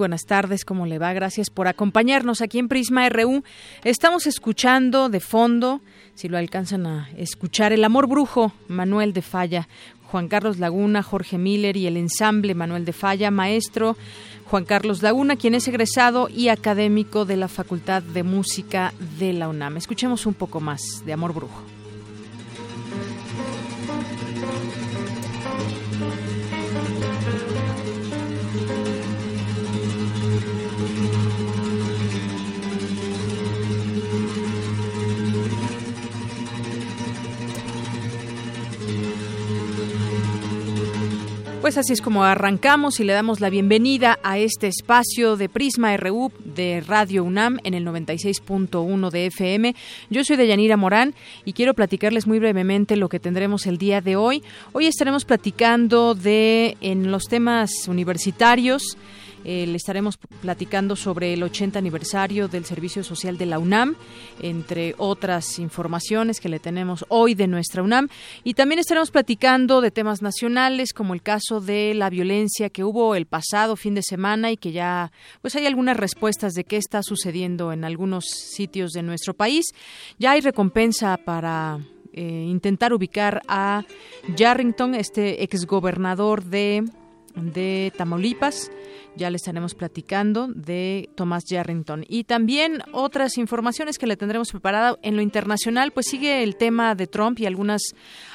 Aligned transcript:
Buenas 0.00 0.24
tardes, 0.24 0.64
¿cómo 0.64 0.86
le 0.86 0.98
va? 0.98 1.12
Gracias 1.12 1.50
por 1.50 1.68
acompañarnos 1.68 2.40
aquí 2.40 2.58
en 2.58 2.68
Prisma 2.68 3.06
RU. 3.10 3.44
Estamos 3.84 4.26
escuchando 4.26 5.10
de 5.10 5.20
fondo, 5.20 5.82
si 6.14 6.26
lo 6.26 6.38
alcanzan 6.38 6.86
a 6.86 7.10
escuchar, 7.18 7.74
El 7.74 7.84
Amor 7.84 8.08
Brujo, 8.08 8.54
Manuel 8.66 9.12
de 9.12 9.20
Falla, 9.20 9.68
Juan 10.06 10.28
Carlos 10.28 10.58
Laguna, 10.58 11.02
Jorge 11.02 11.36
Miller 11.36 11.76
y 11.76 11.86
el 11.86 11.98
ensamble 11.98 12.54
Manuel 12.54 12.86
de 12.86 12.94
Falla, 12.94 13.30
maestro 13.30 13.94
Juan 14.46 14.64
Carlos 14.64 15.02
Laguna, 15.02 15.36
quien 15.36 15.54
es 15.54 15.68
egresado 15.68 16.30
y 16.30 16.48
académico 16.48 17.26
de 17.26 17.36
la 17.36 17.48
Facultad 17.48 18.02
de 18.02 18.22
Música 18.22 18.94
de 19.18 19.34
la 19.34 19.48
UNAM. 19.48 19.76
Escuchemos 19.76 20.24
un 20.24 20.32
poco 20.32 20.60
más 20.60 21.04
de 21.04 21.12
Amor 21.12 21.34
Brujo. 21.34 21.79
Pues 41.70 41.78
así 41.78 41.92
es 41.92 42.02
como 42.02 42.24
arrancamos 42.24 42.98
y 42.98 43.04
le 43.04 43.12
damos 43.12 43.38
la 43.38 43.48
bienvenida 43.48 44.18
a 44.24 44.38
este 44.38 44.66
espacio 44.66 45.36
de 45.36 45.48
Prisma 45.48 45.96
RU 45.96 46.32
de 46.44 46.82
Radio 46.84 47.22
UNAM 47.22 47.60
en 47.62 47.74
el 47.74 47.86
96.1 47.86 49.10
de 49.10 49.26
FM. 49.26 49.76
Yo 50.10 50.24
soy 50.24 50.34
Deyanira 50.34 50.76
Morán 50.76 51.14
y 51.44 51.52
quiero 51.52 51.74
platicarles 51.74 52.26
muy 52.26 52.40
brevemente 52.40 52.96
lo 52.96 53.08
que 53.08 53.20
tendremos 53.20 53.68
el 53.68 53.78
día 53.78 54.00
de 54.00 54.16
hoy. 54.16 54.42
Hoy 54.72 54.86
estaremos 54.86 55.24
platicando 55.24 56.16
de 56.16 56.76
en 56.80 57.12
los 57.12 57.28
temas 57.28 57.86
universitarios 57.86 58.96
eh, 59.44 59.66
le 59.66 59.76
estaremos 59.76 60.18
platicando 60.42 60.96
sobre 60.96 61.32
el 61.32 61.42
80 61.42 61.78
aniversario 61.78 62.48
del 62.48 62.64
Servicio 62.64 63.02
Social 63.02 63.38
de 63.38 63.46
la 63.46 63.58
UNAM, 63.58 63.96
entre 64.40 64.94
otras 64.98 65.58
informaciones 65.58 66.40
que 66.40 66.48
le 66.48 66.58
tenemos 66.58 67.04
hoy 67.08 67.34
de 67.34 67.46
nuestra 67.46 67.82
UNAM. 67.82 68.08
Y 68.44 68.54
también 68.54 68.78
estaremos 68.78 69.10
platicando 69.10 69.80
de 69.80 69.90
temas 69.90 70.20
nacionales, 70.20 70.92
como 70.92 71.14
el 71.14 71.22
caso 71.22 71.60
de 71.60 71.94
la 71.94 72.10
violencia 72.10 72.68
que 72.68 72.84
hubo 72.84 73.14
el 73.14 73.26
pasado 73.26 73.76
fin 73.76 73.94
de 73.94 74.02
semana 74.02 74.50
y 74.50 74.56
que 74.56 74.72
ya 74.72 75.10
pues 75.40 75.56
hay 75.56 75.66
algunas 75.66 75.96
respuestas 75.96 76.52
de 76.54 76.64
qué 76.64 76.76
está 76.76 77.02
sucediendo 77.02 77.72
en 77.72 77.84
algunos 77.84 78.26
sitios 78.26 78.92
de 78.92 79.02
nuestro 79.02 79.34
país. 79.34 79.66
Ya 80.18 80.32
hay 80.32 80.40
recompensa 80.40 81.16
para 81.16 81.78
eh, 82.12 82.46
intentar 82.48 82.92
ubicar 82.92 83.40
a 83.48 83.84
Yarrington, 84.36 84.94
este 84.94 85.44
exgobernador 85.44 86.44
de, 86.44 86.84
de 87.34 87.92
Tamaulipas 87.96 88.70
ya 89.20 89.28
le 89.28 89.36
estaremos 89.36 89.74
platicando 89.74 90.48
de 90.48 91.10
Tomás 91.14 91.44
Yarrington. 91.44 92.06
Y 92.08 92.24
también 92.24 92.82
otras 92.92 93.36
informaciones 93.36 93.98
que 93.98 94.06
le 94.06 94.16
tendremos 94.16 94.50
preparada 94.50 94.96
en 95.02 95.14
lo 95.14 95.20
internacional, 95.20 95.92
pues 95.92 96.06
sigue 96.06 96.42
el 96.42 96.56
tema 96.56 96.94
de 96.94 97.06
Trump 97.06 97.38
y 97.38 97.44
algunas, 97.44 97.82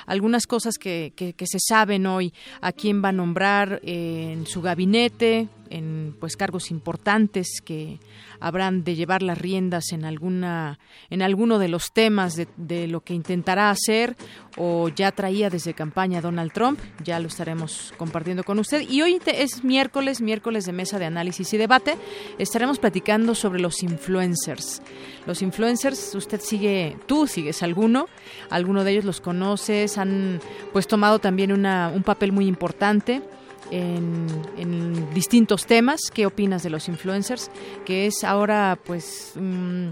algunas 0.05 0.45
cosas 0.45 0.75
que, 0.77 1.11
que, 1.15 1.33
se 1.47 1.57
saben 1.59 2.05
hoy, 2.05 2.33
a 2.61 2.71
quién 2.71 3.03
va 3.03 3.09
a 3.09 3.13
nombrar 3.13 3.79
en 3.81 4.45
su 4.45 4.61
gabinete, 4.61 5.49
en 5.71 6.15
pues 6.19 6.37
cargos 6.37 6.69
importantes 6.69 7.61
que 7.65 7.99
habrán 8.45 8.83
de 8.83 8.93
llevar 8.93 9.23
las 9.23 9.39
riendas 9.39 9.91
en 9.91 10.05
alguna 10.05 10.77
en 11.09 11.23
alguno 11.23 11.57
de 11.57 11.67
los 11.67 11.91
temas 11.91 12.35
de, 12.35 12.87
lo 12.87 13.01
que 13.01 13.15
intentará 13.15 13.71
hacer 13.71 14.15
o 14.55 14.89
ya 14.89 15.11
traía 15.11 15.49
desde 15.49 15.73
campaña 15.73 16.21
Donald 16.21 16.51
Trump. 16.53 16.79
Ya 17.03 17.19
lo 17.19 17.27
estaremos 17.27 17.91
compartiendo 17.97 18.43
con 18.43 18.59
usted. 18.59 18.87
Y 18.87 19.01
hoy 19.01 19.19
es 19.25 19.63
miércoles 19.63 20.21
miércoles 20.21 20.65
de 20.65 20.73
mesa 20.73 20.99
de 20.99 21.05
análisis 21.05 21.51
y 21.55 21.57
debate. 21.57 21.97
Estaremos 22.37 22.77
platicando 22.77 23.33
sobre 23.33 23.59
los 23.59 23.81
influencers. 23.81 24.79
Los 25.25 25.41
influencers 25.41 26.13
usted 26.13 26.39
sigue 26.39 26.97
tú 27.07 27.25
sigues 27.25 27.63
alguno 27.63 28.05
alguno 28.51 28.83
de 28.83 28.91
ellos 28.91 29.05
los 29.05 29.21
conoces 29.21 29.97
han 29.97 30.39
pues 30.71 30.87
tomado 30.87 31.17
también 31.17 31.51
una, 31.51 31.91
un 31.91 32.03
papel 32.03 32.31
muy 32.31 32.45
importante 32.45 33.23
en, 33.71 35.13
distintos 35.13 35.65
temas. 35.65 35.99
¿Qué 36.13 36.25
opinas 36.25 36.63
de 36.63 36.69
los 36.69 36.87
influencers? 36.87 37.49
Que 37.85 38.07
es 38.07 38.23
ahora, 38.23 38.77
pues, 38.83 39.33
mm, 39.35 39.89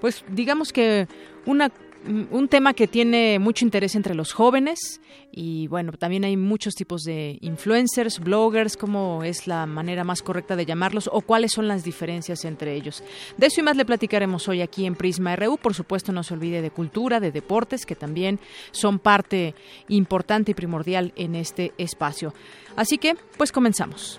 pues 0.00 0.24
digamos 0.28 0.72
que 0.72 1.08
una 1.46 1.70
un 2.06 2.48
tema 2.48 2.74
que 2.74 2.86
tiene 2.86 3.38
mucho 3.38 3.64
interés 3.64 3.94
entre 3.94 4.14
los 4.14 4.32
jóvenes 4.32 5.00
y 5.32 5.66
bueno, 5.68 5.92
también 5.92 6.24
hay 6.24 6.36
muchos 6.36 6.74
tipos 6.74 7.02
de 7.02 7.38
influencers, 7.40 8.20
bloggers, 8.20 8.76
cómo 8.76 9.22
es 9.22 9.46
la 9.46 9.66
manera 9.66 10.04
más 10.04 10.22
correcta 10.22 10.56
de 10.56 10.64
llamarlos 10.64 11.10
o 11.12 11.20
cuáles 11.20 11.52
son 11.52 11.68
las 11.68 11.84
diferencias 11.84 12.44
entre 12.44 12.74
ellos. 12.74 13.02
De 13.36 13.46
eso 13.46 13.60
y 13.60 13.64
más 13.64 13.76
le 13.76 13.84
platicaremos 13.84 14.48
hoy 14.48 14.62
aquí 14.62 14.86
en 14.86 14.94
Prisma 14.94 15.36
RU. 15.36 15.58
Por 15.58 15.74
supuesto, 15.74 16.12
no 16.12 16.22
se 16.22 16.34
olvide 16.34 16.62
de 16.62 16.70
cultura, 16.70 17.20
de 17.20 17.32
deportes, 17.32 17.84
que 17.84 17.96
también 17.96 18.38
son 18.70 18.98
parte 18.98 19.54
importante 19.88 20.52
y 20.52 20.54
primordial 20.54 21.12
en 21.16 21.34
este 21.34 21.72
espacio. 21.76 22.32
Así 22.76 22.98
que, 22.98 23.14
pues 23.36 23.52
comenzamos. 23.52 24.18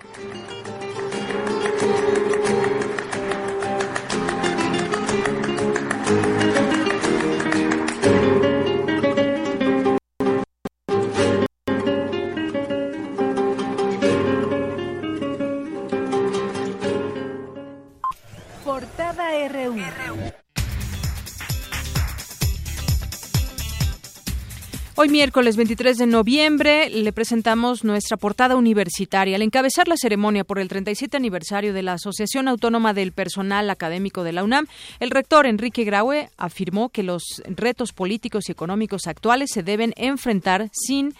Hoy 25.00 25.10
miércoles 25.10 25.54
23 25.54 25.96
de 25.96 26.06
noviembre 26.06 26.90
le 26.90 27.12
presentamos 27.12 27.84
nuestra 27.84 28.16
portada 28.16 28.56
universitaria. 28.56 29.36
Al 29.36 29.42
encabezar 29.42 29.86
la 29.86 29.96
ceremonia 29.96 30.42
por 30.42 30.58
el 30.58 30.66
37 30.66 31.16
aniversario 31.16 31.72
de 31.72 31.84
la 31.84 31.92
Asociación 31.92 32.48
Autónoma 32.48 32.94
del 32.94 33.12
Personal 33.12 33.70
Académico 33.70 34.24
de 34.24 34.32
la 34.32 34.42
UNAM, 34.42 34.66
el 34.98 35.12
rector 35.12 35.46
Enrique 35.46 35.84
Graue 35.84 36.30
afirmó 36.36 36.88
que 36.88 37.04
los 37.04 37.22
retos 37.46 37.92
políticos 37.92 38.48
y 38.48 38.50
económicos 38.50 39.06
actuales 39.06 39.50
se 39.52 39.62
deben 39.62 39.94
enfrentar 39.96 40.68
sin, 40.72 41.14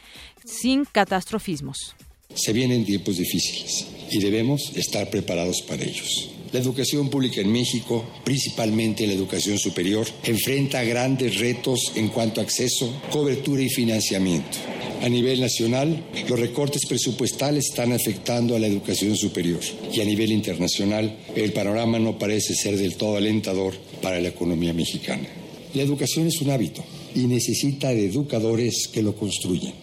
sin 0.45 0.85
catastrofismos. 0.85 1.95
Se 2.35 2.53
vienen 2.53 2.85
tiempos 2.85 3.17
difíciles 3.17 3.87
y 4.11 4.19
debemos 4.19 4.73
estar 4.75 5.09
preparados 5.09 5.63
para 5.69 5.85
ellos. 5.85 6.33
La 6.53 6.61
educación 6.61 7.11
pública 7.11 7.43
en 7.43 7.53
México, 7.53 8.05
principalmente 8.25 9.06
la 9.06 9.12
educación 9.12 9.59
superior, 9.59 10.06
enfrenta 10.25 10.83
grandes 10.83 11.39
retos 11.39 11.93
en 11.95 12.09
cuanto 12.09 12.41
a 12.41 12.45
acceso, 12.45 12.91
cobertura 13.11 13.62
y 13.62 13.69
financiamiento. 13.69 14.56
A 15.03 15.09
nivel 15.09 15.41
nacional, 15.41 16.05
los 16.29 16.41
recortes 16.41 16.87
presupuestales 16.87 17.67
están 17.67 17.93
afectando 17.93 18.56
a 18.56 18.59
la 18.59 18.67
educación 18.67 19.15
superior 19.15 19.61
y 19.93 20.00
a 20.00 20.05
nivel 20.05 20.33
internacional, 20.33 21.19
el 21.37 21.53
panorama 21.53 21.99
no 21.99 22.19
parece 22.19 22.55
ser 22.55 22.77
del 22.77 22.97
todo 22.97 23.17
alentador 23.17 23.75
para 24.03 24.21
la 24.21 24.29
economía 24.29 24.73
mexicana. 24.73 25.29
La 25.75 25.83
educación 25.83 26.27
es 26.27 26.41
un 26.41 26.50
hábito 26.50 26.83
y 27.15 27.27
necesita 27.27 27.91
de 27.91 28.06
educadores 28.06 28.89
que 28.89 29.03
lo 29.03 29.15
construyan. 29.15 29.75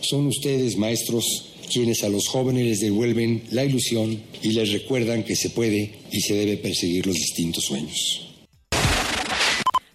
Son 0.00 0.26
ustedes, 0.26 0.76
maestros, 0.76 1.51
quienes 1.72 2.04
a 2.04 2.08
los 2.08 2.28
jóvenes 2.28 2.66
les 2.66 2.80
devuelven 2.80 3.44
la 3.50 3.64
ilusión 3.64 4.20
y 4.42 4.52
les 4.52 4.72
recuerdan 4.72 5.24
que 5.24 5.36
se 5.36 5.50
puede 5.50 6.00
y 6.10 6.20
se 6.20 6.34
debe 6.34 6.56
perseguir 6.58 7.06
los 7.06 7.16
distintos 7.16 7.64
sueños. 7.64 8.28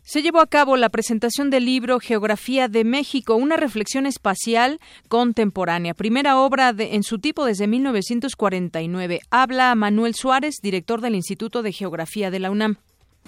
Se 0.03 0.21
llevó 0.21 0.39
a 0.39 0.47
cabo 0.47 0.77
la 0.77 0.87
presentación 0.87 1.49
del 1.49 1.65
libro 1.65 1.99
Geografía 1.99 2.69
de 2.69 2.85
México, 2.85 3.35
una 3.35 3.57
reflexión 3.57 4.05
espacial 4.05 4.79
contemporánea, 5.09 5.93
primera 5.93 6.39
obra 6.39 6.71
de, 6.71 6.95
en 6.95 7.03
su 7.03 7.19
tipo 7.19 7.45
desde 7.45 7.67
1949. 7.67 9.19
Habla 9.29 9.75
Manuel 9.75 10.15
Suárez, 10.15 10.59
director 10.63 11.01
del 11.01 11.15
Instituto 11.15 11.61
de 11.61 11.73
Geografía 11.73 12.31
de 12.31 12.39
la 12.39 12.51
UNAM. 12.51 12.77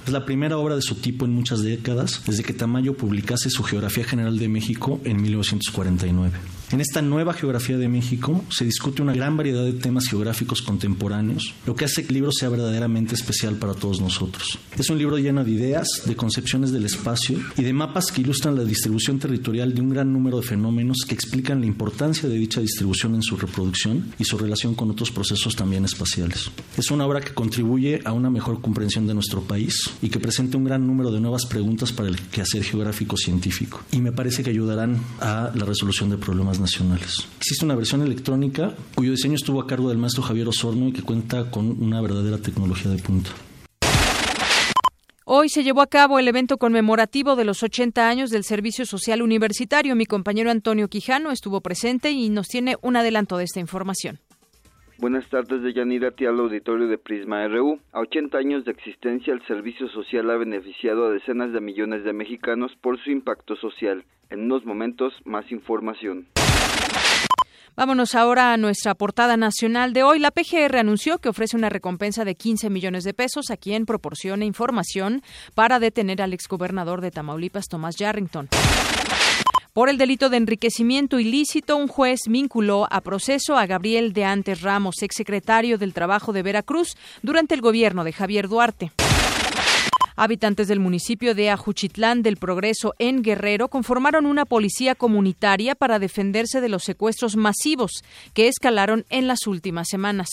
Es 0.06 0.13
la 0.13 0.25
primera 0.25 0.57
obra 0.57 0.78
de 0.78 0.81
su 0.81 0.96
tipo 0.96 1.25
en 1.25 1.34
muchas 1.34 1.63
décadas, 1.63 2.24
desde 2.25 2.44
que 2.44 2.54
Tamayo 2.54 2.96
publicase 2.96 3.50
su 3.50 3.63
Geografía 3.63 4.06
General 4.06 4.40
de 4.40 4.48
México 4.48 5.01
en 5.04 5.22
1949. 5.22 6.40
En 6.71 6.81
esta 6.81 7.01
nueva 7.01 7.33
geografía 7.33 7.80
de 7.80 7.88
México 7.88 8.45
se 8.51 8.63
discute 8.63 9.01
una 9.01 9.13
gran 9.13 9.36
variedad 9.36 9.63
de 9.63 9.74
temas 9.74 10.06
geográficos 10.07 10.62
contemporáneos, 10.62 11.56
lo 11.66 11.75
que 11.75 11.86
hace 11.86 12.04
que 12.04 12.10
el 12.10 12.13
libro 12.13 12.31
sea 12.31 12.50
verdaderamente 12.50 13.16
especial 13.16 13.56
para 13.56 13.74
todos 13.74 14.00
nosotros. 14.01 14.60
Es 14.77 14.88
un 14.92 15.00
libro 15.00 15.18
lleno 15.18 15.44
de 15.44 15.50
ideas, 15.50 15.88
de 16.06 16.16
concepciones 16.16 16.71
del 16.71 16.86
espacio 16.86 17.39
y 17.57 17.63
de 17.63 17.74
mapas 17.74 18.12
que 18.12 18.21
ilustran 18.21 18.56
la 18.56 18.63
distribución 18.63 19.18
territorial 19.18 19.74
de 19.74 19.81
un 19.81 19.89
gran 19.89 20.13
número 20.13 20.38
de 20.38 20.45
fenómenos 20.45 21.06
que 21.07 21.16
explican 21.16 21.60
la 21.60 21.66
importancia 21.66 22.30
de 22.30 22.36
dicha 22.36 22.62
distribución 22.62 23.15
en 23.15 23.24
su 23.24 23.36
reproducción 23.36 24.13
y 24.19 24.25
su 24.25 24.38
relación 24.38 24.75
con 24.75 24.92
otros 24.92 25.10
procesos 25.10 25.56
también 25.56 25.86
espaciales. 25.86 26.51
Es 26.77 26.92
una 26.92 27.07
obra 27.07 27.22
que 27.22 27.33
contribuye 27.33 28.01
a 28.06 28.13
una 28.13 28.30
mejor 28.30 28.62
comprensión 28.62 29.07
de 29.07 29.15
nuestro 29.15 29.42
país 29.42 29.89
y 30.04 30.10
que 30.10 30.19
presenta 30.19 30.57
un 30.57 30.65
gran 30.65 30.86
número 30.86 31.10
de 31.10 31.19
nuevas 31.19 31.48
preguntas 31.48 31.92
para 31.92 32.10
el 32.10 32.19
quehacer 32.19 32.63
geográfico 32.63 33.18
científico 33.18 33.81
y 33.92 34.01
me 34.01 34.12
parece 34.12 34.44
que 34.44 34.51
ayudarán 34.51 35.01
a 35.19 35.51
la 35.56 35.65
resolución 35.65 36.12
de 36.12 36.18
problemas 36.18 36.59
nacionales. 36.60 37.28
Existe 37.38 37.66
una 37.66 37.76
versión 37.76 38.02
electrónica 38.02 38.76
cuyo 38.96 39.12
diseño 39.12 39.36
estuvo 39.36 39.62
a 39.62 39.68
cargo 39.68 39.90
del 39.90 39.98
maestro 39.98 40.24
Javier 40.24 40.48
Osorno 40.48 40.88
y 40.88 40.94
que 40.94 41.02
cuenta 41.02 41.50
con 41.50 41.82
una 41.82 42.02
verdadera 42.02 42.38
tecnología 42.38 42.92
de 42.92 43.02
punta. 43.02 43.32
Hoy 45.32 45.48
se 45.50 45.64
llevó 45.64 45.82
a 45.82 45.88
cabo 45.88 46.18
el 46.18 46.28
evento 46.28 46.58
conmemorativo 46.58 47.36
de 47.36 47.46
los 47.46 47.62
80 47.62 48.10
años 48.10 48.32
del 48.32 48.44
Servicio 48.44 48.88
Social 48.88 49.22
Universitario. 49.22 49.96
Mi 49.96 50.08
compañero 50.08 50.50
Antonio 50.50 50.88
Quijano 50.88 51.30
estuvo 51.30 51.62
presente 51.62 52.10
y 52.10 52.30
nos 52.30 52.48
tiene 52.48 52.78
un 52.82 52.96
adelanto 52.96 53.38
de 53.38 53.44
esta 53.44 53.60
información. 53.60 54.20
Buenas 54.98 55.30
tardes 55.30 55.62
de 55.62 55.72
Yanira 55.72 56.14
al 56.18 56.40
auditorio 56.40 56.88
de 56.88 56.98
Prisma 56.98 57.48
RU. 57.48 57.80
A 57.94 58.00
80 58.00 58.38
años 58.40 58.66
de 58.66 58.72
existencia, 58.72 59.32
el 59.32 59.46
servicio 59.46 59.88
social 59.90 60.30
ha 60.32 60.36
beneficiado 60.36 61.06
a 61.06 61.12
decenas 61.12 61.54
de 61.54 61.62
millones 61.62 62.04
de 62.04 62.12
mexicanos 62.12 62.76
por 62.82 63.00
su 63.00 63.12
impacto 63.12 63.56
social. 63.56 64.04
En 64.32 64.42
unos 64.42 64.66
momentos, 64.66 65.14
más 65.26 65.50
información. 65.52 66.26
Vámonos 67.80 68.14
ahora 68.14 68.52
a 68.52 68.58
nuestra 68.58 68.94
portada 68.94 69.38
nacional 69.38 69.94
de 69.94 70.04
hoy. 70.04 70.20
La 70.20 70.31
PGR 70.31 70.80
anunció 70.80 71.20
que 71.20 71.30
ofrece 71.30 71.56
una 71.56 71.70
recompensa 71.70 72.26
de 72.26 72.36
15 72.36 72.70
millones 72.70 73.06
de 73.06 73.14
pesos 73.14 73.52
a 73.52 73.56
quien 73.56 73.86
proporcione 73.86 74.46
información 74.46 75.24
para 75.56 75.80
detener 75.80 76.22
al 76.22 76.34
exgobernador 76.34 77.00
de 77.00 77.10
Tamaulipas, 77.12 77.70
Tomás 77.70 77.96
Yarrington. 77.96 78.50
Por 79.72 79.88
el 79.88 79.98
delito 79.98 80.30
de 80.30 80.36
enriquecimiento 80.36 81.22
ilícito, 81.22 81.78
un 81.78 81.88
juez 81.88 82.20
vinculó 82.28 82.86
a 82.92 83.00
proceso 83.00 83.56
a 83.56 83.66
Gabriel 83.66 84.12
de 84.12 84.25
Antes 84.25 84.62
Ramos, 84.62 85.02
exsecretario 85.02 85.78
del 85.78 85.94
Trabajo 85.94 86.34
de 86.34 86.44
Veracruz, 86.44 86.98
durante 87.22 87.56
el 87.56 87.62
gobierno 87.62 88.04
de 88.04 88.12
Javier 88.12 88.50
Duarte. 88.50 88.92
Habitantes 90.21 90.68
del 90.68 90.81
municipio 90.81 91.33
de 91.33 91.50
Ajuchitlán 91.50 92.24
del 92.24 92.36
Progreso 92.36 92.94
en 93.00 93.21
Guerrero 93.21 93.69
conformaron 93.69 94.25
una 94.25 94.44
policía 94.44 94.94
comunitaria 94.94 95.75
para 95.75 95.98
defenderse 95.98 96.60
de 96.60 96.68
los 96.68 96.83
secuestros 96.83 97.38
masivos 97.38 98.04
que 98.33 98.50
escalaron 98.50 99.06
en 99.10 99.27
las 99.27 99.48
últimas 99.48 99.88
semanas. 99.88 100.27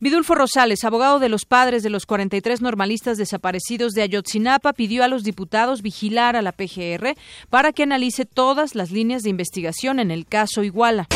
Vidulfo 0.00 0.34
Rosales, 0.34 0.82
abogado 0.84 1.18
de 1.18 1.28
los 1.28 1.44
padres 1.44 1.82
de 1.82 1.90
los 1.90 2.06
43 2.06 2.62
normalistas 2.62 3.18
desaparecidos 3.18 3.92
de 3.92 4.00
Ayotzinapa, 4.00 4.72
pidió 4.72 5.04
a 5.04 5.08
los 5.08 5.24
diputados 5.24 5.82
vigilar 5.82 6.34
a 6.34 6.40
la 6.40 6.52
PGR 6.52 7.16
para 7.50 7.74
que 7.74 7.82
analice 7.82 8.24
todas 8.24 8.74
las 8.74 8.90
líneas 8.90 9.24
de 9.24 9.28
investigación 9.28 10.00
en 10.00 10.10
el 10.10 10.24
caso 10.24 10.64
Iguala. 10.64 11.06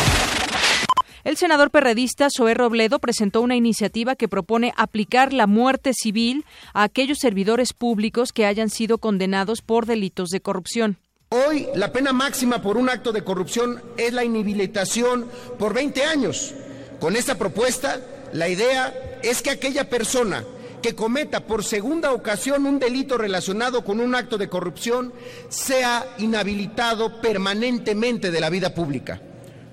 El 1.25 1.37
senador 1.37 1.71
perredista 1.71 2.27
Zoé 2.37 2.53
Robledo 2.53 2.99
presentó 2.99 3.43
una 3.43 3.55
iniciativa 3.55 4.17
que 4.17 4.27
propone 4.27 4.75
aplicar 4.77 5.33
la 5.33 5.47
muerte 5.47 5.93
civil 5.95 6.45
a 6.75 6.83
aquellos 6.83 7.19
servidores 7.19 7.73
públicos 7.73 8.33
que 8.33 8.45
hayan 8.45 8.71
sido 8.71 8.99
condenados 8.99 9.63
por 9.63 9.87
delitos 9.87 10.31
de 10.31 10.41
corrupción. 10.41 10.97
Hoy 11.29 11.69
la 11.77 11.93
pena 11.93 12.13
máxima 12.13 12.61
por 12.61 12.77
un 12.77 12.89
acto 12.89 13.13
de 13.13 13.23
corrupción 13.23 13.81
es 13.97 14.13
la 14.13 14.25
inhabilitación 14.25 15.31
por 15.61 15.75
20 15.75 16.03
años. 16.05 16.55
Con 16.99 17.15
esta 17.15 17.39
propuesta, 17.39 18.01
la 18.33 18.49
idea 18.49 18.93
es 19.23 19.43
que 19.43 19.51
aquella 19.51 19.89
persona 19.89 20.45
que 20.83 20.97
cometa 20.97 21.47
por 21.47 21.63
segunda 21.63 22.13
ocasión 22.13 22.67
un 22.67 22.81
delito 22.81 23.17
relacionado 23.17 23.85
con 23.85 24.01
un 24.01 24.17
acto 24.17 24.39
de 24.39 24.49
corrupción 24.49 25.13
sea 25.49 26.05
inhabilitado 26.19 27.21
permanentemente 27.21 28.33
de 28.33 28.41
la 28.41 28.51
vida 28.51 28.75
pública. 28.75 29.23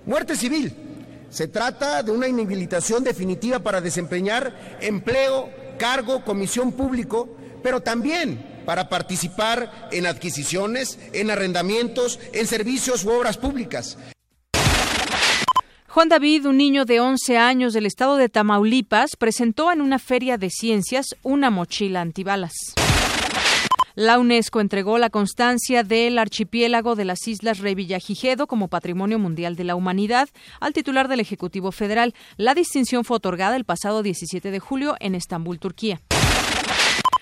Muerte 0.05 0.35
civil 0.35 0.88
se 1.29 1.47
trata 1.47 2.03
de 2.03 2.11
una 2.11 2.27
inhabilitación 2.27 3.03
definitiva 3.03 3.59
para 3.59 3.81
desempeñar 3.81 4.77
empleo, 4.81 5.49
cargo, 5.77 6.23
comisión 6.23 6.71
público, 6.71 7.29
pero 7.63 7.81
también 7.81 8.61
para 8.65 8.89
participar 8.89 9.89
en 9.91 10.05
adquisiciones, 10.05 10.99
en 11.13 11.31
arrendamientos, 11.31 12.19
en 12.33 12.47
servicios 12.47 13.03
u 13.03 13.09
obras 13.09 13.37
públicas. 13.37 13.97
Juan 15.87 16.07
David, 16.07 16.45
un 16.45 16.57
niño 16.57 16.85
de 16.85 16.99
11 16.99 17.37
años 17.37 17.73
del 17.73 17.87
estado 17.87 18.15
de 18.17 18.29
Tamaulipas, 18.29 19.15
presentó 19.17 19.71
en 19.71 19.81
una 19.81 19.97
feria 19.97 20.37
de 20.37 20.51
ciencias 20.51 21.07
una 21.23 21.49
mochila 21.49 22.01
antibalas. 22.01 22.53
La 23.99 24.17
UNESCO 24.17 24.61
entregó 24.61 24.97
la 24.97 25.09
constancia 25.09 25.83
del 25.83 26.19
archipiélago 26.19 26.95
de 26.95 27.03
las 27.03 27.27
Islas 27.27 27.59
Revillagigedo 27.59 28.47
como 28.47 28.69
Patrimonio 28.69 29.19
Mundial 29.19 29.57
de 29.57 29.65
la 29.65 29.75
Humanidad 29.75 30.29
al 30.61 30.71
titular 30.71 31.09
del 31.09 31.19
Ejecutivo 31.19 31.73
Federal. 31.73 32.13
La 32.37 32.55
distinción 32.55 33.03
fue 33.03 33.17
otorgada 33.17 33.57
el 33.57 33.65
pasado 33.65 34.01
17 34.01 34.51
de 34.51 34.59
julio 34.59 34.95
en 35.01 35.15
Estambul, 35.15 35.59
Turquía. 35.59 35.99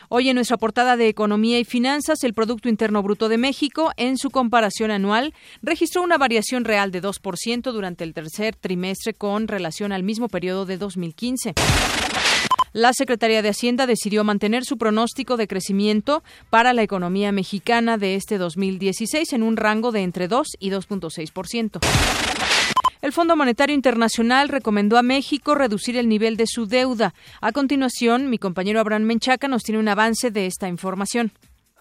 Hoy 0.09 0.29
en 0.29 0.35
nuestra 0.35 0.57
portada 0.57 0.97
de 0.97 1.07
Economía 1.07 1.57
y 1.57 1.65
Finanzas, 1.65 2.23
el 2.23 2.35
Producto 2.35 2.69
Interno 2.69 3.01
Bruto 3.01 3.27
de 3.27 3.39
México, 3.39 3.91
en 3.97 4.19
su 4.19 4.29
comparación 4.29 4.91
anual, 4.91 5.33
registró 5.63 6.03
una 6.03 6.19
variación 6.19 6.63
real 6.63 6.91
de 6.91 7.01
2% 7.01 7.71
durante 7.71 8.03
el 8.03 8.13
tercer 8.13 8.55
trimestre 8.55 9.15
con 9.15 9.47
relación 9.47 9.91
al 9.91 10.03
mismo 10.03 10.29
periodo 10.29 10.67
de 10.67 10.77
2015. 10.77 11.55
La 12.77 12.93
Secretaría 12.93 13.41
de 13.41 13.49
Hacienda 13.49 13.87
decidió 13.87 14.23
mantener 14.23 14.63
su 14.63 14.77
pronóstico 14.77 15.35
de 15.35 15.47
crecimiento 15.47 16.21
para 16.51 16.73
la 16.73 16.83
economía 16.83 17.31
mexicana 17.31 17.97
de 17.97 18.13
este 18.13 18.37
2016 18.37 19.33
en 19.33 19.41
un 19.41 19.57
rango 19.57 19.91
de 19.91 20.03
entre 20.03 20.27
2 20.27 20.47
y 20.59 20.69
2.6%. 20.69 21.79
El 23.01 23.11
Fondo 23.13 23.35
Monetario 23.35 23.73
Internacional 23.73 24.49
recomendó 24.49 24.99
a 24.99 25.01
México 25.01 25.55
reducir 25.55 25.97
el 25.97 26.07
nivel 26.07 26.37
de 26.37 26.45
su 26.45 26.67
deuda. 26.67 27.15
A 27.41 27.51
continuación, 27.51 28.29
mi 28.29 28.37
compañero 28.37 28.79
Abraham 28.79 29.05
Menchaca 29.05 29.47
nos 29.47 29.63
tiene 29.63 29.79
un 29.79 29.87
avance 29.87 30.29
de 30.29 30.45
esta 30.45 30.67
información. 30.67 31.31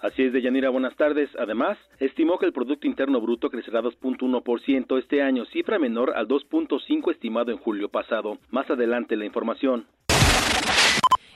Así 0.00 0.22
es, 0.22 0.32
Deyanira, 0.32 0.70
buenas 0.70 0.96
tardes. 0.96 1.28
Además, 1.38 1.76
estimó 2.00 2.38
que 2.38 2.46
el 2.46 2.54
Producto 2.54 2.86
Interno 2.86 3.20
Bruto 3.20 3.50
crecerá 3.50 3.82
2.1% 3.82 4.98
este 4.98 5.22
año, 5.22 5.44
cifra 5.52 5.78
menor 5.78 6.14
al 6.16 6.26
2.5 6.26 7.12
estimado 7.12 7.52
en 7.52 7.58
julio 7.58 7.90
pasado. 7.90 8.38
Más 8.50 8.70
adelante 8.70 9.14
la 9.14 9.26
información. 9.26 9.84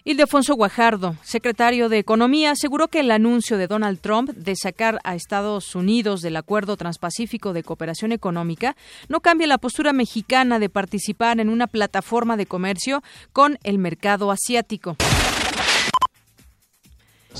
Ildefonso 0.04 0.54
Guajardo, 0.54 1.16
secretario 1.22 1.90
de 1.90 1.98
Economía, 1.98 2.52
aseguró 2.52 2.88
que 2.88 3.00
el 3.00 3.10
anuncio 3.10 3.58
de 3.58 3.66
Donald 3.66 4.00
Trump 4.00 4.30
de 4.30 4.56
sacar 4.56 4.98
a 5.04 5.14
Estados 5.14 5.74
Unidos 5.74 6.22
del 6.22 6.36
Acuerdo 6.36 6.78
Transpacífico 6.78 7.52
de 7.52 7.62
Cooperación 7.62 8.12
Económica 8.12 8.76
no 9.08 9.20
cambia 9.20 9.46
la 9.46 9.58
postura 9.58 9.92
mexicana 9.92 10.58
de 10.58 10.70
participar 10.70 11.38
en 11.38 11.50
una 11.50 11.66
plataforma 11.66 12.38
de 12.38 12.46
comercio 12.46 13.02
con 13.32 13.58
el 13.62 13.78
mercado 13.78 14.30
asiático. 14.30 14.96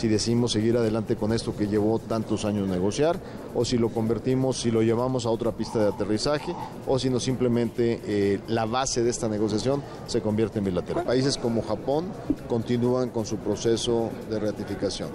Si 0.00 0.08
decidimos 0.08 0.52
seguir 0.52 0.78
adelante 0.78 1.14
con 1.14 1.30
esto 1.30 1.54
que 1.54 1.66
llevó 1.66 1.98
tantos 1.98 2.46
años 2.46 2.66
negociar, 2.66 3.20
o 3.54 3.66
si 3.66 3.76
lo 3.76 3.90
convertimos, 3.90 4.56
si 4.56 4.70
lo 4.70 4.80
llevamos 4.80 5.26
a 5.26 5.30
otra 5.30 5.52
pista 5.52 5.78
de 5.78 5.88
aterrizaje, 5.88 6.54
o 6.86 6.98
si 6.98 7.10
no 7.10 7.20
simplemente 7.20 8.00
eh, 8.06 8.40
la 8.48 8.64
base 8.64 9.04
de 9.04 9.10
esta 9.10 9.28
negociación 9.28 9.82
se 10.06 10.22
convierte 10.22 10.58
en 10.58 10.64
bilateral. 10.64 11.04
Países 11.04 11.36
como 11.36 11.60
Japón 11.60 12.06
continúan 12.48 13.10
con 13.10 13.26
su 13.26 13.36
proceso 13.36 14.08
de 14.30 14.40
ratificación. 14.40 15.10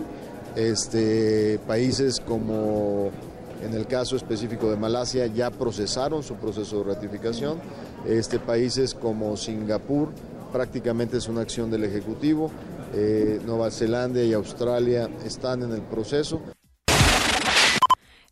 Este, 0.56 1.60
países 1.66 2.20
como 2.20 3.10
en 3.66 3.74
el 3.74 3.88
caso 3.88 4.16
específico 4.16 4.70
de 4.70 4.78
Malasia 4.78 5.26
ya 5.26 5.50
procesaron 5.50 6.22
su 6.22 6.36
proceso 6.36 6.84
de 6.84 6.94
ratificación. 6.94 7.58
Este, 8.08 8.38
países 8.38 8.94
como 8.94 9.36
Singapur 9.36 10.10
prácticamente 10.54 11.18
es 11.18 11.28
una 11.28 11.42
acción 11.42 11.72
del 11.72 11.86
Ejecutivo. 11.86 12.52
Eh, 12.94 13.40
Nueva 13.46 13.72
Zelanda 13.72 14.24
y 14.24 14.34
Australia 14.34 15.10
están 15.26 15.64
en 15.64 15.72
el 15.72 15.82
proceso. 15.82 16.42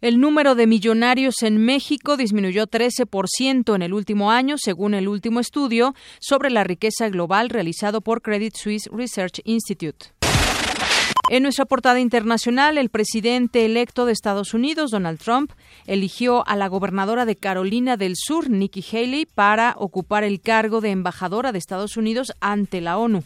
El 0.04 0.20
número 0.20 0.54
de 0.56 0.68
millonarios 0.68 1.44
en 1.44 1.64
México 1.64 2.18
disminuyó 2.18 2.68
13% 2.68 3.74
en 3.74 3.82
el 3.82 3.94
último 3.94 4.32
año, 4.32 4.58
según 4.58 4.94
el 4.96 5.08
último 5.08 5.40
estudio 5.40 5.96
sobre 6.20 6.50
la 6.50 6.66
riqueza 6.66 7.08
global 7.08 7.50
realizado 7.50 8.02
por 8.02 8.22
Credit 8.22 8.54
Suisse 8.54 8.90
Research 8.92 9.40
Institute. 9.46 10.08
En 11.30 11.44
nuestra 11.44 11.64
portada 11.64 12.02
internacional, 12.02 12.78
el 12.78 12.90
presidente 12.90 13.66
electo 13.66 14.06
de 14.06 14.12
Estados 14.12 14.54
Unidos, 14.54 14.92
Donald 14.92 15.20
Trump, 15.20 15.54
eligió 15.88 16.46
a 16.50 16.58
la 16.58 16.68
gobernadora 16.68 17.26
de 17.26 17.38
Carolina 17.38 17.96
del 17.96 18.16
Sur, 18.18 18.50
Nikki 18.50 18.84
Haley, 18.92 19.26
para 19.26 19.74
ocupar 19.78 20.26
el 20.26 20.42
cargo 20.42 20.82
de 20.82 20.92
embajadora 20.92 21.54
de 21.54 21.60
Estados 21.60 21.96
Unidos 21.96 22.34
ante 22.42 22.82
la 22.82 22.98
ONU. 22.98 23.24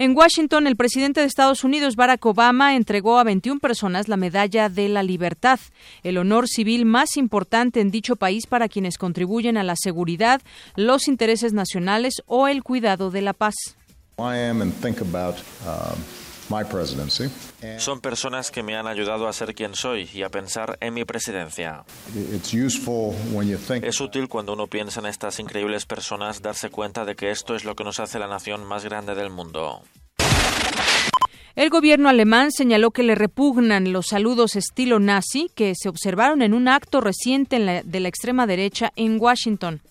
En 0.00 0.16
Washington, 0.16 0.68
el 0.68 0.76
presidente 0.76 1.20
de 1.20 1.26
Estados 1.26 1.64
Unidos, 1.64 1.96
Barack 1.96 2.24
Obama, 2.24 2.76
entregó 2.76 3.18
a 3.18 3.24
21 3.24 3.58
personas 3.58 4.06
la 4.06 4.16
Medalla 4.16 4.68
de 4.68 4.88
la 4.88 5.02
Libertad, 5.02 5.58
el 6.04 6.18
honor 6.18 6.46
civil 6.46 6.84
más 6.84 7.16
importante 7.16 7.80
en 7.80 7.90
dicho 7.90 8.14
país 8.14 8.46
para 8.46 8.68
quienes 8.68 8.96
contribuyen 8.96 9.56
a 9.56 9.64
la 9.64 9.74
seguridad, 9.74 10.40
los 10.76 11.08
intereses 11.08 11.52
nacionales 11.52 12.22
o 12.26 12.46
el 12.46 12.62
cuidado 12.62 13.10
de 13.10 13.22
la 13.22 13.32
paz. 13.32 13.56
Son 17.78 18.00
personas 18.00 18.50
que 18.50 18.62
me 18.62 18.76
han 18.76 18.86
ayudado 18.86 19.28
a 19.28 19.32
ser 19.32 19.54
quien 19.54 19.74
soy 19.74 20.08
y 20.12 20.22
a 20.22 20.28
pensar 20.28 20.78
en 20.80 20.94
mi 20.94 21.04
presidencia. 21.04 21.84
Es 23.82 24.00
útil 24.00 24.28
cuando 24.28 24.52
uno 24.52 24.66
piensa 24.66 25.00
en 25.00 25.06
estas 25.06 25.38
increíbles 25.40 25.86
personas 25.86 26.42
darse 26.42 26.70
cuenta 26.70 27.04
de 27.04 27.16
que 27.16 27.30
esto 27.30 27.54
es 27.54 27.64
lo 27.64 27.74
que 27.74 27.84
nos 27.84 28.00
hace 28.00 28.18
la 28.18 28.28
nación 28.28 28.64
más 28.64 28.84
grande 28.84 29.14
del 29.14 29.30
mundo. 29.30 29.82
El 31.58 31.70
gobierno 31.70 32.08
alemán 32.08 32.52
señaló 32.52 32.92
que 32.92 33.02
le 33.02 33.16
repugnan 33.16 33.92
los 33.92 34.06
saludos 34.06 34.54
estilo 34.54 35.00
nazi 35.00 35.50
que 35.56 35.72
se 35.74 35.88
observaron 35.88 36.40
en 36.40 36.54
un 36.54 36.68
acto 36.68 37.00
reciente 37.00 37.82
de 37.84 38.00
la 38.00 38.08
extrema 38.08 38.46
derecha 38.46 38.92
en 38.94 39.20
Washington. 39.20 39.82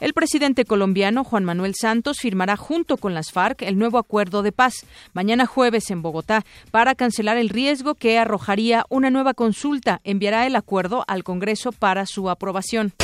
El 0.00 0.14
presidente 0.14 0.64
colombiano 0.64 1.24
Juan 1.24 1.44
Manuel 1.44 1.74
Santos 1.78 2.20
firmará 2.20 2.56
junto 2.56 2.96
con 2.96 3.12
las 3.12 3.32
FARC 3.32 3.60
el 3.62 3.78
nuevo 3.78 3.98
acuerdo 3.98 4.42
de 4.42 4.50
paz 4.50 4.86
mañana 5.12 5.44
jueves 5.44 5.90
en 5.90 6.00
Bogotá 6.00 6.46
para 6.70 6.94
cancelar 6.94 7.36
el 7.36 7.50
riesgo 7.50 7.94
que 7.94 8.18
arrojaría 8.18 8.86
una 8.88 9.10
nueva 9.10 9.34
consulta. 9.34 10.00
Enviará 10.02 10.46
el 10.46 10.56
acuerdo 10.56 11.04
al 11.06 11.22
Congreso 11.22 11.70
para 11.70 12.06
su 12.06 12.30
aprobación. 12.30 12.94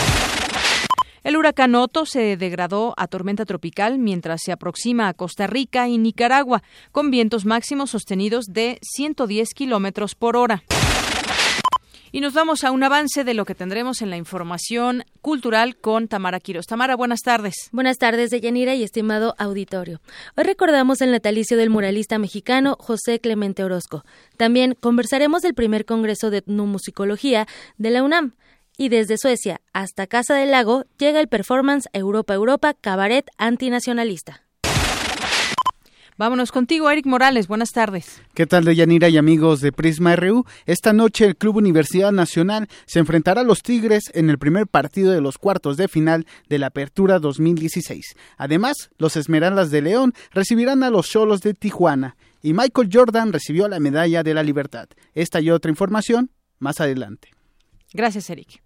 El 1.23 1.37
huracán 1.37 1.75
Otto 1.75 2.07
se 2.07 2.39
degradó 2.39 2.95
a 2.97 3.09
tormenta 3.09 3.45
tropical 3.45 3.99
mientras 3.99 4.41
se 4.43 4.53
aproxima 4.53 5.09
a 5.09 5.15
Costa 5.15 5.47
Rica 5.47 5.89
y 5.89 5.99
Nicaragua, 5.99 6.63
con 6.93 7.11
vientos 7.11 7.45
máximos 7.45 7.91
sostenidos 7.91 8.47
de 8.47 8.79
110 8.81 9.53
kilómetros 9.53 10.15
por 10.15 10.37
hora. 10.37 10.63
Y 12.17 12.21
nos 12.23 12.33
vamos 12.33 12.65
a 12.65 12.71
un 12.71 12.83
avance 12.83 13.25
de 13.25 13.35
lo 13.35 13.45
que 13.45 13.55
tendremos 13.55 14.01
en 14.01 14.09
la 14.09 14.17
información 14.17 15.05
cultural 15.21 15.77
con 15.77 16.09
Tamara 16.09 16.41
Quiros. 16.41 16.65
Tamara, 16.65 16.97
buenas 16.97 17.21
tardes. 17.21 17.69
Buenas 17.73 17.99
tardes, 17.99 18.31
Deyanira 18.31 18.75
y 18.75 18.83
estimado 18.83 19.35
auditorio. 19.37 20.01
Hoy 20.35 20.45
recordamos 20.45 21.03
el 21.03 21.11
natalicio 21.11 21.59
del 21.59 21.69
muralista 21.69 22.19
mexicano 22.19 22.79
José 22.81 23.21
Clemente 23.21 23.65
Orozco. 23.65 24.03
También 24.39 24.75
conversaremos 24.81 25.43
del 25.43 25.53
primer 25.53 25.85
congreso 25.85 26.31
de 26.31 26.39
etnomusicología 26.39 27.47
de 27.77 27.91
la 27.91 28.03
UNAM. 28.03 28.33
Y 28.79 28.89
desde 28.89 29.19
Suecia 29.19 29.61
hasta 29.75 30.07
Casa 30.07 30.37
del 30.37 30.53
Lago 30.53 30.85
llega 30.97 31.21
el 31.21 31.29
performance 31.29 31.87
Europa 31.93 32.33
Europa 32.33 32.73
Cabaret 32.73 33.27
Antinacionalista. 33.37 34.46
Vámonos 36.19 36.51
contigo, 36.51 36.91
Eric 36.91 37.05
Morales. 37.05 37.47
Buenas 37.47 37.73
tardes. 37.73 38.23
¿Qué 38.33 38.47
tal, 38.47 38.65
Deyanira 38.65 39.11
y 39.11 39.19
amigos 39.19 39.61
de 39.61 39.71
Prisma 39.71 40.17
RU? 40.17 40.47
Esta 40.65 40.95
noche 40.95 41.27
el 41.27 41.37
Club 41.37 41.57
Universidad 41.57 42.11
Nacional 42.11 42.69
se 42.87 43.01
enfrentará 43.01 43.43
a 43.43 43.45
los 43.45 43.63
Tigres 43.63 44.05
en 44.15 44.31
el 44.31 44.39
primer 44.39 44.67
partido 44.67 45.13
de 45.13 45.21
los 45.21 45.37
cuartos 45.37 45.77
de 45.77 45.89
final 45.89 46.27
de 46.49 46.59
la 46.59 46.69
Apertura 46.69 47.19
2016. 47.19 48.17
Además, 48.39 48.89
los 48.97 49.17
Esmeraldas 49.17 49.71
de 49.71 49.83
León 49.83 50.15
recibirán 50.33 50.83
a 50.83 50.91
los 50.91 51.11
Cholos 51.11 51.43
de 51.43 51.53
Tijuana 51.53 52.17
y 52.43 52.55
Michael 52.55 52.89
Jordan 52.91 53.33
recibió 53.33 53.69
la 53.69 53.79
Medalla 53.79 54.23
de 54.23 54.33
la 54.33 54.43
Libertad. 54.43 54.89
Esta 55.15 55.41
y 55.43 55.51
otra 55.51 55.71
información 55.71 56.31
más 56.59 56.81
adelante. 56.81 57.29
Gracias, 57.93 58.31
Eric. 58.31 58.63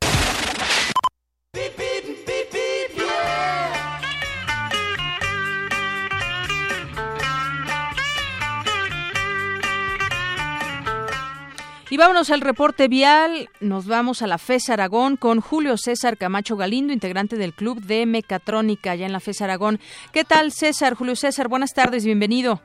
Y 11.92 11.97
vámonos 11.97 12.30
al 12.30 12.40
reporte 12.40 12.87
vial. 12.87 13.49
Nos 13.61 13.88
vamos 13.88 14.23
a 14.23 14.28
la 14.28 14.38
FES 14.38 14.70
Aragón 14.70 15.16
con 15.16 15.40
Julio 15.40 15.76
César 15.76 16.16
Camacho 16.16 16.56
Galindo, 16.56 16.92
integrante 16.92 17.35
del 17.35 17.52
Club 17.52 17.80
de 17.80 18.06
Mecatrónica 18.06 18.92
allá 18.92 19.06
en 19.06 19.12
la 19.12 19.18
FES 19.18 19.42
Aragón. 19.42 19.80
¿Qué 20.12 20.23
tal, 20.23 20.52
César? 20.52 20.94
Julio 20.94 21.16
César, 21.16 21.49
buenas 21.49 21.75
tardes, 21.75 22.04
bienvenido. 22.04 22.61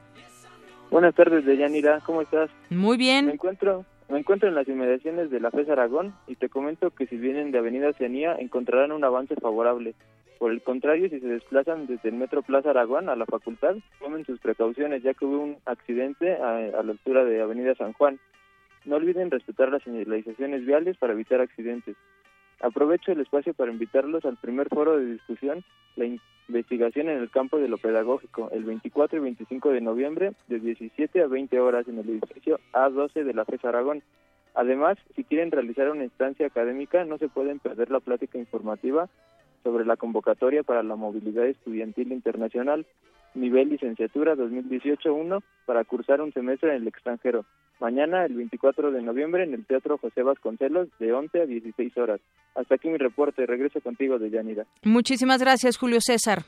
Buenas 0.91 1.15
tardes, 1.15 1.44
Deyanira, 1.44 2.01
¿cómo 2.05 2.22
estás? 2.22 2.51
Muy 2.70 2.98
bien. 2.98 3.25
Me 3.25 3.34
encuentro, 3.34 3.84
me 4.10 4.20
encuentro 4.20 4.48
en 4.48 4.53
las 4.53 4.67
inmediaciones 4.67 5.32
de 5.32 5.39
la 5.39 5.50
FES 5.50 5.70
Aragón 5.70 6.13
y 6.27 6.36
te 6.36 6.48
comento 6.48 6.91
que 6.91 7.08
si 7.08 7.17
vienen 7.17 7.51
de 7.51 7.58
Avenida 7.58 7.89
Oceanía 7.89 8.36
encontrarán 8.38 8.91
un 8.91 9.03
avance 9.03 9.34
favorable. 9.38 9.96
Por 10.38 10.51
el 10.51 10.62
contrario, 10.62 11.10
si 11.10 11.20
se 11.20 11.27
desplazan 11.27 11.88
desde 11.88 12.10
el 12.10 12.15
Metro 12.15 12.44
Plaza 12.44 12.70
Aragón 12.70 13.10
a 13.10 13.15
la 13.15 13.25
facultad, 13.25 13.75
tomen 14.00 14.24
sus 14.24 14.39
precauciones 14.39 15.01
ya 15.01 15.15
que 15.15 15.25
hubo 15.25 15.39
un 15.39 15.58
accidente 15.65 16.36
a 16.36 16.84
la 16.84 16.91
altura 16.91 17.25
de 17.25 17.41
Avenida 17.41 17.74
San 17.74 17.94
Juan. 17.94 18.20
No 18.86 18.98
olviden 18.98 19.32
respetar 19.32 19.72
las 19.72 19.84
señalizaciones 19.84 20.65
viales 20.65 20.98
para 20.98 21.13
evitar 21.13 21.42
accidentes. 21.42 21.96
Aprovecho 22.62 23.12
el 23.12 23.20
espacio 23.20 23.54
para 23.54 23.72
invitarlos 23.72 24.24
al 24.25 24.38
primer 24.38 24.70
foro 24.70 24.98
de 24.98 25.06
discusión, 25.06 25.63
la 25.96 26.06
investigación 26.48 27.10
en 27.10 27.18
el 27.18 27.30
campo 27.30 27.58
de 27.58 27.68
lo 27.68 27.77
pedagógico, 27.77 28.50
el 28.51 28.63
24 28.63 29.18
y 29.18 29.22
25 29.22 29.72
de 29.72 29.82
noviembre, 29.82 30.34
de 30.48 30.60
17 30.60 31.22
a 31.22 31.27
20 31.27 31.60
horas 31.60 31.88
en 31.88 32.00
el 32.00 32.10
edificio 32.10 32.60
A12 32.74 33.24
de 33.24 33.34
la 33.34 33.46
FES 33.46 33.65
Aragón. 33.65 34.04
Además, 34.54 34.98
si 35.15 35.24
quieren 35.24 35.51
realizar 35.51 35.89
una 35.89 36.06
instancia 36.06 36.48
académica, 36.48 37.04
no 37.04 37.18
se 37.18 37.27
pueden 37.27 37.60
perder 37.60 37.92
la 37.92 38.00
plática 38.00 38.38
informativa 38.38 39.10
sobre 39.63 39.84
la 39.84 39.98
convocatoria 39.98 40.63
para 40.63 40.84
la 40.84 40.96
movilidad 40.96 41.46
estudiantil 41.46 42.13
internacional, 42.13 42.86
nivel 43.36 43.70
licenciatura 43.70 44.36
2018-1, 44.36 45.42
para 45.65 45.84
cursar 45.84 46.22
un 46.22 46.34
semestre 46.34 46.75
en 46.75 46.82
el 46.82 46.88
extranjero. 46.88 47.46
Mañana, 47.80 48.25
el 48.25 48.34
24 48.34 48.92
de 48.92 49.01
noviembre, 49.01 49.44
en 49.44 49.54
el 49.54 49.65
Teatro 49.65 49.98
José 49.98 50.24
Vasconcelos, 50.24 50.88
de 51.00 51.13
11 51.13 51.42
a 51.42 51.46
16 51.46 51.98
horas. 51.98 52.22
Hasta 52.56 52.75
aquí 52.75 52.88
mi 52.88 52.98
reporte. 52.98 53.46
Regreso 53.46 53.82
contigo, 53.82 54.18
de 54.18 54.30
Yanira. 54.30 54.65
Muchísimas 54.84 55.42
gracias, 55.42 55.77
Julio 55.77 56.00
César. 56.00 56.44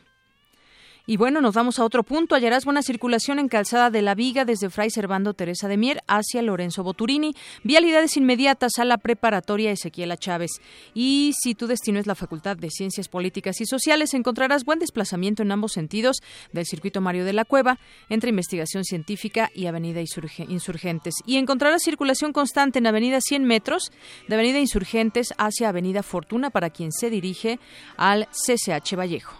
Y 1.09 1.15
bueno, 1.15 1.39
nos 1.39 1.55
vamos 1.55 1.79
a 1.79 1.85
otro 1.85 2.03
punto. 2.03 2.35
Hallarás 2.35 2.65
buena 2.65 2.81
circulación 2.81 3.39
en 3.39 3.47
Calzada 3.47 3.89
de 3.89 4.01
la 4.01 4.13
Viga 4.13 4.43
desde 4.43 4.69
Fray 4.69 4.89
Servando 4.89 5.33
Teresa 5.33 5.69
de 5.69 5.77
Mier 5.77 6.03
hacia 6.05 6.41
Lorenzo 6.41 6.83
Boturini. 6.83 7.33
Vialidades 7.63 8.17
inmediatas 8.17 8.73
a 8.77 8.83
la 8.83 8.97
preparatoria 8.97 9.71
Ezequiela 9.71 10.17
Chávez. 10.17 10.51
Y 10.93 11.33
si 11.41 11.55
tu 11.55 11.65
destino 11.65 11.97
es 11.97 12.07
la 12.07 12.15
Facultad 12.15 12.57
de 12.57 12.69
Ciencias 12.69 13.07
Políticas 13.07 13.61
y 13.61 13.65
Sociales, 13.65 14.13
encontrarás 14.13 14.65
buen 14.65 14.79
desplazamiento 14.79 15.43
en 15.43 15.53
ambos 15.53 15.71
sentidos 15.71 16.17
del 16.51 16.65
circuito 16.65 16.99
Mario 16.99 17.23
de 17.23 17.31
la 17.31 17.45
Cueva 17.45 17.79
entre 18.09 18.31
Investigación 18.31 18.83
Científica 18.83 19.49
y 19.55 19.67
Avenida 19.67 20.01
Insurgentes. 20.49 21.15
Y 21.25 21.37
encontrarás 21.37 21.83
circulación 21.83 22.33
constante 22.33 22.79
en 22.79 22.87
Avenida 22.87 23.21
100 23.21 23.45
metros 23.45 23.93
de 24.27 24.35
Avenida 24.35 24.59
Insurgentes 24.59 25.33
hacia 25.37 25.69
Avenida 25.69 26.03
Fortuna 26.03 26.49
para 26.49 26.69
quien 26.69 26.91
se 26.91 27.09
dirige 27.09 27.61
al 27.95 28.27
CCH 28.33 28.97
Vallejo. 28.97 29.37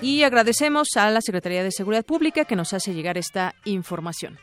Y 0.00 0.22
agradecemos 0.22 0.88
a 0.96 1.10
la 1.10 1.20
Secretaría 1.20 1.62
de 1.62 1.72
Seguridad 1.72 2.04
Pública 2.04 2.44
que 2.44 2.56
nos 2.56 2.72
hace 2.72 2.94
llegar 2.94 3.18
esta 3.18 3.54
información. 3.64 4.38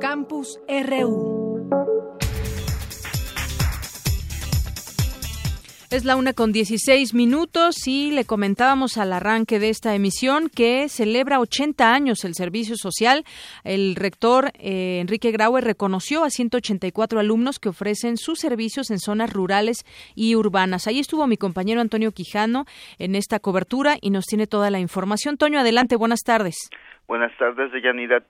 Campus 0.00 0.58
RU. 0.68 2.11
Es 5.92 6.06
la 6.06 6.16
una 6.16 6.32
con 6.32 6.52
16 6.52 7.12
minutos 7.12 7.86
y 7.86 8.12
le 8.12 8.24
comentábamos 8.24 8.96
al 8.96 9.12
arranque 9.12 9.58
de 9.58 9.68
esta 9.68 9.94
emisión 9.94 10.48
que 10.48 10.88
celebra 10.88 11.38
80 11.38 11.92
años 11.92 12.24
el 12.24 12.32
servicio 12.32 12.76
social. 12.76 13.24
El 13.62 13.94
rector 13.94 14.52
eh, 14.58 15.00
Enrique 15.02 15.32
Graue 15.32 15.60
reconoció 15.60 16.24
a 16.24 16.30
184 16.30 17.20
alumnos 17.20 17.58
que 17.58 17.68
ofrecen 17.68 18.16
sus 18.16 18.38
servicios 18.38 18.90
en 18.90 19.00
zonas 19.00 19.34
rurales 19.34 19.84
y 20.14 20.34
urbanas. 20.34 20.86
Ahí 20.86 20.98
estuvo 20.98 21.26
mi 21.26 21.36
compañero 21.36 21.82
Antonio 21.82 22.10
Quijano 22.12 22.64
en 22.98 23.14
esta 23.14 23.38
cobertura 23.38 23.96
y 24.00 24.08
nos 24.08 24.24
tiene 24.24 24.46
toda 24.46 24.70
la 24.70 24.80
información. 24.80 25.36
Toño, 25.36 25.58
adelante, 25.60 25.96
buenas 25.96 26.20
tardes. 26.24 26.70
Buenas 27.06 27.36
tardes, 27.36 27.70
Deyanira, 27.70 28.24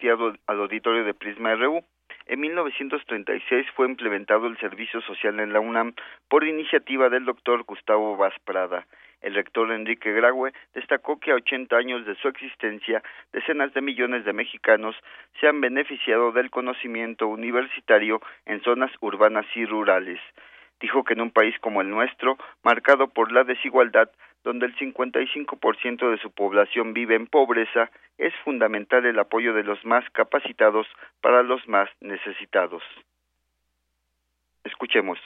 al 0.49 0.61
auditorio 0.61 1.05
de 1.05 1.15
Prisma 1.15 1.55
RU. 1.55 1.85
En 2.27 2.41
1936 2.41 3.67
fue 3.75 3.87
implementado 3.87 4.47
el 4.47 4.57
servicio 4.59 5.01
social 5.03 5.41
en 5.41 5.53
la 5.53 5.61
UNAM 5.61 5.95
por 6.29 6.45
iniciativa 6.45 7.09
del 7.09 7.25
doctor 7.25 7.65
Gustavo 7.65 8.17
Vaz 8.17 8.35
Prada. 8.45 8.87
El 9.23 9.35
rector 9.35 9.71
Enrique 9.71 10.13
Graue 10.13 10.53
destacó 10.75 11.19
que 11.19 11.31
a 11.31 11.37
80 11.37 11.77
años 11.77 12.07
de 12.07 12.17
su 12.17 12.29
existencia, 12.29 13.03
decenas 13.33 13.73
de 13.73 13.81
millones 13.81 14.25
de 14.25 14.33
mexicanos 14.33 14.97
se 15.41 15.49
han 15.49 15.61
beneficiado 15.61 16.33
del 16.33 16.51
conocimiento 16.51 17.29
universitario 17.29 18.21
en 18.47 18.63
zonas 18.63 18.91
urbanas 19.01 19.47
y 19.55 19.65
rurales. 19.65 20.21
Dijo 20.81 21.05
que 21.05 21.15
en 21.15 21.21
un 21.21 21.31
país 21.31 21.55
como 21.61 21.81
el 21.81 21.91
nuestro, 21.91 22.37
marcado 22.65 23.09
por 23.09 23.31
la 23.31 23.45
desigualdad, 23.45 24.11
donde 24.45 24.67
el 24.67 24.77
55% 24.77 26.11
de 26.11 26.19
su 26.19 26.31
población 26.33 26.93
vive 26.93 27.15
en 27.15 27.27
pobreza, 27.27 27.91
es 28.19 28.33
fundamental 28.45 29.07
el 29.07 29.19
apoyo 29.19 29.55
de 29.55 29.63
los 29.63 29.85
más 29.85 30.05
capacitados 30.13 30.87
para 31.21 31.43
los 31.43 31.67
más 31.69 31.89
necesitados. 32.01 32.83
Escuchemos. 34.65 35.19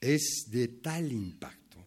Es 0.00 0.48
de 0.50 0.68
tal 0.68 1.10
impacto 1.12 1.78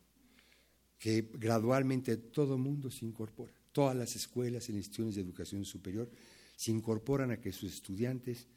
que 1.00 1.26
gradualmente 1.34 2.18
todo 2.18 2.58
mundo 2.58 2.90
se 2.90 3.06
incorpora. 3.06 3.54
Todas 3.72 3.96
las 3.96 4.16
escuelas 4.16 4.70
y 4.70 4.74
instituciones 4.74 5.16
de 5.16 5.22
educación 5.22 5.66
superior 5.66 6.10
se 6.56 6.72
incorporan 6.72 7.32
a 7.32 7.38
que 7.38 7.52
sus 7.52 7.74
estudiantes 7.74 8.48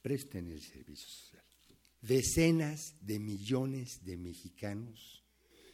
presten 0.00 0.50
el 0.50 0.60
servicio 0.60 1.08
social. 1.08 1.42
Decenas 2.00 2.94
de 3.04 3.18
millones 3.18 4.04
de 4.04 4.16
mexicanos 4.16 5.17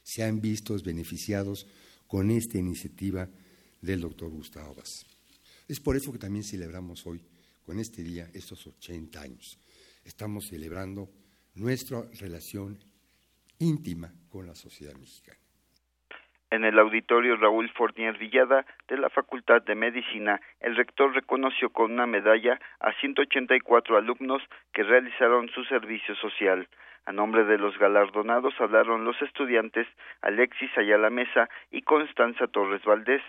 se 0.04 0.22
han 0.22 0.40
visto 0.40 0.76
beneficiados 0.84 1.66
con 2.06 2.30
esta 2.30 2.58
iniciativa 2.58 3.28
del 3.80 4.02
doctor 4.02 4.30
Gustavo 4.30 4.74
Vaz. 4.76 5.04
Es 5.66 5.80
por 5.80 5.96
eso 5.96 6.12
que 6.12 6.18
también 6.18 6.44
celebramos 6.44 7.06
hoy, 7.06 7.20
con 7.66 7.80
este 7.80 8.02
día, 8.02 8.28
estos 8.34 8.66
80 8.66 9.20
años. 9.20 9.58
Estamos 10.04 10.46
celebrando 10.48 11.08
nuestra 11.54 12.02
relación 12.20 12.78
íntima 13.58 14.12
con 14.30 14.46
la 14.46 14.54
sociedad 14.54 14.94
mexicana. 14.94 15.38
En 16.50 16.64
el 16.64 16.78
auditorio 16.78 17.36
Raúl 17.36 17.68
Fornier 17.70 18.16
Villada 18.16 18.64
de 18.86 18.98
la 18.98 19.10
Facultad 19.10 19.62
de 19.62 19.74
Medicina, 19.74 20.40
el 20.60 20.76
rector 20.76 21.12
reconoció 21.12 21.70
con 21.70 21.90
una 21.90 22.06
medalla 22.06 22.60
a 22.78 22.92
184 23.00 23.96
alumnos 23.96 24.42
que 24.72 24.84
realizaron 24.84 25.48
su 25.48 25.64
servicio 25.64 26.14
social. 26.14 26.68
A 27.06 27.12
nombre 27.12 27.44
de 27.44 27.58
los 27.58 27.78
galardonados 27.78 28.58
hablaron 28.60 29.04
los 29.04 29.20
estudiantes 29.20 29.86
Alexis 30.22 30.70
Ayala 30.78 31.10
Mesa 31.10 31.48
y 31.70 31.82
Constanza 31.82 32.46
Torres 32.46 32.82
Valdés. 32.84 33.22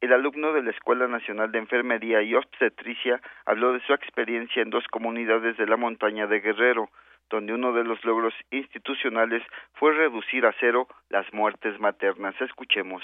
El 0.00 0.12
alumno 0.12 0.52
de 0.52 0.62
la 0.62 0.70
Escuela 0.70 1.08
Nacional 1.08 1.50
de 1.50 1.58
Enfermería 1.58 2.22
y 2.22 2.34
Obstetricia 2.34 3.20
habló 3.44 3.72
de 3.72 3.80
su 3.80 3.92
experiencia 3.94 4.62
en 4.62 4.70
dos 4.70 4.86
comunidades 4.88 5.56
de 5.56 5.66
la 5.66 5.76
montaña 5.76 6.26
de 6.26 6.40
Guerrero, 6.40 6.90
donde 7.28 7.52
uno 7.52 7.72
de 7.72 7.82
los 7.82 8.04
logros 8.04 8.34
institucionales 8.50 9.42
fue 9.74 9.92
reducir 9.92 10.46
a 10.46 10.54
cero 10.60 10.86
las 11.08 11.32
muertes 11.32 11.80
maternas. 11.80 12.40
Escuchemos. 12.40 13.02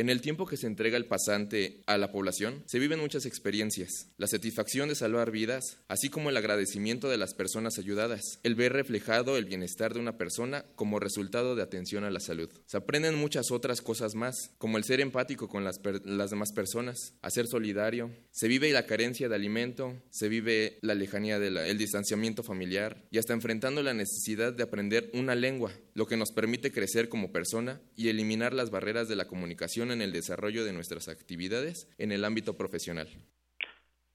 En 0.00 0.08
el 0.08 0.22
tiempo 0.22 0.46
que 0.46 0.56
se 0.56 0.66
entrega 0.66 0.96
el 0.96 1.04
pasante 1.04 1.82
a 1.84 1.98
la 1.98 2.10
población, 2.10 2.64
se 2.64 2.78
viven 2.78 3.00
muchas 3.00 3.26
experiencias. 3.26 4.08
La 4.16 4.28
satisfacción 4.28 4.88
de 4.88 4.94
salvar 4.94 5.30
vidas, 5.30 5.76
así 5.88 6.08
como 6.08 6.30
el 6.30 6.38
agradecimiento 6.38 7.10
de 7.10 7.18
las 7.18 7.34
personas 7.34 7.76
ayudadas, 7.78 8.22
el 8.42 8.54
ver 8.54 8.72
reflejado 8.72 9.36
el 9.36 9.44
bienestar 9.44 9.92
de 9.92 10.00
una 10.00 10.16
persona 10.16 10.64
como 10.74 11.00
resultado 11.00 11.54
de 11.54 11.62
atención 11.62 12.04
a 12.04 12.10
la 12.10 12.20
salud. 12.20 12.48
Se 12.64 12.78
aprenden 12.78 13.16
muchas 13.16 13.50
otras 13.50 13.82
cosas 13.82 14.14
más, 14.14 14.52
como 14.56 14.78
el 14.78 14.84
ser 14.84 15.02
empático 15.02 15.50
con 15.50 15.64
las, 15.64 15.82
demás 15.82 16.52
personas, 16.54 17.12
a 17.20 17.28
ser 17.28 17.46
solidario. 17.46 18.10
Se 18.30 18.48
vive 18.48 18.72
la 18.72 18.86
carencia 18.86 19.28
de 19.28 19.34
alimento, 19.34 20.02
se 20.08 20.30
vive 20.30 20.78
la 20.80 20.94
lejanía 20.94 21.38
del 21.38 21.76
distanciamiento 21.76 22.42
familiar 22.42 23.06
y 23.10 23.18
hasta 23.18 23.34
enfrentando 23.34 23.82
la 23.82 23.92
necesidad 23.92 24.54
de 24.54 24.62
aprender 24.62 25.10
una 25.12 25.34
lengua, 25.34 25.72
lo 25.92 26.06
que 26.06 26.16
nos 26.16 26.32
permite 26.32 26.72
crecer 26.72 27.10
como 27.10 27.32
persona 27.32 27.82
y 27.96 28.08
eliminar 28.08 28.54
las 28.54 28.70
barreras 28.70 29.06
de 29.06 29.16
la 29.16 29.26
comunicación 29.26 29.89
en 29.92 30.02
el 30.02 30.12
desarrollo 30.12 30.64
de 30.64 30.72
nuestras 30.72 31.08
actividades 31.08 31.88
en 31.98 32.12
el 32.12 32.24
ámbito 32.24 32.56
profesional. 32.56 33.08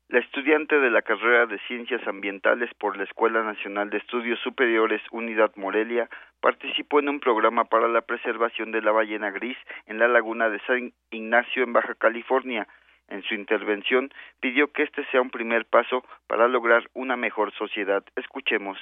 La 0.08 0.20
estudiante 0.20 0.80
de 0.80 0.92
la 0.92 1.02
carrera 1.02 1.48
de 1.48 1.58
Ciencias 1.68 2.08
Ambientales 2.08 2.70
por 2.76 2.96
la 2.96 3.06
Escuela 3.06 3.44
Nacional 3.44 3.90
de 3.90 3.98
Estudios 3.98 4.40
Superiores 4.42 5.02
Unidad 5.12 5.52
Morelia 5.56 6.08
participó 6.42 7.00
en 7.00 7.10
un 7.10 7.20
programa 7.20 7.66
para 7.66 7.88
la 7.88 8.02
preservación 8.02 8.72
de 8.72 8.84
la 8.84 8.92
ballena 8.92 9.32
gris 9.32 9.58
en 9.88 9.98
la 9.98 10.08
laguna 10.08 10.50
de 10.50 10.60
San 10.68 10.94
Ignacio 11.10 11.64
en 11.64 11.74
Baja 11.74 11.96
California. 11.96 12.68
En 13.08 13.24
su 13.24 13.34
intervención 13.34 14.12
pidió 14.40 14.72
que 14.72 14.84
este 14.84 15.04
sea 15.10 15.22
un 15.22 15.32
primer 15.32 15.66
paso 15.66 16.06
para 16.28 16.48
lograr 16.48 16.88
una 16.94 17.18
mejor 17.18 17.52
sociedad. 17.54 18.04
Escuchemos. 18.16 18.78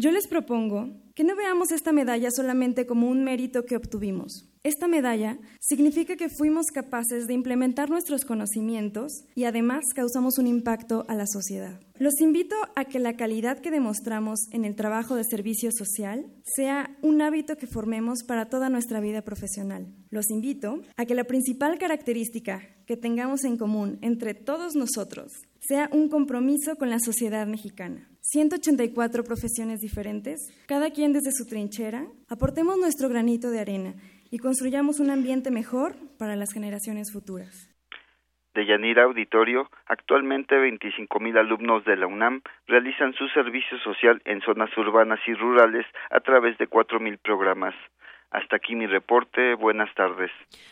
Yo 0.00 0.12
les 0.12 0.28
propongo 0.28 0.90
que 1.16 1.24
no 1.24 1.34
veamos 1.34 1.72
esta 1.72 1.90
medalla 1.90 2.30
solamente 2.30 2.86
como 2.86 3.08
un 3.08 3.24
mérito 3.24 3.64
que 3.64 3.74
obtuvimos. 3.74 4.48
Esta 4.62 4.86
medalla 4.86 5.38
significa 5.58 6.14
que 6.14 6.28
fuimos 6.28 6.66
capaces 6.66 7.26
de 7.26 7.34
implementar 7.34 7.90
nuestros 7.90 8.24
conocimientos 8.24 9.24
y 9.34 9.42
además 9.42 9.84
causamos 9.96 10.38
un 10.38 10.46
impacto 10.46 11.04
a 11.08 11.16
la 11.16 11.26
sociedad. 11.26 11.80
Los 11.98 12.20
invito 12.20 12.54
a 12.76 12.84
que 12.84 13.00
la 13.00 13.16
calidad 13.16 13.58
que 13.58 13.72
demostramos 13.72 14.38
en 14.52 14.64
el 14.64 14.76
trabajo 14.76 15.16
de 15.16 15.24
servicio 15.24 15.70
social 15.72 16.26
sea 16.44 16.96
un 17.02 17.20
hábito 17.20 17.56
que 17.56 17.66
formemos 17.66 18.22
para 18.22 18.48
toda 18.48 18.68
nuestra 18.68 19.00
vida 19.00 19.22
profesional. 19.22 19.92
Los 20.10 20.30
invito 20.30 20.82
a 20.96 21.06
que 21.06 21.16
la 21.16 21.24
principal 21.24 21.76
característica 21.78 22.60
que 22.86 22.96
tengamos 22.96 23.42
en 23.42 23.56
común 23.56 23.98
entre 24.02 24.34
todos 24.34 24.76
nosotros 24.76 25.32
sea 25.68 25.90
un 25.92 26.08
compromiso 26.08 26.76
con 26.76 26.88
la 26.88 26.98
sociedad 26.98 27.46
mexicana. 27.46 28.08
184 28.22 29.22
profesiones 29.22 29.80
diferentes, 29.80 30.40
cada 30.66 30.90
quien 30.90 31.12
desde 31.12 31.30
su 31.30 31.44
trinchera, 31.46 32.06
aportemos 32.30 32.78
nuestro 32.78 33.10
granito 33.10 33.50
de 33.50 33.60
arena 33.60 33.92
y 34.30 34.38
construyamos 34.38 34.98
un 34.98 35.10
ambiente 35.10 35.50
mejor 35.50 35.94
para 36.18 36.36
las 36.36 36.54
generaciones 36.54 37.12
futuras. 37.12 37.68
De 38.54 38.64
Yanira 38.64 39.04
Auditorio, 39.04 39.70
actualmente 39.84 40.54
25.000 40.54 41.38
alumnos 41.38 41.84
de 41.84 41.96
la 41.96 42.06
UNAM 42.06 42.40
realizan 42.66 43.12
su 43.12 43.28
servicio 43.28 43.78
social 43.80 44.22
en 44.24 44.40
zonas 44.40 44.70
urbanas 44.78 45.20
y 45.26 45.34
rurales 45.34 45.84
a 46.10 46.20
través 46.20 46.56
de 46.56 46.66
4.000 46.66 47.18
programas. 47.18 47.74
Hasta 48.30 48.56
aquí 48.56 48.74
mi 48.74 48.86
reporte. 48.86 49.54
Buenas 49.54 49.88
tardes. 49.94 50.30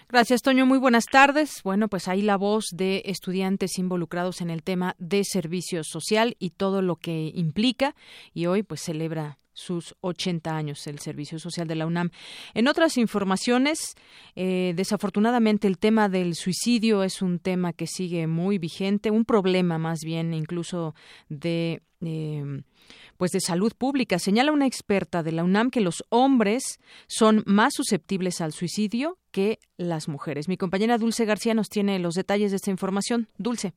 Gracias, 0.09 0.42
Toño. 0.42 0.66
Muy 0.66 0.79
buenas 0.79 1.07
tardes. 1.07 1.62
Bueno, 1.64 1.88
pues 1.88 2.07
ahí 2.07 2.21
la 2.21 2.37
voz 2.37 2.66
de 2.75 3.03
estudiantes 3.07 3.79
involucrados 3.79 4.42
en 4.42 4.51
el 4.51 4.62
tema 4.62 4.95
de 4.99 5.25
servicio 5.25 5.83
social 5.83 6.37
y 6.38 6.51
todo 6.51 6.83
lo 6.83 6.97
que 6.97 7.31
implica. 7.35 7.95
Y 8.35 8.47
hoy, 8.47 8.62
pues, 8.62 8.83
celebra 8.83 9.38
sus 9.57 9.97
80 10.03 10.55
años 10.55 10.87
el 10.87 10.99
Servicio 10.99 11.38
Social 11.38 11.66
de 11.66 11.75
la 11.75 11.87
UNAM. 11.87 12.11
En 12.55 12.69
otras 12.69 12.99
informaciones, 12.99 13.95
eh, 14.37 14.75
desafortunadamente 14.77 15.66
el 15.66 15.79
tema 15.79 16.09
del 16.09 16.35
suicidio 16.35 17.03
es 17.03 17.23
un 17.23 17.38
tema 17.38 17.73
que 17.73 17.87
sigue 17.87 18.27
muy 18.27 18.59
vigente, 18.59 19.11
un 19.11 19.25
problema 19.25 19.79
más 19.79 20.01
bien 20.05 20.35
incluso 20.35 20.95
de 21.29 21.83
eh, 22.03 22.62
pues 23.16 23.31
de 23.33 23.40
salud 23.40 23.73
pública. 23.77 24.19
Señala 24.19 24.53
una 24.53 24.66
experta 24.66 25.23
de 25.23 25.33
la 25.33 25.42
UNAM 25.42 25.71
que 25.71 25.81
los 25.81 26.05
hombres 26.11 26.79
son 27.07 27.42
más 27.47 27.73
susceptibles 27.75 28.42
al 28.42 28.53
suicidio 28.53 29.19
que 29.31 29.59
las 29.79 30.07
mujeres. 30.07 30.49
Mi 30.49 30.59
compañera 30.59 30.99
Dulce 30.99 31.25
García 31.25 31.55
nos 31.55 31.71
tiene 31.71 31.99
los 31.99 32.14
detalles 32.14 32.51
de 32.51 32.57
esta 32.57 32.71
información. 32.71 33.29
Dulce. 33.38 33.73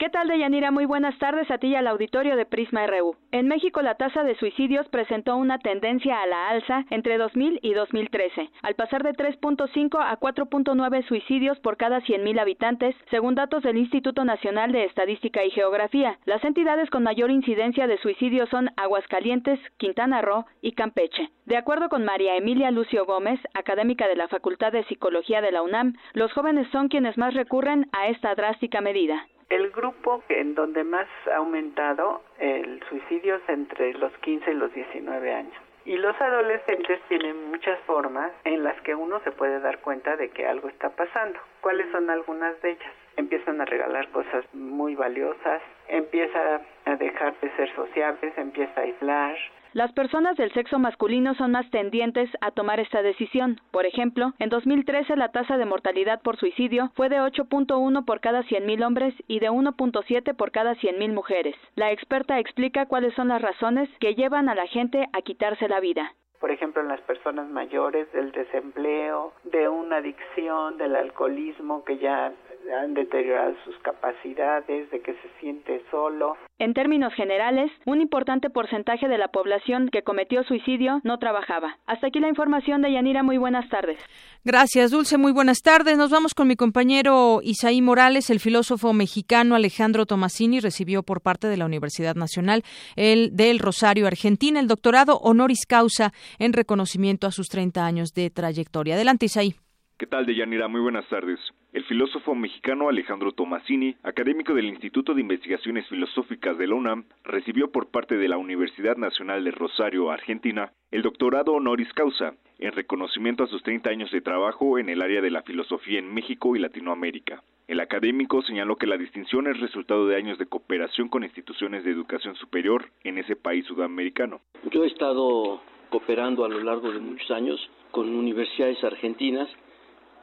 ¿Qué 0.00 0.08
tal, 0.08 0.28
Deyanira? 0.28 0.70
Muy 0.70 0.86
buenas 0.86 1.18
tardes 1.18 1.50
a 1.50 1.58
ti 1.58 1.66
y 1.66 1.74
al 1.74 1.86
auditorio 1.86 2.34
de 2.34 2.46
Prisma 2.46 2.86
RU. 2.86 3.16
En 3.32 3.48
México, 3.48 3.82
la 3.82 3.96
tasa 3.96 4.24
de 4.24 4.34
suicidios 4.34 4.88
presentó 4.88 5.36
una 5.36 5.58
tendencia 5.58 6.22
a 6.22 6.26
la 6.26 6.48
alza 6.48 6.86
entre 6.88 7.18
2000 7.18 7.60
y 7.60 7.74
2013, 7.74 8.48
al 8.62 8.74
pasar 8.76 9.02
de 9.02 9.12
3.5 9.12 9.98
a 10.00 10.18
4.9 10.18 11.06
suicidios 11.06 11.60
por 11.60 11.76
cada 11.76 12.00
100.000 12.00 12.40
habitantes, 12.40 12.96
según 13.10 13.34
datos 13.34 13.62
del 13.62 13.76
Instituto 13.76 14.24
Nacional 14.24 14.72
de 14.72 14.86
Estadística 14.86 15.44
y 15.44 15.50
Geografía. 15.50 16.18
Las 16.24 16.42
entidades 16.44 16.88
con 16.88 17.02
mayor 17.02 17.30
incidencia 17.30 17.86
de 17.86 17.98
suicidios 17.98 18.48
son 18.48 18.70
Aguascalientes, 18.78 19.60
Quintana 19.76 20.22
Roo 20.22 20.46
y 20.62 20.72
Campeche. 20.72 21.28
De 21.44 21.58
acuerdo 21.58 21.90
con 21.90 22.06
María 22.06 22.36
Emilia 22.36 22.70
Lucio 22.70 23.04
Gómez, 23.04 23.38
académica 23.52 24.08
de 24.08 24.16
la 24.16 24.28
Facultad 24.28 24.72
de 24.72 24.84
Psicología 24.84 25.42
de 25.42 25.52
la 25.52 25.60
UNAM, 25.60 25.92
los 26.14 26.32
jóvenes 26.32 26.68
son 26.72 26.88
quienes 26.88 27.18
más 27.18 27.34
recurren 27.34 27.90
a 27.92 28.08
esta 28.08 28.34
drástica 28.34 28.80
medida 28.80 29.26
El 29.50 29.70
grupo 29.70 30.22
en 30.28 30.54
donde 30.54 30.84
más 30.84 31.08
ha 31.26 31.36
aumentado 31.36 32.22
el 32.38 32.80
suicidio 32.88 33.34
es 33.34 33.48
entre 33.48 33.92
los 33.94 34.12
15 34.18 34.52
y 34.52 34.54
los 34.54 34.72
19 34.72 35.34
años. 35.34 35.54
Y 35.84 35.96
los 35.96 36.18
adolescentes 36.20 37.00
tienen 37.08 37.50
muchas 37.50 37.80
formas 37.80 38.30
en 38.44 38.62
las 38.62 38.80
que 38.82 38.94
uno 38.94 39.18
se 39.24 39.32
puede 39.32 39.58
dar 39.58 39.80
cuenta 39.80 40.16
de 40.16 40.28
que 40.28 40.46
algo 40.46 40.68
está 40.68 40.90
pasando. 40.90 41.40
¿Cuáles 41.62 41.90
son 41.90 42.10
algunas 42.10 42.62
de 42.62 42.70
ellas? 42.70 42.92
Empiezan 43.16 43.60
a 43.60 43.64
regalar 43.64 44.08
cosas 44.10 44.44
muy 44.54 44.94
valiosas, 44.94 45.60
empieza 45.90 46.60
a 46.86 46.96
dejar 46.96 47.38
de 47.40 47.50
ser 47.56 47.74
sociables, 47.74 48.36
empieza 48.36 48.80
a 48.80 48.84
aislar, 48.84 49.36
las 49.72 49.92
personas 49.92 50.36
del 50.36 50.52
sexo 50.52 50.80
masculino 50.80 51.36
son 51.36 51.52
más 51.52 51.70
tendientes 51.70 52.28
a 52.40 52.50
tomar 52.50 52.80
esta 52.80 53.02
decisión. 53.02 53.60
Por 53.70 53.86
ejemplo, 53.86 54.32
en 54.40 54.48
2013 54.48 55.14
la 55.14 55.30
tasa 55.30 55.58
de 55.58 55.64
mortalidad 55.64 56.20
por 56.22 56.36
suicidio 56.36 56.90
fue 56.96 57.08
de 57.08 57.20
8.1 57.20 58.04
por 58.04 58.20
cada 58.20 58.42
100.000 58.42 58.84
hombres 58.84 59.14
y 59.28 59.38
de 59.38 59.48
1.7 59.48 60.34
por 60.34 60.50
cada 60.50 60.74
100.000 60.74 61.12
mujeres. 61.12 61.54
La 61.76 61.92
experta 61.92 62.40
explica 62.40 62.86
cuáles 62.86 63.14
son 63.14 63.28
las 63.28 63.40
razones 63.40 63.88
que 64.00 64.16
llevan 64.16 64.48
a 64.48 64.56
la 64.56 64.66
gente 64.66 65.06
a 65.12 65.22
quitarse 65.22 65.68
la 65.68 65.78
vida 65.78 66.12
por 66.40 66.50
ejemplo, 66.50 66.80
en 66.80 66.88
las 66.88 67.02
personas 67.02 67.50
mayores, 67.50 68.10
del 68.12 68.32
desempleo, 68.32 69.34
de 69.44 69.68
una 69.68 69.96
adicción, 69.98 70.78
del 70.78 70.96
alcoholismo 70.96 71.84
que 71.84 71.98
ya 71.98 72.32
han 72.72 72.94
deteriorado 72.94 73.54
sus 73.64 73.76
capacidades, 73.78 74.90
de 74.90 75.00
que 75.00 75.12
se 75.12 75.28
siente 75.40 75.82
solo. 75.90 76.36
En 76.58 76.74
términos 76.74 77.12
generales, 77.14 77.70
un 77.86 78.00
importante 78.00 78.50
porcentaje 78.50 79.08
de 79.08 79.18
la 79.18 79.28
población 79.28 79.88
que 79.90 80.02
cometió 80.02 80.42
suicidio 80.44 81.00
no 81.04 81.18
trabajaba. 81.18 81.78
Hasta 81.86 82.08
aquí 82.08 82.20
la 82.20 82.28
información 82.28 82.82
de 82.82 82.92
Yanira. 82.92 83.22
Muy 83.22 83.38
buenas 83.38 83.68
tardes. 83.68 83.98
Gracias, 84.44 84.90
Dulce. 84.90 85.16
Muy 85.16 85.32
buenas 85.32 85.62
tardes. 85.62 85.96
Nos 85.96 86.10
vamos 86.10 86.34
con 86.34 86.48
mi 86.48 86.56
compañero 86.56 87.40
Isaí 87.42 87.80
Morales. 87.80 88.30
El 88.30 88.40
filósofo 88.40 88.92
mexicano 88.92 89.54
Alejandro 89.54 90.06
Tomasini 90.06 90.60
recibió 90.60 91.02
por 91.02 91.22
parte 91.22 91.46
de 91.46 91.56
la 91.56 91.64
Universidad 91.64 92.14
Nacional 92.14 92.62
el 92.96 93.34
del 93.34 93.58
Rosario, 93.58 94.06
Argentina, 94.06 94.60
el 94.60 94.68
doctorado 94.68 95.16
honoris 95.18 95.66
causa 95.66 96.12
en 96.38 96.52
reconocimiento 96.52 97.26
a 97.26 97.32
sus 97.32 97.48
30 97.48 97.84
años 97.84 98.12
de 98.12 98.30
trayectoria. 98.30 98.94
Adelante, 98.94 99.26
Isaí. 99.26 99.54
¿Qué 100.00 100.06
tal, 100.06 100.24
Deyanira? 100.24 100.66
Muy 100.66 100.80
buenas 100.80 101.06
tardes. 101.10 101.38
El 101.74 101.84
filósofo 101.84 102.34
mexicano 102.34 102.88
Alejandro 102.88 103.32
Tomasini, 103.32 103.96
académico 104.02 104.54
del 104.54 104.64
Instituto 104.64 105.12
de 105.12 105.20
Investigaciones 105.20 105.86
Filosóficas 105.88 106.56
de 106.56 106.66
la 106.68 106.74
UNAM, 106.74 107.04
recibió 107.22 107.70
por 107.70 107.88
parte 107.88 108.16
de 108.16 108.26
la 108.26 108.38
Universidad 108.38 108.96
Nacional 108.96 109.44
de 109.44 109.50
Rosario, 109.50 110.10
Argentina, 110.10 110.72
el 110.90 111.02
doctorado 111.02 111.52
honoris 111.52 111.92
causa, 111.92 112.32
en 112.58 112.72
reconocimiento 112.72 113.44
a 113.44 113.46
sus 113.48 113.62
30 113.62 113.90
años 113.90 114.10
de 114.10 114.22
trabajo 114.22 114.78
en 114.78 114.88
el 114.88 115.02
área 115.02 115.20
de 115.20 115.30
la 115.30 115.42
filosofía 115.42 115.98
en 115.98 116.14
México 116.14 116.56
y 116.56 116.60
Latinoamérica. 116.60 117.42
El 117.68 117.80
académico 117.80 118.40
señaló 118.40 118.76
que 118.76 118.86
la 118.86 118.96
distinción 118.96 119.48
es 119.48 119.60
resultado 119.60 120.06
de 120.06 120.16
años 120.16 120.38
de 120.38 120.46
cooperación 120.46 121.10
con 121.10 121.24
instituciones 121.24 121.84
de 121.84 121.90
educación 121.90 122.36
superior 122.36 122.86
en 123.04 123.18
ese 123.18 123.36
país 123.36 123.66
sudamericano. 123.66 124.40
Yo 124.72 124.82
he 124.82 124.86
estado 124.86 125.60
cooperando 125.90 126.46
a 126.46 126.48
lo 126.48 126.60
largo 126.60 126.90
de 126.90 127.00
muchos 127.00 127.30
años 127.32 127.60
con 127.90 128.08
universidades 128.08 128.82
argentinas 128.82 129.46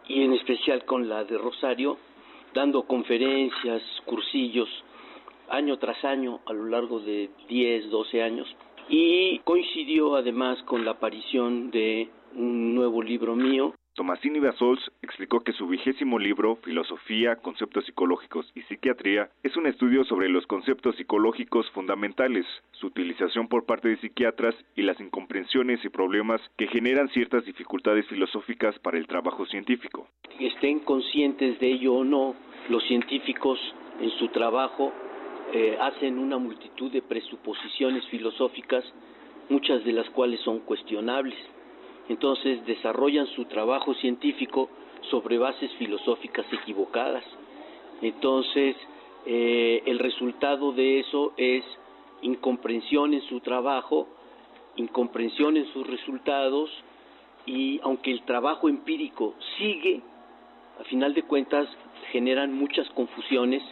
y 0.07 0.23
en 0.23 0.33
especial 0.33 0.85
con 0.85 1.07
la 1.09 1.23
de 1.23 1.37
Rosario, 1.37 1.97
dando 2.53 2.83
conferencias, 2.83 3.81
cursillos, 4.05 4.69
año 5.49 5.77
tras 5.77 6.03
año 6.05 6.39
a 6.45 6.53
lo 6.53 6.65
largo 6.65 6.99
de 6.99 7.29
10, 7.47 7.89
12 7.89 8.23
años. 8.23 8.47
Y 8.89 9.39
coincidió 9.39 10.15
además 10.15 10.61
con 10.63 10.85
la 10.85 10.91
aparición 10.91 11.71
de 11.71 12.09
un 12.35 12.75
nuevo 12.75 13.01
libro 13.01 13.35
mío 13.35 13.73
Tomasini 13.97 14.39
Basols 14.39 14.91
explicó 15.01 15.39
que 15.39 15.53
su 15.53 15.65
vigésimo 15.65 16.19
libro, 16.19 16.57
Filosofía, 16.57 17.37
Conceptos 17.37 17.83
Psicológicos 17.85 18.45
y 18.53 18.61
Psiquiatría, 18.61 19.31
es 19.41 19.57
un 19.57 19.65
estudio 19.65 20.03
sobre 20.03 20.29
los 20.29 20.45
conceptos 20.45 20.95
psicológicos 20.97 21.67
fundamentales, 21.71 22.45
su 22.73 22.85
utilización 22.85 23.47
por 23.47 23.65
parte 23.65 23.89
de 23.89 23.97
psiquiatras 23.97 24.53
y 24.75 24.83
las 24.83 24.99
incomprensiones 24.99 25.83
y 25.83 25.89
problemas 25.89 26.39
que 26.57 26.67
generan 26.67 27.09
ciertas 27.09 27.43
dificultades 27.43 28.05
filosóficas 28.05 28.77
para 28.77 28.99
el 28.99 29.07
trabajo 29.07 29.47
científico. 29.47 30.07
Estén 30.39 30.81
conscientes 30.81 31.59
de 31.59 31.65
ello 31.65 31.95
o 31.95 32.03
no, 32.03 32.35
los 32.69 32.83
científicos 32.83 33.57
en 33.99 34.11
su 34.11 34.27
trabajo 34.27 34.93
eh, 35.53 35.75
hacen 35.81 36.19
una 36.19 36.37
multitud 36.37 36.91
de 36.91 37.01
presuposiciones 37.01 38.05
filosóficas, 38.09 38.85
muchas 39.49 39.83
de 39.83 39.93
las 39.93 40.07
cuales 40.11 40.39
son 40.41 40.59
cuestionables 40.59 41.33
entonces 42.09 42.65
desarrollan 42.65 43.27
su 43.27 43.45
trabajo 43.45 43.93
científico 43.95 44.69
sobre 45.09 45.37
bases 45.37 45.71
filosóficas 45.73 46.45
equivocadas. 46.51 47.23
Entonces, 48.01 48.75
eh, 49.25 49.83
el 49.85 49.99
resultado 49.99 50.71
de 50.71 50.99
eso 50.99 51.33
es 51.37 51.63
incomprensión 52.21 53.13
en 53.13 53.21
su 53.23 53.39
trabajo, 53.39 54.07
incomprensión 54.75 55.57
en 55.57 55.65
sus 55.73 55.85
resultados 55.87 56.69
y 57.45 57.79
aunque 57.83 58.11
el 58.11 58.23
trabajo 58.23 58.69
empírico 58.69 59.33
sigue, 59.57 60.01
a 60.79 60.83
final 60.83 61.13
de 61.13 61.23
cuentas 61.23 61.67
generan 62.11 62.53
muchas 62.53 62.87
confusiones 62.91 63.63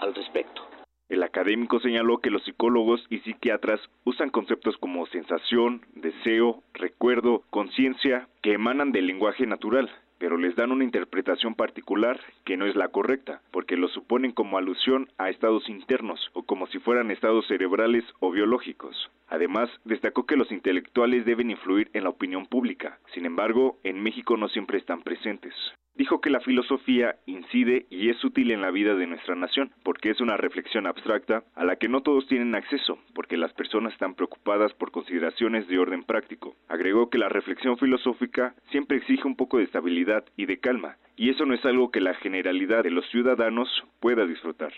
al 0.00 0.14
respecto. 0.14 0.63
El 1.08 1.22
académico 1.22 1.80
señaló 1.80 2.18
que 2.18 2.30
los 2.30 2.42
psicólogos 2.44 3.04
y 3.10 3.18
psiquiatras 3.18 3.80
usan 4.04 4.30
conceptos 4.30 4.76
como 4.78 5.06
sensación, 5.06 5.82
deseo, 5.94 6.62
recuerdo, 6.72 7.42
conciencia, 7.50 8.28
que 8.42 8.54
emanan 8.54 8.90
del 8.90 9.06
lenguaje 9.06 9.46
natural, 9.46 9.90
pero 10.18 10.38
les 10.38 10.56
dan 10.56 10.72
una 10.72 10.84
interpretación 10.84 11.54
particular 11.54 12.18
que 12.46 12.56
no 12.56 12.64
es 12.64 12.74
la 12.74 12.88
correcta, 12.88 13.42
porque 13.50 13.76
lo 13.76 13.88
suponen 13.88 14.32
como 14.32 14.56
alusión 14.56 15.10
a 15.18 15.28
estados 15.28 15.68
internos 15.68 16.30
o 16.32 16.44
como 16.44 16.66
si 16.68 16.78
fueran 16.78 17.10
estados 17.10 17.46
cerebrales 17.48 18.04
o 18.20 18.30
biológicos. 18.30 19.10
Además, 19.28 19.68
destacó 19.84 20.24
que 20.24 20.36
los 20.36 20.50
intelectuales 20.50 21.26
deben 21.26 21.50
influir 21.50 21.90
en 21.92 22.04
la 22.04 22.10
opinión 22.10 22.46
pública, 22.46 22.98
sin 23.12 23.26
embargo, 23.26 23.76
en 23.84 24.02
México 24.02 24.38
no 24.38 24.48
siempre 24.48 24.78
están 24.78 25.02
presentes. 25.02 25.54
Dijo 25.96 26.20
que 26.20 26.28
la 26.28 26.40
filosofía 26.40 27.16
incide 27.26 27.86
y 27.88 28.10
es 28.10 28.22
útil 28.24 28.50
en 28.50 28.60
la 28.60 28.72
vida 28.72 28.96
de 28.96 29.06
nuestra 29.06 29.36
nación, 29.36 29.70
porque 29.84 30.10
es 30.10 30.20
una 30.20 30.36
reflexión 30.36 30.88
abstracta 30.88 31.44
a 31.54 31.64
la 31.64 31.76
que 31.76 31.88
no 31.88 32.00
todos 32.02 32.26
tienen 32.26 32.56
acceso, 32.56 32.98
porque 33.14 33.36
las 33.36 33.52
personas 33.52 33.92
están 33.92 34.14
preocupadas 34.14 34.72
por 34.74 34.90
consideraciones 34.90 35.68
de 35.68 35.78
orden 35.78 36.02
práctico. 36.02 36.56
Agregó 36.68 37.10
que 37.10 37.18
la 37.18 37.28
reflexión 37.28 37.78
filosófica 37.78 38.54
siempre 38.72 38.96
exige 38.96 39.28
un 39.28 39.36
poco 39.36 39.58
de 39.58 39.64
estabilidad 39.64 40.24
y 40.36 40.46
de 40.46 40.58
calma, 40.58 40.96
y 41.16 41.30
eso 41.30 41.46
no 41.46 41.54
es 41.54 41.64
algo 41.64 41.92
que 41.92 42.00
la 42.00 42.14
generalidad 42.14 42.82
de 42.82 42.90
los 42.90 43.08
ciudadanos 43.10 43.68
pueda 44.00 44.26
disfrutar. 44.26 44.72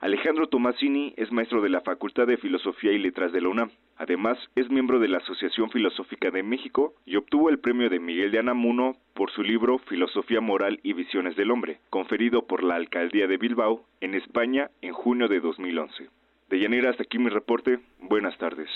Alejandro 0.00 0.48
Tomasini 0.48 1.12
es 1.18 1.30
maestro 1.30 1.60
de 1.60 1.68
la 1.68 1.82
Facultad 1.82 2.26
de 2.26 2.38
Filosofía 2.38 2.90
y 2.90 2.98
Letras 2.98 3.32
de 3.32 3.42
la 3.42 3.50
UNAM. 3.50 3.70
Además, 3.98 4.38
es 4.56 4.70
miembro 4.70 4.98
de 4.98 5.08
la 5.08 5.18
Asociación 5.18 5.70
Filosófica 5.70 6.30
de 6.30 6.42
México 6.42 6.94
y 7.04 7.16
obtuvo 7.16 7.50
el 7.50 7.58
premio 7.58 7.90
de 7.90 8.00
Miguel 8.00 8.30
de 8.30 8.38
Anamuno 8.38 8.96
por 9.12 9.30
su 9.30 9.42
libro 9.42 9.76
Filosofía 9.78 10.40
Moral 10.40 10.80
y 10.82 10.94
Visiones 10.94 11.36
del 11.36 11.50
Hombre, 11.50 11.80
conferido 11.90 12.46
por 12.46 12.64
la 12.64 12.76
Alcaldía 12.76 13.26
de 13.26 13.36
Bilbao, 13.36 13.84
en 14.00 14.14
España, 14.14 14.70
en 14.80 14.94
junio 14.94 15.28
de 15.28 15.40
2011. 15.40 16.08
De 16.50 16.58
Llanera, 16.58 16.90
hasta 16.90 17.04
aquí 17.04 17.16
mi 17.16 17.30
reporte. 17.30 17.78
Buenas 18.00 18.36
tardes. 18.36 18.68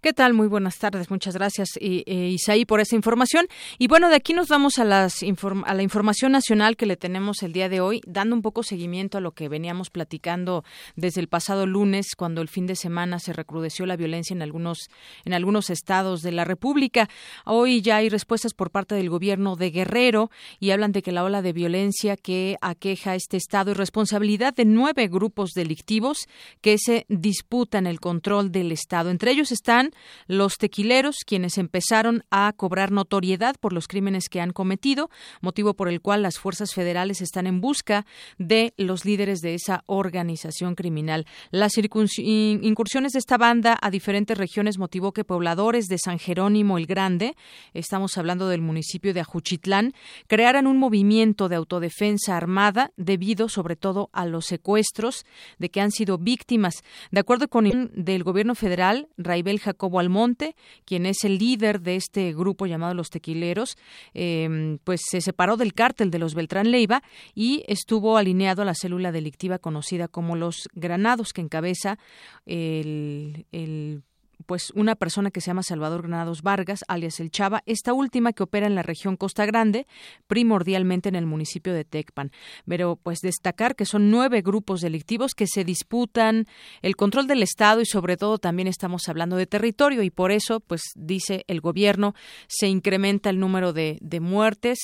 ¿Qué 0.00 0.12
tal? 0.12 0.34
Muy 0.34 0.48
buenas 0.48 0.78
tardes. 0.78 1.10
Muchas 1.10 1.34
gracias, 1.34 1.78
Isaí, 1.80 2.66
por 2.66 2.80
esa 2.80 2.94
información. 2.94 3.46
Y 3.78 3.88
bueno, 3.88 4.10
de 4.10 4.16
aquí 4.16 4.34
nos 4.34 4.48
vamos 4.48 4.78
a, 4.78 4.84
las 4.84 5.22
a 5.22 5.74
la 5.74 5.82
información 5.82 6.32
nacional 6.32 6.76
que 6.76 6.84
le 6.84 6.98
tenemos 6.98 7.42
el 7.42 7.54
día 7.54 7.70
de 7.70 7.80
hoy, 7.80 8.02
dando 8.06 8.36
un 8.36 8.42
poco 8.42 8.62
seguimiento 8.62 9.16
a 9.16 9.22
lo 9.22 9.30
que 9.32 9.48
veníamos 9.48 9.88
platicando 9.88 10.62
desde 10.94 11.22
el 11.22 11.28
pasado 11.28 11.66
lunes, 11.66 12.16
cuando 12.16 12.42
el 12.42 12.48
fin 12.48 12.66
de 12.66 12.76
semana 12.76 13.18
se 13.18 13.32
recrudeció 13.32 13.86
la 13.86 13.96
violencia 13.96 14.34
en 14.34 14.42
algunos, 14.42 14.90
en 15.24 15.32
algunos 15.32 15.70
estados 15.70 16.20
de 16.20 16.32
la 16.32 16.44
República. 16.44 17.08
Hoy 17.46 17.80
ya 17.80 17.96
hay 17.96 18.10
respuestas 18.10 18.52
por 18.52 18.70
parte 18.70 18.94
del 18.94 19.08
gobierno 19.08 19.56
de 19.56 19.70
Guerrero 19.70 20.30
y 20.60 20.72
hablan 20.72 20.92
de 20.92 21.00
que 21.00 21.12
la 21.12 21.24
ola 21.24 21.40
de 21.40 21.54
violencia 21.54 22.18
que 22.18 22.56
aqueja 22.60 23.14
este 23.14 23.38
estado 23.38 23.70
es 23.70 23.78
responsabilidad 23.78 24.52
de 24.52 24.66
nueve 24.66 25.08
grupos 25.08 25.52
delictivos 25.52 26.28
que 26.60 26.76
se 26.76 27.03
disputan 27.08 27.86
el 27.86 28.00
control 28.00 28.52
del 28.52 28.72
estado. 28.72 29.10
Entre 29.10 29.30
ellos 29.30 29.52
están 29.52 29.90
los 30.26 30.56
tequileros, 30.58 31.16
quienes 31.26 31.58
empezaron 31.58 32.24
a 32.30 32.52
cobrar 32.56 32.90
notoriedad 32.90 33.56
por 33.60 33.72
los 33.72 33.88
crímenes 33.88 34.28
que 34.28 34.40
han 34.40 34.52
cometido, 34.52 35.10
motivo 35.40 35.74
por 35.74 35.88
el 35.88 36.00
cual 36.00 36.22
las 36.22 36.38
fuerzas 36.38 36.74
federales 36.74 37.20
están 37.20 37.46
en 37.46 37.60
busca 37.60 38.06
de 38.38 38.74
los 38.76 39.04
líderes 39.04 39.40
de 39.40 39.54
esa 39.54 39.82
organización 39.86 40.74
criminal. 40.74 41.26
Las 41.50 41.72
incursiones 41.76 43.12
de 43.12 43.18
esta 43.18 43.38
banda 43.38 43.78
a 43.80 43.90
diferentes 43.90 44.36
regiones 44.38 44.78
motivó 44.78 45.12
que 45.12 45.24
pobladores 45.24 45.86
de 45.86 45.98
San 45.98 46.18
Jerónimo 46.18 46.78
el 46.78 46.86
Grande, 46.86 47.36
estamos 47.72 48.16
hablando 48.18 48.48
del 48.48 48.60
municipio 48.60 49.14
de 49.14 49.20
Ajuchitlán, 49.20 49.94
crearan 50.26 50.66
un 50.66 50.78
movimiento 50.78 51.48
de 51.48 51.56
autodefensa 51.56 52.36
armada 52.36 52.92
debido 52.96 53.48
sobre 53.48 53.76
todo 53.76 54.10
a 54.12 54.26
los 54.26 54.46
secuestros 54.46 55.24
de 55.58 55.70
que 55.70 55.80
han 55.80 55.90
sido 55.90 56.18
víctimas. 56.18 56.82
De 57.10 57.20
acuerdo 57.20 57.48
con 57.48 57.66
el 57.66 57.90
del 57.94 58.22
gobierno 58.22 58.34
gobierno 58.34 58.56
federal, 58.56 59.06
Raibel 59.16 59.60
Jacobo 59.60 60.00
Almonte, 60.00 60.56
quien 60.84 61.06
es 61.06 61.22
el 61.22 61.38
líder 61.38 61.80
de 61.82 61.94
este 61.94 62.34
grupo 62.34 62.66
llamado 62.66 62.94
Los 62.94 63.10
Tequileros, 63.10 63.78
em, 64.12 64.78
pues 64.82 65.02
se 65.08 65.20
separó 65.20 65.56
del 65.56 65.72
cártel 65.72 66.10
de 66.10 66.18
los 66.18 66.34
Beltrán 66.34 66.72
Leiva 66.72 67.04
y 67.32 67.62
estuvo 67.68 68.16
alineado 68.16 68.62
a 68.62 68.64
la 68.64 68.74
célula 68.74 69.12
delictiva 69.12 69.60
conocida 69.60 70.08
como 70.08 70.34
Los 70.34 70.68
Granados, 70.74 71.32
que 71.32 71.42
encabeza 71.42 71.96
el, 72.44 73.46
el 73.52 74.02
pues 74.46 74.70
una 74.70 74.94
persona 74.94 75.30
que 75.30 75.40
se 75.40 75.48
llama 75.48 75.62
Salvador 75.62 76.02
Granados 76.02 76.42
Vargas, 76.42 76.84
alias 76.88 77.20
El 77.20 77.30
Chava, 77.30 77.62
esta 77.66 77.92
última 77.92 78.32
que 78.32 78.42
opera 78.42 78.66
en 78.66 78.74
la 78.74 78.82
región 78.82 79.16
Costa 79.16 79.46
Grande, 79.46 79.86
primordialmente 80.26 81.08
en 81.08 81.16
el 81.16 81.26
municipio 81.26 81.72
de 81.72 81.84
Tecpan. 81.84 82.30
Pero 82.66 82.96
pues 82.96 83.20
destacar 83.20 83.76
que 83.76 83.86
son 83.86 84.10
nueve 84.10 84.42
grupos 84.42 84.80
delictivos 84.80 85.34
que 85.34 85.46
se 85.46 85.64
disputan 85.64 86.46
el 86.82 86.96
control 86.96 87.26
del 87.26 87.42
Estado 87.42 87.80
y 87.80 87.86
sobre 87.86 88.16
todo 88.16 88.38
también 88.38 88.68
estamos 88.68 89.08
hablando 89.08 89.36
de 89.36 89.46
territorio 89.46 90.02
y 90.02 90.10
por 90.10 90.32
eso, 90.32 90.60
pues 90.60 90.82
dice 90.94 91.44
el 91.48 91.60
gobierno, 91.60 92.14
se 92.48 92.68
incrementa 92.68 93.30
el 93.30 93.38
número 93.38 93.72
de, 93.72 93.98
de 94.00 94.20
muertes 94.20 94.78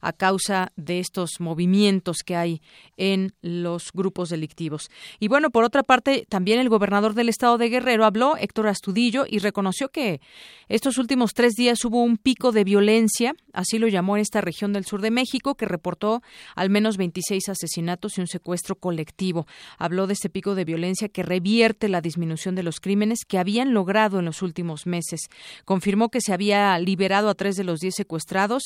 a 0.00 0.12
causa 0.12 0.72
de 0.76 1.00
estos 1.00 1.40
movimientos 1.40 2.18
que 2.24 2.36
hay 2.36 2.62
en 2.96 3.32
los 3.42 3.92
grupos 3.92 4.28
delictivos. 4.28 4.90
Y 5.18 5.28
bueno, 5.28 5.50
por 5.50 5.64
otra 5.64 5.82
parte, 5.82 6.26
también 6.28 6.60
el 6.60 6.68
gobernador 6.68 7.14
del 7.14 7.28
Estado 7.28 7.58
de 7.58 7.68
Guerrero 7.68 8.04
habló, 8.04 8.36
Héctor 8.36 8.68
Astudillo, 8.68 8.99
y 9.00 9.38
reconoció 9.38 9.88
que 9.88 10.20
estos 10.68 10.98
últimos 10.98 11.32
tres 11.34 11.54
días 11.54 11.84
hubo 11.84 12.02
un 12.02 12.16
pico 12.16 12.52
de 12.52 12.64
violencia, 12.64 13.34
así 13.52 13.78
lo 13.78 13.88
llamó 13.88 14.16
en 14.16 14.22
esta 14.22 14.40
región 14.40 14.72
del 14.72 14.84
sur 14.84 15.00
de 15.00 15.10
México, 15.10 15.54
que 15.54 15.66
reportó 15.66 16.22
al 16.54 16.70
menos 16.70 16.96
26 16.96 17.48
asesinatos 17.48 18.18
y 18.18 18.20
un 18.20 18.26
secuestro 18.26 18.76
colectivo. 18.76 19.46
Habló 19.78 20.06
de 20.06 20.12
este 20.12 20.28
pico 20.28 20.54
de 20.54 20.64
violencia 20.64 21.08
que 21.08 21.22
revierte 21.22 21.88
la 21.88 22.00
disminución 22.00 22.54
de 22.54 22.62
los 22.62 22.80
crímenes 22.80 23.24
que 23.26 23.38
habían 23.38 23.72
logrado 23.72 24.18
en 24.18 24.26
los 24.26 24.42
últimos 24.42 24.86
meses. 24.86 25.28
Confirmó 25.64 26.10
que 26.10 26.20
se 26.20 26.32
había 26.32 26.78
liberado 26.78 27.30
a 27.30 27.34
tres 27.34 27.56
de 27.56 27.64
los 27.64 27.80
diez 27.80 27.94
secuestrados 27.94 28.64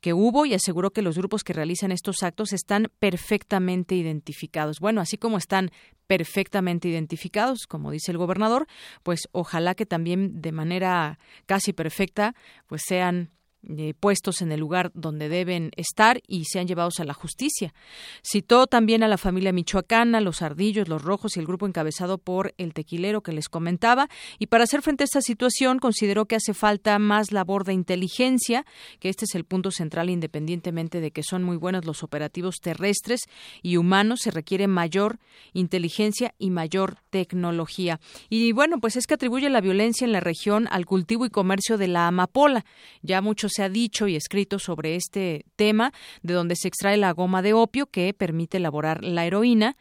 que 0.00 0.12
hubo 0.12 0.46
y 0.46 0.54
aseguró 0.54 0.90
que 0.90 1.02
los 1.02 1.16
grupos 1.16 1.44
que 1.44 1.52
realizan 1.52 1.92
estos 1.92 2.22
actos 2.22 2.52
están 2.52 2.88
perfectamente 2.98 3.94
identificados. 3.94 4.80
Bueno, 4.80 5.00
así 5.00 5.16
como 5.16 5.38
están 5.38 5.70
perfectamente 6.06 6.88
identificados, 6.88 7.66
como 7.66 7.90
dice 7.90 8.12
el 8.12 8.18
gobernador, 8.18 8.66
pues 9.02 9.28
ojalá 9.32 9.65
que 9.74 9.86
también 9.86 10.40
de 10.40 10.52
manera 10.52 11.18
casi 11.46 11.72
perfecta 11.72 12.34
pues 12.66 12.82
sean 12.86 13.30
eh, 13.68 13.94
puestos 13.98 14.42
en 14.42 14.52
el 14.52 14.60
lugar 14.60 14.92
donde 14.94 15.28
deben 15.28 15.70
estar 15.76 16.20
y 16.26 16.44
sean 16.44 16.66
llevados 16.66 17.00
a 17.00 17.04
la 17.04 17.14
justicia. 17.14 17.74
Citó 18.22 18.66
también 18.66 19.02
a 19.02 19.08
la 19.08 19.18
familia 19.18 19.52
michoacana, 19.52 20.20
los 20.20 20.42
ardillos, 20.42 20.88
los 20.88 21.02
rojos 21.02 21.36
y 21.36 21.40
el 21.40 21.46
grupo 21.46 21.66
encabezado 21.66 22.18
por 22.18 22.54
el 22.58 22.74
tequilero 22.74 23.22
que 23.22 23.32
les 23.32 23.48
comentaba. 23.48 24.08
Y 24.38 24.46
para 24.46 24.64
hacer 24.64 24.82
frente 24.82 25.02
a 25.02 25.06
esta 25.06 25.20
situación, 25.20 25.78
consideró 25.78 26.26
que 26.26 26.36
hace 26.36 26.54
falta 26.54 26.98
más 26.98 27.32
labor 27.32 27.64
de 27.64 27.72
inteligencia, 27.72 28.64
que 29.00 29.08
este 29.08 29.24
es 29.24 29.34
el 29.34 29.44
punto 29.44 29.70
central, 29.70 30.10
independientemente 30.10 31.00
de 31.00 31.10
que 31.10 31.22
son 31.22 31.42
muy 31.42 31.56
buenos 31.56 31.84
los 31.84 32.02
operativos 32.02 32.56
terrestres 32.60 33.22
y 33.62 33.76
humanos, 33.76 34.20
se 34.22 34.30
requiere 34.30 34.68
mayor 34.68 35.18
inteligencia 35.52 36.34
y 36.38 36.50
mayor 36.50 36.98
tecnología. 37.10 38.00
Y 38.28 38.52
bueno, 38.52 38.78
pues 38.78 38.96
es 38.96 39.06
que 39.06 39.14
atribuye 39.14 39.50
la 39.50 39.60
violencia 39.60 40.04
en 40.04 40.12
la 40.12 40.20
región 40.20 40.68
al 40.70 40.86
cultivo 40.86 41.26
y 41.26 41.30
comercio 41.30 41.78
de 41.78 41.88
la 41.88 42.06
amapola. 42.06 42.64
Ya 43.02 43.20
muchos 43.20 43.55
se 43.56 43.62
ha 43.62 43.68
dicho 43.70 44.06
y 44.06 44.16
escrito 44.16 44.58
sobre 44.58 44.96
este 44.96 45.46
tema, 45.56 45.92
de 46.22 46.34
donde 46.34 46.56
se 46.56 46.68
extrae 46.68 46.98
la 46.98 47.12
goma 47.12 47.40
de 47.40 47.54
opio 47.54 47.86
que 47.86 48.12
permite 48.12 48.58
elaborar 48.58 49.02
la 49.02 49.24
heroína, 49.24 49.76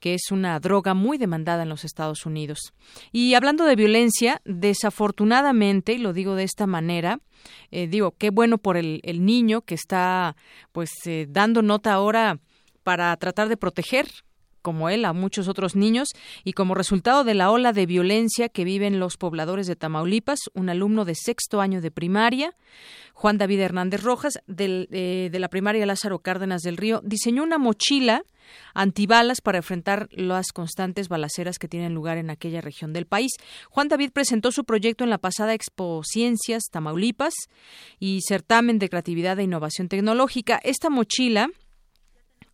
que 0.00 0.14
es 0.14 0.30
una 0.30 0.58
droga 0.60 0.94
muy 0.94 1.18
demandada 1.18 1.64
en 1.64 1.68
los 1.68 1.84
Estados 1.84 2.24
Unidos. 2.24 2.72
Y 3.12 3.34
hablando 3.34 3.64
de 3.64 3.76
violencia, 3.76 4.40
desafortunadamente, 4.46 5.92
y 5.92 5.98
lo 5.98 6.14
digo 6.14 6.36
de 6.36 6.44
esta 6.44 6.66
manera, 6.66 7.20
eh, 7.70 7.86
digo, 7.86 8.14
qué 8.16 8.30
bueno 8.30 8.56
por 8.56 8.76
el, 8.76 9.02
niño 9.18 9.62
que 9.62 9.74
está 9.74 10.36
pues 10.72 10.90
eh, 11.04 11.26
dando 11.28 11.60
nota 11.60 11.92
ahora 11.92 12.38
para 12.82 13.14
tratar 13.16 13.48
de 13.48 13.56
proteger 13.56 14.08
como 14.68 14.90
él 14.90 15.06
a 15.06 15.14
muchos 15.14 15.48
otros 15.48 15.76
niños 15.76 16.08
y 16.44 16.52
como 16.52 16.74
resultado 16.74 17.24
de 17.24 17.32
la 17.32 17.50
ola 17.50 17.72
de 17.72 17.86
violencia 17.86 18.50
que 18.50 18.64
viven 18.64 19.00
los 19.00 19.16
pobladores 19.16 19.66
de 19.66 19.76
Tamaulipas, 19.76 20.40
un 20.52 20.68
alumno 20.68 21.06
de 21.06 21.14
sexto 21.14 21.62
año 21.62 21.80
de 21.80 21.90
primaria, 21.90 22.54
Juan 23.14 23.38
David 23.38 23.60
Hernández 23.60 24.02
Rojas, 24.02 24.40
eh, 24.58 25.30
de 25.32 25.38
la 25.38 25.48
primaria 25.48 25.86
Lázaro 25.86 26.18
Cárdenas 26.18 26.60
del 26.60 26.76
Río, 26.76 27.00
diseñó 27.02 27.44
una 27.44 27.56
mochila 27.56 28.24
antibalas 28.74 29.40
para 29.40 29.56
enfrentar 29.56 30.10
las 30.10 30.52
constantes 30.52 31.08
balaceras 31.08 31.58
que 31.58 31.66
tienen 31.66 31.94
lugar 31.94 32.18
en 32.18 32.28
aquella 32.28 32.60
región 32.60 32.92
del 32.92 33.06
país. 33.06 33.32
Juan 33.70 33.88
David 33.88 34.10
presentó 34.12 34.52
su 34.52 34.64
proyecto 34.64 35.02
en 35.02 35.08
la 35.08 35.16
pasada 35.16 35.54
Expo 35.54 36.02
Ciencias 36.04 36.64
Tamaulipas 36.70 37.32
y 37.98 38.20
certamen 38.20 38.78
de 38.78 38.90
creatividad 38.90 39.38
e 39.38 39.44
innovación 39.44 39.88
tecnológica. 39.88 40.60
Esta 40.62 40.90
mochila 40.90 41.48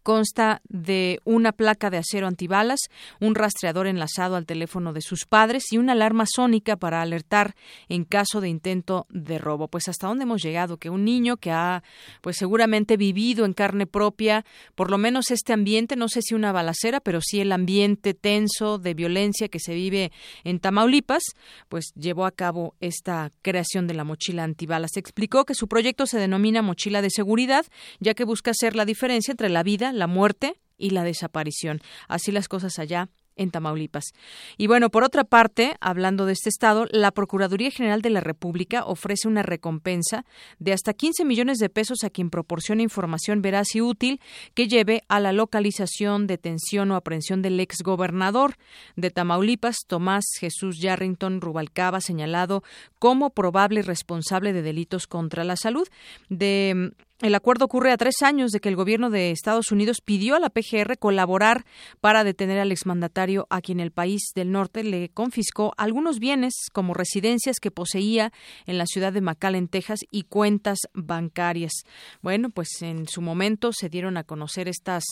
Consta 0.05 0.61
de 0.69 1.19
una 1.25 1.53
placa 1.53 1.88
de 1.88 1.97
acero 1.97 2.27
antibalas, 2.27 2.79
un 3.21 3.35
rastreador 3.35 3.87
enlazado 3.87 4.37
al 4.37 4.45
teléfono 4.45 4.93
de 4.93 5.01
sus 5.01 5.25
padres 5.25 5.73
y 5.73 5.79
una 5.79 5.93
alarma 5.93 6.27
sónica 6.27 6.77
para 6.77 7.01
alertar 7.01 7.55
en 7.88 8.05
caso 8.05 8.43
de 8.43 8.51
intento 8.51 9.07
de 9.09 9.38
robo. 9.38 9.69
Pues 9.69 9.88
hasta 9.88 10.07
dónde 10.07 10.25
hemos 10.25 10.43
llegado 10.43 10.77
que 10.77 10.90
un 10.90 11.07
niño 11.07 11.38
que 11.38 11.53
ha 11.53 11.83
pues 12.21 12.37
seguramente 12.37 12.99
vivido 12.99 13.47
en 13.47 13.55
carne 13.55 13.87
propia 13.87 14.45
por 14.75 14.90
lo 14.90 14.99
menos 14.99 15.31
este 15.31 15.55
ambiente, 15.55 15.97
no 15.97 16.09
sé 16.09 16.21
si 16.21 16.35
una 16.35 16.53
balacera, 16.53 17.01
pero 17.01 17.21
sí 17.23 17.40
el 17.40 17.51
ambiente 17.51 18.12
tenso 18.12 18.77
de 18.77 18.93
violencia 18.93 19.49
que 19.49 19.59
se 19.59 19.73
vive 19.73 20.12
en 20.45 20.61
Tamaulipas, 20.61 21.23
pues 21.71 21.93
llevó 21.95 22.27
a 22.27 22.31
cabo 22.31 22.75
esta 22.81 23.33
creación 23.40 23.87
de 23.87 23.95
la 23.95 24.05
mochila 24.05 24.45
antibalas. 24.45 24.99
Explicó 24.99 25.47
que 25.47 25.55
su 25.55 25.67
proyecto 25.67 26.05
se 26.05 26.19
denomina 26.19 26.61
mochila 26.61 27.01
de 27.01 27.09
seguridad, 27.09 27.64
ya 28.01 28.12
que 28.12 28.25
busca 28.25 28.51
hacer 28.51 28.77
la 28.77 28.85
diferencia 28.85 29.33
entre 29.33 29.49
la 29.49 29.62
vida 29.62 29.94
la 29.95 30.07
muerte 30.07 30.61
y 30.77 30.91
la 30.91 31.05
desaparición. 31.05 31.81
Así 32.09 32.33
las 32.33 32.49
cosas 32.49 32.79
allá 32.79 33.09
en 33.37 33.51
Tamaulipas. 33.51 34.13
Y 34.57 34.67
bueno, 34.67 34.91
por 34.91 35.05
otra 35.05 35.25
parte, 35.25 35.77
hablando 35.81 36.27
de 36.27 36.33
este 36.33 36.49
estado, 36.49 36.87
la 36.91 37.11
Procuraduría 37.11 37.71
General 37.71 38.03
de 38.03 38.11
la 38.11 38.21
República 38.21 38.85
ofrece 38.85 39.29
una 39.29 39.43
recompensa 39.43 40.25
de 40.59 40.73
hasta 40.73 40.95
15 40.95 41.25
millones 41.25 41.59
de 41.59 41.69
pesos 41.69 42.05
a 42.05 42.11
quien 42.11 42.31
proporcione 42.31 42.83
información 42.83 43.43
veraz 43.43 43.75
y 43.75 43.81
útil 43.81 44.21
que 44.55 44.69
lleve 44.69 45.03
a 45.09 45.21
la 45.21 45.33
localización, 45.33 46.27
detención 46.27 46.91
o 46.91 46.97
aprehensión 46.97 47.43
del 47.43 47.59
exgobernador 47.61 48.55
de 48.97 49.11
Tamaulipas, 49.11 49.79
Tomás 49.87 50.25
Jesús 50.39 50.79
Yarrington 50.79 51.41
Rubalcaba, 51.41 52.01
señalado 52.01 52.63
como 52.99 53.31
probable 53.31 53.83
responsable 53.83 54.53
de 54.53 54.63
delitos 54.63 55.07
contra 55.07 55.45
la 55.45 55.57
salud. 55.57 55.89
De 56.29 56.93
el 57.20 57.35
acuerdo 57.37 57.64
ocurre 57.64 57.92
a 57.92 57.96
tres 57.96 58.22
años 58.22 58.50
de 58.50 58.59
que 58.59 58.68
el 58.68 58.77
gobierno 58.77 59.09
de 59.09 59.31
Estados 59.31 59.70
Unidos 59.70 60.00
pidió 60.05 60.35
a 60.35 60.40
la 60.40 60.50
PGR 60.50 60.98
colaborar 60.98 61.64
para 62.00 62.24
detener 62.24 62.59
al 62.59 62.72
exmandatario 62.72 63.46
a 63.50 63.61
quien 63.61 63.79
el 63.79 63.92
país 63.92 64.33
del 64.35 64.50
norte 64.50 64.83
le 64.83 65.11
confiscó 65.11 65.72
algunos 65.77 66.18
bienes 66.18 66.55
como 66.72 66.92
residencias 66.92 67.61
que 67.61 67.70
poseía 67.70 68.33
en 68.66 68.79
la 68.79 68.87
ciudad 68.87 69.12
de 69.12 69.20
McAllen, 69.20 69.68
Texas 69.68 70.00
y 70.11 70.24
cuentas 70.24 70.79
bancarias. 70.92 71.72
Bueno, 72.20 72.50
pues 72.50 72.83
en 72.83 73.07
su 73.07 73.22
momento 73.22 73.72
se 73.72 73.88
dieron 73.88 74.16
a 74.16 74.24
conocer 74.24 74.66
estas, 74.66 75.05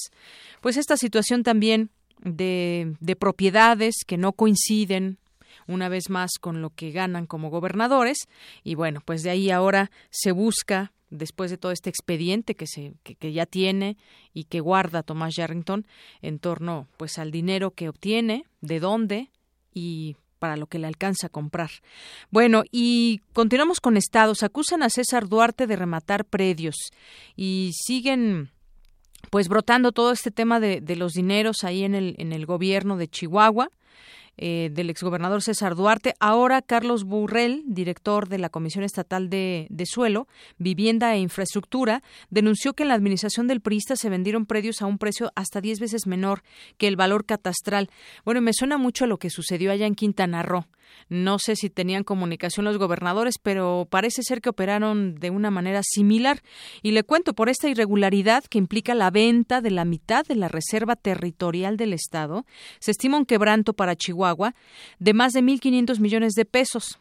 pues 0.61 0.77
esta 0.77 0.97
situación 0.97 1.45
también 1.45 1.91
de, 2.25 2.97
de 2.99 3.17
propiedades 3.17 3.95
que 4.07 4.17
no 4.17 4.33
coinciden 4.33 5.19
una 5.67 5.89
vez 5.89 6.11
más 6.11 6.33
con 6.41 6.63
lo 6.63 6.71
que 6.71 6.91
ganan 6.91 7.27
como 7.27 7.51
gobernadores 7.51 8.29
y 8.63 8.75
bueno, 8.75 9.01
pues 9.05 9.23
de 9.23 9.31
ahí 9.31 9.51
ahora 9.51 9.91
se 10.11 10.33
busca 10.33 10.93
después 11.13 11.51
de 11.51 11.59
todo 11.59 11.73
este 11.73 11.91
expediente 11.91 12.55
que 12.55 12.67
se 12.67 12.95
que, 13.03 13.33
ya 13.33 13.47
tiene 13.47 13.97
y 14.33 14.45
que 14.45 14.61
guarda 14.61 15.03
Tomás 15.03 15.37
Yarrington 15.37 15.87
en 16.23 16.39
torno 16.39 16.89
pues 16.97 17.19
al 17.19 17.31
dinero 17.31 17.71
que 17.71 17.89
obtiene, 17.89 18.47
de 18.61 18.81
dónde 18.81 19.31
y 19.73 20.17
para 20.39 20.57
lo 20.57 20.67
que 20.67 20.81
le 20.81 20.89
alcanza 20.89 21.29
a 21.29 21.31
comprar. 21.31 21.71
Bueno, 22.31 22.65
y 22.73 23.21
continuamos 23.33 23.79
con 23.79 23.97
estados. 23.97 24.43
Acusan 24.43 24.83
a 24.83 24.91
César 24.91 25.29
Duarte 25.29 25.69
de 25.69 25.77
rematar 25.77 26.25
predios 26.25 26.75
y 27.37 27.71
siguen 27.75 28.51
pues 29.31 29.49
brotando 29.49 29.93
todo 29.93 30.11
este 30.11 30.33
tema 30.33 30.59
de, 30.59 30.81
de 30.81 30.97
los 30.97 31.13
dineros 31.13 31.59
ahí 31.63 31.85
en 31.85 31.95
el, 31.95 32.17
en 32.19 32.33
el 32.33 32.45
gobierno 32.45 32.97
de 32.97 33.07
Chihuahua 33.07 33.69
eh, 34.39 34.71
del 34.73 34.89
exgobernador 34.89 35.43
César 35.43 35.77
Duarte. 35.77 36.15
Ahora 36.19 36.63
Carlos 36.63 37.05
Burrell, 37.05 37.63
director 37.67 38.29
de 38.31 38.39
la 38.39 38.49
Comisión 38.49 38.83
Estatal 38.83 39.29
de, 39.29 39.69
Suelo, 39.85 40.27
Vivienda 40.57 41.15
e 41.15 41.19
Infraestructura, 41.19 42.03
denunció 42.31 42.73
que 42.73 42.85
en 42.85 42.89
la 42.89 42.95
administración 42.95 43.47
del 43.47 43.61
PRISTA 43.61 43.95
se 43.95 44.09
vendieron 44.09 44.47
predios 44.47 44.81
a 44.81 44.87
un 44.87 44.97
precio 44.97 45.31
hasta 45.35 45.61
10 45.61 45.81
veces 45.81 46.07
menor 46.07 46.43
que 46.79 46.89
el 46.89 46.97
valor 46.97 47.27
catastral. 47.27 47.91
Bueno, 48.25 48.41
me 48.41 48.55
suena 48.55 48.79
mucho 48.79 49.05
a 49.05 49.09
lo 49.09 49.19
que 49.19 49.29
sucedió 49.29 49.71
allá 49.71 49.87
en 49.87 49.95
Quintana 49.95 50.43
Roo. 50.43 50.65
No 51.09 51.39
sé 51.39 51.57
si 51.57 51.71
tenían 51.71 52.05
comunicación 52.05 52.65
los 52.65 52.79
gobernadores, 52.79 53.39
pero 53.43 53.87
parece 53.91 54.23
ser 54.23 54.41
que 54.41 54.51
operaron 54.51 55.15
de 55.15 55.31
una 55.31 55.51
manera 55.51 55.81
similar. 55.83 56.43
Y 56.83 56.91
le 56.91 57.03
cuento 57.03 57.33
por 57.35 57.49
esta 57.49 57.69
irregularidad 57.69 58.45
que 58.45 58.59
implica 58.59 58.95
la 58.95 59.11
venta 59.11 59.61
de 59.61 59.71
la 59.71 59.87
mitad 59.87 60.25
de 60.27 60.37
la 60.37 60.49
reserva 60.49 60.97
territorial 60.97 61.77
del 61.77 61.93
Estado. 61.95 62.45
Se 62.79 62.91
estima 62.91 63.17
un 63.17 63.25
quebranto 63.25 63.73
para 63.73 63.97
Chihuahua 63.97 64.22
Chihuahua, 64.23 64.55
de 64.99 65.15
más 65.15 65.33
de 65.33 65.43
1.500 65.43 65.99
millones 65.99 66.35
de 66.35 66.45
pesos. 66.45 66.99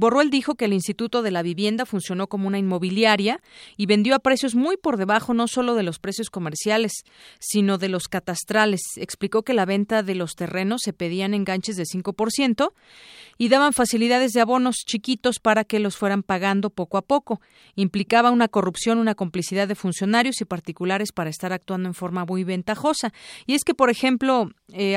Borruel 0.00 0.30
dijo 0.30 0.54
que 0.54 0.64
el 0.64 0.72
Instituto 0.72 1.22
de 1.22 1.30
la 1.30 1.42
Vivienda 1.42 1.86
funcionó 1.86 2.26
como 2.26 2.48
una 2.48 2.58
inmobiliaria 2.58 3.40
y 3.76 3.86
vendió 3.86 4.14
a 4.14 4.18
precios 4.18 4.54
muy 4.54 4.76
por 4.76 4.96
debajo 4.96 5.34
no 5.34 5.48
solo 5.48 5.74
de 5.74 5.82
los 5.82 5.98
precios 5.98 6.30
comerciales, 6.30 7.04
sino 7.38 7.78
de 7.78 7.88
los 7.88 8.08
catastrales. 8.08 8.80
Explicó 8.96 9.42
que 9.42 9.54
la 9.54 9.64
venta 9.64 10.02
de 10.02 10.14
los 10.14 10.34
terrenos 10.34 10.82
se 10.84 10.92
pedían 10.92 11.34
enganches 11.34 11.76
de 11.76 11.84
5% 11.84 12.72
y 13.38 13.48
daban 13.48 13.72
facilidades 13.72 14.32
de 14.32 14.40
abonos 14.40 14.76
chiquitos 14.86 15.40
para 15.40 15.64
que 15.64 15.80
los 15.80 15.96
fueran 15.96 16.22
pagando 16.22 16.70
poco 16.70 16.98
a 16.98 17.02
poco. 17.02 17.40
Implicaba 17.74 18.30
una 18.30 18.48
corrupción, 18.48 18.98
una 18.98 19.14
complicidad 19.14 19.68
de 19.68 19.74
funcionarios 19.74 20.40
y 20.40 20.44
particulares 20.44 21.12
para 21.12 21.30
estar 21.30 21.52
actuando 21.52 21.88
en 21.88 21.94
forma 21.94 22.24
muy 22.24 22.44
ventajosa. 22.44 23.12
Y 23.46 23.54
es 23.54 23.64
que, 23.64 23.74
por 23.74 23.90
ejemplo, 23.90 24.50
eh, 24.72 24.96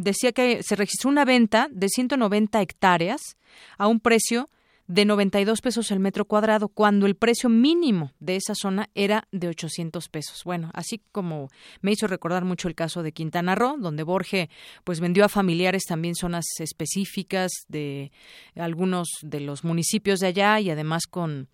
decía 0.00 0.32
que 0.32 0.62
se 0.62 0.76
registró 0.76 1.10
una 1.10 1.24
venta 1.24 1.68
de 1.70 1.88
190 1.88 2.60
hectáreas 2.60 3.36
a 3.78 3.86
un 3.86 4.00
precio 4.00 4.48
de 4.90 5.04
92 5.04 5.60
pesos 5.60 5.92
el 5.92 6.00
metro 6.00 6.24
cuadrado, 6.24 6.68
cuando 6.68 7.06
el 7.06 7.14
precio 7.14 7.48
mínimo 7.48 8.10
de 8.18 8.34
esa 8.34 8.56
zona 8.56 8.90
era 8.96 9.28
de 9.30 9.46
800 9.46 10.08
pesos. 10.08 10.42
Bueno, 10.44 10.70
así 10.74 11.00
como 11.12 11.48
me 11.80 11.92
hizo 11.92 12.08
recordar 12.08 12.44
mucho 12.44 12.66
el 12.66 12.74
caso 12.74 13.04
de 13.04 13.12
Quintana 13.12 13.54
Roo, 13.54 13.76
donde 13.78 14.02
Borge 14.02 14.50
pues 14.82 14.98
vendió 14.98 15.24
a 15.24 15.28
familiares 15.28 15.84
también 15.84 16.16
zonas 16.16 16.44
específicas 16.58 17.52
de 17.68 18.10
algunos 18.56 19.08
de 19.22 19.38
los 19.38 19.62
municipios 19.62 20.18
de 20.18 20.26
allá 20.26 20.58
y 20.58 20.70
además 20.70 21.06
con 21.08 21.48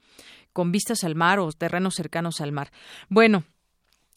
con 0.54 0.72
vistas 0.72 1.04
al 1.04 1.14
mar 1.14 1.38
o 1.38 1.52
terrenos 1.52 1.94
cercanos 1.94 2.40
al 2.40 2.50
mar. 2.50 2.72
Bueno, 3.10 3.44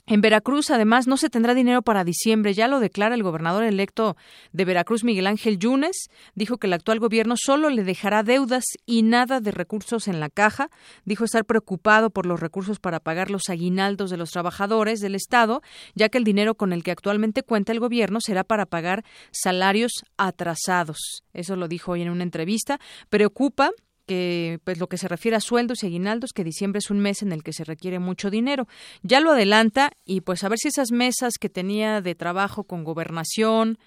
en 0.05 0.21
Veracruz, 0.21 0.71
además, 0.71 1.07
no 1.07 1.17
se 1.17 1.29
tendrá 1.29 1.53
dinero 1.53 1.81
para 1.81 2.03
diciembre. 2.03 2.53
Ya 2.53 2.67
lo 2.67 2.79
declara 2.79 3.15
el 3.15 3.23
gobernador 3.23 3.63
electo 3.63 4.17
de 4.51 4.65
Veracruz, 4.65 5.03
Miguel 5.03 5.27
Ángel 5.27 5.59
Yunes. 5.59 6.09
Dijo 6.33 6.57
que 6.57 6.67
el 6.67 6.73
actual 6.73 6.99
gobierno 6.99 7.35
solo 7.37 7.69
le 7.69 7.83
dejará 7.83 8.23
deudas 8.23 8.63
y 8.85 9.03
nada 9.03 9.39
de 9.39 9.51
recursos 9.51 10.07
en 10.07 10.19
la 10.19 10.29
caja. 10.29 10.69
Dijo 11.05 11.25
estar 11.25 11.45
preocupado 11.45 12.09
por 12.09 12.25
los 12.25 12.39
recursos 12.39 12.79
para 12.79 12.99
pagar 12.99 13.29
los 13.29 13.49
aguinaldos 13.49 14.09
de 14.09 14.17
los 14.17 14.31
trabajadores 14.31 14.99
del 14.99 15.15
Estado, 15.15 15.61
ya 15.93 16.09
que 16.09 16.17
el 16.17 16.23
dinero 16.23 16.55
con 16.55 16.73
el 16.73 16.83
que 16.83 16.91
actualmente 16.91 17.43
cuenta 17.43 17.71
el 17.71 17.79
gobierno 17.79 18.19
será 18.19 18.43
para 18.43 18.65
pagar 18.65 19.03
salarios 19.31 19.91
atrasados. 20.17 21.23
Eso 21.33 21.55
lo 21.55 21.67
dijo 21.67 21.91
hoy 21.91 22.01
en 22.01 22.09
una 22.09 22.23
entrevista. 22.23 22.79
Preocupa 23.09 23.71
que 24.09 24.59
pues 24.63 24.79
lo 24.79 24.89
que 24.89 24.97
se 24.97 25.07
refiere 25.07 25.37
a 25.37 25.39
sueldos 25.39 25.83
y 25.83 25.85
aguinaldos, 25.85 26.33
que 26.33 26.43
diciembre 26.43 26.79
es 26.79 26.89
un 26.89 26.99
mes 26.99 27.21
en 27.21 27.31
el 27.31 27.43
que 27.43 27.53
se 27.53 27.63
requiere 27.63 27.99
mucho 27.99 28.31
dinero. 28.31 28.67
Ya 29.03 29.19
lo 29.19 29.29
adelanta 29.29 29.91
y 30.03 30.21
pues 30.21 30.43
a 30.43 30.49
ver 30.49 30.57
si 30.57 30.69
esas 30.69 30.91
mesas 30.91 31.33
que 31.39 31.47
tenía 31.47 32.01
de 32.01 32.15
trabajo 32.15 32.63
con 32.63 32.83
gobernación, 32.83 33.77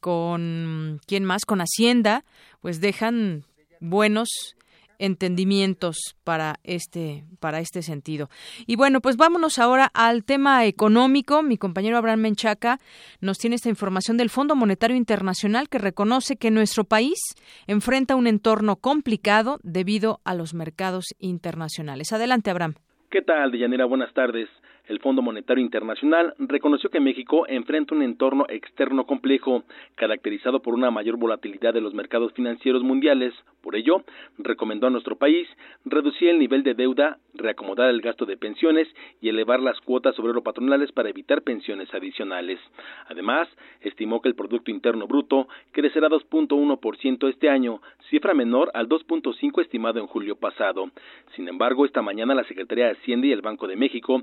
con 0.00 0.98
quién 1.06 1.26
más, 1.26 1.44
con 1.44 1.60
Hacienda, 1.60 2.24
pues 2.62 2.80
dejan 2.80 3.44
buenos 3.80 4.56
entendimientos 4.98 6.16
para 6.24 6.56
este 6.64 7.24
para 7.40 7.60
este 7.60 7.82
sentido. 7.82 8.28
Y 8.66 8.76
bueno, 8.76 9.00
pues 9.00 9.16
vámonos 9.16 9.58
ahora 9.58 9.90
al 9.94 10.24
tema 10.24 10.64
económico. 10.66 11.42
Mi 11.42 11.56
compañero 11.56 11.96
Abraham 11.96 12.20
Menchaca 12.20 12.78
nos 13.20 13.38
tiene 13.38 13.56
esta 13.56 13.68
información 13.68 14.16
del 14.16 14.30
Fondo 14.30 14.54
Monetario 14.56 14.96
Internacional 14.96 15.68
que 15.68 15.78
reconoce 15.78 16.36
que 16.36 16.50
nuestro 16.50 16.84
país 16.84 17.18
enfrenta 17.66 18.16
un 18.16 18.26
entorno 18.26 18.76
complicado 18.76 19.58
debido 19.62 20.20
a 20.24 20.34
los 20.34 20.54
mercados 20.54 21.06
internacionales. 21.18 22.12
Adelante, 22.12 22.50
Abraham. 22.50 22.74
¿Qué 23.10 23.22
tal, 23.22 23.50
Deyanira? 23.50 23.84
Buenas 23.84 24.12
tardes. 24.12 24.48
El 24.86 25.00
Fondo 25.00 25.20
Monetario 25.20 25.64
Internacional 25.64 26.34
reconoció 26.38 26.90
que 26.90 27.00
México 27.00 27.44
enfrenta 27.48 27.92
un 27.94 28.02
entorno 28.02 28.46
externo 28.48 29.04
complejo, 29.04 29.64
caracterizado 29.96 30.62
por 30.62 30.74
una 30.74 30.92
mayor 30.92 31.16
volatilidad 31.16 31.74
de 31.74 31.80
los 31.80 31.92
mercados 31.92 32.32
financieros 32.34 32.84
mundiales. 32.84 33.34
Por 33.62 33.74
ello, 33.74 34.04
recomendó 34.38 34.86
a 34.86 34.90
nuestro 34.90 35.16
país 35.16 35.48
reducir 35.84 36.28
el 36.28 36.38
nivel 36.38 36.62
de 36.62 36.74
deuda, 36.74 37.18
reacomodar 37.34 37.90
el 37.90 38.00
gasto 38.00 38.26
de 38.26 38.36
pensiones 38.36 38.86
y 39.20 39.28
elevar 39.28 39.58
las 39.58 39.80
cuotas 39.80 40.16
obrero 40.20 40.44
patronales 40.44 40.92
para 40.92 41.08
evitar 41.08 41.42
pensiones 41.42 41.92
adicionales. 41.92 42.60
Además, 43.08 43.48
estimó 43.80 44.22
que 44.22 44.28
el 44.28 44.36
Producto 44.36 44.70
Interno 44.70 45.08
Bruto 45.08 45.48
crecerá 45.72 46.08
2.1% 46.08 47.28
este 47.28 47.48
año, 47.48 47.80
cifra 48.08 48.34
menor 48.34 48.70
al 48.72 48.88
2.5 48.88 49.62
estimado 49.62 49.98
en 49.98 50.06
julio 50.06 50.36
pasado. 50.36 50.92
Sin 51.34 51.48
embargo, 51.48 51.84
esta 51.84 52.02
mañana 52.02 52.36
la 52.36 52.44
Secretaría 52.44 52.86
de 52.86 52.92
Hacienda 52.92 53.26
y 53.26 53.32
el 53.32 53.42
Banco 53.42 53.66
de 53.66 53.74
México 53.74 54.22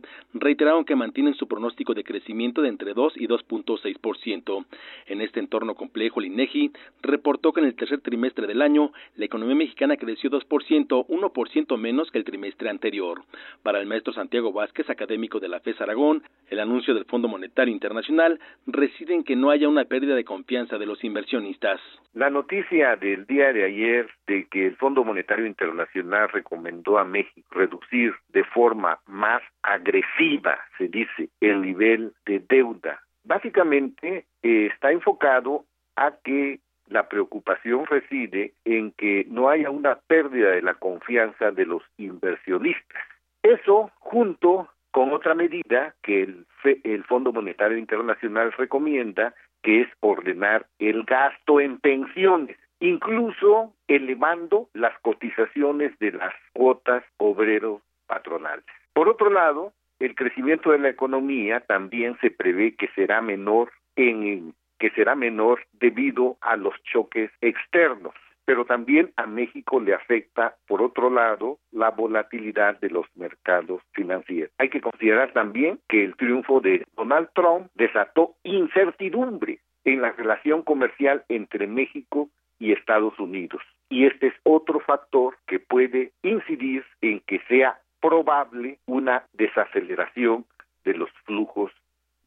reiteraron 0.53 0.85
que 0.85 0.95
mantienen 0.95 1.33
su 1.33 1.47
pronóstico 1.47 1.95
de 1.95 2.03
crecimiento 2.03 2.61
de 2.61 2.69
entre 2.69 2.93
2 2.93 3.13
y 3.15 3.27
2.6%. 3.27 4.65
En 5.07 5.21
este 5.21 5.39
entorno 5.39 5.73
complejo, 5.73 6.19
el 6.19 6.27
INEGI 6.27 6.71
reportó 7.01 7.53
que 7.53 7.61
en 7.61 7.65
el 7.65 7.75
tercer 7.75 8.01
trimestre 8.01 8.45
del 8.45 8.61
año 8.61 8.91
la 9.15 9.25
economía 9.25 9.55
mexicana 9.55 9.97
creció 9.97 10.29
2%, 10.29 11.07
1% 11.07 11.77
menos 11.79 12.11
que 12.11 12.19
el 12.19 12.23
trimestre 12.23 12.69
anterior. 12.69 13.23
Para 13.63 13.79
el 13.79 13.87
maestro 13.87 14.13
Santiago 14.13 14.53
Vázquez, 14.53 14.87
académico 14.91 15.39
de 15.39 15.47
la 15.47 15.59
FES 15.59 15.81
Aragón, 15.81 16.21
el 16.49 16.59
anuncio 16.59 16.93
del 16.93 17.05
Fondo 17.05 17.27
Monetario 17.27 17.73
Internacional 17.73 18.39
reside 18.67 19.15
en 19.15 19.23
que 19.23 19.35
no 19.35 19.49
haya 19.49 19.67
una 19.67 19.85
pérdida 19.85 20.13
de 20.13 20.23
confianza 20.23 20.77
de 20.77 20.85
los 20.85 21.03
inversionistas. 21.03 21.81
La 22.13 22.29
noticia 22.29 22.95
del 22.95 23.25
día 23.25 23.51
de 23.51 23.63
ayer 23.63 24.07
de 24.27 24.45
que 24.45 24.67
el 24.67 24.75
Fondo 24.75 25.03
Monetario 25.03 25.47
Internacional 25.47 26.29
recomendó 26.29 26.99
a 26.99 27.05
México 27.05 27.47
reducir 27.49 28.13
de 28.29 28.43
forma 28.43 28.99
más 29.07 29.41
agresiva, 29.63 30.42
se 30.77 30.87
dice, 30.87 31.29
el 31.39 31.61
nivel 31.61 32.13
de 32.25 32.39
deuda, 32.39 33.01
básicamente 33.23 34.25
eh, 34.41 34.69
está 34.73 34.91
enfocado 34.91 35.65
a 35.95 36.11
que 36.23 36.59
la 36.87 37.07
preocupación 37.07 37.85
reside 37.85 38.53
en 38.65 38.91
que 38.91 39.25
no 39.29 39.49
haya 39.49 39.69
una 39.69 39.95
pérdida 39.95 40.51
de 40.51 40.61
la 40.61 40.75
confianza 40.75 41.51
de 41.51 41.65
los 41.65 41.83
inversionistas. 41.97 43.01
Eso 43.41 43.91
junto 43.99 44.69
con 44.91 45.11
otra 45.11 45.33
medida 45.33 45.95
que 46.03 46.23
el, 46.23 46.45
el 46.83 47.03
Fondo 47.05 47.31
Monetario 47.33 47.77
Internacional 47.77 48.51
recomienda, 48.53 49.33
que 49.61 49.81
es 49.81 49.87
ordenar 50.01 50.67
el 50.77 51.03
gasto 51.03 51.59
en 51.59 51.79
pensiones, 51.79 52.57
incluso 52.79 53.73
elevando 53.87 54.69
las 54.73 54.97
cotizaciones 54.99 55.97
de 55.99 56.11
las 56.11 56.33
cuotas 56.53 57.03
obreros 57.17 57.81
patronales. 58.07 58.65
Por 58.93 59.09
otro 59.09 59.29
lado, 59.29 59.73
el 60.05 60.15
crecimiento 60.15 60.71
de 60.71 60.79
la 60.79 60.89
economía 60.89 61.61
también 61.61 62.17
se 62.19 62.29
prevé 62.29 62.75
que 62.75 62.89
será 62.95 63.21
menor 63.21 63.71
en 63.95 64.53
que 64.79 64.89
será 64.91 65.15
menor 65.15 65.65
debido 65.71 66.37
a 66.41 66.57
los 66.57 66.73
choques 66.83 67.31
externos 67.39 68.13
pero 68.45 68.65
también 68.65 69.11
a 69.15 69.25
México 69.25 69.79
le 69.79 69.93
afecta, 69.93 70.55
por 70.67 70.81
otro 70.81 71.09
lado, 71.09 71.59
la 71.71 71.91
volatilidad 71.91 72.79
de 72.79 72.89
los 72.89 73.05
mercados 73.15 73.81
financieros. 73.93 74.51
Hay 74.57 74.69
que 74.69 74.81
considerar 74.81 75.31
también 75.31 75.79
que 75.87 76.03
el 76.03 76.15
triunfo 76.15 76.59
de 76.59 76.85
Donald 76.97 77.29
Trump 77.33 77.67
desató 77.75 78.35
incertidumbre 78.43 79.59
en 79.85 80.01
la 80.01 80.11
relación 80.11 80.61
comercial 80.63 81.23
entre 81.29 81.67
México 81.67 82.29
y 82.59 82.71
Estados 82.71 83.17
Unidos. 83.19 83.61
Y 83.89 84.05
este 84.05 84.27
es 84.27 84.33
otro 84.43 84.79
factor 84.79 85.37
que 85.47 85.59
puede 85.59 86.11
incidir 86.23 86.83
en 87.01 87.19
que 87.21 87.39
sea 87.47 87.79
probable 88.03 88.79
una 88.85 89.23
desaceleración 89.31 90.45
de 90.83 90.93
los 90.93 91.09
flujos 91.23 91.71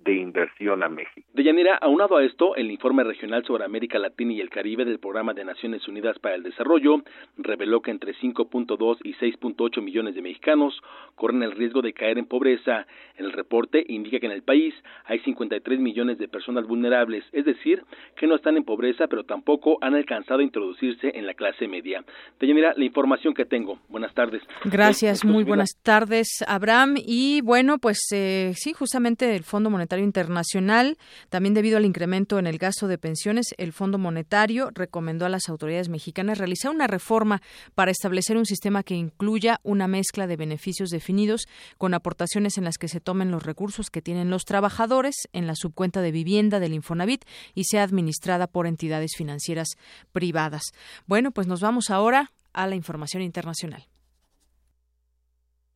de 0.07 0.14
inversión 0.14 0.83
a 0.83 0.88
México. 0.88 1.27
Deyanira, 1.35 1.77
aunado 1.77 2.16
a 2.16 2.25
esto, 2.25 2.55
el 2.55 2.71
informe 2.71 3.03
regional 3.03 3.45
sobre 3.45 3.64
América 3.64 3.99
Latina 3.99 4.33
y 4.33 4.40
el 4.40 4.49
Caribe 4.49 4.85
del 4.85 5.01
Programa 5.01 5.35
de 5.35 5.45
Naciones 5.45 5.87
Unidas 5.88 6.19
para 6.21 6.37
el 6.37 6.45
Desarrollo 6.45 7.03
reveló 7.37 7.83
que 7.83 7.90
entre 7.90 8.14
5.2 8.14 8.99
y 9.03 9.14
6.8 9.14 9.83
millones 9.83 10.14
de 10.14 10.23
mexicanos 10.23 10.81
corren 11.16 11.42
el 11.42 11.53
riesgo 11.53 11.83
de 11.83 11.92
caer 11.92 12.19
en 12.19 12.27
pobreza. 12.27 12.87
El 13.16 13.33
reporte 13.33 13.85
indica 13.88 14.21
que 14.21 14.27
en 14.27 14.33
el 14.33 14.42
país 14.42 14.75
hay 15.05 15.19
53 15.21 15.81
millones 15.81 16.19
de 16.19 16.29
personas 16.29 16.66
vulnerables, 16.66 17.25
es 17.33 17.45
decir, 17.45 17.83
que 18.16 18.27
no 18.27 18.37
están 18.37 18.57
en 18.57 18.64
pobreza, 18.64 19.09
pero 19.09 19.25
tampoco 19.25 19.79
han 19.81 19.95
alcanzado 19.95 20.40
a 20.40 20.45
introducirse 20.45 21.11
en 21.14 21.27
la 21.27 21.35
clase 21.35 21.66
media. 21.66 22.05
Deyanira, 22.38 22.75
la 22.77 22.85
información 22.85 23.35
que 23.35 23.45
tengo. 23.45 23.81
Buenas 23.88 24.14
tardes. 24.14 24.42
Gracias, 24.64 25.25
muy 25.25 25.42
buenas 25.42 25.77
tardes, 25.83 26.45
Abraham. 26.47 26.95
Y 26.97 27.40
bueno, 27.42 27.79
pues 27.79 28.07
eh, 28.12 28.53
sí, 28.55 28.73
justamente 28.73 29.35
el 29.35 29.42
Fondo 29.42 29.69
Monetario 29.69 29.95
Internacional, 30.00 30.98
también 31.28 31.54
debido 31.54 31.76
al 31.76 31.85
incremento 31.85 32.38
en 32.38 32.46
el 32.46 32.59
gasto 32.59 32.88
de 32.88 32.98
pensiones, 32.98 33.54
el 33.59 33.72
Fondo 33.72 33.98
Monetario 33.98 34.70
recomendó 34.74 35.26
a 35.26 35.28
las 35.28 35.48
autoridades 35.48 35.88
mexicanas 35.88 36.38
realizar 36.38 36.70
una 36.70 36.87
reforma 36.87 37.42
para 37.74 37.90
establecer 37.90 38.37
un 38.37 38.46
sistema 38.46 38.82
que 38.82 38.94
incluya 38.94 39.61
una 39.62 39.88
mezcla 39.88 40.26
de 40.26 40.37
beneficios 40.37 40.90
definidos 40.90 41.46
con 41.78 41.94
aportaciones 41.94 42.59
en 42.59 42.64
las 42.64 42.78
que 42.78 42.88
se 42.88 43.00
tomen 43.00 43.30
los 43.30 43.42
recursos 43.42 43.90
que 43.90 44.02
tienen 44.02 44.30
los 44.30 44.44
trabajadores 44.44 45.14
en 45.32 45.46
la 45.46 45.54
subcuenta 45.54 46.00
de 46.00 46.12
vivienda 46.12 46.61
del 46.61 46.74
Infonavit 46.74 47.24
y 47.54 47.64
sea 47.64 47.82
administrada 47.82 48.47
por 48.47 48.66
entidades 48.66 49.12
financieras 49.16 49.68
privadas. 50.12 50.62
Bueno, 51.07 51.30
pues 51.32 51.47
nos 51.47 51.61
vamos 51.61 51.90
ahora 51.90 52.32
a 52.53 52.66
la 52.66 52.74
información 52.74 53.22
internacional. 53.22 53.86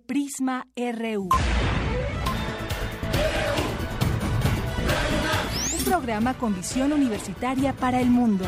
Prisma 0.06 0.66
RU. 0.76 1.28
Programa 6.01 6.32
con 6.32 6.57
visión 6.57 6.94
universitaria 6.94 7.74
para 7.74 8.01
el 8.01 8.09
mundo. 8.09 8.46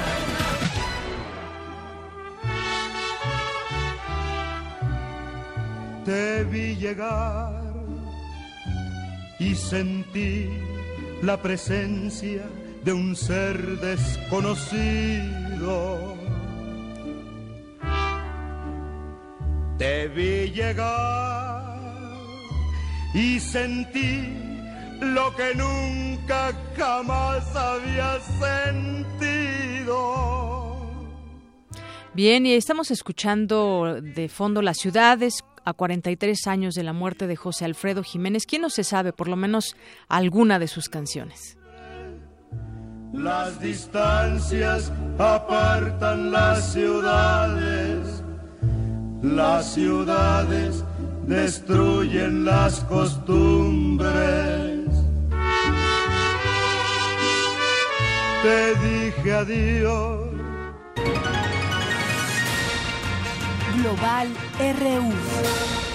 Te 6.07 6.45
vi 6.45 6.77
llegar 6.77 7.63
y 9.39 9.55
sentí 9.55 10.49
la 11.21 11.37
presencia 11.43 12.49
de 12.85 12.93
un 12.95 13.15
ser 13.15 13.79
desconocido. 13.81 16.17
Te 19.77 20.09
vi 20.09 20.51
llegar 20.53 21.77
y 23.13 23.39
sentí 23.41 24.52
lo 25.03 25.35
que 25.35 25.55
nunca 25.55 26.53
jamás 26.77 27.57
había 27.57 28.21
sentido. 28.39 29.93
Bien, 32.15 32.47
y 32.47 32.55
estamos 32.55 32.91
escuchando 32.91 34.01
de 34.01 34.29
fondo 34.29 34.63
las 34.63 34.79
ciudades 34.79 35.45
a 35.65 35.73
43 35.73 36.47
años 36.47 36.75
de 36.75 36.83
la 36.83 36.93
muerte 36.93 37.27
de 37.27 37.37
José 37.37 37.65
Alfredo 37.65 38.03
Jiménez. 38.03 38.47
¿Quién 38.47 38.63
no 38.63 38.71
se 38.71 38.85
sabe 38.85 39.13
por 39.13 39.29
lo 39.29 39.37
menos 39.37 39.77
alguna 40.09 40.59
de 40.59 40.69
sus 40.69 40.89
canciones? 40.89 41.59
Las 43.13 43.61
distancias 43.61 44.91
apartan 45.19 46.33
las 46.33 46.73
ciudades, 46.73 48.23
las 49.23 49.75
ciudades 49.75 50.83
destruyen 51.27 52.45
las 52.45 52.81
costumbres. 52.85 54.92
Te 58.43 58.75
dije 58.75 59.33
adiós. 59.33 60.33
Global 63.77 64.29
RU. 64.59 65.92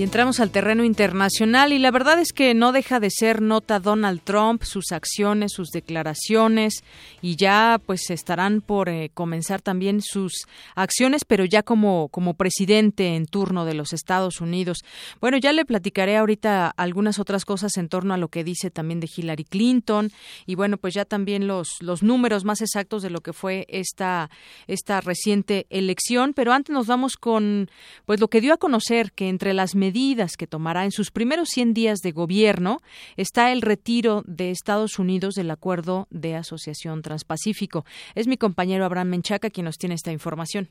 Y 0.00 0.02
entramos 0.02 0.40
al 0.40 0.50
terreno 0.50 0.82
internacional 0.82 1.74
y 1.74 1.78
la 1.78 1.90
verdad 1.90 2.18
es 2.18 2.32
que 2.32 2.54
no 2.54 2.72
deja 2.72 3.00
de 3.00 3.10
ser 3.10 3.42
nota 3.42 3.80
Donald 3.80 4.22
Trump, 4.24 4.62
sus 4.62 4.92
acciones, 4.92 5.52
sus 5.52 5.68
declaraciones 5.68 6.82
y 7.20 7.36
ya 7.36 7.78
pues 7.84 8.08
estarán 8.08 8.62
por 8.62 8.88
eh, 8.88 9.10
comenzar 9.12 9.60
también 9.60 10.00
sus 10.00 10.46
acciones, 10.74 11.26
pero 11.26 11.44
ya 11.44 11.62
como, 11.62 12.08
como 12.08 12.32
presidente 12.32 13.14
en 13.14 13.26
turno 13.26 13.66
de 13.66 13.74
los 13.74 13.92
Estados 13.92 14.40
Unidos. 14.40 14.78
Bueno, 15.20 15.36
ya 15.36 15.52
le 15.52 15.66
platicaré 15.66 16.16
ahorita 16.16 16.70
algunas 16.70 17.18
otras 17.18 17.44
cosas 17.44 17.76
en 17.76 17.90
torno 17.90 18.14
a 18.14 18.16
lo 18.16 18.28
que 18.28 18.42
dice 18.42 18.70
también 18.70 19.00
de 19.00 19.08
Hillary 19.14 19.44
Clinton 19.44 20.10
y 20.46 20.54
bueno, 20.54 20.78
pues 20.78 20.94
ya 20.94 21.04
también 21.04 21.46
los, 21.46 21.76
los 21.80 22.02
números 22.02 22.46
más 22.46 22.62
exactos 22.62 23.02
de 23.02 23.10
lo 23.10 23.20
que 23.20 23.34
fue 23.34 23.66
esta, 23.68 24.30
esta 24.66 25.02
reciente 25.02 25.66
elección, 25.68 26.32
pero 26.32 26.54
antes 26.54 26.72
nos 26.72 26.86
vamos 26.86 27.18
con 27.18 27.70
pues 28.06 28.18
lo 28.18 28.28
que 28.28 28.40
dio 28.40 28.54
a 28.54 28.56
conocer 28.56 29.12
que 29.12 29.28
entre 29.28 29.52
las 29.52 29.74
medidas 29.74 29.89
medidas 29.90 30.36
que 30.36 30.46
tomará 30.46 30.84
en 30.84 30.92
sus 30.92 31.10
primeros 31.10 31.48
100 31.48 31.74
días 31.74 31.98
de 31.98 32.12
gobierno 32.12 32.78
está 33.16 33.50
el 33.50 33.60
retiro 33.60 34.22
de 34.24 34.52
Estados 34.52 35.00
Unidos 35.00 35.34
del 35.34 35.50
Acuerdo 35.50 36.06
de 36.10 36.36
Asociación 36.36 37.02
Transpacífico. 37.02 37.84
Es 38.14 38.28
mi 38.28 38.36
compañero 38.36 38.84
Abraham 38.84 39.08
Menchaca 39.08 39.50
quien 39.50 39.64
nos 39.64 39.78
tiene 39.78 39.96
esta 39.96 40.12
información. 40.12 40.68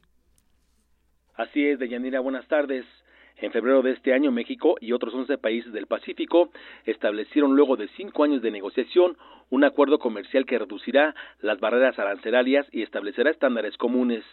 Así 1.35 1.65
es, 1.67 1.79
Deyanira, 1.79 2.21
buenas 2.21 2.47
tardes. 2.47 2.85
En 3.41 3.51
febrero 3.51 3.81
de 3.81 3.91
este 3.91 4.13
año, 4.13 4.31
México 4.31 4.75
y 4.79 4.93
otros 4.93 5.13
11 5.13 5.37
países 5.37 5.73
del 5.73 5.87
Pacífico 5.87 6.49
establecieron 6.85 7.57
luego 7.57 7.75
de 7.75 7.89
cinco 7.97 8.23
años 8.23 8.41
de 8.41 8.51
negociación 8.51 9.17
un 9.49 9.65
acuerdo 9.65 9.99
comercial 9.99 10.45
que 10.45 10.59
reducirá 10.59 11.13
las 11.41 11.59
barreras 11.59 11.99
arancelarias 11.99 12.67
y 12.71 12.83
establecerá 12.83 13.31
estándares 13.31 13.75
comunes. 13.75 14.23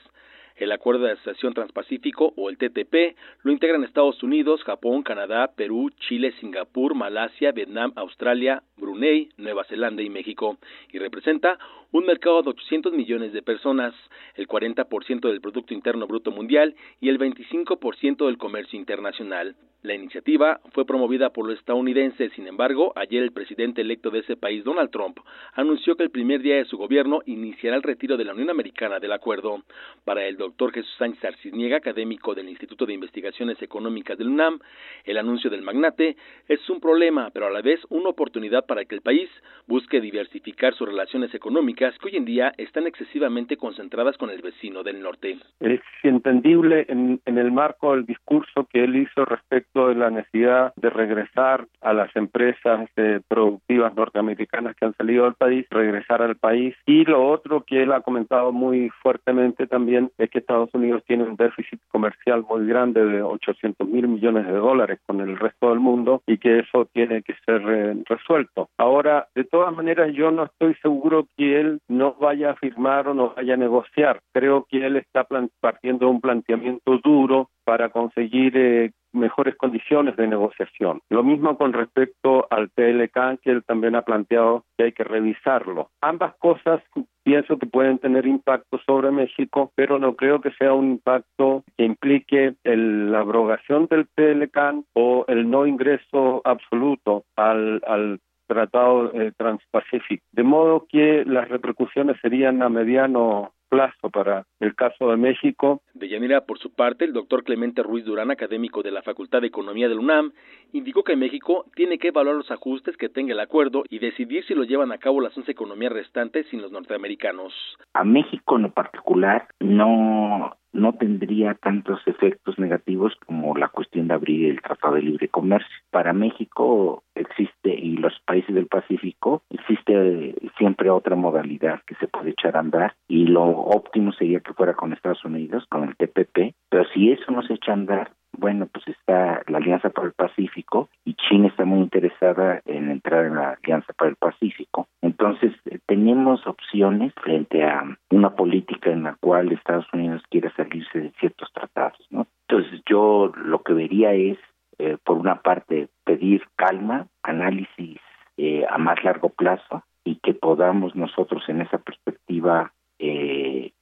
El 0.56 0.72
Acuerdo 0.72 1.04
de 1.04 1.12
Asociación 1.12 1.52
Transpacífico 1.52 2.32
o 2.36 2.48
el 2.48 2.56
TTP 2.56 3.16
lo 3.42 3.52
integran 3.52 3.84
Estados 3.84 4.22
Unidos, 4.22 4.64
Japón, 4.64 5.02
Canadá, 5.02 5.52
Perú, 5.54 5.90
Chile, 6.08 6.32
Singapur, 6.40 6.94
Malasia, 6.94 7.52
Vietnam, 7.52 7.92
Australia, 7.96 8.62
Brunei, 8.76 9.28
Nueva 9.36 9.64
Zelanda 9.64 10.02
y 10.02 10.08
México 10.08 10.56
y 10.92 10.98
representa 10.98 11.58
un 11.92 12.06
mercado 12.06 12.42
de 12.42 12.50
800 12.50 12.92
millones 12.92 13.32
de 13.32 13.42
personas, 13.42 13.94
el 14.34 14.48
40% 14.48 15.28
del 15.28 15.40
Producto 15.40 15.74
Interno 15.74 16.06
Bruto 16.06 16.30
Mundial 16.30 16.74
y 17.00 17.10
el 17.10 17.18
25% 17.18 18.26
del 18.26 18.38
comercio 18.38 18.78
internacional. 18.78 19.56
La 19.82 19.94
iniciativa 19.94 20.58
fue 20.72 20.84
promovida 20.84 21.30
por 21.30 21.46
los 21.46 21.58
estadounidenses, 21.58 22.32
sin 22.32 22.48
embargo, 22.48 22.92
ayer 22.96 23.22
el 23.22 23.32
presidente 23.32 23.82
electo 23.82 24.10
de 24.10 24.20
ese 24.20 24.36
país, 24.36 24.64
Donald 24.64 24.90
Trump, 24.90 25.18
anunció 25.54 25.96
que 25.96 26.02
el 26.02 26.10
primer 26.10 26.40
día 26.40 26.56
de 26.56 26.64
su 26.64 26.76
gobierno 26.76 27.20
iniciará 27.26 27.76
el 27.76 27.82
retiro 27.82 28.16
de 28.16 28.24
la 28.24 28.32
Unión 28.32 28.50
Americana 28.50 28.98
del 28.98 29.12
acuerdo. 29.12 29.62
Para 30.04 30.24
el 30.26 30.38
doctor 30.38 30.72
Jesús 30.72 30.92
Sánchez 30.98 31.24
Arcisniega, 31.24 31.76
académico 31.76 32.34
del 32.34 32.48
Instituto 32.48 32.84
de 32.86 32.94
Investigaciones 32.94 33.62
Económicas 33.62 34.18
del 34.18 34.28
UNAM, 34.28 34.58
el 35.04 35.18
anuncio 35.18 35.50
del 35.50 35.62
magnate 35.62 36.16
es 36.48 36.68
un 36.68 36.80
problema, 36.80 37.30
pero 37.30 37.46
a 37.46 37.50
la 37.50 37.62
vez 37.62 37.80
una 37.88 38.08
oportunidad 38.08 38.66
para 38.66 38.84
que 38.86 38.94
el 38.94 39.02
país 39.02 39.30
busque 39.68 40.00
diversificar 40.00 40.74
sus 40.74 40.88
relaciones 40.88 41.32
económicas 41.34 41.96
que 41.98 42.08
hoy 42.08 42.16
en 42.16 42.24
día 42.24 42.52
están 42.56 42.86
excesivamente 42.86 43.56
concentradas 43.56 44.16
con 44.16 44.30
el 44.30 44.42
vecino 44.42 44.82
del 44.82 45.00
norte. 45.00 45.38
Es 45.60 45.80
entendible 46.02 46.86
en, 46.88 47.20
en 47.24 47.38
el 47.38 47.52
marco 47.52 47.94
del 47.94 48.06
discurso 48.06 48.66
que 48.72 48.82
él 48.82 48.96
hizo 48.96 49.24
respecto 49.24 49.65
de 49.74 49.94
la 49.94 50.10
necesidad 50.10 50.72
de 50.76 50.90
regresar 50.90 51.66
a 51.80 51.92
las 51.92 52.14
empresas 52.16 52.88
eh, 52.96 53.20
productivas 53.28 53.94
norteamericanas 53.94 54.74
que 54.76 54.86
han 54.86 54.94
salido 54.94 55.24
del 55.24 55.34
país, 55.34 55.66
regresar 55.70 56.22
al 56.22 56.36
país. 56.36 56.74
Y 56.86 57.04
lo 57.04 57.28
otro 57.28 57.64
que 57.64 57.82
él 57.82 57.92
ha 57.92 58.00
comentado 58.00 58.52
muy 58.52 58.90
fuertemente 59.02 59.66
también 59.66 60.10
es 60.18 60.30
que 60.30 60.38
Estados 60.38 60.70
Unidos 60.72 61.02
tiene 61.06 61.24
un 61.24 61.36
déficit 61.36 61.80
comercial 61.88 62.44
muy 62.48 62.66
grande 62.66 63.04
de 63.04 63.22
800 63.22 63.86
mil 63.88 64.08
millones 64.08 64.46
de 64.46 64.52
dólares 64.52 65.00
con 65.06 65.20
el 65.20 65.36
resto 65.36 65.70
del 65.70 65.80
mundo 65.80 66.22
y 66.26 66.38
que 66.38 66.60
eso 66.60 66.86
tiene 66.92 67.22
que 67.22 67.34
ser 67.44 67.62
eh, 67.68 68.02
resuelto. 68.06 68.68
Ahora, 68.78 69.28
de 69.34 69.44
todas 69.44 69.74
maneras, 69.74 70.12
yo 70.14 70.30
no 70.30 70.44
estoy 70.44 70.74
seguro 70.76 71.26
que 71.36 71.60
él 71.60 71.80
no 71.88 72.14
vaya 72.14 72.50
a 72.50 72.56
firmar 72.56 73.08
o 73.08 73.14
no 73.14 73.34
vaya 73.36 73.54
a 73.54 73.58
negociar. 73.58 74.20
Creo 74.32 74.66
que 74.68 74.86
él 74.86 74.96
está 74.96 75.26
partiendo 75.60 76.06
de 76.06 76.12
un 76.12 76.20
planteamiento 76.20 76.98
duro 76.98 77.50
para 77.64 77.88
conseguir 77.88 78.56
eh, 78.56 78.92
mejores 79.16 79.56
condiciones 79.56 80.16
de 80.16 80.26
negociación. 80.26 81.00
Lo 81.10 81.22
mismo 81.22 81.56
con 81.56 81.72
respecto 81.72 82.46
al 82.50 82.68
PLK, 82.70 83.40
que 83.42 83.50
él 83.50 83.64
también 83.64 83.96
ha 83.96 84.02
planteado 84.02 84.64
que 84.76 84.84
hay 84.84 84.92
que 84.92 85.04
revisarlo. 85.04 85.90
Ambas 86.00 86.34
cosas 86.36 86.82
pienso 87.24 87.58
que 87.58 87.66
pueden 87.66 87.98
tener 87.98 88.26
impacto 88.26 88.78
sobre 88.86 89.10
México, 89.10 89.72
pero 89.74 89.98
no 89.98 90.14
creo 90.14 90.40
que 90.40 90.52
sea 90.52 90.72
un 90.72 90.92
impacto 90.92 91.64
que 91.76 91.84
implique 91.84 92.54
la 92.62 93.18
abrogación 93.18 93.86
del 93.86 94.06
PLK 94.06 94.84
o 94.94 95.24
el 95.26 95.50
no 95.50 95.66
ingreso 95.66 96.40
absoluto 96.44 97.24
al, 97.34 97.82
al 97.86 98.20
Tratado 98.46 99.12
eh, 99.12 99.32
Transpacífico. 99.36 100.24
De 100.30 100.44
modo 100.44 100.86
que 100.88 101.24
las 101.26 101.48
repercusiones 101.48 102.16
serían 102.22 102.62
a 102.62 102.68
mediano 102.68 103.52
plazo 103.68 104.10
para 104.10 104.46
el 104.60 104.74
caso 104.74 105.10
de 105.10 105.16
México. 105.16 105.82
De 105.94 106.08
Yanira, 106.08 106.42
por 106.42 106.58
su 106.58 106.74
parte, 106.74 107.04
el 107.04 107.12
doctor 107.12 107.44
Clemente 107.44 107.82
Ruiz 107.82 108.04
Durán, 108.04 108.30
académico 108.30 108.82
de 108.82 108.90
la 108.90 109.02
Facultad 109.02 109.40
de 109.40 109.48
Economía 109.48 109.88
del 109.88 109.98
UNAM, 109.98 110.32
indicó 110.72 111.04
que 111.04 111.16
México 111.16 111.66
tiene 111.74 111.98
que 111.98 112.08
evaluar 112.08 112.36
los 112.36 112.50
ajustes 112.50 112.96
que 112.96 113.08
tenga 113.08 113.32
el 113.32 113.40
acuerdo 113.40 113.84
y 113.88 113.98
decidir 113.98 114.44
si 114.44 114.54
lo 114.54 114.64
llevan 114.64 114.92
a 114.92 114.98
cabo 114.98 115.20
las 115.20 115.36
once 115.36 115.52
economías 115.52 115.92
restantes 115.92 116.46
sin 116.48 116.62
los 116.62 116.72
norteamericanos. 116.72 117.52
A 117.94 118.04
México 118.04 118.56
en 118.56 118.62
lo 118.62 118.72
particular 118.72 119.48
no 119.60 120.56
no 120.76 120.92
tendría 120.92 121.54
tantos 121.54 122.00
efectos 122.06 122.58
negativos 122.58 123.14
como 123.26 123.56
la 123.56 123.68
cuestión 123.68 124.08
de 124.08 124.14
abrir 124.14 124.50
el 124.50 124.60
Tratado 124.60 124.94
de 124.94 125.02
Libre 125.02 125.28
Comercio. 125.28 125.74
Para 125.90 126.12
México 126.12 127.02
existe 127.14 127.74
y 127.74 127.96
los 127.96 128.12
países 128.26 128.54
del 128.54 128.66
Pacífico 128.66 129.42
existe 129.50 130.34
siempre 130.58 130.90
otra 130.90 131.16
modalidad 131.16 131.80
que 131.86 131.94
se 131.96 132.08
puede 132.08 132.30
echar 132.30 132.56
a 132.56 132.60
andar 132.60 132.94
y 133.08 133.26
lo 133.26 133.44
óptimo 133.66 134.12
sería 134.12 134.40
que 134.40 134.54
fuera 134.54 134.74
con 134.74 134.92
Estados 134.92 135.24
Unidos, 135.24 135.66
con 135.68 135.84
el 135.84 135.96
TPP, 135.96 136.54
pero 136.68 136.84
si 136.94 137.10
eso 137.10 137.30
no 137.32 137.42
se 137.42 137.54
echa 137.54 137.72
a 137.72 137.74
andar, 137.74 138.10
bueno, 138.38 138.66
pues 138.66 138.86
está 138.88 139.42
la 139.48 139.58
Alianza 139.58 139.90
para 139.90 140.08
el 140.08 140.12
Pacífico 140.12 140.88
y 141.04 141.14
China 141.14 141.48
está 141.48 141.64
muy 141.64 141.80
interesada 141.80 142.60
en 142.66 142.90
entrar 142.90 143.24
en 143.24 143.36
la 143.36 143.58
Alianza 143.62 143.92
para 143.94 144.10
el 144.10 144.16
Pacífico. 144.16 144.88
Entonces, 145.00 145.52
eh, 145.70 145.78
tenemos 145.86 146.46
opciones 146.46 147.12
frente 147.22 147.64
a 147.64 147.82
una 148.10 148.34
política 148.34 148.90
en 148.90 149.04
la 149.04 149.16
cual 149.20 149.52
Estados 149.52 149.86
Unidos 149.92 150.22
quiere 150.30 150.52
salirse 150.52 151.00
de 151.00 151.12
ciertos 151.18 151.50
tratados, 151.52 152.06
¿no? 152.10 152.26
Entonces, 152.48 152.82
yo 152.86 153.32
lo 153.34 153.62
que 153.62 153.72
vería 153.72 154.12
es, 154.12 154.38
eh, 154.78 154.98
por 155.02 155.16
una 155.16 155.40
parte, 155.40 155.88
pedir 156.04 156.42
calma, 156.56 157.06
análisis 157.22 157.98
eh, 158.36 158.64
a 158.68 158.76
más 158.76 159.02
largo 159.02 159.30
plazo 159.30 159.82
y 160.04 160.16
que 160.16 160.34
podamos 160.34 160.94
nosotros 160.94 161.42
en 161.48 161.62
esa 161.62 161.78
perspectiva 161.78 162.72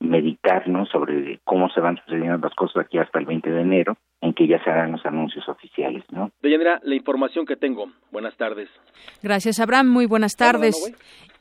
meditarnos 0.01 0.65
¿no? 0.67 0.87
Sobre 0.87 1.41
cómo 1.45 1.69
se 1.71 1.81
van 1.81 1.97
sucediendo 2.05 2.39
las 2.39 2.55
cosas 2.55 2.85
aquí 2.85 2.99
hasta 2.99 3.19
el 3.19 3.27
20 3.27 3.51
de 3.51 3.61
enero, 3.61 3.97
en 4.21 4.33
que 4.33 4.47
ya 4.47 4.63
se 4.63 4.71
harán 4.71 4.93
los 4.93 5.05
anuncios 5.05 5.49
oficiales, 5.49 6.05
¿no? 6.11 6.31
Deyanira, 6.43 6.81
la 6.83 6.95
información 6.95 7.47
que 7.47 7.57
tengo. 7.57 7.87
Buenas 8.11 8.37
tardes. 8.37 8.69
Gracias, 9.23 9.61
Abraham. 9.61 9.89
Muy 9.89 10.07
buenas 10.07 10.37
tardes. 10.37 10.75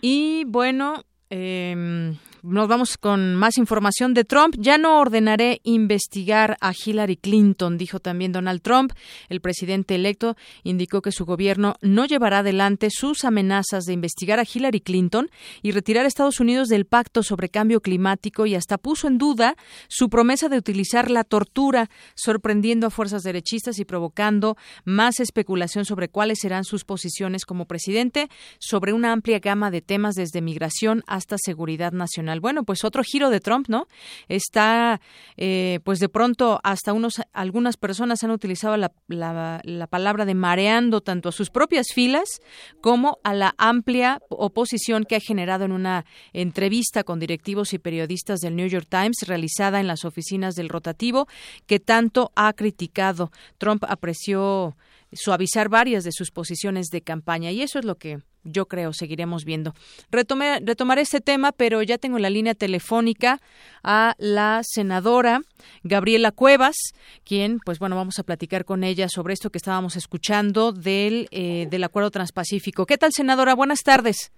y 0.01 0.43
bueno, 0.45 1.03
eh, 1.29 2.13
nos 2.43 2.67
vamos 2.67 2.97
con 2.97 3.35
más 3.35 3.57
información 3.57 4.13
de 4.13 4.25
Trump. 4.25 4.55
Ya 4.57 4.77
no 4.77 4.99
ordenaré 4.99 5.61
investigar 5.63 6.57
a 6.59 6.73
Hillary 6.73 7.15
Clinton, 7.15 7.77
dijo 7.77 8.01
también 8.01 8.33
Donald 8.33 8.61
Trump. 8.61 8.91
El 9.29 9.39
presidente 9.39 9.95
electo 9.95 10.35
indicó 10.63 11.01
que 11.01 11.13
su 11.13 11.23
gobierno 11.25 11.75
no 11.81 12.05
llevará 12.05 12.39
adelante 12.39 12.89
sus 12.91 13.23
amenazas 13.23 13.85
de 13.85 13.93
investigar 13.93 14.39
a 14.39 14.43
Hillary 14.43 14.81
Clinton 14.81 15.29
y 15.61 15.71
retirar 15.71 16.03
a 16.03 16.09
Estados 16.09 16.41
Unidos 16.41 16.67
del 16.67 16.85
pacto 16.85 17.23
sobre 17.23 17.47
cambio 17.47 17.79
climático 17.79 18.45
y 18.45 18.55
hasta 18.55 18.77
puso 18.77 19.07
en 19.07 19.17
duda 19.17 19.55
su 19.87 20.09
promesa 20.09 20.49
de 20.49 20.57
utilizar 20.57 21.09
la 21.09 21.23
tortura, 21.23 21.89
sorprendiendo 22.13 22.87
a 22.87 22.89
fuerzas 22.89 23.23
derechistas 23.23 23.79
y 23.79 23.85
provocando 23.85 24.57
más 24.83 25.21
especulación 25.21 25.85
sobre 25.85 26.09
cuáles 26.09 26.39
serán 26.41 26.65
sus 26.65 26.83
posiciones 26.83 27.45
como 27.45 27.67
presidente 27.67 28.27
sobre 28.59 28.91
una 28.91 29.13
amplia 29.13 29.39
gama 29.39 29.71
de 29.71 29.81
temas 29.81 30.15
desde 30.15 30.41
migración 30.41 31.03
hasta 31.07 31.37
seguridad 31.37 31.93
nacional 31.93 32.32
bueno, 32.39 32.63
pues 32.63 32.83
otro 32.83 33.03
giro 33.03 33.29
de 33.29 33.39
Trump, 33.39 33.67
¿no? 33.67 33.87
Está, 34.27 35.01
eh, 35.37 35.79
pues 35.83 35.99
de 35.99 36.09
pronto 36.09 36.59
hasta 36.63 36.93
unos, 36.93 37.21
algunas 37.33 37.77
personas 37.77 38.23
han 38.23 38.31
utilizado 38.31 38.77
la, 38.77 38.91
la, 39.07 39.87
palabra 39.87 40.25
de 40.25 40.33
mareando 40.33 41.01
tanto 41.01 41.29
a 41.29 41.31
sus 41.31 41.49
propias 41.49 41.87
filas 41.93 42.41
como 42.81 43.19
a 43.23 43.33
la 43.33 43.53
amplia 43.57 44.19
oposición 44.29 45.03
que 45.03 45.15
ha 45.15 45.19
generado 45.19 45.65
en 45.65 45.71
una 45.71 46.05
entrevista 46.31 47.03
con 47.03 47.19
directivos 47.19 47.73
y 47.73 47.79
periodistas 47.79 48.39
del 48.39 48.55
New 48.55 48.67
York 48.67 48.87
Times 48.89 49.27
realizada 49.27 49.79
en 49.79 49.87
las 49.87 50.05
oficinas 50.05 50.55
del 50.55 50.69
rotativo 50.69 51.27
que 51.67 51.79
tanto 51.79 52.31
ha 52.35 52.53
criticado. 52.53 53.31
Trump 53.57 53.83
apreció 53.87 54.75
suavizar 55.11 55.69
varias 55.69 56.03
de 56.03 56.11
sus 56.11 56.31
posiciones 56.31 56.87
de 56.87 57.01
campaña 57.01 57.51
y 57.51 57.61
eso 57.61 57.79
es 57.79 57.85
lo 57.85 57.95
que 57.95 58.19
yo 58.43 58.67
creo 58.67 58.93
seguiremos 58.93 59.45
viendo. 59.45 59.73
Retomé, 60.11 60.59
retomaré 60.59 61.01
este 61.01 61.21
tema, 61.21 61.51
pero 61.51 61.81
ya 61.81 61.97
tengo 61.97 62.17
en 62.17 62.23
la 62.23 62.29
línea 62.29 62.55
telefónica 62.55 63.39
a 63.83 64.15
la 64.17 64.61
senadora 64.63 65.41
Gabriela 65.83 66.31
Cuevas, 66.31 66.75
quien, 67.23 67.59
pues 67.59 67.79
bueno, 67.79 67.95
vamos 67.95 68.19
a 68.19 68.23
platicar 68.23 68.65
con 68.65 68.83
ella 68.83 69.09
sobre 69.09 69.33
esto 69.33 69.49
que 69.49 69.57
estábamos 69.57 69.95
escuchando 69.95 70.71
del, 70.71 71.27
eh, 71.31 71.67
del 71.69 71.83
Acuerdo 71.83 72.11
Transpacífico. 72.11 72.85
¿Qué 72.85 72.97
tal, 72.97 73.11
senadora? 73.13 73.55
Buenas 73.55 73.81
tardes. 73.81 74.31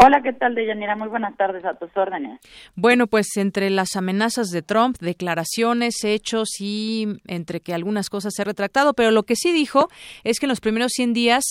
Hola, 0.00 0.22
¿qué 0.22 0.32
tal, 0.32 0.54
Deyanira? 0.54 0.94
Muy 0.94 1.08
buenas 1.08 1.36
tardes 1.36 1.64
a 1.64 1.74
tus 1.74 1.94
órdenes. 1.96 2.38
Bueno, 2.76 3.08
pues 3.08 3.36
entre 3.36 3.68
las 3.68 3.96
amenazas 3.96 4.50
de 4.50 4.62
Trump, 4.62 4.96
declaraciones, 5.00 6.04
hechos 6.04 6.60
y 6.60 7.18
entre 7.26 7.58
que 7.58 7.74
algunas 7.74 8.08
cosas 8.08 8.32
se 8.36 8.42
ha 8.42 8.44
retractado, 8.44 8.94
pero 8.94 9.10
lo 9.10 9.24
que 9.24 9.34
sí 9.34 9.50
dijo 9.52 9.88
es 10.22 10.38
que 10.38 10.46
en 10.46 10.50
los 10.50 10.60
primeros 10.60 10.92
100 10.92 11.14
días 11.14 11.42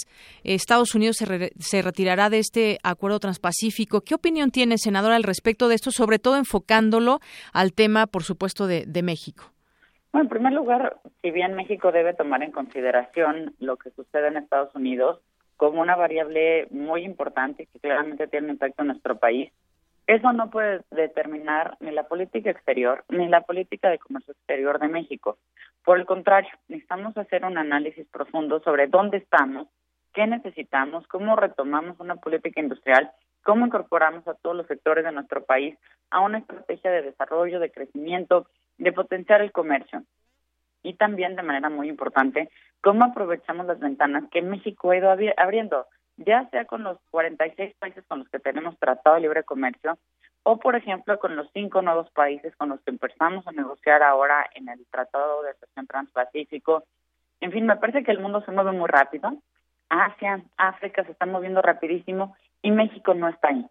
Estados 0.45 0.95
Unidos 0.95 1.17
se, 1.17 1.51
se 1.59 1.81
retirará 1.81 2.29
de 2.29 2.39
este 2.39 2.77
acuerdo 2.83 3.19
transpacífico. 3.19 3.99
¿Qué 3.99 4.15
opinión 4.15 4.49
tiene, 4.49 4.77
senadora, 4.77 5.17
al 5.17 5.23
respecto 5.23 5.67
de 5.67 5.75
esto, 5.75 5.91
sobre 5.91 6.17
todo 6.17 6.37
enfocándolo 6.37 7.19
al 7.51 7.73
tema, 7.73 8.07
por 8.07 8.23
supuesto, 8.23 8.65
de, 8.65 8.85
de 8.87 9.03
México? 9.03 9.51
Bueno, 10.13 10.23
en 10.23 10.29
primer 10.29 10.53
lugar, 10.53 11.01
si 11.21 11.31
bien 11.31 11.53
México 11.53 11.91
debe 11.91 12.13
tomar 12.13 12.41
en 12.43 12.53
consideración 12.53 13.55
lo 13.59 13.75
que 13.75 13.89
sucede 13.89 14.29
en 14.29 14.37
Estados 14.37 14.73
Unidos, 14.73 15.19
como 15.57 15.81
una 15.81 15.95
variable 15.95 16.67
muy 16.69 17.03
importante 17.03 17.65
que 17.65 17.79
claramente 17.79 18.27
tiene 18.27 18.45
un 18.45 18.51
impacto 18.53 18.83
en 18.83 18.87
nuestro 18.89 19.17
país. 19.17 19.51
Eso 20.05 20.31
no 20.31 20.49
puede 20.49 20.81
determinar 20.91 21.75
ni 21.81 21.91
la 21.91 22.07
política 22.07 22.49
exterior 22.49 23.03
ni 23.09 23.27
la 23.27 23.41
política 23.41 23.89
de 23.89 23.99
comercio 23.99 24.31
exterior 24.31 24.79
de 24.79 24.87
México. 24.87 25.37
Por 25.83 25.99
el 25.99 26.05
contrario, 26.05 26.51
necesitamos 26.69 27.17
hacer 27.17 27.43
un 27.43 27.57
análisis 27.57 28.07
profundo 28.07 28.61
sobre 28.61 28.87
dónde 28.87 29.17
estamos, 29.17 29.67
qué 30.13 30.25
necesitamos, 30.27 31.05
cómo 31.07 31.35
retomamos 31.35 31.99
una 31.99 32.15
política 32.15 32.61
industrial, 32.61 33.11
cómo 33.43 33.65
incorporamos 33.65 34.27
a 34.27 34.35
todos 34.35 34.55
los 34.55 34.67
sectores 34.67 35.03
de 35.03 35.11
nuestro 35.11 35.43
país 35.43 35.77
a 36.09 36.21
una 36.21 36.37
estrategia 36.37 36.91
de 36.91 37.01
desarrollo, 37.01 37.59
de 37.59 37.71
crecimiento, 37.71 38.47
de 38.77 38.93
potenciar 38.93 39.41
el 39.41 39.51
comercio 39.51 40.03
y 40.87 40.93
también 40.93 41.35
de 41.35 41.43
manera 41.43 41.69
muy 41.69 41.89
importante 41.89 42.49
cómo 42.81 43.03
aprovechamos 43.03 43.65
las 43.65 43.79
ventanas 43.79 44.23
que 44.31 44.41
México 44.41 44.91
ha 44.91 44.97
ido 44.97 45.13
abriendo, 45.35 45.85
ya 46.15 46.49
sea 46.49 46.63
con 46.63 46.83
los 46.83 46.97
46 47.11 47.75
países 47.77 48.05
con 48.07 48.19
los 48.19 48.29
que 48.29 48.39
tenemos 48.39 48.79
tratado 48.79 49.15
de 49.15 49.23
libre 49.23 49.43
comercio 49.43 49.97
o, 50.43 50.57
por 50.57 50.77
ejemplo, 50.77 51.19
con 51.19 51.35
los 51.35 51.49
cinco 51.51 51.81
nuevos 51.81 52.09
países 52.11 52.55
con 52.55 52.69
los 52.69 52.79
que 52.81 52.91
empezamos 52.91 53.45
a 53.45 53.51
negociar 53.51 54.01
ahora 54.01 54.49
en 54.55 54.69
el 54.69 54.85
Tratado 54.89 55.43
de 55.43 55.49
Asociación 55.49 55.87
Transpacífico. 55.87 56.85
En 57.41 57.51
fin, 57.51 57.65
me 57.65 57.75
parece 57.75 58.05
que 58.05 58.11
el 58.11 58.21
mundo 58.21 58.41
se 58.45 58.53
mueve 58.53 58.71
muy 58.71 58.87
rápido. 58.87 59.33
Asia, 59.89 60.41
África 60.55 61.03
se 61.03 61.11
están 61.11 61.33
moviendo 61.33 61.61
rapidísimo 61.61 62.37
y 62.61 62.71
México 62.71 63.13
no 63.13 63.27
está 63.27 63.49
ahí. 63.49 63.65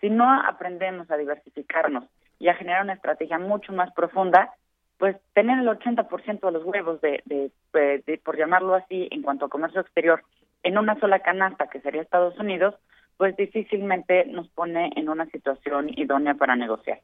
Si 0.00 0.08
no 0.08 0.32
aprendemos 0.42 1.10
a 1.10 1.16
diversificarnos 1.16 2.04
y 2.38 2.46
a 2.46 2.54
generar 2.54 2.84
una 2.84 2.92
estrategia 2.92 3.40
mucho 3.40 3.72
más 3.72 3.92
profunda, 3.92 4.54
pues 5.00 5.16
tener 5.32 5.58
el 5.58 5.66
80% 5.66 6.40
de 6.40 6.52
los 6.52 6.62
huevos 6.62 7.00
de, 7.00 7.22
de, 7.24 8.20
por 8.22 8.36
llamarlo 8.36 8.74
así, 8.74 9.08
en 9.10 9.22
cuanto 9.22 9.46
a 9.46 9.48
comercio 9.48 9.80
exterior, 9.80 10.22
en 10.62 10.76
una 10.76 11.00
sola 11.00 11.20
canasta, 11.20 11.68
que 11.68 11.80
sería 11.80 12.02
Estados 12.02 12.38
Unidos, 12.38 12.74
pues 13.20 13.36
difícilmente 13.36 14.24
nos 14.28 14.48
pone 14.48 14.92
en 14.96 15.10
una 15.10 15.26
situación 15.26 15.90
idónea 15.94 16.36
para 16.36 16.56
negociar. 16.56 17.02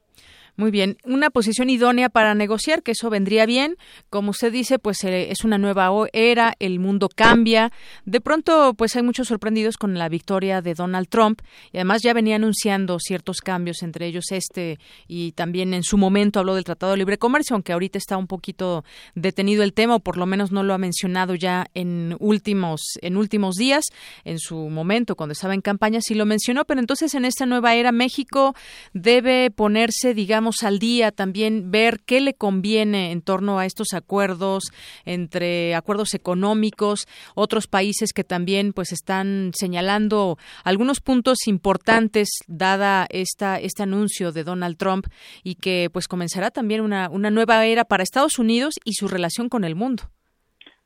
Muy 0.58 0.70
bien, 0.70 0.96
una 1.04 1.28
posición 1.28 1.68
idónea 1.68 2.08
para 2.08 2.34
negociar, 2.34 2.82
que 2.82 2.92
eso 2.92 3.10
vendría 3.10 3.44
bien. 3.44 3.76
Como 4.08 4.30
usted 4.30 4.50
dice, 4.50 4.78
pues 4.78 5.04
eh, 5.04 5.30
es 5.30 5.44
una 5.44 5.58
nueva 5.58 5.90
era, 6.14 6.54
el 6.58 6.78
mundo 6.78 7.10
cambia. 7.14 7.70
De 8.06 8.22
pronto, 8.22 8.72
pues 8.72 8.96
hay 8.96 9.02
muchos 9.02 9.28
sorprendidos 9.28 9.76
con 9.76 9.98
la 9.98 10.08
victoria 10.08 10.62
de 10.62 10.72
Donald 10.72 11.08
Trump 11.08 11.42
y 11.72 11.76
además 11.76 12.00
ya 12.02 12.14
venía 12.14 12.36
anunciando 12.36 12.98
ciertos 12.98 13.42
cambios, 13.42 13.82
entre 13.82 14.06
ellos 14.06 14.32
este 14.32 14.78
y 15.06 15.32
también 15.32 15.74
en 15.74 15.82
su 15.82 15.98
momento 15.98 16.40
habló 16.40 16.54
del 16.54 16.64
Tratado 16.64 16.92
de 16.92 16.98
Libre 16.98 17.18
Comercio, 17.18 17.52
aunque 17.52 17.74
ahorita 17.74 17.98
está 17.98 18.16
un 18.16 18.26
poquito 18.26 18.82
detenido 19.14 19.62
el 19.62 19.74
tema 19.74 19.96
o 19.96 20.00
por 20.00 20.16
lo 20.16 20.24
menos 20.24 20.52
no 20.52 20.62
lo 20.62 20.72
ha 20.72 20.78
mencionado 20.78 21.34
ya 21.34 21.66
en 21.74 22.16
últimos 22.18 22.80
en 23.02 23.18
últimos 23.18 23.56
días. 23.56 23.84
En 24.24 24.38
su 24.38 24.56
momento, 24.70 25.16
cuando 25.16 25.34
estaba 25.34 25.52
en 25.52 25.60
campaña, 25.60 26.00
sí 26.06 26.14
lo 26.14 26.26
mencionó, 26.26 26.64
pero 26.64 26.80
entonces 26.80 27.14
en 27.14 27.24
esta 27.24 27.46
nueva 27.46 27.74
era 27.74 27.92
México 27.92 28.54
debe 28.92 29.50
ponerse, 29.50 30.14
digamos, 30.14 30.62
al 30.62 30.78
día, 30.78 31.10
también 31.12 31.70
ver 31.70 32.00
qué 32.06 32.20
le 32.20 32.34
conviene 32.34 33.12
en 33.12 33.22
torno 33.22 33.58
a 33.58 33.66
estos 33.66 33.88
acuerdos 33.92 34.64
entre 35.04 35.74
acuerdos 35.74 36.14
económicos, 36.14 37.06
otros 37.34 37.66
países 37.66 38.12
que 38.12 38.24
también 38.24 38.72
pues 38.72 38.92
están 38.92 39.50
señalando 39.54 40.38
algunos 40.64 41.00
puntos 41.00 41.46
importantes 41.46 42.28
dada 42.46 43.06
esta 43.10 43.58
este 43.58 43.82
anuncio 43.82 44.32
de 44.32 44.44
Donald 44.44 44.76
Trump 44.76 45.06
y 45.42 45.56
que 45.56 45.90
pues 45.92 46.08
comenzará 46.08 46.50
también 46.50 46.80
una, 46.80 47.08
una 47.10 47.30
nueva 47.30 47.64
era 47.66 47.84
para 47.84 48.02
Estados 48.02 48.38
Unidos 48.38 48.74
y 48.84 48.92
su 48.94 49.08
relación 49.08 49.48
con 49.48 49.64
el 49.64 49.74
mundo. 49.74 50.04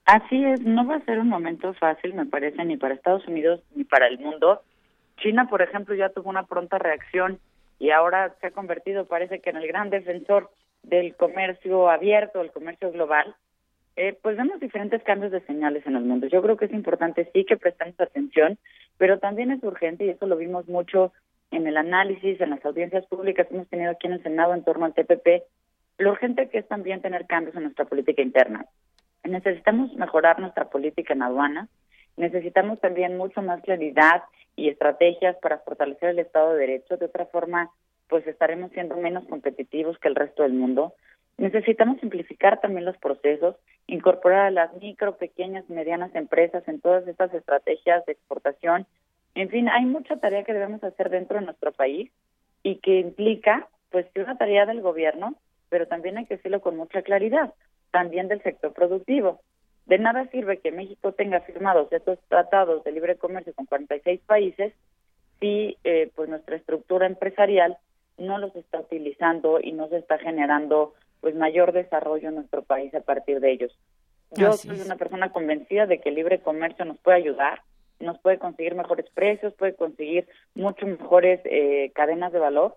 Así 0.06 0.44
es, 0.44 0.62
no 0.62 0.84
va 0.86 0.96
a 0.96 1.04
ser 1.04 1.20
un 1.20 1.28
momento 1.28 1.72
fácil, 1.74 2.14
me 2.14 2.26
parece, 2.26 2.64
ni 2.64 2.76
para 2.76 2.94
Estados 2.94 3.26
Unidos 3.28 3.60
ni 3.74 3.84
para 3.84 4.08
el 4.08 4.18
mundo. 4.18 4.62
China, 5.20 5.46
por 5.48 5.62
ejemplo, 5.62 5.94
ya 5.94 6.08
tuvo 6.10 6.30
una 6.30 6.46
pronta 6.46 6.78
reacción 6.78 7.38
y 7.78 7.90
ahora 7.90 8.34
se 8.40 8.48
ha 8.48 8.50
convertido, 8.50 9.06
parece 9.06 9.40
que 9.40 9.50
en 9.50 9.56
el 9.56 9.66
gran 9.66 9.90
defensor 9.90 10.50
del 10.82 11.14
comercio 11.14 11.90
abierto, 11.90 12.40
del 12.40 12.52
comercio 12.52 12.90
global, 12.90 13.34
eh, 13.96 14.18
pues 14.22 14.36
vemos 14.36 14.60
diferentes 14.60 15.02
cambios 15.02 15.32
de 15.32 15.40
señales 15.42 15.86
en 15.86 15.96
el 15.96 16.04
mundo. 16.04 16.26
Yo 16.26 16.42
creo 16.42 16.56
que 16.56 16.66
es 16.66 16.72
importante 16.72 17.30
sí 17.32 17.44
que 17.44 17.56
prestemos 17.56 17.98
atención, 18.00 18.58
pero 18.98 19.18
también 19.18 19.50
es 19.50 19.62
urgente, 19.62 20.04
y 20.04 20.10
eso 20.10 20.26
lo 20.26 20.36
vimos 20.36 20.68
mucho 20.68 21.12
en 21.50 21.66
el 21.66 21.76
análisis, 21.76 22.40
en 22.40 22.50
las 22.50 22.64
audiencias 22.64 23.06
públicas 23.06 23.46
que 23.46 23.54
hemos 23.54 23.68
tenido 23.68 23.90
aquí 23.90 24.06
en 24.06 24.14
el 24.14 24.22
Senado 24.22 24.54
en 24.54 24.64
torno 24.64 24.86
al 24.86 24.94
TPP, 24.94 25.42
lo 25.98 26.12
urgente 26.12 26.48
que 26.48 26.58
es 26.58 26.68
también 26.68 27.02
tener 27.02 27.26
cambios 27.26 27.56
en 27.56 27.64
nuestra 27.64 27.84
política 27.84 28.22
interna. 28.22 28.64
Necesitamos 29.24 29.92
mejorar 29.94 30.38
nuestra 30.38 30.70
política 30.70 31.12
en 31.12 31.22
aduana, 31.22 31.68
necesitamos 32.20 32.78
también 32.80 33.16
mucho 33.16 33.42
más 33.42 33.60
claridad 33.62 34.22
y 34.54 34.68
estrategias 34.68 35.36
para 35.38 35.58
fortalecer 35.58 36.10
el 36.10 36.18
Estado 36.20 36.52
de 36.52 36.60
Derecho. 36.60 36.96
De 36.96 37.06
otra 37.06 37.26
forma, 37.26 37.70
pues 38.08 38.26
estaremos 38.26 38.70
siendo 38.72 38.96
menos 38.96 39.24
competitivos 39.26 39.98
que 39.98 40.08
el 40.08 40.14
resto 40.14 40.42
del 40.42 40.52
mundo. 40.52 40.94
Necesitamos 41.38 41.98
simplificar 42.00 42.60
también 42.60 42.84
los 42.84 42.98
procesos, 42.98 43.56
incorporar 43.86 44.46
a 44.46 44.50
las 44.50 44.74
micro, 44.74 45.16
pequeñas 45.16 45.64
y 45.68 45.72
medianas 45.72 46.14
empresas 46.14 46.66
en 46.68 46.80
todas 46.80 47.08
estas 47.08 47.32
estrategias 47.32 48.04
de 48.04 48.12
exportación. 48.12 48.86
En 49.34 49.48
fin, 49.48 49.68
hay 49.68 49.86
mucha 49.86 50.16
tarea 50.16 50.44
que 50.44 50.52
debemos 50.52 50.84
hacer 50.84 51.08
dentro 51.08 51.38
de 51.38 51.46
nuestro 51.46 51.72
país 51.72 52.10
y 52.62 52.76
que 52.76 53.00
implica, 53.00 53.68
pues, 53.90 54.06
una 54.16 54.36
tarea 54.36 54.66
del 54.66 54.82
gobierno, 54.82 55.34
pero 55.70 55.86
también 55.86 56.18
hay 56.18 56.26
que 56.26 56.36
decirlo 56.36 56.60
con 56.60 56.76
mucha 56.76 57.00
claridad, 57.02 57.54
también 57.90 58.28
del 58.28 58.42
sector 58.42 58.74
productivo. 58.74 59.40
De 59.90 59.98
nada 59.98 60.24
sirve 60.26 60.58
que 60.58 60.70
México 60.70 61.10
tenga 61.10 61.40
firmados 61.40 61.92
estos 61.92 62.16
tratados 62.28 62.84
de 62.84 62.92
libre 62.92 63.16
comercio 63.16 63.52
con 63.54 63.66
46 63.66 64.20
países 64.24 64.72
si 65.40 65.78
eh, 65.82 66.12
pues 66.14 66.28
nuestra 66.28 66.54
estructura 66.54 67.08
empresarial 67.08 67.76
no 68.16 68.38
los 68.38 68.54
está 68.54 68.78
utilizando 68.78 69.58
y 69.60 69.72
no 69.72 69.88
se 69.88 69.96
está 69.96 70.16
generando 70.18 70.94
pues 71.20 71.34
mayor 71.34 71.72
desarrollo 71.72 72.28
en 72.28 72.36
nuestro 72.36 72.62
país 72.62 72.94
a 72.94 73.00
partir 73.00 73.40
de 73.40 73.50
ellos. 73.50 73.76
Yo 74.30 74.52
soy 74.52 74.80
una 74.80 74.94
persona 74.94 75.32
convencida 75.32 75.86
de 75.86 76.00
que 76.00 76.10
el 76.10 76.14
libre 76.14 76.38
comercio 76.38 76.84
nos 76.84 76.98
puede 76.98 77.16
ayudar, 77.16 77.62
nos 77.98 78.16
puede 78.20 78.38
conseguir 78.38 78.76
mejores 78.76 79.10
precios, 79.12 79.54
puede 79.54 79.74
conseguir 79.74 80.28
mucho 80.54 80.86
mejores 80.86 81.40
eh, 81.46 81.90
cadenas 81.96 82.32
de 82.32 82.38
valor, 82.38 82.76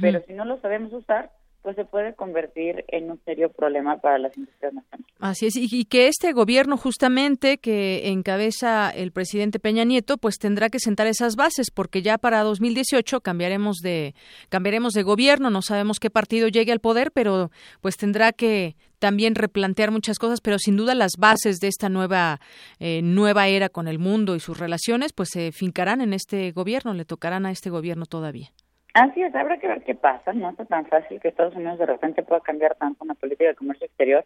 pero 0.00 0.22
si 0.22 0.32
no 0.32 0.46
lo 0.46 0.58
sabemos 0.62 0.94
usar, 0.94 1.30
pues 1.64 1.76
se 1.76 1.86
puede 1.86 2.14
convertir 2.14 2.84
en 2.88 3.10
un 3.10 3.18
serio 3.24 3.50
problema 3.50 3.96
para 3.96 4.18
las 4.18 4.36
industrias 4.36 4.74
nacionales. 4.74 5.14
Así 5.18 5.46
es, 5.46 5.56
y, 5.56 5.86
que 5.86 6.08
este 6.08 6.34
gobierno 6.34 6.76
justamente 6.76 7.56
que 7.56 8.08
encabeza 8.08 8.90
el 8.90 9.12
presidente 9.12 9.58
Peña 9.58 9.84
Nieto, 9.84 10.18
pues 10.18 10.36
tendrá 10.38 10.68
que 10.68 10.78
sentar 10.78 11.06
esas 11.06 11.36
bases, 11.36 11.70
porque 11.70 12.02
ya 12.02 12.18
para 12.18 12.42
2018 12.42 13.22
cambiaremos 13.22 13.78
de 13.78 14.14
cambiaremos 14.50 14.92
de 14.92 15.04
gobierno, 15.04 15.48
no 15.48 15.62
sabemos 15.62 15.98
qué 16.00 16.10
partido 16.10 16.48
llegue 16.48 16.70
al 16.70 16.80
poder, 16.80 17.10
pero 17.12 17.50
pues 17.80 17.96
tendrá 17.96 18.32
que 18.32 18.76
también 18.98 19.34
replantear 19.34 19.90
muchas 19.90 20.18
cosas, 20.18 20.42
pero 20.42 20.58
sin 20.58 20.76
duda 20.76 20.94
las 20.94 21.12
bases 21.18 21.60
de 21.60 21.68
esta 21.68 21.88
nueva 21.88 22.40
eh, 22.78 23.00
nueva 23.02 23.48
era 23.48 23.70
con 23.70 23.88
el 23.88 23.98
mundo 23.98 24.36
y 24.36 24.40
sus 24.40 24.58
relaciones, 24.58 25.14
pues 25.14 25.30
se 25.32 25.50
fincarán 25.50 26.02
en 26.02 26.12
este 26.12 26.52
gobierno, 26.52 26.92
le 26.92 27.06
tocarán 27.06 27.46
a 27.46 27.50
este 27.50 27.70
gobierno 27.70 28.04
todavía. 28.04 28.52
Así 28.94 29.22
es, 29.22 29.34
habrá 29.34 29.58
que 29.58 29.66
ver 29.66 29.82
qué 29.82 29.96
pasa. 29.96 30.32
No 30.32 30.50
está 30.50 30.64
tan 30.66 30.86
fácil 30.86 31.20
que 31.20 31.26
Estados 31.26 31.56
Unidos 31.56 31.80
de 31.80 31.86
repente 31.86 32.22
pueda 32.22 32.40
cambiar 32.40 32.76
tanto 32.76 33.02
una 33.02 33.14
política 33.14 33.48
de 33.48 33.56
comercio 33.56 33.86
exterior, 33.86 34.24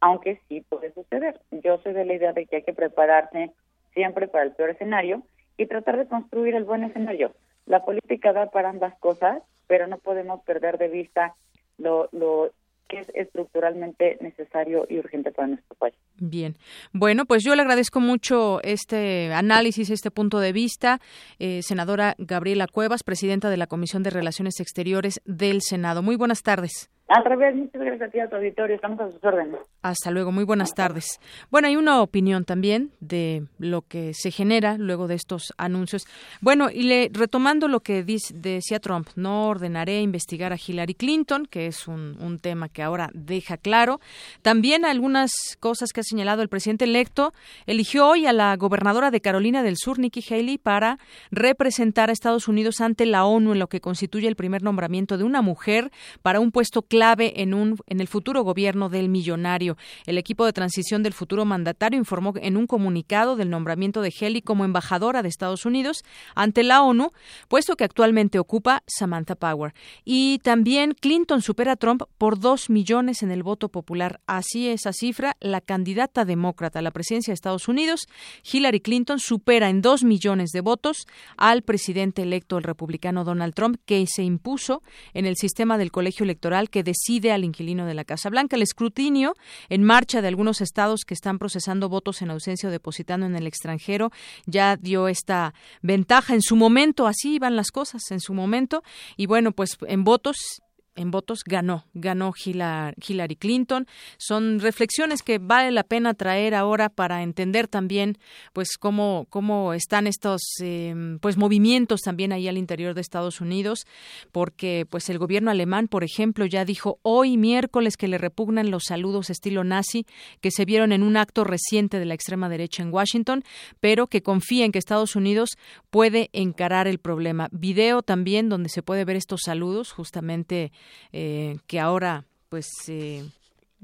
aunque 0.00 0.40
sí 0.48 0.60
puede 0.68 0.92
suceder. 0.92 1.40
Yo 1.52 1.78
soy 1.78 1.92
de 1.92 2.04
la 2.04 2.14
idea 2.14 2.32
de 2.32 2.46
que 2.46 2.56
hay 2.56 2.62
que 2.64 2.72
prepararse 2.72 3.52
siempre 3.94 4.26
para 4.26 4.42
el 4.42 4.52
peor 4.52 4.70
escenario 4.70 5.22
y 5.56 5.66
tratar 5.66 5.98
de 5.98 6.08
construir 6.08 6.56
el 6.56 6.64
buen 6.64 6.82
escenario. 6.82 7.32
La 7.66 7.84
política 7.84 8.32
da 8.32 8.50
para 8.50 8.70
ambas 8.70 8.98
cosas, 8.98 9.40
pero 9.68 9.86
no 9.86 9.98
podemos 9.98 10.42
perder 10.42 10.78
de 10.78 10.88
vista 10.88 11.36
lo, 11.76 12.08
lo 12.10 12.50
que 12.88 12.98
es 13.00 13.08
estructuralmente 13.14 14.18
necesario 14.20 14.84
y 14.88 14.98
urgente 14.98 15.30
para 15.30 15.46
nuestro 15.46 15.76
país. 15.76 15.94
Bien, 16.20 16.56
bueno, 16.92 17.26
pues 17.26 17.44
yo 17.44 17.54
le 17.54 17.62
agradezco 17.62 18.00
mucho 18.00 18.60
este 18.62 19.32
análisis, 19.32 19.88
este 19.90 20.10
punto 20.10 20.40
de 20.40 20.52
vista, 20.52 21.00
eh, 21.38 21.60
senadora 21.62 22.16
Gabriela 22.18 22.66
Cuevas, 22.66 23.04
presidenta 23.04 23.50
de 23.50 23.56
la 23.56 23.68
Comisión 23.68 24.02
de 24.02 24.10
Relaciones 24.10 24.58
Exteriores 24.58 25.20
del 25.24 25.62
Senado. 25.62 26.02
Muy 26.02 26.16
buenas 26.16 26.42
tardes. 26.42 26.90
Al 27.08 27.24
revés, 27.24 27.56
muchas 27.56 27.80
gracias 27.80 28.02
a 28.06 28.12
ti, 28.12 28.20
a 28.20 28.28
tu 28.28 28.36
auditorio. 28.36 28.76
Estamos 28.76 29.00
a 29.00 29.10
sus 29.10 29.24
órdenes. 29.24 29.60
Hasta 29.80 30.10
luego, 30.10 30.30
muy 30.30 30.44
buenas 30.44 30.74
tardes. 30.74 31.18
Bueno, 31.50 31.66
hay 31.66 31.76
una 31.76 32.02
opinión 32.02 32.44
también 32.44 32.90
de 33.00 33.44
lo 33.58 33.80
que 33.80 34.12
se 34.12 34.30
genera 34.30 34.76
luego 34.76 35.08
de 35.08 35.14
estos 35.14 35.54
anuncios. 35.56 36.06
Bueno, 36.42 36.68
y 36.70 36.82
le, 36.82 37.10
retomando 37.10 37.66
lo 37.66 37.80
que 37.80 38.04
decía 38.04 38.78
Trump, 38.78 39.08
no 39.16 39.48
ordenaré 39.48 40.02
investigar 40.02 40.52
a 40.52 40.58
Hillary 40.58 40.92
Clinton, 40.92 41.46
que 41.46 41.66
es 41.66 41.88
un, 41.88 42.14
un 42.20 42.40
tema 42.40 42.68
que 42.68 42.82
ahora 42.82 43.08
deja 43.14 43.56
claro. 43.56 44.00
También 44.42 44.84
algunas 44.84 45.32
cosas 45.60 45.94
que 45.94 46.00
ha 46.00 46.04
señalado 46.04 46.42
el 46.42 46.50
presidente 46.50 46.84
electo. 46.84 47.32
Eligió 47.64 48.06
hoy 48.06 48.26
a 48.26 48.34
la 48.34 48.54
gobernadora 48.56 49.10
de 49.10 49.22
Carolina 49.22 49.62
del 49.62 49.78
Sur, 49.78 49.98
Nikki 49.98 50.22
Haley, 50.28 50.58
para 50.58 50.98
representar 51.30 52.10
a 52.10 52.12
Estados 52.12 52.48
Unidos 52.48 52.82
ante 52.82 53.06
la 53.06 53.24
ONU 53.24 53.52
en 53.52 53.60
lo 53.60 53.68
que 53.68 53.80
constituye 53.80 54.28
el 54.28 54.36
primer 54.36 54.62
nombramiento 54.62 55.16
de 55.16 55.24
una 55.24 55.40
mujer 55.40 55.90
para 56.20 56.38
un 56.38 56.52
puesto 56.52 56.82
clave 56.82 56.97
clave 56.98 57.40
en, 57.42 57.54
un, 57.54 57.76
en 57.86 58.00
el 58.00 58.08
futuro 58.08 58.42
gobierno 58.42 58.88
del 58.88 59.08
millonario. 59.08 59.76
El 60.04 60.18
equipo 60.18 60.44
de 60.44 60.52
transición 60.52 61.04
del 61.04 61.12
futuro 61.12 61.44
mandatario 61.44 61.96
informó 61.96 62.34
en 62.42 62.56
un 62.56 62.66
comunicado 62.66 63.36
del 63.36 63.50
nombramiento 63.50 64.02
de 64.02 64.12
Haley 64.20 64.42
como 64.42 64.64
embajadora 64.64 65.22
de 65.22 65.28
Estados 65.28 65.64
Unidos 65.64 66.02
ante 66.34 66.64
la 66.64 66.82
ONU, 66.82 67.12
puesto 67.46 67.76
que 67.76 67.84
actualmente 67.84 68.40
ocupa 68.40 68.82
Samantha 68.88 69.36
Power. 69.36 69.74
Y 70.04 70.40
también 70.40 70.96
Clinton 70.98 71.40
supera 71.40 71.74
a 71.74 71.76
Trump 71.76 72.02
por 72.18 72.40
dos 72.40 72.68
millones 72.68 73.22
en 73.22 73.30
el 73.30 73.44
voto 73.44 73.68
popular. 73.68 74.20
Así 74.26 74.66
esa 74.68 74.92
cifra, 74.92 75.36
la 75.38 75.60
candidata 75.60 76.24
demócrata 76.24 76.80
a 76.80 76.82
la 76.82 76.90
presidencia 76.90 77.30
de 77.30 77.36
Estados 77.36 77.68
Unidos, 77.68 78.08
Hillary 78.52 78.80
Clinton, 78.80 79.20
supera 79.20 79.68
en 79.68 79.82
dos 79.82 80.02
millones 80.02 80.50
de 80.50 80.62
votos 80.62 81.06
al 81.36 81.62
presidente 81.62 82.22
electo, 82.22 82.58
el 82.58 82.64
republicano 82.64 83.22
Donald 83.22 83.54
Trump, 83.54 83.76
que 83.86 84.04
se 84.08 84.24
impuso 84.24 84.82
en 85.14 85.26
el 85.26 85.36
sistema 85.36 85.78
del 85.78 85.92
colegio 85.92 86.24
electoral 86.24 86.70
que 86.70 86.87
decide 86.88 87.32
al 87.32 87.44
inquilino 87.44 87.84
de 87.84 87.92
la 87.92 88.04
Casa 88.04 88.30
Blanca. 88.30 88.56
El 88.56 88.62
escrutinio 88.62 89.34
en 89.68 89.84
marcha 89.84 90.22
de 90.22 90.28
algunos 90.28 90.62
estados 90.62 91.04
que 91.06 91.12
están 91.12 91.38
procesando 91.38 91.90
votos 91.90 92.22
en 92.22 92.30
ausencia 92.30 92.68
o 92.68 92.72
depositando 92.72 93.26
en 93.26 93.36
el 93.36 93.46
extranjero 93.46 94.10
ya 94.46 94.76
dio 94.76 95.08
esta 95.08 95.52
ventaja 95.82 96.34
en 96.34 96.40
su 96.40 96.56
momento. 96.56 97.06
Así 97.06 97.34
iban 97.34 97.56
las 97.56 97.70
cosas 97.70 98.10
en 98.10 98.20
su 98.20 98.32
momento. 98.32 98.82
Y 99.16 99.26
bueno, 99.26 99.52
pues 99.52 99.76
en 99.86 100.02
votos 100.04 100.62
en 100.98 101.10
votos 101.10 101.44
ganó, 101.44 101.84
ganó 101.94 102.32
Hillary 102.36 103.36
Clinton. 103.36 103.86
Son 104.18 104.58
reflexiones 104.58 105.22
que 105.22 105.38
vale 105.38 105.70
la 105.70 105.84
pena 105.84 106.14
traer 106.14 106.54
ahora 106.54 106.88
para 106.88 107.22
entender 107.22 107.68
también, 107.68 108.18
pues 108.52 108.76
cómo 108.78 109.26
cómo 109.30 109.72
están 109.72 110.06
estos 110.06 110.42
em, 110.60 111.18
pues 111.20 111.36
movimientos 111.36 112.00
también 112.00 112.32
ahí 112.32 112.48
al 112.48 112.58
interior 112.58 112.94
de 112.94 113.00
Estados 113.00 113.40
Unidos, 113.40 113.86
porque 114.32 114.86
pues 114.90 115.08
el 115.08 115.18
gobierno 115.18 115.50
alemán, 115.50 115.88
por 115.88 116.04
ejemplo, 116.04 116.44
ya 116.46 116.64
dijo 116.64 116.98
hoy 117.02 117.36
miércoles 117.36 117.96
que 117.96 118.08
le 118.08 118.18
repugnan 118.18 118.70
los 118.70 118.84
saludos 118.88 119.30
estilo 119.30 119.64
nazi 119.64 120.04
que 120.40 120.50
se 120.50 120.64
vieron 120.64 120.92
en 120.92 121.02
un 121.02 121.16
acto 121.16 121.44
reciente 121.44 121.98
de 121.98 122.06
la 122.06 122.14
extrema 122.14 122.48
derecha 122.48 122.82
en 122.82 122.92
Washington, 122.92 123.44
pero 123.80 124.08
que 124.08 124.22
confía 124.22 124.64
en 124.64 124.72
que 124.72 124.78
Estados 124.78 125.14
Unidos 125.16 125.50
puede 125.90 126.30
encarar 126.32 126.88
el 126.88 126.98
problema. 126.98 127.48
Video 127.52 128.02
también 128.02 128.48
donde 128.48 128.68
se 128.68 128.82
puede 128.82 129.04
ver 129.04 129.16
estos 129.16 129.42
saludos 129.44 129.92
justamente 129.92 130.72
eh, 131.12 131.58
que 131.66 131.80
ahora 131.80 132.24
pues 132.48 132.66
eh, 132.88 133.24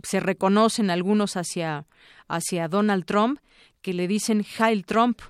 se 0.02 0.20
reconocen 0.20 0.90
algunos 0.90 1.36
hacia, 1.36 1.86
hacia 2.28 2.68
Donald 2.68 3.04
Trump, 3.04 3.40
que 3.82 3.92
le 3.92 4.08
dicen 4.08 4.44
Heil 4.58 4.84
Trump 4.84 5.20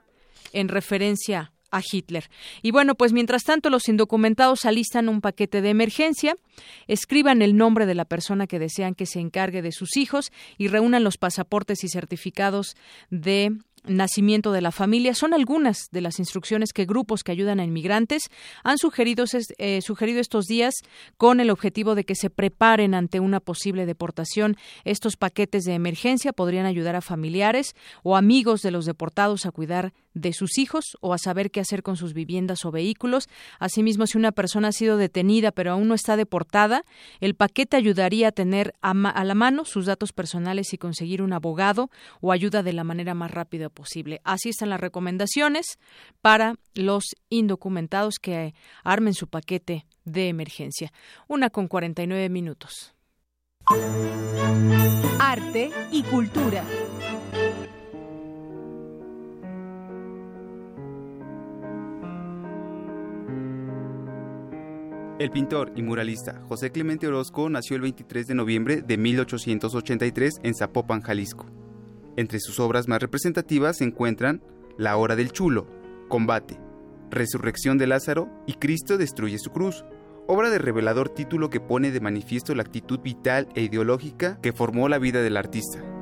en 0.53 0.69
referencia 0.69 1.53
a 1.71 1.83
Hitler. 1.83 2.31
Y 2.63 2.71
bueno, 2.71 2.95
pues 2.95 3.13
mientras 3.13 3.43
tanto 3.43 3.69
los 3.69 3.89
indocumentados 3.89 4.65
alistan 4.65 5.09
un 5.09 5.21
paquete 5.21 5.61
de 5.61 5.71
emergencia, 5.71 6.37
escriban 6.87 7.43
el 7.43 7.57
nombre 7.57 7.85
de 7.85 7.97
la 7.97 8.05
persona 8.05 8.47
que 8.47 8.61
desean 8.61 8.95
que 8.95 9.07
se 9.07 9.19
encargue 9.19 9.61
de 9.61 9.73
sus 9.73 9.97
hijos 9.97 10.31
y 10.57 10.69
reúnan 10.69 11.03
los 11.03 11.19
pasaportes 11.19 11.83
y 11.83 11.89
certificados 11.89 12.77
de 13.11 13.59
nacimiento 13.85 14.53
de 14.53 14.61
la 14.61 14.73
familia 14.73 15.15
son 15.15 15.35
algunas 15.35 15.89
de 15.91 16.01
las 16.01 16.19
instrucciones 16.19 16.73
que 16.73 16.85
grupos 16.85 17.23
que 17.23 17.33
ayudan 17.33 17.61
a 17.61 17.65
inmigrantes 17.65 18.25
han 18.63 18.79
sugerido, 18.79 19.25
eh, 19.59 19.81
sugerido 19.83 20.21
estos 20.21 20.47
días 20.47 20.75
con 21.17 21.41
el 21.41 21.51
objetivo 21.51 21.95
de 21.95 22.05
que 22.05 22.15
se 22.15 22.31
preparen 22.31 22.95
ante 22.95 23.21
una 23.21 23.41
posible 23.41 23.87
deportación. 23.87 24.57
Estos 24.85 25.17
paquetes 25.17 25.65
de 25.65 25.75
emergencia 25.75 26.33
podrían 26.33 26.67
ayudar 26.67 26.97
a 26.97 27.01
familiares 27.01 27.75
o 28.03 28.17
amigos 28.17 28.63
de 28.63 28.71
los 28.71 28.87
deportados 28.87 29.47
a 29.47 29.51
cuidar 29.51 29.93
de 30.15 30.33
sus 30.33 30.59
hijos 30.59 30.97
o 31.01 31.13
a 31.13 31.19
saber 31.19 31.51
qué 31.51 31.61
hacer 31.61 31.83
con 31.83 31.97
sus 31.97 32.15
viviendas 32.15 32.65
o 32.65 32.71
vehículos. 32.71 33.29
Asimismo, 33.59 34.07
si 34.07 34.17
una 34.17 34.33
persona 34.33 34.69
ha 34.69 34.73
sido 34.73 34.97
detenida 34.97 35.53
pero 35.53 35.73
aún 35.73 35.89
no 35.89 35.95
está 35.95 36.17
deportada, 36.17 36.85
el 37.21 37.35
paquete 37.35 37.77
ayudaría 37.77 38.29
a 38.29 38.33
tener 38.33 38.75
a, 38.81 38.95
la 38.95 39.35
mano 39.35 39.65
sus 39.65 39.87
datos 39.87 40.13
personales 40.13 40.73
y 40.73 40.79
conseguir 40.79 41.23
un 41.23 41.33
abogado 41.33 41.91
o 42.21 42.33
ayuda 42.33 42.63
de 42.63 42.73
la 42.73 42.85
manera 42.85 43.15
más 43.15 43.31
rápida 43.31 43.69
posible. 43.69 44.21
Así 44.25 44.51
están 44.51 44.71
las 44.71 44.81
recomendaciones 44.81 45.79
para 46.23 46.55
los 46.75 47.05
indocumentados 47.29 48.15
que 48.21 48.55
armen 48.85 49.15
su 49.15 49.29
paquete 49.29 49.87
de 50.05 50.29
emergencia. 50.29 50.93
Una 51.29 51.51
con 51.51 51.69
49 51.69 52.29
minutos. 52.29 52.95
Arte 55.19 55.71
y 55.91 56.03
cultura. 56.03 56.65
El 65.17 65.31
pintor 65.31 65.71
y 65.77 65.83
muralista 65.83 66.43
José 66.49 66.73
Clemente 66.73 67.07
Orozco 67.07 67.49
nació 67.49 67.77
el 67.77 67.83
23 67.83 68.27
de 68.27 68.35
noviembre 68.35 68.83
de 68.83 68.97
1883 68.97 70.41
en 70.43 70.55
Zapopan, 70.57 71.03
Jalisco. 71.03 71.47
Entre 72.17 72.41
sus 72.41 72.59
obras 72.59 72.89
más 72.89 73.01
representativas 73.01 73.77
se 73.77 73.85
encuentran 73.85 74.43
La 74.77 74.97
hora 74.97 75.15
del 75.15 75.31
chulo, 75.31 75.69
Combate, 76.09 76.59
Resurrección 77.13 77.79
de 77.79 77.87
Lázaro 77.87 78.29
y 78.45 78.55
Cristo 78.55 78.99
destruye 78.99 79.39
su 79.39 79.51
cruz, 79.51 79.85
obra 80.27 80.51
de 80.51 80.59
revelador 80.59 81.11
título 81.11 81.49
que 81.49 81.61
pone 81.61 81.93
de 81.93 82.01
manifiesto 82.01 82.53
la 82.57 82.63
actitud 82.63 82.99
vital 82.99 83.49
e 83.55 83.63
ideológica 83.63 84.41
que 84.43 84.53
formó 84.53 84.89
la 84.89 84.99
vida 84.99 85.23
del 85.23 85.37
artista. 85.37 85.94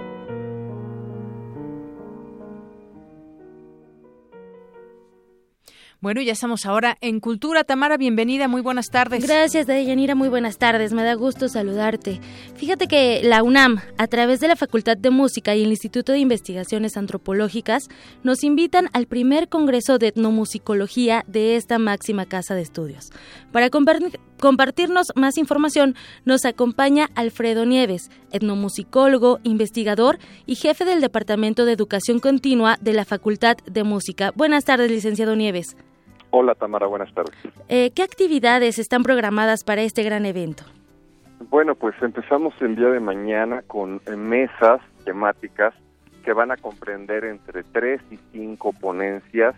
Bueno, 6.02 6.20
ya 6.20 6.32
estamos 6.32 6.66
ahora 6.66 6.98
en 7.00 7.20
Cultura. 7.20 7.62
Tamara, 7.62 7.96
bienvenida, 7.96 8.48
muy 8.48 8.60
buenas 8.60 8.90
tardes. 8.90 9.24
Gracias, 9.24 9.68
Deyanira, 9.68 10.16
muy 10.16 10.28
buenas 10.28 10.58
tardes. 10.58 10.92
Me 10.92 11.04
da 11.04 11.14
gusto 11.14 11.48
saludarte. 11.48 12.20
Fíjate 12.56 12.88
que 12.88 13.20
la 13.22 13.44
UNAM, 13.44 13.78
a 13.98 14.08
través 14.08 14.40
de 14.40 14.48
la 14.48 14.56
Facultad 14.56 14.96
de 14.96 15.10
Música 15.10 15.54
y 15.54 15.62
el 15.62 15.70
Instituto 15.70 16.10
de 16.10 16.18
Investigaciones 16.18 16.96
Antropológicas, 16.96 17.84
nos 18.24 18.42
invitan 18.42 18.90
al 18.92 19.06
primer 19.06 19.48
Congreso 19.48 19.98
de 19.98 20.08
Etnomusicología 20.08 21.24
de 21.28 21.54
esta 21.54 21.78
máxima 21.78 22.26
casa 22.26 22.56
de 22.56 22.62
estudios. 22.62 23.12
Para 23.52 23.70
compartirnos 23.70 25.12
más 25.14 25.38
información 25.38 25.94
nos 26.24 26.44
acompaña 26.44 27.10
Alfredo 27.14 27.64
Nieves, 27.64 28.10
etnomusicólogo, 28.32 29.38
investigador 29.44 30.18
y 30.46 30.56
jefe 30.56 30.84
del 30.84 31.00
Departamento 31.00 31.64
de 31.64 31.74
Educación 31.74 32.18
Continua 32.18 32.76
de 32.80 32.92
la 32.92 33.04
Facultad 33.04 33.56
de 33.70 33.84
Música. 33.84 34.32
Buenas 34.34 34.64
tardes, 34.64 34.90
licenciado 34.90 35.36
Nieves. 35.36 35.76
Hola 36.34 36.54
Tamara, 36.54 36.86
buenas 36.86 37.12
tardes. 37.12 37.34
Eh, 37.68 37.90
¿Qué 37.94 38.02
actividades 38.02 38.78
están 38.78 39.02
programadas 39.02 39.64
para 39.64 39.82
este 39.82 40.02
gran 40.02 40.24
evento? 40.24 40.64
Bueno, 41.50 41.74
pues 41.74 41.94
empezamos 42.00 42.54
el 42.62 42.74
día 42.74 42.88
de 42.88 43.00
mañana 43.00 43.60
con 43.66 44.00
eh, 44.06 44.16
mesas 44.16 44.80
temáticas 45.04 45.74
que 46.24 46.32
van 46.32 46.50
a 46.50 46.56
comprender 46.56 47.24
entre 47.24 47.64
tres 47.64 48.00
y 48.10 48.18
cinco 48.32 48.72
ponencias 48.72 49.54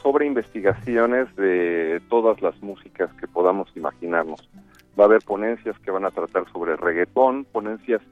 sobre 0.00 0.26
investigaciones 0.26 1.34
de 1.34 2.00
todas 2.08 2.40
las 2.42 2.62
músicas 2.62 3.12
que 3.14 3.26
podamos 3.26 3.68
imaginarnos. 3.74 4.48
Va 4.96 5.04
a 5.04 5.06
haber 5.06 5.24
ponencias 5.24 5.76
que 5.80 5.90
van 5.90 6.04
a 6.04 6.12
tratar 6.12 6.44
sobre 6.52 6.76
reggaetón, 6.76 7.44
ponencias 7.44 8.02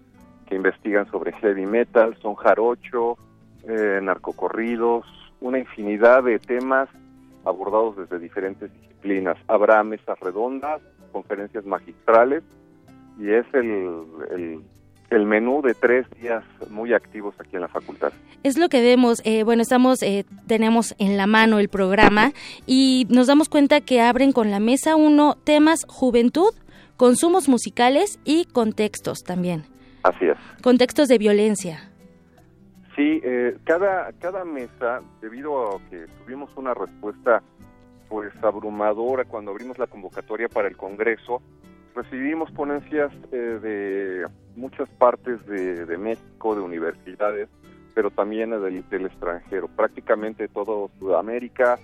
que 0.48 0.56
investigan 0.56 1.08
sobre 1.08 1.32
heavy 1.34 1.66
metal, 1.66 2.16
son 2.20 2.34
jarocho, 2.34 3.16
eh, 3.68 4.00
narcocorridos, 4.02 5.06
una 5.40 5.60
infinidad 5.60 6.24
de 6.24 6.40
temas 6.40 6.88
abordados 7.44 7.96
desde 7.96 8.18
diferentes 8.18 8.72
disciplinas. 8.72 9.36
Habrá 9.48 9.82
mesas 9.84 10.18
redondas, 10.20 10.80
conferencias 11.12 11.64
magistrales 11.64 12.42
y 13.18 13.30
es 13.30 13.46
el 13.52 14.62
el 15.12 15.26
menú 15.26 15.62
de 15.62 15.74
tres 15.74 16.06
días 16.20 16.42
muy 16.70 16.94
activos 16.94 17.34
aquí 17.38 17.56
en 17.56 17.62
la 17.62 17.68
facultad. 17.68 18.12
Es 18.42 18.58
lo 18.58 18.68
que 18.68 18.80
vemos, 18.80 19.20
eh, 19.24 19.44
bueno, 19.44 19.62
estamos, 19.62 20.02
eh, 20.02 20.24
tenemos 20.46 20.94
en 20.98 21.16
la 21.16 21.26
mano 21.26 21.58
el 21.58 21.68
programa 21.68 22.32
y 22.66 23.06
nos 23.10 23.26
damos 23.26 23.48
cuenta 23.48 23.80
que 23.80 24.00
abren 24.00 24.32
con 24.32 24.50
la 24.50 24.58
mesa 24.58 24.96
uno 24.96 25.36
temas 25.44 25.84
juventud, 25.86 26.52
consumos 26.96 27.48
musicales 27.48 28.18
y 28.24 28.46
contextos 28.46 29.22
también. 29.22 29.64
Así 30.02 30.26
es. 30.26 30.36
Contextos 30.62 31.08
de 31.08 31.18
violencia. 31.18 31.91
Sí, 32.96 33.20
eh, 33.24 33.56
cada, 33.64 34.12
cada 34.12 34.44
mesa, 34.44 35.02
debido 35.20 35.76
a 35.76 35.80
que 35.88 36.06
tuvimos 36.24 36.54
una 36.56 36.74
respuesta 36.74 37.42
pues 38.08 38.30
abrumadora 38.42 39.24
cuando 39.24 39.52
abrimos 39.52 39.78
la 39.78 39.86
convocatoria 39.86 40.48
para 40.48 40.68
el 40.68 40.76
Congreso, 40.76 41.40
recibimos 41.94 42.50
ponencias 42.50 43.10
eh, 43.32 43.36
de 43.36 44.26
muchas 44.56 44.88
partes 44.90 45.44
de, 45.46 45.96
México, 45.96 46.54
de 46.54 46.60
universidades, 46.60 47.48
pero 47.94 48.10
también 48.10 48.50
del, 48.50 48.86
del, 48.90 49.06
extranjero. 49.06 49.68
Prácticamente 49.68 50.48
todo 50.48 50.90
Sudamérica, 50.98 51.78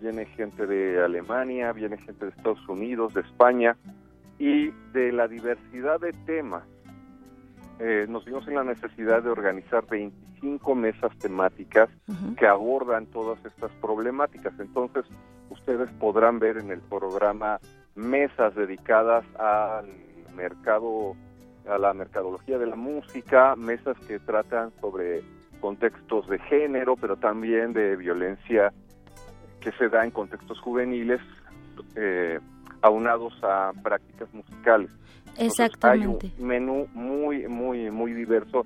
viene 0.00 0.26
gente 0.26 0.66
de 0.66 1.02
Alemania, 1.02 1.72
viene 1.72 1.98
gente 1.98 2.26
de 2.26 2.30
Estados 2.30 2.68
Unidos, 2.68 3.14
de 3.14 3.22
España, 3.22 3.76
y 4.38 4.70
de 4.92 5.12
la 5.12 5.28
diversidad 5.28 6.00
de 6.00 6.12
temas. 6.26 6.64
Eh, 7.80 8.06
nos 8.08 8.24
vimos 8.24 8.46
en 8.46 8.54
la 8.54 8.64
necesidad 8.64 9.22
de 9.22 9.30
organizar 9.30 9.84
25 9.86 10.74
mesas 10.74 11.16
temáticas 11.18 11.88
que 12.38 12.46
abordan 12.46 13.06
todas 13.06 13.44
estas 13.44 13.72
problemáticas. 13.80 14.52
Entonces, 14.60 15.04
ustedes 15.50 15.90
podrán 15.98 16.38
ver 16.38 16.58
en 16.58 16.70
el 16.70 16.80
programa 16.80 17.58
mesas 17.94 18.54
dedicadas 18.54 19.24
al 19.38 19.86
mercado, 20.36 21.16
a 21.68 21.78
la 21.78 21.94
mercadología 21.94 22.58
de 22.58 22.66
la 22.66 22.76
música, 22.76 23.56
mesas 23.56 23.96
que 24.06 24.18
tratan 24.20 24.72
sobre 24.80 25.22
contextos 25.60 26.28
de 26.28 26.38
género, 26.40 26.96
pero 26.96 27.16
también 27.16 27.72
de 27.72 27.96
violencia 27.96 28.72
que 29.60 29.72
se 29.72 29.88
da 29.88 30.04
en 30.04 30.10
contextos 30.10 30.60
juveniles, 30.60 31.20
eh, 31.96 32.38
aunados 32.84 33.32
a 33.42 33.72
prácticas 33.82 34.32
musicales. 34.32 34.90
Exactamente. 35.38 36.26
hay 36.26 36.42
un 36.42 36.46
menú 36.46 36.86
muy, 36.92 37.48
muy, 37.48 37.90
muy 37.90 38.12
diverso 38.12 38.62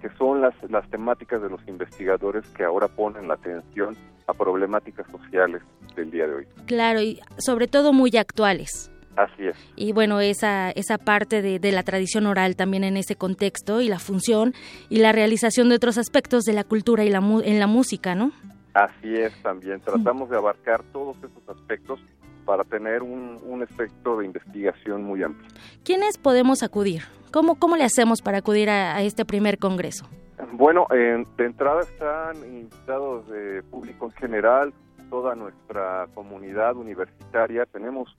que 0.00 0.08
son 0.16 0.40
las, 0.40 0.54
las 0.70 0.88
temáticas 0.88 1.42
de 1.42 1.50
los 1.50 1.60
investigadores 1.66 2.46
que 2.50 2.64
ahora 2.64 2.88
ponen 2.88 3.28
la 3.28 3.34
atención 3.34 3.96
a 4.26 4.34
problemáticas 4.34 5.06
sociales 5.10 5.62
del 5.96 6.10
día 6.10 6.26
de 6.26 6.34
hoy. 6.34 6.46
Claro, 6.66 7.00
y 7.00 7.20
sobre 7.38 7.66
todo 7.66 7.92
muy 7.92 8.16
actuales. 8.16 8.90
Así 9.16 9.46
es. 9.46 9.56
Y 9.74 9.92
bueno, 9.92 10.20
esa, 10.20 10.70
esa 10.70 10.98
parte 10.98 11.42
de, 11.42 11.58
de, 11.58 11.72
la 11.72 11.82
tradición 11.82 12.26
oral 12.26 12.54
también 12.54 12.84
en 12.84 12.96
ese 12.96 13.16
contexto 13.16 13.80
y 13.80 13.88
la 13.88 13.98
función 13.98 14.52
y 14.90 14.98
la 14.98 15.10
realización 15.12 15.70
de 15.70 15.76
otros 15.76 15.98
aspectos 15.98 16.44
de 16.44 16.52
la 16.52 16.64
cultura 16.64 17.04
y 17.04 17.10
la 17.10 17.18
en 17.18 17.58
la 17.58 17.66
música, 17.66 18.14
¿no? 18.14 18.32
Así 18.74 19.14
es 19.14 19.32
también. 19.42 19.80
Tratamos 19.80 20.28
de 20.28 20.36
abarcar 20.36 20.82
todos 20.92 21.16
esos 21.18 21.48
aspectos 21.48 21.98
para 22.46 22.64
tener 22.64 23.02
un, 23.02 23.38
un 23.44 23.62
espectro 23.62 24.16
de 24.18 24.24
investigación 24.24 25.04
muy 25.04 25.22
amplio. 25.22 25.46
¿Quiénes 25.84 26.16
podemos 26.16 26.62
acudir? 26.62 27.02
¿Cómo, 27.32 27.56
cómo 27.56 27.76
le 27.76 27.84
hacemos 27.84 28.22
para 28.22 28.38
acudir 28.38 28.70
a, 28.70 28.96
a 28.96 29.02
este 29.02 29.26
primer 29.26 29.58
congreso? 29.58 30.08
Bueno, 30.52 30.86
de 30.90 31.44
entrada 31.44 31.80
están 31.80 32.36
invitados 32.36 33.28
de 33.28 33.62
público 33.64 34.06
en 34.06 34.12
general, 34.12 34.72
toda 35.10 35.34
nuestra 35.34 36.06
comunidad 36.14 36.76
universitaria. 36.76 37.66
Tenemos, 37.66 38.16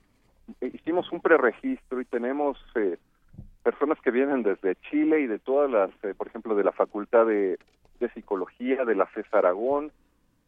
hicimos 0.60 1.10
un 1.10 1.20
preregistro 1.20 2.00
y 2.00 2.04
tenemos 2.04 2.58
eh, 2.74 2.96
personas 3.62 3.98
que 4.02 4.10
vienen 4.10 4.42
desde 4.42 4.76
Chile 4.90 5.20
y 5.20 5.26
de 5.26 5.38
todas 5.38 5.70
las, 5.70 5.90
eh, 6.04 6.14
por 6.16 6.28
ejemplo, 6.28 6.54
de 6.54 6.64
la 6.64 6.72
Facultad 6.72 7.26
de, 7.26 7.58
de 8.00 8.08
Psicología, 8.10 8.84
de 8.84 8.94
la 8.94 9.06
FES 9.06 9.26
Aragón, 9.32 9.90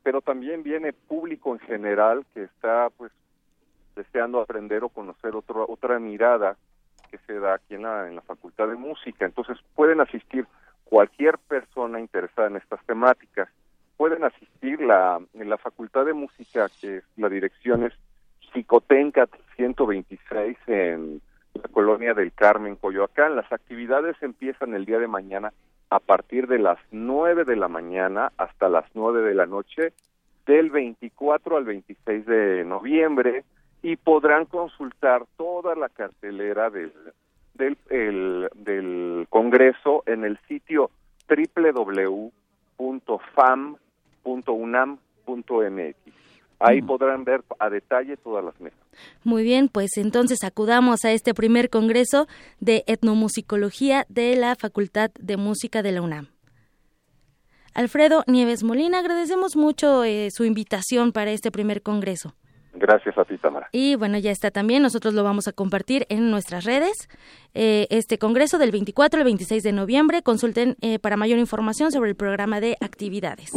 pero 0.03 0.20
también 0.20 0.62
viene 0.62 0.93
público 0.93 1.53
en 1.53 1.61
general 1.61 2.24
que 2.35 2.45
está, 2.45 2.89
pues, 2.97 3.12
deseando 4.01 4.40
aprender 4.40 4.82
o 4.82 4.88
conocer 4.88 5.36
otro, 5.36 5.66
otra 5.68 5.98
mirada 5.98 6.57
que 7.11 7.18
se 7.26 7.38
da 7.38 7.55
aquí 7.55 7.74
en 7.74 7.82
la, 7.82 8.09
en 8.09 8.14
la 8.14 8.22
Facultad 8.22 8.68
de 8.68 8.76
Música. 8.76 9.24
Entonces 9.24 9.59
pueden 9.74 10.01
asistir 10.01 10.46
cualquier 10.84 11.38
persona 11.38 12.01
interesada 12.01 12.48
en 12.48 12.57
estas 12.57 12.84
temáticas. 12.86 13.48
Pueden 13.96 14.24
asistir 14.24 14.80
la, 14.80 15.20
en 15.34 15.51
la 15.51 15.59
Facultad 15.59 16.07
de 16.07 16.14
Música, 16.14 16.68
que 16.80 17.03
la 17.16 17.28
dirección 17.28 17.84
es 17.84 17.92
Psicotencat 18.53 19.30
126 19.57 20.57
en 20.66 21.20
la 21.55 21.68
colonia 21.68 22.14
del 22.14 22.32
Carmen, 22.32 22.76
Coyoacán. 22.76 23.36
Las 23.36 23.53
actividades 23.53 24.16
empiezan 24.22 24.74
el 24.74 24.86
día 24.86 24.98
de 24.98 25.09
mañana 25.09 25.53
a 25.90 25.98
partir 25.98 26.46
de 26.46 26.59
las 26.59 26.78
9 26.92 27.44
de 27.44 27.57
la 27.57 27.68
mañana 27.68 28.32
hasta 28.38 28.68
las 28.68 28.86
9 28.94 29.22
de 29.22 29.34
la 29.34 29.46
noche, 29.46 29.92
del 30.46 30.70
24 30.70 31.57
al 31.57 31.64
26 31.64 32.26
de 32.26 32.64
noviembre, 32.64 33.44
y 33.83 33.97
podrán 33.97 34.45
consultar 34.47 35.24
toda 35.37 35.74
la 35.74 35.89
cartelera 35.89 36.70
del, 36.70 36.93
del, 37.55 38.49
del 38.55 39.26
Congreso 39.31 40.03
en 40.07 40.24
el 40.24 40.39
sitio 40.49 40.91
www.fam.unam.mx. 41.28 42.41
Ahí 46.62 46.83
podrán 46.83 47.24
ver 47.24 47.43
a 47.59 47.70
detalle 47.70 48.18
todas 48.18 48.45
las 48.45 48.61
mesas. 48.61 48.78
Muy 49.24 49.43
bien, 49.43 49.68
pues 49.68 49.97
entonces 49.97 50.45
acudamos 50.45 51.07
a 51.07 51.12
este 51.12 51.33
primer 51.33 51.70
Congreso 51.70 52.26
de 52.59 52.85
Etnomusicología 52.87 54.05
de 54.11 54.37
la 54.37 54.55
Facultad 54.57 55.11
de 55.18 55.39
Música 55.39 55.83
de 55.83 55.93
la 55.93 56.03
UNAM. 56.03 56.28
Alfredo 57.72 58.24
Nieves 58.26 58.62
Molina, 58.62 58.99
agradecemos 58.99 59.57
mucho 59.57 60.05
eh, 60.05 60.28
su 60.31 60.45
invitación 60.45 61.12
para 61.12 61.31
este 61.31 61.51
primer 61.51 61.81
Congreso. 61.81 62.35
Gracias 62.81 63.18
a 63.18 63.26
ti, 63.26 63.37
Tamara. 63.37 63.68
Y 63.72 63.95
bueno, 63.97 64.16
ya 64.16 64.31
está 64.31 64.51
también, 64.51 64.83
nosotros 64.83 65.12
lo 65.12 65.22
vamos 65.22 65.47
a 65.47 65.53
compartir 65.53 66.07
en 66.09 66.31
nuestras 66.31 66.64
redes. 66.64 67.11
Eh, 67.53 67.87
este 67.91 68.16
congreso 68.16 68.57
del 68.57 68.70
24 68.70 69.18
al 69.20 69.24
26 69.24 69.62
de 69.62 69.72
noviembre, 69.72 70.22
consulten 70.22 70.76
eh, 70.81 70.99
para 70.99 71.18
mayor 71.18 71.39
información 71.39 71.93
sobre 71.93 72.09
el 72.09 72.16
programa 72.16 72.59
de 72.59 72.78
actividades. 72.81 73.53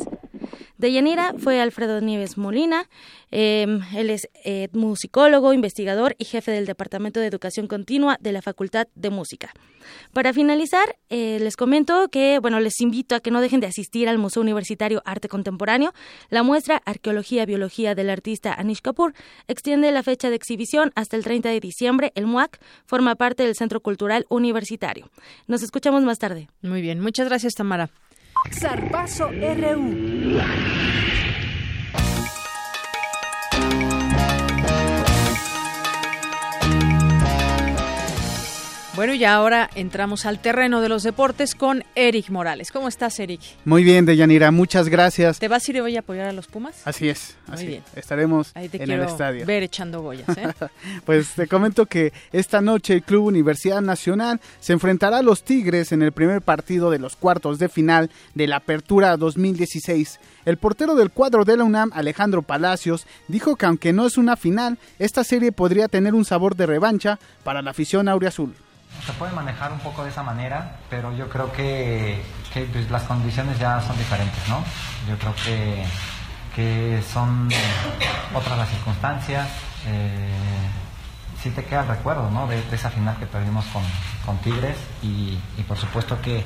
De 0.84 0.92
Yanira 0.92 1.34
fue 1.38 1.62
Alfredo 1.62 2.02
Nieves 2.02 2.38
Molina. 2.38 2.90
Em, 3.32 3.80
él 3.96 4.10
es 4.10 4.28
eh, 4.44 4.68
musicólogo, 4.74 5.54
investigador 5.54 6.14
y 6.18 6.26
jefe 6.26 6.52
del 6.52 6.66
Departamento 6.66 7.22
de 7.22 7.28
Educación 7.28 7.68
Continua 7.68 8.18
de 8.20 8.34
la 8.34 8.42
Facultad 8.42 8.90
de 8.94 9.10
Música. 9.10 9.54
Para 10.12 10.34
finalizar, 10.34 10.98
eh, 11.10 11.38
les 11.40 11.56
comento 11.56 12.10
que, 12.10 12.38
bueno, 12.40 12.60
les 12.60 12.82
invito 12.82 13.16
a 13.16 13.22
que 13.22 13.32
no 13.32 13.40
dejen 13.40 13.62
de 13.62 13.68
asistir 13.68 14.10
al 14.10 14.18
Museo 14.18 14.42
Universitario 14.42 15.02
Arte 15.06 15.30
Contemporáneo. 15.30 15.94
La 16.30 16.44
muestra 16.44 16.82
Arqueología 16.86 17.46
Biología 17.46 17.96
del 17.96 18.10
artista 18.10 18.54
Anish 18.54 18.82
Kapoor 18.82 19.14
extiende 19.48 19.90
la 19.94 20.04
fecha 20.04 20.30
de 20.30 20.36
exhibición 20.36 20.92
hasta 20.96 21.16
el 21.16 21.24
30 21.24 21.48
de 21.48 21.62
diciembre. 21.62 22.12
El 22.16 22.28
MUAC 22.28 22.60
forma 22.86 23.16
parte 23.16 23.44
del 23.44 23.56
Centro 23.56 23.80
Cultural 23.80 24.26
Universitario. 24.28 25.10
Nos 25.48 25.64
escuchamos 25.64 26.04
más 26.04 26.20
tarde. 26.20 26.50
Muy 26.62 26.82
bien, 26.82 27.00
muchas 27.00 27.30
gracias, 27.30 27.54
Tamara. 27.54 27.90
Zarpazo 28.52 29.30
RU. 29.30 31.13
Bueno, 38.96 39.16
y 39.16 39.24
ahora 39.26 39.72
entramos 39.74 40.28
al 40.28 40.38
terreno 40.40 40.80
de 40.80 40.88
los 40.88 41.02
deportes 41.02 41.56
con 41.56 41.84
Eric 41.96 42.30
Morales. 42.30 42.72
¿Cómo 42.72 42.88
estás, 42.88 43.20
Eric? 43.20 43.42
Muy 43.66 43.84
bien, 43.84 44.06
Deyanira, 44.06 44.52
muchas 44.52 44.88
gracias. 44.88 45.40
¿Te 45.40 45.48
vas 45.48 45.68
a 45.68 45.72
ir 45.72 45.82
hoy 45.82 45.96
a 45.98 46.02
apoyar 46.02 46.28
a 46.28 46.32
los 46.32 46.46
Pumas? 46.46 46.76
Así 46.86 47.10
es, 47.10 47.36
Muy 47.48 47.56
así. 47.56 47.66
bien. 47.66 47.84
Estaremos 47.96 48.52
Ahí 48.54 48.70
te 48.70 48.78
en 48.78 48.84
quiero 48.86 49.02
el 49.02 49.10
estadio. 49.10 49.48
ver 49.48 49.64
echando 49.64 50.02
goyas, 50.04 50.30
¿eh? 50.38 50.48
Pues 51.06 51.30
te 51.34 51.48
comento 51.48 51.88
que 51.88 52.14
esta 52.32 52.62
noche 52.62 52.94
el 52.94 53.02
Club 53.02 53.26
Universidad 53.26 53.82
Nacional 53.82 54.40
se 54.60 54.74
enfrentará 54.74 55.18
a 55.18 55.24
los 55.24 55.44
Tigres 55.44 55.92
en 55.92 56.04
el 56.04 56.12
primer 56.12 56.44
partido 56.44 56.92
de 56.92 57.00
los 57.00 57.16
cuartos 57.16 57.58
de 57.58 57.70
final 57.70 58.12
de 58.36 58.46
la 58.46 58.58
Apertura 58.58 59.18
2016. 59.18 60.20
El 60.46 60.58
portero 60.58 60.94
del 60.94 61.10
cuadro 61.10 61.46
de 61.46 61.58
la 61.58 61.64
UNAM, 61.64 61.90
Alejandro 61.96 62.44
Palacios, 62.44 63.08
dijo 63.28 63.56
que 63.56 63.66
aunque 63.66 63.92
no 63.92 64.06
es 64.06 64.20
una 64.20 64.36
final, 64.38 64.78
esta 65.00 65.24
serie 65.24 65.52
podría 65.52 65.88
tener 65.88 66.14
un 66.14 66.26
sabor 66.26 66.56
de 66.56 66.68
revancha 66.68 67.18
para 67.44 67.64
la 67.64 67.72
afición 67.72 68.08
auriazul. 68.08 68.54
Se 69.06 69.14
puede 69.14 69.34
manejar 69.34 69.72
un 69.72 69.80
poco 69.80 70.04
de 70.04 70.10
esa 70.10 70.24
manera, 70.24 70.78
pero 70.90 71.14
yo 71.16 71.30
creo 71.30 71.52
que, 71.52 72.24
pues, 72.54 72.90
las 72.90 73.04
condiciones 73.04 73.60
ya 73.60 73.82
son 73.82 73.98
diferentes, 73.98 74.48
¿no? 74.48 74.64
Yo 75.10 75.18
creo 75.18 75.36
que, 75.44 75.84
que 76.56 77.04
son 77.12 77.50
otras 78.34 78.58
las 78.58 78.70
circunstancias. 78.70 79.48
Eh, 79.88 80.30
sí 81.42 81.50
te 81.50 81.66
queda 81.66 81.82
el 81.82 81.88
recuerdo, 81.90 82.32
¿no? 82.32 82.48
De, 82.48 82.64
esa 82.72 82.90
final 82.90 83.18
que 83.18 83.26
perdimos 83.26 83.66
con, 83.66 83.84
con 84.26 84.38
Tigres 84.38 84.78
y, 85.02 85.38
y 85.58 85.64
por 85.68 85.78
supuesto 85.78 86.22
que 86.22 86.46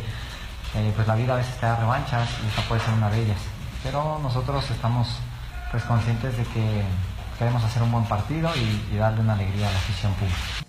eh, 0.75 0.91
pues 0.95 1.07
la 1.07 1.15
vida 1.15 1.33
a 1.33 1.37
veces 1.37 1.55
te 1.59 1.65
da 1.65 1.75
revanchas 1.75 2.29
y 2.43 2.47
esta 2.47 2.61
puede 2.63 2.81
ser 2.81 2.93
una 2.93 3.09
de 3.09 3.21
ellas. 3.21 3.39
Pero 3.83 4.19
nosotros 4.21 4.69
estamos 4.69 5.07
pues 5.71 5.83
conscientes 5.83 6.35
de 6.37 6.43
que 6.43 6.83
queremos 7.37 7.63
hacer 7.63 7.83
un 7.83 7.91
buen 7.91 8.05
partido 8.05 8.51
y 8.55 8.95
darle 8.97 9.21
una 9.21 9.33
alegría 9.33 9.67
a 9.67 9.71
la 9.71 9.77
afición 9.77 10.13
pública. 10.13 10.66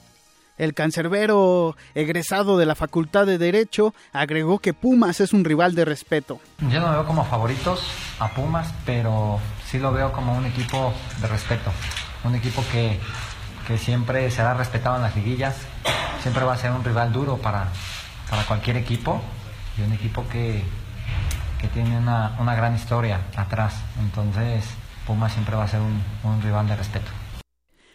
El 0.58 0.74
cancerbero 0.74 1.76
egresado 1.94 2.58
de 2.58 2.66
la 2.66 2.74
Facultad 2.74 3.26
de 3.26 3.38
Derecho 3.38 3.94
agregó 4.12 4.58
que 4.58 4.74
Pumas 4.74 5.20
es 5.20 5.32
un 5.32 5.44
rival 5.44 5.76
de 5.76 5.84
respeto. 5.84 6.40
Yo 6.68 6.80
no 6.80 6.90
veo 6.90 7.06
como 7.06 7.24
favoritos 7.24 7.80
a 8.18 8.28
Pumas, 8.28 8.74
pero 8.84 9.38
sí 9.66 9.78
lo 9.78 9.92
veo 9.92 10.12
como 10.12 10.36
un 10.36 10.46
equipo 10.46 10.92
de 11.20 11.28
respeto. 11.28 11.70
Un 12.24 12.34
equipo 12.34 12.64
que, 12.72 12.98
que 13.68 13.78
siempre 13.78 14.30
será 14.32 14.54
respetado 14.54 14.96
en 14.96 15.02
las 15.02 15.14
liguillas. 15.14 15.56
Siempre 16.22 16.44
va 16.44 16.54
a 16.54 16.56
ser 16.58 16.72
un 16.72 16.82
rival 16.82 17.12
duro 17.12 17.36
para, 17.36 17.68
para 18.28 18.42
cualquier 18.44 18.76
equipo. 18.76 19.22
Y 19.78 19.82
un 19.82 19.92
equipo 19.92 20.26
que, 20.28 20.64
que 21.60 21.68
tiene 21.68 21.96
una, 21.96 22.36
una 22.40 22.56
gran 22.56 22.74
historia 22.74 23.20
atrás. 23.36 23.76
Entonces, 24.00 24.64
Pumas 25.06 25.32
siempre 25.32 25.54
va 25.54 25.62
a 25.62 25.68
ser 25.68 25.80
un, 25.80 26.02
un 26.24 26.42
rival 26.42 26.66
de 26.66 26.74
respeto. 26.74 27.12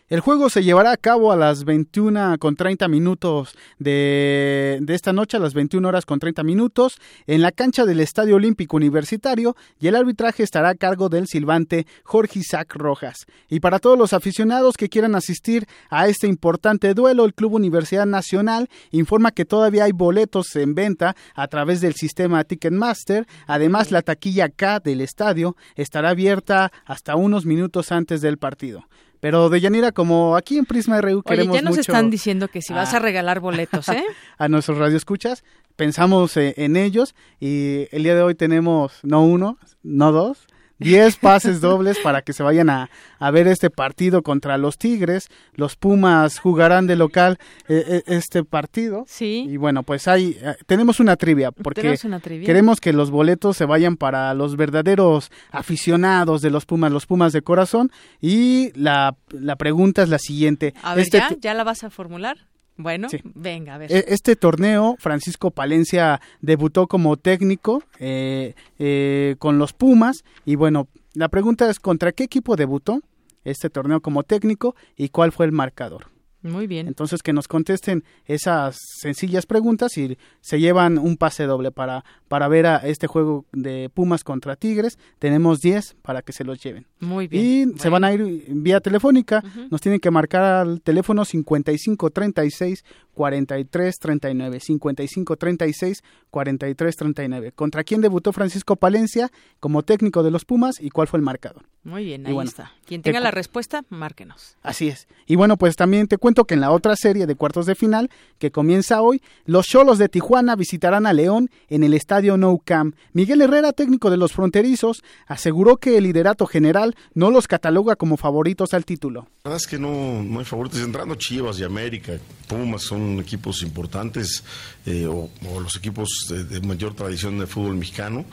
El 0.09 0.19
juego 0.19 0.49
se 0.49 0.63
llevará 0.63 0.91
a 0.91 0.97
cabo 0.97 1.31
a 1.31 1.37
las 1.37 1.63
21 1.63 2.37
con 2.37 2.57
30 2.57 2.89
minutos 2.89 3.55
de, 3.79 4.79
de, 4.81 4.95
esta 4.95 5.13
noche, 5.13 5.37
a 5.37 5.39
las 5.39 5.53
21 5.53 5.87
horas 5.87 6.05
con 6.05 6.19
30 6.19 6.43
minutos, 6.43 6.97
en 7.25 7.41
la 7.41 7.53
cancha 7.53 7.85
del 7.85 8.01
Estadio 8.01 8.35
Olímpico 8.35 8.75
Universitario 8.75 9.55
y 9.79 9.87
el 9.87 9.95
arbitraje 9.95 10.43
estará 10.43 10.69
a 10.69 10.75
cargo 10.75 11.07
del 11.07 11.27
silbante 11.27 11.87
Jorge 12.03 12.39
Isaac 12.39 12.75
Rojas. 12.75 13.25
Y 13.47 13.61
para 13.61 13.79
todos 13.79 13.97
los 13.97 14.11
aficionados 14.11 14.75
que 14.75 14.89
quieran 14.89 15.15
asistir 15.15 15.67
a 15.89 16.09
este 16.09 16.27
importante 16.27 16.93
duelo, 16.93 17.23
el 17.23 17.33
Club 17.33 17.53
Universidad 17.53 18.05
Nacional 18.05 18.69
informa 18.91 19.31
que 19.31 19.45
todavía 19.45 19.85
hay 19.85 19.93
boletos 19.93 20.53
en 20.57 20.75
venta 20.75 21.15
a 21.33 21.47
través 21.47 21.79
del 21.79 21.93
sistema 21.93 22.43
Ticketmaster. 22.43 23.25
Además, 23.47 23.89
la 23.89 24.01
taquilla 24.01 24.49
K 24.49 24.81
del 24.81 24.99
estadio 24.99 25.55
estará 25.75 26.09
abierta 26.09 26.73
hasta 26.85 27.15
unos 27.15 27.45
minutos 27.45 27.93
antes 27.93 28.19
del 28.19 28.37
partido. 28.37 28.85
Pero 29.23 29.49
Deyanira, 29.49 29.93
como 29.93 30.35
aquí 30.35 30.57
en 30.57 30.65
Prisma 30.65 30.99
RU 30.99 31.19
Oye, 31.19 31.23
queremos 31.23 31.55
ya 31.55 31.61
nos 31.61 31.71
mucho 31.71 31.79
están 31.79 32.09
diciendo 32.09 32.49
que 32.49 32.61
si 32.61 32.73
vas 32.73 32.93
a 32.93 32.99
regalar 32.99 33.39
boletos, 33.39 33.87
¿eh? 33.87 34.03
a 34.37 34.49
nuestros 34.49 34.77
radioescuchas, 34.77 35.45
pensamos 35.77 36.35
eh, 36.35 36.53
en 36.57 36.75
ellos 36.75 37.15
y 37.39 37.87
el 37.91 38.03
día 38.03 38.15
de 38.15 38.21
hoy 38.21 38.35
tenemos 38.35 38.99
no 39.03 39.23
uno, 39.23 39.57
no 39.81 40.11
dos, 40.11 40.45
10 40.79 41.17
pases 41.17 41.61
dobles 41.61 41.99
para 41.99 42.21
que 42.21 42.33
se 42.33 42.43
vayan 42.43 42.69
a, 42.69 42.89
a, 43.19 43.31
ver 43.31 43.47
este 43.47 43.69
partido 43.69 44.21
contra 44.21 44.57
los 44.57 44.77
Tigres. 44.77 45.29
Los 45.53 45.75
Pumas 45.75 46.39
jugarán 46.39 46.87
de 46.87 46.95
local 46.95 47.37
eh, 47.67 48.03
este 48.07 48.43
partido. 48.43 49.05
Sí. 49.07 49.45
Y 49.47 49.57
bueno, 49.57 49.83
pues 49.83 50.07
hay 50.07 50.37
eh, 50.41 50.55
tenemos 50.65 50.99
una 50.99 51.15
trivia 51.15 51.51
porque 51.51 51.97
una 52.03 52.19
trivia? 52.19 52.45
queremos 52.45 52.79
que 52.79 52.93
los 52.93 53.11
boletos 53.11 53.57
se 53.57 53.65
vayan 53.65 53.97
para 53.97 54.33
los 54.33 54.55
verdaderos 54.55 55.31
aficionados 55.51 56.41
de 56.41 56.49
los 56.49 56.65
Pumas, 56.65 56.91
los 56.91 57.05
Pumas 57.05 57.33
de 57.33 57.41
corazón. 57.41 57.91
Y 58.21 58.71
la, 58.75 59.15
la 59.29 59.55
pregunta 59.55 60.03
es 60.03 60.09
la 60.09 60.19
siguiente. 60.19 60.73
A 60.81 60.95
ver, 60.95 61.05
este 61.05 61.17
¿ya? 61.17 61.29
¿ya 61.39 61.53
la 61.53 61.63
vas 61.63 61.83
a 61.83 61.89
formular? 61.89 62.37
Bueno, 62.75 63.09
sí. 63.09 63.19
venga, 63.23 63.75
a 63.75 63.77
ver. 63.77 63.91
Este 63.91 64.35
torneo, 64.35 64.95
Francisco 64.99 65.51
Palencia 65.51 66.21
debutó 66.41 66.87
como 66.87 67.17
técnico 67.17 67.83
eh, 67.99 68.55
eh, 68.79 69.35
con 69.39 69.57
los 69.57 69.73
Pumas 69.73 70.23
y 70.45 70.55
bueno, 70.55 70.87
la 71.13 71.29
pregunta 71.29 71.69
es, 71.69 71.79
¿contra 71.79 72.11
qué 72.11 72.23
equipo 72.23 72.55
debutó 72.55 73.01
este 73.43 73.69
torneo 73.69 74.01
como 74.01 74.23
técnico 74.23 74.75
y 74.97 75.09
cuál 75.09 75.31
fue 75.31 75.45
el 75.45 75.51
marcador? 75.51 76.12
Muy 76.43 76.67
bien. 76.67 76.87
Entonces 76.87 77.23
que 77.23 77.33
nos 77.33 77.47
contesten 77.47 78.03
esas 78.25 78.77
sencillas 78.99 79.45
preguntas 79.45 79.97
y 79.97 80.17
se 80.41 80.59
llevan 80.59 80.97
un 80.97 81.17
pase 81.17 81.45
doble 81.45 81.71
para, 81.71 82.03
para 82.27 82.47
ver 82.47 82.67
a 82.67 82.77
este 82.77 83.07
juego 83.07 83.45
de 83.53 83.89
Pumas 83.93 84.23
contra 84.23 84.55
Tigres. 84.55 84.99
Tenemos 85.19 85.61
10 85.61 85.95
para 86.01 86.21
que 86.21 86.33
se 86.33 86.43
los 86.43 86.61
lleven. 86.61 86.85
Muy 86.99 87.27
bien. 87.27 87.45
Y 87.45 87.65
bueno. 87.65 87.81
se 87.81 87.89
van 87.89 88.03
a 88.03 88.13
ir 88.13 88.43
vía 88.49 88.81
telefónica. 88.81 89.41
Uh 89.43 89.47
-huh. 89.47 89.67
Nos 89.71 89.81
tienen 89.81 89.99
que 89.99 90.11
marcar 90.11 90.43
al 90.43 90.81
teléfono 90.81 91.25
55 91.25 92.09
36 92.09 92.83
43 93.13 93.99
39. 93.99 94.59
55 94.59 95.35
36 95.37 96.03
43 96.29 96.95
39. 96.95 97.51
¿Contra 97.53 97.83
quién 97.83 98.01
debutó 98.01 98.33
Francisco 98.33 98.75
Palencia 98.75 99.31
como 99.59 99.83
técnico 99.83 100.23
de 100.23 100.31
los 100.31 100.45
Pumas 100.45 100.79
y 100.79 100.89
cuál 100.89 101.07
fue 101.07 101.17
el 101.17 101.23
marcador? 101.23 101.63
Muy 101.83 102.05
bien, 102.05 102.25
ahí 102.25 102.33
bueno, 102.33 102.49
está. 102.49 102.71
Quien 102.85 103.01
tenga 103.01 103.19
la 103.19 103.31
respuesta, 103.31 103.83
márquenos. 103.89 104.57
Así 104.61 104.87
es. 104.87 105.07
Y 105.25 105.35
bueno, 105.35 105.57
pues 105.57 105.75
también 105.75 106.07
te 106.07 106.17
cuento 106.17 106.45
que 106.45 106.53
en 106.53 106.61
la 106.61 106.71
otra 106.71 106.95
serie 106.95 107.25
de 107.25 107.35
cuartos 107.35 107.65
de 107.65 107.75
final, 107.75 108.09
que 108.37 108.51
comienza 108.51 109.01
hoy, 109.01 109.21
los 109.45 109.67
Cholos 109.67 109.97
de 109.97 110.07
Tijuana 110.07 110.55
visitarán 110.55 111.05
a 111.05 111.13
León 111.13 111.49
en 111.67 111.83
el 111.83 111.93
estadio 111.93 112.37
Nou 112.37 112.61
Camp. 112.63 112.95
Miguel 113.11 113.41
Herrera, 113.41 113.73
técnico 113.73 114.09
de 114.09 114.17
los 114.17 114.31
fronterizos, 114.31 115.03
aseguró 115.27 115.77
que 115.77 115.97
el 115.97 116.05
liderato 116.05 116.45
general 116.45 116.95
no 117.13 117.31
los 117.31 117.47
cataloga 117.47 117.97
como 117.97 118.15
favoritos 118.15 118.73
al 118.73 118.85
título. 118.85 119.27
La 119.45 119.49
verdad 119.49 119.61
es 119.65 119.67
que 119.67 119.77
no, 119.77 120.23
no 120.23 120.39
hay 120.39 120.45
favoritos. 120.45 120.79
Entrando 120.79 121.15
Chivas 121.15 121.59
y 121.59 121.65
América, 121.65 122.13
Pumas 122.47 122.83
son 122.83 123.19
equipos 123.19 123.61
importantes 123.61 124.41
eh, 124.85 125.05
o, 125.05 125.29
los 125.59 125.75
equipos 125.75 126.27
de, 126.29 126.45
de, 126.45 126.61
mayor 126.61 126.93
tradición 126.93 127.37
de 127.37 127.45
fútbol 127.45 127.75
mexicano. 127.75 128.23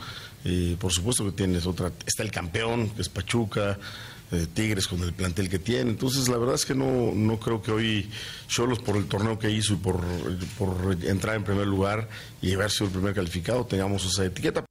Eh, 0.45 0.77
por 0.79 0.93
supuesto 0.93 1.25
que 1.25 1.33
tienes 1.33 1.65
otra, 1.65 1.91
está 2.05 2.23
el 2.23 2.31
campeón, 2.31 2.91
que 2.91 3.01
es 3.01 3.09
Pachuca, 3.09 3.77
eh, 4.31 4.47
Tigres 4.53 4.87
con 4.87 5.01
el 5.01 5.11
plantel 5.11 5.49
que 5.49 5.59
tiene. 5.59 5.89
Entonces, 5.89 6.29
la 6.29 6.37
verdad 6.37 6.55
es 6.55 6.65
que 6.65 6.75
no, 6.75 7.11
no 7.13 7.37
creo 7.41 7.61
que 7.61 7.73
hoy 7.73 8.09
Cholos, 8.47 8.79
por 8.79 8.95
el 8.95 9.07
torneo 9.07 9.37
que 9.37 9.51
hizo 9.51 9.73
y 9.73 9.77
por, 9.77 9.99
por 10.57 10.95
entrar 11.03 11.35
en 11.35 11.43
primer 11.43 11.67
lugar 11.67 12.07
y 12.41 12.53
haber 12.53 12.71
sido 12.71 12.85
el 12.85 12.93
primer 12.93 13.13
calificado, 13.13 13.65
tengamos 13.65 14.05
esa 14.05 14.23
etiqueta. 14.23 14.63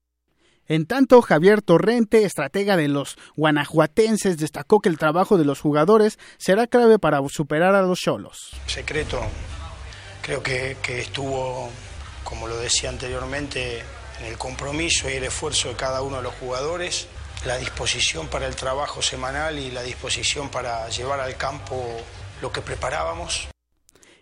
En 0.71 0.87
tanto, 0.87 1.21
Javier 1.21 1.63
Torrente, 1.63 2.23
estratega 2.23 2.77
de 2.77 2.87
los 2.87 3.17
guanajuatenses, 3.35 4.39
destacó 4.39 4.79
que 4.79 4.89
el 4.89 4.99
trabajo 4.99 5.37
de 5.37 5.45
los 5.45 5.61
jugadores 5.61 6.17
será 6.39 6.69
clave 6.69 7.01
para 7.01 7.21
superar 7.29 7.75
a 7.75 7.83
los 7.83 7.99
Cholos. 7.99 8.53
Secreto, 8.69 9.21
creo 10.23 10.45
que, 10.45 10.77
que 10.81 11.01
estuvo, 11.01 11.69
como 12.23 12.47
lo 12.47 12.57
decía 12.57 12.89
anteriormente, 12.89 13.83
en 14.21 14.27
el 14.27 14.39
compromiso 14.39 15.11
y 15.11 15.15
el 15.15 15.25
esfuerzo 15.25 15.71
de 15.71 15.75
cada 15.75 16.03
uno 16.03 16.19
de 16.19 16.23
los 16.23 16.35
jugadores, 16.35 17.09
la 17.45 17.57
disposición 17.57 18.29
para 18.29 18.47
el 18.47 18.55
trabajo 18.55 19.03
semanal 19.03 19.59
y 19.59 19.73
la 19.73 19.83
disposición 19.83 20.51
para 20.51 20.89
llevar 20.89 21.19
al 21.19 21.37
campo 21.37 21.85
lo 22.41 22.53
que 22.53 22.61
preparábamos. 22.61 23.49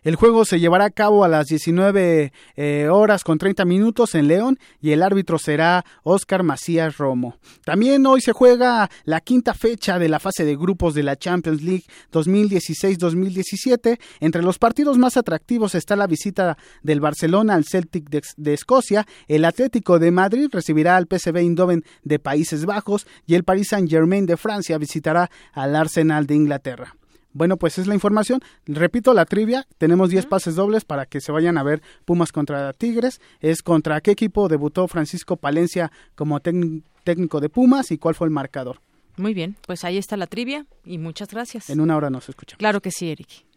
El 0.03 0.17
juego 0.17 0.45
se 0.45 0.61
llevará 0.61 0.87
a 0.87 0.91
cabo 0.91 1.25
a 1.25 1.29
las 1.29 1.47
19 1.49 2.33
eh, 2.57 2.89
horas 2.89 3.25
con 3.25 3.39
30 3.39 3.65
minutos 3.65 4.15
en 4.15 4.29
León 4.29 4.59
y 4.81 4.93
el 4.93 5.03
árbitro 5.03 5.39
será 5.39 5.85
Oscar 6.03 6.43
Macías 6.43 6.99
Romo. 6.99 7.37
También 7.65 8.07
hoy 8.07 8.21
se 8.21 8.33
juega 8.33 8.91
la 9.05 9.21
quinta 9.21 9.55
fecha 9.55 9.99
de 9.99 10.09
la 10.09 10.21
fase 10.21 10.45
de 10.45 10.57
grupos 10.57 10.95
de 10.95 11.03
la 11.03 11.17
Champions 11.17 11.63
League 11.63 11.85
2016-2017. 12.13 13.99
Entre 14.21 14.43
los 14.43 14.59
partidos 14.59 14.99
más 14.99 15.17
atractivos 15.17 15.75
está 15.75 15.97
la 15.97 16.07
visita 16.07 16.57
del 16.83 17.01
Barcelona 17.01 17.55
al 17.55 17.65
Celtic 17.65 18.09
de, 18.09 18.23
de, 18.37 18.55
Escocia, 18.55 19.07
el 19.27 19.45
Atlético 19.45 19.99
de 19.99 20.11
Madrid 20.11 20.49
recibirá 20.51 20.97
al 20.97 21.07
PSV 21.07 21.37
Eindhoven 21.37 21.85
de 22.03 22.19
Países 22.19 22.65
Bajos 22.65 23.07
y 23.27 23.35
el 23.35 23.45
Paris 23.45 23.69
Saint-Germain 23.69 24.27
de 24.27 24.37
Francia 24.37 24.79
visitará 24.79 25.31
al 25.53 25.77
Arsenal 25.77 26.27
de 26.27 26.35
Inglaterra. 26.35 26.98
Bueno, 27.33 27.57
pues 27.57 27.79
es 27.79 27.87
la 27.87 27.95
información. 27.95 28.41
Repito 28.67 29.15
la 29.15 29.25
trivia. 29.25 29.67
Tenemos 29.79 30.11
10 30.11 30.27
pases 30.27 30.55
dobles 30.55 30.85
para 30.85 31.07
que 31.07 31.21
se 31.21 31.33
vayan 31.33 31.59
a 31.59 31.63
ver 31.63 31.83
Pumas 32.05 32.33
contra 32.33 32.73
Tigres. 32.73 33.21
Es 33.41 33.63
contra 33.63 34.01
qué 34.01 34.13
equipo 34.13 34.49
debutó 34.49 34.89
Francisco 34.89 35.37
Palencia 35.37 35.93
como 36.15 36.41
técnico 36.41 37.41
de 37.41 37.49
Pumas 37.49 37.91
y 37.91 37.99
cuál 37.99 38.15
fue 38.15 38.27
el 38.27 38.33
marcador. 38.33 38.81
Muy 39.17 39.35
bien, 39.35 39.57
pues 39.67 39.85
ahí 39.85 39.99
está 39.99 40.17
la 40.17 40.29
trivia 40.29 40.65
y 40.85 40.99
muchas 40.99 41.29
gracias. 41.29 41.71
En 41.71 41.81
una 41.81 41.97
hora 41.97 42.09
nos 42.09 42.29
escuchamos. 42.29 42.59
Claro 42.59 42.81
que 42.81 42.93
sí, 42.93 43.11
Eric. 43.11 43.48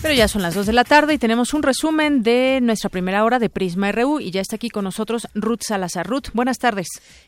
Pero 0.00 0.14
ya 0.14 0.28
son 0.28 0.42
las 0.42 0.54
2 0.54 0.66
de 0.66 0.72
la 0.72 0.84
tarde 0.84 1.14
y 1.14 1.18
tenemos 1.18 1.54
un 1.54 1.62
resumen 1.64 2.22
de 2.22 2.60
nuestra 2.62 2.88
primera 2.88 3.24
hora 3.24 3.40
de 3.40 3.50
Prisma 3.50 3.90
RU 3.90 4.20
y 4.20 4.30
ya 4.30 4.40
está 4.40 4.54
aquí 4.54 4.70
con 4.70 4.84
nosotros 4.84 5.26
Ruth 5.34 5.62
Salazar. 5.66 6.06
Ruth, 6.06 6.28
buenas 6.34 6.58
tardes. 6.58 6.86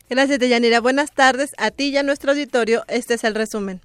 Gracias, 0.09 0.39
Deyanira. 0.39 0.79
Buenas 0.79 1.11
tardes 1.11 1.49
a 1.57 1.71
ti 1.71 1.89
y 1.89 1.97
a 1.97 2.03
nuestro 2.03 2.31
auditorio. 2.31 2.85
Este 2.87 3.15
es 3.15 3.25
el 3.25 3.35
resumen. 3.35 3.81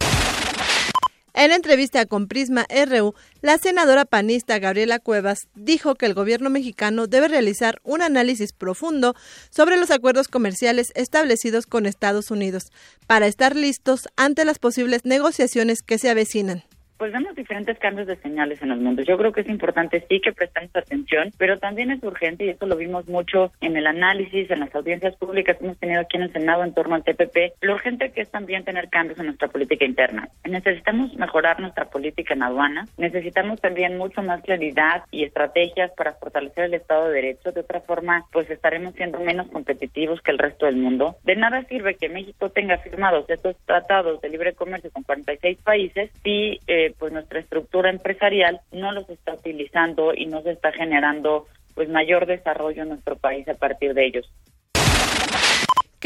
En 1.35 1.51
entrevista 1.51 2.07
con 2.07 2.29
Prisma 2.29 2.65
RU, 2.71 3.15
la 3.43 3.59
senadora 3.59 4.05
panista 4.05 4.61
Gabriela 4.61 5.01
Cuevas 5.01 5.49
dijo 5.57 5.97
que 5.97 6.07
el 6.07 6.15
gobierno 6.15 6.49
mexicano 6.49 7.09
debe 7.09 7.27
realizar 7.27 7.81
un 7.83 8.03
análisis 8.03 8.53
profundo 8.53 9.17
sobre 9.51 9.77
los 9.79 9.91
acuerdos 9.91 10.29
comerciales 10.29 10.93
establecidos 10.95 11.67
con 11.67 11.87
Estados 11.87 12.31
Unidos 12.31 12.71
para 13.09 13.27
estar 13.27 13.57
listos 13.57 14.09
ante 14.17 14.45
las 14.45 14.61
posibles 14.61 15.05
negociaciones 15.05 15.83
que 15.83 15.99
se 15.99 16.09
avecinan 16.09 16.65
pues 16.99 17.13
vemos 17.13 17.35
diferentes 17.35 17.79
cambios 17.79 18.07
de 18.07 18.17
señales 18.17 18.61
en 18.63 18.71
el 18.71 18.81
mundo. 18.81 19.03
Yo 19.03 19.17
creo 19.17 19.33
que 19.33 19.43
es 19.43 19.49
importante 19.49 20.05
sí 20.09 20.21
que 20.21 20.33
prestemos 20.33 20.75
atención, 20.75 21.31
pero 21.39 21.59
también 21.59 21.91
es 21.91 22.03
urgente, 22.03 22.45
y 22.45 22.51
eso 22.51 22.67
lo 22.67 22.77
vimos 22.77 23.09
mucho 23.09 23.53
en 23.61 23.77
el 23.77 23.87
análisis, 23.87 24.51
en 24.51 24.61
las 24.61 24.75
audiencias 24.75 25.17
públicas 25.17 25.57
que 25.57 25.65
hemos 25.65 25.79
tenido 25.79 26.01
aquí 26.01 26.17
en 26.17 26.25
el 26.25 26.33
Senado 26.33 26.65
en 26.65 26.75
torno 26.75 26.95
al 26.95 27.05
TPP, 27.05 27.55
lo 27.61 27.75
urgente 27.75 28.11
que 28.11 28.23
es 28.23 28.31
también 28.31 28.65
tener 28.65 28.89
cambios 28.89 29.19
en 29.19 29.27
nuestra 29.27 29.49
política 29.49 29.85
interna. 29.85 30.29
Necesitamos 30.45 31.15
mejorar 31.15 31.61
nuestra 31.61 31.87
política 31.87 32.35
en 32.35 32.43
aduana, 32.43 32.87
necesitamos 32.97 33.61
también 33.61 33.97
mucho 33.99 34.23
más 34.23 34.43
claridad 34.43 35.05
y 35.11 35.25
estrategias 35.25 35.91
para 35.93 36.15
fortalecer 36.15 36.65
el 36.65 36.75
Estado 36.75 37.09
de 37.09 37.15
Derecho. 37.15 37.53
De 37.53 37.61
otra 37.61 37.81
forma, 37.81 38.25
pues 38.33 38.49
estaremos 38.51 38.95
siendo 38.95 39.19
menos 39.21 39.49
competitivos 39.49 40.21
que 40.23 40.31
el 40.31 40.39
resto 40.39 40.67
del 40.67 40.77
mundo. 40.77 41.17
De 41.25 41.37
nada 41.37 41.63
sirve 41.65 41.95
que 41.95 42.09
México 42.09 42.51
tenga 42.51 42.79
firmados 42.79 43.29
estos 43.29 43.57
tratados 43.65 44.21
de 44.21 44.29
libre 44.29 44.55
comercio 44.55 44.91
con 44.91 45.03
46 45.03 45.59
países 45.63 46.11
si 46.23 46.61
eh, 46.67 46.86
pues 46.91 47.13
nuestra 47.13 47.41
estructura 47.41 47.91
empresarial 47.91 48.61
no 48.73 48.93
los 48.93 49.09
está 49.09 49.35
utilizando 49.35 50.15
y 50.15 50.27
no 50.27 50.43
se 50.43 50.53
está 50.53 50.73
generando 50.73 51.47
pues 51.75 51.89
mayor 51.89 52.27
desarrollo 52.27 52.83
en 52.83 52.89
nuestro 52.91 53.17
país 53.17 53.47
a 53.49 53.55
partir 53.55 53.95
de 53.95 54.07
ellos. 54.07 54.33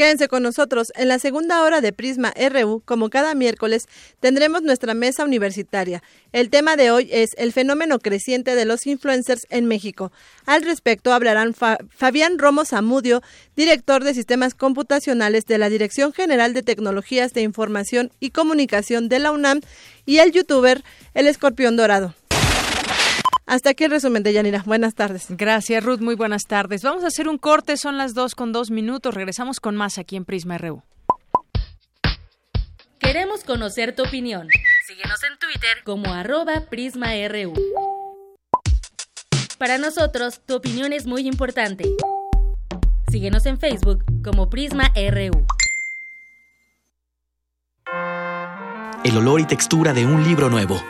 Quédense 0.01 0.27
con 0.27 0.41
nosotros. 0.41 0.91
En 0.95 1.09
la 1.09 1.19
segunda 1.19 1.61
hora 1.61 1.79
de 1.79 1.93
Prisma 1.93 2.33
RU, 2.35 2.81
como 2.85 3.11
cada 3.11 3.35
miércoles, 3.35 3.85
tendremos 4.19 4.63
nuestra 4.63 4.95
mesa 4.95 5.23
universitaria. 5.23 6.01
El 6.31 6.49
tema 6.49 6.75
de 6.75 6.89
hoy 6.89 7.07
es 7.11 7.29
el 7.37 7.53
fenómeno 7.53 7.99
creciente 7.99 8.55
de 8.55 8.65
los 8.65 8.87
influencers 8.87 9.45
en 9.51 9.67
México. 9.67 10.11
Al 10.47 10.63
respecto 10.63 11.13
hablarán 11.13 11.53
Fabián 11.53 12.39
Romo 12.39 12.65
Zamudio, 12.65 13.21
director 13.55 14.03
de 14.03 14.15
sistemas 14.15 14.55
computacionales 14.55 15.45
de 15.45 15.59
la 15.59 15.69
Dirección 15.69 16.13
General 16.13 16.55
de 16.55 16.63
Tecnologías 16.63 17.33
de 17.33 17.41
Información 17.41 18.11
y 18.19 18.31
Comunicación 18.31 19.07
de 19.07 19.19
la 19.19 19.31
UNAM, 19.31 19.61
y 20.07 20.17
el 20.17 20.31
youtuber 20.31 20.83
El 21.13 21.27
Escorpión 21.27 21.77
Dorado. 21.77 22.15
Hasta 23.45 23.71
aquí 23.71 23.83
el 23.83 23.91
resumen 23.91 24.23
de 24.23 24.33
Yanira. 24.33 24.63
Buenas 24.65 24.95
tardes. 24.95 25.25
Gracias, 25.29 25.83
Ruth. 25.83 25.99
Muy 25.99 26.15
buenas 26.15 26.43
tardes. 26.47 26.83
Vamos 26.83 27.03
a 27.03 27.07
hacer 27.07 27.27
un 27.27 27.37
corte. 27.37 27.77
Son 27.77 27.97
las 27.97 28.13
dos 28.13 28.35
con 28.35 28.51
dos 28.51 28.71
minutos. 28.71 29.13
Regresamos 29.13 29.59
con 29.59 29.75
más 29.75 29.97
aquí 29.97 30.15
en 30.15 30.25
Prisma 30.25 30.57
RU. 30.57 30.83
Queremos 32.99 33.43
conocer 33.43 33.95
tu 33.95 34.03
opinión. 34.03 34.47
Síguenos 34.87 35.23
en 35.23 35.37
Twitter 35.39 35.83
como 35.83 36.13
arroba 36.13 36.67
PrismaRU. 36.69 37.53
Para 39.57 39.77
nosotros, 39.77 40.41
tu 40.45 40.55
opinión 40.55 40.93
es 40.93 41.07
muy 41.07 41.27
importante. 41.27 41.85
Síguenos 43.09 43.45
en 43.47 43.59
Facebook 43.59 44.05
como 44.23 44.49
Prisma 44.49 44.93
RU. 44.95 45.45
El 49.03 49.17
olor 49.17 49.41
y 49.41 49.45
textura 49.45 49.93
de 49.93 50.05
un 50.05 50.23
libro 50.23 50.49
nuevo 50.49 50.81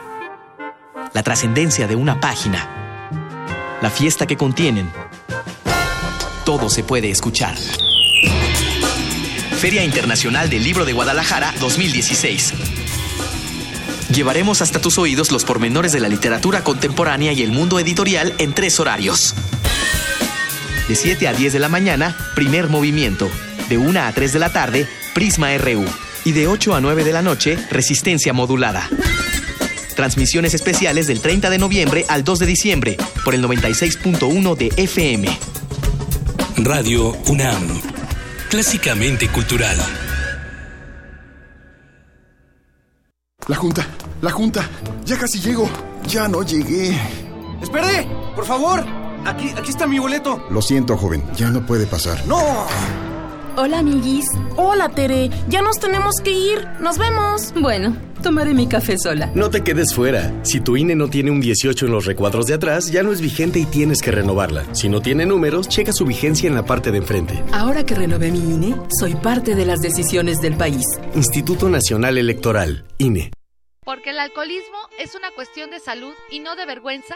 la 1.14 1.24
trascendencia 1.24 1.88
de 1.88 1.96
una 1.96 2.20
página, 2.20 3.10
la 3.82 3.90
fiesta 3.90 4.28
que 4.28 4.38
contienen. 4.38 4.90
Todo 6.46 6.70
se 6.70 6.84
puede 6.84 7.10
escuchar. 7.10 7.56
Feria 9.60 9.84
Internacional 9.84 10.50
del 10.50 10.64
Libro 10.64 10.86
de 10.86 10.94
Guadalajara 10.94 11.54
2016. 11.60 12.54
Llevaremos 14.14 14.62
hasta 14.62 14.82
tus 14.82 14.98
oídos 14.98 15.32
los 15.32 15.46
pormenores 15.46 15.92
de 15.92 16.00
la 16.00 16.10
literatura 16.10 16.64
contemporánea 16.64 17.32
y 17.32 17.44
el 17.44 17.52
mundo 17.52 17.80
editorial 17.80 18.34
en 18.40 18.54
tres 18.54 18.80
horarios. 18.80 19.36
De 20.88 20.96
7 20.96 21.28
a 21.28 21.34
10 21.34 21.54
de 21.54 21.60
la 21.60 21.70
mañana, 21.70 22.18
primer 22.36 22.68
movimiento. 22.68 23.30
De 23.70 23.78
1 23.78 24.02
a 24.02 24.12
3 24.12 24.34
de 24.34 24.40
la 24.40 24.52
tarde, 24.52 24.88
Prisma 25.14 25.56
RU. 25.58 25.86
Y 26.26 26.34
de 26.34 26.48
8 26.48 26.76
a 26.76 26.82
9 26.82 27.04
de 27.04 27.14
la 27.14 27.22
noche, 27.22 27.58
resistencia 27.70 28.34
modulada. 28.34 28.90
Transmisiones 30.02 30.56
especiales 30.56 31.06
del 31.06 31.20
30 31.20 31.52
de 31.52 31.60
noviembre 31.60 32.06
al 32.08 32.24
2 32.24 32.40
de 32.40 32.46
diciembre 32.48 32.98
por 33.24 33.36
el 33.36 33.44
96.1 33.46 34.58
de 34.58 34.74
FM. 34.76 35.28
Radio 36.58 37.16
UNAM. 37.28 37.80
Clásicamente 38.50 39.28
cultural. 39.28 39.78
La 43.46 43.56
Junta, 43.56 43.86
la 44.24 44.32
Junta. 44.32 44.68
Ya 45.06 45.20
casi 45.20 45.40
llego. 45.40 45.70
Ya 46.08 46.28
no 46.28 46.42
llegué. 46.42 47.00
¡Espere! 47.62 48.08
¡Por 48.36 48.46
favor! 48.48 48.84
Aquí, 49.28 49.52
aquí 49.56 49.70
está 49.70 49.86
mi 49.86 50.00
boleto. 50.00 50.44
Lo 50.50 50.64
siento, 50.64 50.98
joven. 50.98 51.24
Ya 51.38 51.52
no 51.52 51.64
puede 51.64 51.86
pasar. 51.86 52.26
¡No! 52.26 52.66
Hola, 53.58 53.80
amiguis. 53.80 54.26
Hola, 54.56 54.90
Tere. 54.90 55.30
Ya 55.50 55.62
nos 55.62 55.78
tenemos 55.78 56.16
que 56.24 56.32
ir. 56.32 56.66
Nos 56.80 56.98
vemos. 56.98 57.54
Bueno, 57.54 57.96
tomaré 58.24 58.54
mi 58.54 58.68
café 58.68 58.98
sola. 58.98 59.30
No 59.36 59.50
te 59.50 59.62
quedes 59.62 59.94
fuera. 59.94 60.32
Si 60.44 60.62
tu 60.62 60.78
INE 60.78 60.96
no 60.96 61.10
tiene 61.10 61.32
un 61.32 61.42
18 61.42 61.86
en 61.86 61.92
los 61.92 62.06
recuadros 62.06 62.46
de 62.46 62.54
atrás, 62.54 62.92
ya 62.92 63.04
no 63.04 63.12
es 63.12 63.20
vigente 63.20 63.60
y 63.60 63.66
tienes 63.66 64.02
que 64.02 64.12
renovarla. 64.12 64.74
Si 64.74 64.88
no 64.88 65.02
tiene 65.02 65.26
números, 65.26 65.68
checa 65.68 65.92
su 65.92 66.06
vigencia 66.06 66.48
en 66.48 66.56
la 66.56 66.66
parte 66.66 66.92
de 66.92 67.00
enfrente. 67.00 67.44
Ahora 67.52 67.86
que 67.86 67.94
renové 67.94 68.32
mi 68.32 68.40
INE, 68.40 68.76
soy 68.98 69.16
parte 69.16 69.54
de 69.54 69.66
las 69.66 69.82
decisiones 69.82 70.40
del 70.42 70.56
país. 70.56 70.86
Instituto 71.14 71.70
Nacional 71.70 72.18
Electoral, 72.18 72.86
INE. 73.00 73.32
Porque 73.84 74.12
el 74.12 74.20
alcoholismo 74.20 74.78
es 75.00 75.14
una 75.16 75.32
cuestión 75.32 75.72
de 75.72 75.80
salud 75.80 76.14
y 76.32 76.40
no 76.40 76.56
de 76.56 76.66
vergüenza. 76.66 77.16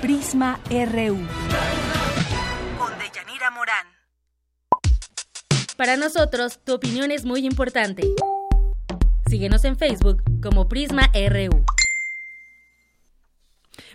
Prisma 0.00 0.58
RU. 0.70 1.18
Con 2.78 2.98
Deyanira 2.98 3.50
Morán. 3.50 3.86
Para 5.76 5.98
nosotros, 5.98 6.58
tu 6.64 6.72
opinión 6.72 7.10
es 7.10 7.26
muy 7.26 7.44
importante. 7.44 8.04
Síguenos 9.28 9.62
en 9.66 9.76
Facebook 9.76 10.22
como 10.42 10.68
Prisma 10.68 11.12
RU. 11.12 11.62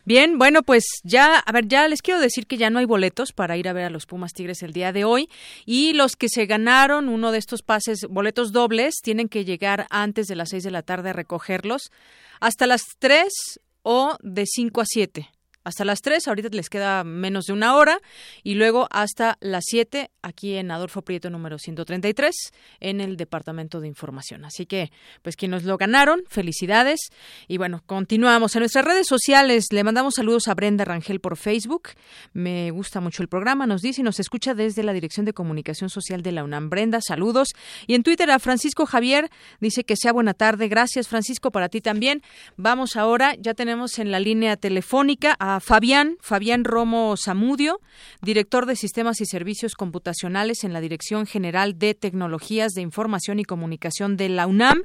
Bien, 0.03 0.37
bueno, 0.37 0.61
pues 0.61 0.85
ya, 1.03 1.39
a 1.39 1.51
ver, 1.51 1.67
ya 1.67 1.87
les 1.87 2.03
quiero 2.03 2.19
decir 2.19 2.45
que 2.45 2.57
ya 2.57 2.69
no 2.69 2.77
hay 2.77 2.85
boletos 2.85 3.31
para 3.31 3.57
ir 3.57 3.67
a 3.67 3.73
ver 3.73 3.85
a 3.85 3.89
los 3.89 4.05
Pumas 4.05 4.33
Tigres 4.33 4.61
el 4.61 4.73
día 4.73 4.93
de 4.93 5.05
hoy 5.05 5.27
y 5.65 5.93
los 5.93 6.15
que 6.15 6.29
se 6.29 6.45
ganaron 6.45 7.09
uno 7.09 7.31
de 7.31 7.39
estos 7.39 7.63
pases, 7.63 8.05
boletos 8.07 8.51
dobles, 8.51 8.93
tienen 9.01 9.27
que 9.27 9.43
llegar 9.43 9.87
antes 9.89 10.27
de 10.27 10.35
las 10.35 10.49
seis 10.49 10.63
de 10.63 10.69
la 10.69 10.83
tarde 10.83 11.09
a 11.09 11.13
recogerlos 11.13 11.91
hasta 12.39 12.67
las 12.67 12.83
tres 12.99 13.59
o 13.81 14.17
de 14.21 14.45
cinco 14.45 14.81
a 14.81 14.85
siete 14.85 15.31
hasta 15.65 15.83
las 15.83 16.01
3, 16.01 16.27
ahorita 16.27 16.49
les 16.51 16.69
queda 16.69 17.03
menos 17.03 17.45
de 17.45 17.53
una 17.53 17.75
hora, 17.75 17.99
y 18.43 18.53
luego 18.53 18.87
hasta 18.91 19.37
las 19.41 19.65
7 19.67 20.09
aquí 20.21 20.55
en 20.55 20.71
Adolfo 20.71 21.01
Prieto 21.01 21.29
número 21.29 21.57
133 21.59 22.33
en 22.79 23.01
el 23.01 23.17
Departamento 23.17 23.79
de 23.81 23.87
Información. 23.87 24.45
Así 24.45 24.65
que, 24.65 24.91
pues 25.21 25.35
quienes 25.35 25.63
lo 25.63 25.77
ganaron, 25.77 26.21
felicidades. 26.29 26.99
Y 27.47 27.57
bueno, 27.57 27.81
continuamos. 27.85 28.55
En 28.55 28.61
nuestras 28.61 28.85
redes 28.85 29.07
sociales 29.07 29.65
le 29.71 29.83
mandamos 29.83 30.15
saludos 30.15 30.47
a 30.47 30.53
Brenda 30.53 30.85
Rangel 30.85 31.19
por 31.19 31.37
Facebook. 31.37 31.89
Me 32.33 32.71
gusta 32.71 33.01
mucho 33.01 33.23
el 33.23 33.27
programa, 33.27 33.65
nos 33.65 33.81
dice 33.81 34.01
y 34.01 34.03
nos 34.03 34.19
escucha 34.19 34.53
desde 34.53 34.83
la 34.83 34.93
Dirección 34.93 35.25
de 35.25 35.33
Comunicación 35.33 35.89
Social 35.89 36.21
de 36.21 36.31
la 36.31 36.43
UNAM. 36.43 36.69
Brenda, 36.69 37.01
saludos. 37.01 37.49
Y 37.87 37.95
en 37.95 38.03
Twitter 38.03 38.29
a 38.29 38.39
Francisco 38.39 38.85
Javier 38.85 39.29
dice 39.59 39.83
que 39.83 39.95
sea 39.95 40.13
buena 40.13 40.33
tarde. 40.33 40.67
Gracias, 40.67 41.07
Francisco, 41.07 41.51
para 41.51 41.69
ti 41.69 41.81
también. 41.81 42.21
Vamos 42.55 42.95
ahora, 42.95 43.35
ya 43.39 43.53
tenemos 43.53 43.99
en 43.99 44.11
la 44.11 44.19
línea 44.19 44.57
telefónica 44.57 45.35
a 45.39 45.54
Fabián, 45.59 46.17
Fabián 46.21 46.63
Romo 46.63 47.15
Zamudio, 47.17 47.79
director 48.21 48.65
de 48.65 48.75
Sistemas 48.75 49.21
y 49.21 49.25
Servicios 49.25 49.75
Computacionales 49.75 50.63
en 50.63 50.73
la 50.73 50.81
Dirección 50.81 51.25
General 51.25 51.77
de 51.77 51.93
Tecnologías 51.93 52.73
de 52.73 52.81
Información 52.81 53.39
y 53.39 53.45
Comunicación 53.45 54.17
de 54.17 54.29
la 54.29 54.47
UNAM, 54.47 54.83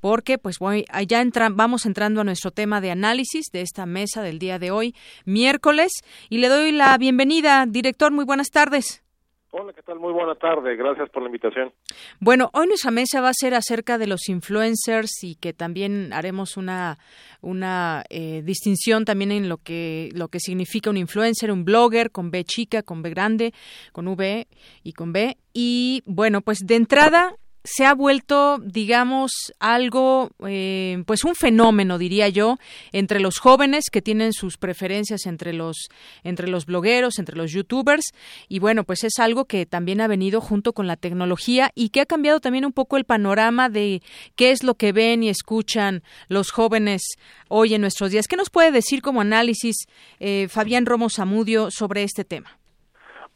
porque 0.00 0.38
pues 0.38 0.58
voy, 0.58 0.84
ya 1.06 1.24
vamos 1.50 1.86
entrando 1.86 2.20
a 2.20 2.24
nuestro 2.24 2.50
tema 2.50 2.80
de 2.80 2.90
análisis 2.90 3.46
de 3.52 3.62
esta 3.62 3.86
mesa 3.86 4.22
del 4.22 4.38
día 4.38 4.58
de 4.58 4.70
hoy, 4.70 4.94
miércoles, 5.24 5.92
y 6.28 6.38
le 6.38 6.48
doy 6.48 6.72
la 6.72 6.96
bienvenida, 6.98 7.66
director, 7.66 8.12
muy 8.12 8.24
buenas 8.24 8.50
tardes. 8.50 9.02
Hola, 9.50 9.72
¿qué 9.72 9.82
tal? 9.82 9.98
Muy 9.98 10.12
buena 10.12 10.34
tarde. 10.34 10.76
Gracias 10.76 11.08
por 11.08 11.22
la 11.22 11.28
invitación. 11.28 11.72
Bueno, 12.20 12.50
hoy 12.52 12.66
nuestra 12.66 12.90
mesa 12.90 13.22
va 13.22 13.30
a 13.30 13.34
ser 13.34 13.54
acerca 13.54 13.96
de 13.96 14.06
los 14.06 14.28
influencers 14.28 15.24
y 15.24 15.36
que 15.36 15.54
también 15.54 16.12
haremos 16.12 16.58
una 16.58 16.98
una 17.40 18.04
eh, 18.10 18.42
distinción 18.44 19.06
también 19.06 19.32
en 19.32 19.48
lo 19.48 19.56
que 19.56 20.10
lo 20.12 20.28
que 20.28 20.38
significa 20.38 20.90
un 20.90 20.98
influencer, 20.98 21.50
un 21.50 21.64
blogger 21.64 22.10
con 22.10 22.30
B 22.30 22.44
chica, 22.44 22.82
con 22.82 23.00
B 23.00 23.08
grande, 23.08 23.54
con 23.92 24.06
V 24.08 24.46
y 24.82 24.92
con 24.92 25.12
B. 25.14 25.38
Y 25.54 26.02
bueno, 26.04 26.42
pues 26.42 26.58
de 26.66 26.76
entrada 26.76 27.34
se 27.64 27.84
ha 27.84 27.94
vuelto, 27.94 28.58
digamos, 28.58 29.32
algo, 29.58 30.30
eh, 30.46 31.02
pues 31.06 31.24
un 31.24 31.34
fenómeno, 31.34 31.98
diría 31.98 32.28
yo, 32.28 32.56
entre 32.92 33.20
los 33.20 33.38
jóvenes 33.38 33.84
que 33.90 34.02
tienen 34.02 34.32
sus 34.32 34.56
preferencias 34.56 35.26
entre 35.26 35.52
los, 35.52 35.88
entre 36.22 36.48
los 36.48 36.66
blogueros, 36.66 37.18
entre 37.18 37.36
los 37.36 37.52
youtubers, 37.52 38.12
y 38.48 38.58
bueno, 38.58 38.84
pues 38.84 39.04
es 39.04 39.18
algo 39.18 39.44
que 39.44 39.66
también 39.66 40.00
ha 40.00 40.06
venido 40.06 40.40
junto 40.40 40.72
con 40.72 40.86
la 40.86 40.96
tecnología 40.96 41.70
y 41.74 41.90
que 41.90 42.00
ha 42.00 42.06
cambiado 42.06 42.40
también 42.40 42.64
un 42.64 42.72
poco 42.72 42.96
el 42.96 43.04
panorama 43.04 43.68
de 43.68 44.02
qué 44.36 44.50
es 44.50 44.62
lo 44.62 44.74
que 44.74 44.92
ven 44.92 45.22
y 45.22 45.28
escuchan 45.28 46.02
los 46.28 46.50
jóvenes 46.50 47.02
hoy 47.48 47.74
en 47.74 47.80
nuestros 47.80 48.10
días. 48.10 48.26
¿Qué 48.28 48.36
nos 48.36 48.50
puede 48.50 48.70
decir 48.70 49.02
como 49.02 49.20
análisis 49.20 49.86
eh, 50.20 50.48
Fabián 50.48 50.86
Romo 50.86 51.10
Zamudio 51.10 51.70
sobre 51.70 52.02
este 52.02 52.24
tema? 52.24 52.57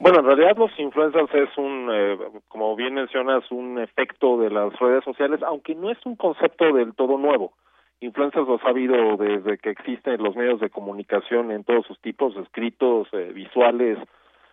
Bueno, 0.03 0.19
en 0.19 0.27
realidad 0.27 0.57
los 0.57 0.77
influencers 0.81 1.33
es 1.33 1.57
un, 1.57 1.89
eh, 1.93 2.19
como 2.49 2.75
bien 2.75 2.95
mencionas, 2.95 3.49
un 3.53 3.79
efecto 3.79 4.37
de 4.37 4.51
las 4.51 4.77
redes 4.81 5.05
sociales, 5.05 5.41
aunque 5.45 5.77
no 5.77 5.93
es 5.93 5.99
un 6.05 6.17
concepto 6.17 6.73
del 6.73 6.93
todo 6.97 7.19
nuevo. 7.19 7.53
Influencers 8.01 8.49
los 8.49 8.61
ha 8.65 8.71
habido 8.71 9.17
desde 9.17 9.59
que 9.59 9.71
existen 9.71 10.21
los 10.21 10.35
medios 10.35 10.59
de 10.59 10.71
comunicación 10.71 11.53
en 11.53 11.63
todos 11.63 11.87
sus 11.87 12.01
tipos, 12.01 12.37
escritos, 12.37 13.07
eh, 13.13 13.31
visuales, 13.33 13.97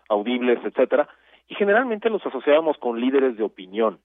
audibles, 0.08 0.64
etcétera, 0.64 1.10
y 1.48 1.56
generalmente 1.56 2.12
los 2.12 2.24
asociábamos 2.24 2.78
con 2.78 3.02
líderes 3.02 3.36
de 3.36 3.44
opinión. 3.44 3.98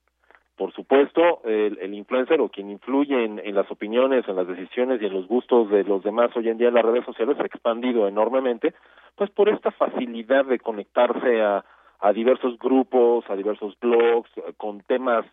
Por 0.56 0.72
supuesto, 0.72 1.40
el, 1.44 1.78
el 1.80 1.94
influencer 1.94 2.40
o 2.40 2.48
quien 2.48 2.70
influye 2.70 3.24
en, 3.24 3.54
las 3.54 3.68
opiniones, 3.70 4.26
en 4.28 4.36
las 4.36 4.46
decisiones 4.46 5.02
y 5.02 5.06
en 5.06 5.12
los 5.12 5.26
gustos 5.26 5.68
de 5.68 5.82
los 5.82 6.04
demás 6.04 6.30
hoy 6.36 6.48
en 6.48 6.58
día 6.58 6.68
en 6.68 6.74
las 6.74 6.84
redes 6.84 7.04
sociales 7.04 7.36
ha 7.40 7.46
expandido 7.46 8.06
enormemente, 8.06 8.72
pues 9.16 9.30
por 9.30 9.48
esta 9.48 9.72
facilidad 9.72 10.44
de 10.44 10.60
conectarse 10.60 11.42
a, 11.42 11.64
a 11.98 12.12
diversos 12.12 12.56
grupos, 12.58 13.24
a 13.28 13.34
diversos 13.34 13.76
blogs, 13.80 14.30
con 14.56 14.80
temas 14.82 15.26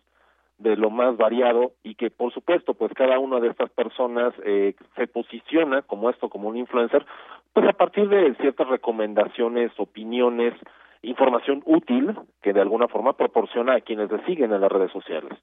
de 0.58 0.76
lo 0.76 0.90
más 0.90 1.16
variado 1.16 1.72
y 1.82 1.94
que 1.94 2.10
por 2.10 2.32
supuesto 2.32 2.74
pues 2.74 2.92
cada 2.94 3.18
una 3.18 3.40
de 3.40 3.48
estas 3.48 3.70
personas 3.70 4.32
eh, 4.44 4.74
se 4.96 5.06
posiciona 5.06 5.82
como 5.82 6.08
esto 6.08 6.28
como 6.28 6.48
un 6.48 6.56
influencer 6.56 7.04
pues 7.52 7.68
a 7.68 7.72
partir 7.72 8.08
de 8.08 8.34
ciertas 8.36 8.68
recomendaciones 8.68 9.72
opiniones 9.78 10.54
información 11.02 11.62
útil 11.66 12.16
que 12.40 12.52
de 12.52 12.60
alguna 12.60 12.88
forma 12.88 13.14
proporciona 13.14 13.74
a 13.74 13.80
quienes 13.80 14.10
le 14.10 14.24
siguen 14.24 14.52
en 14.52 14.60
las 14.60 14.72
redes 14.72 14.92
sociales. 14.92 15.38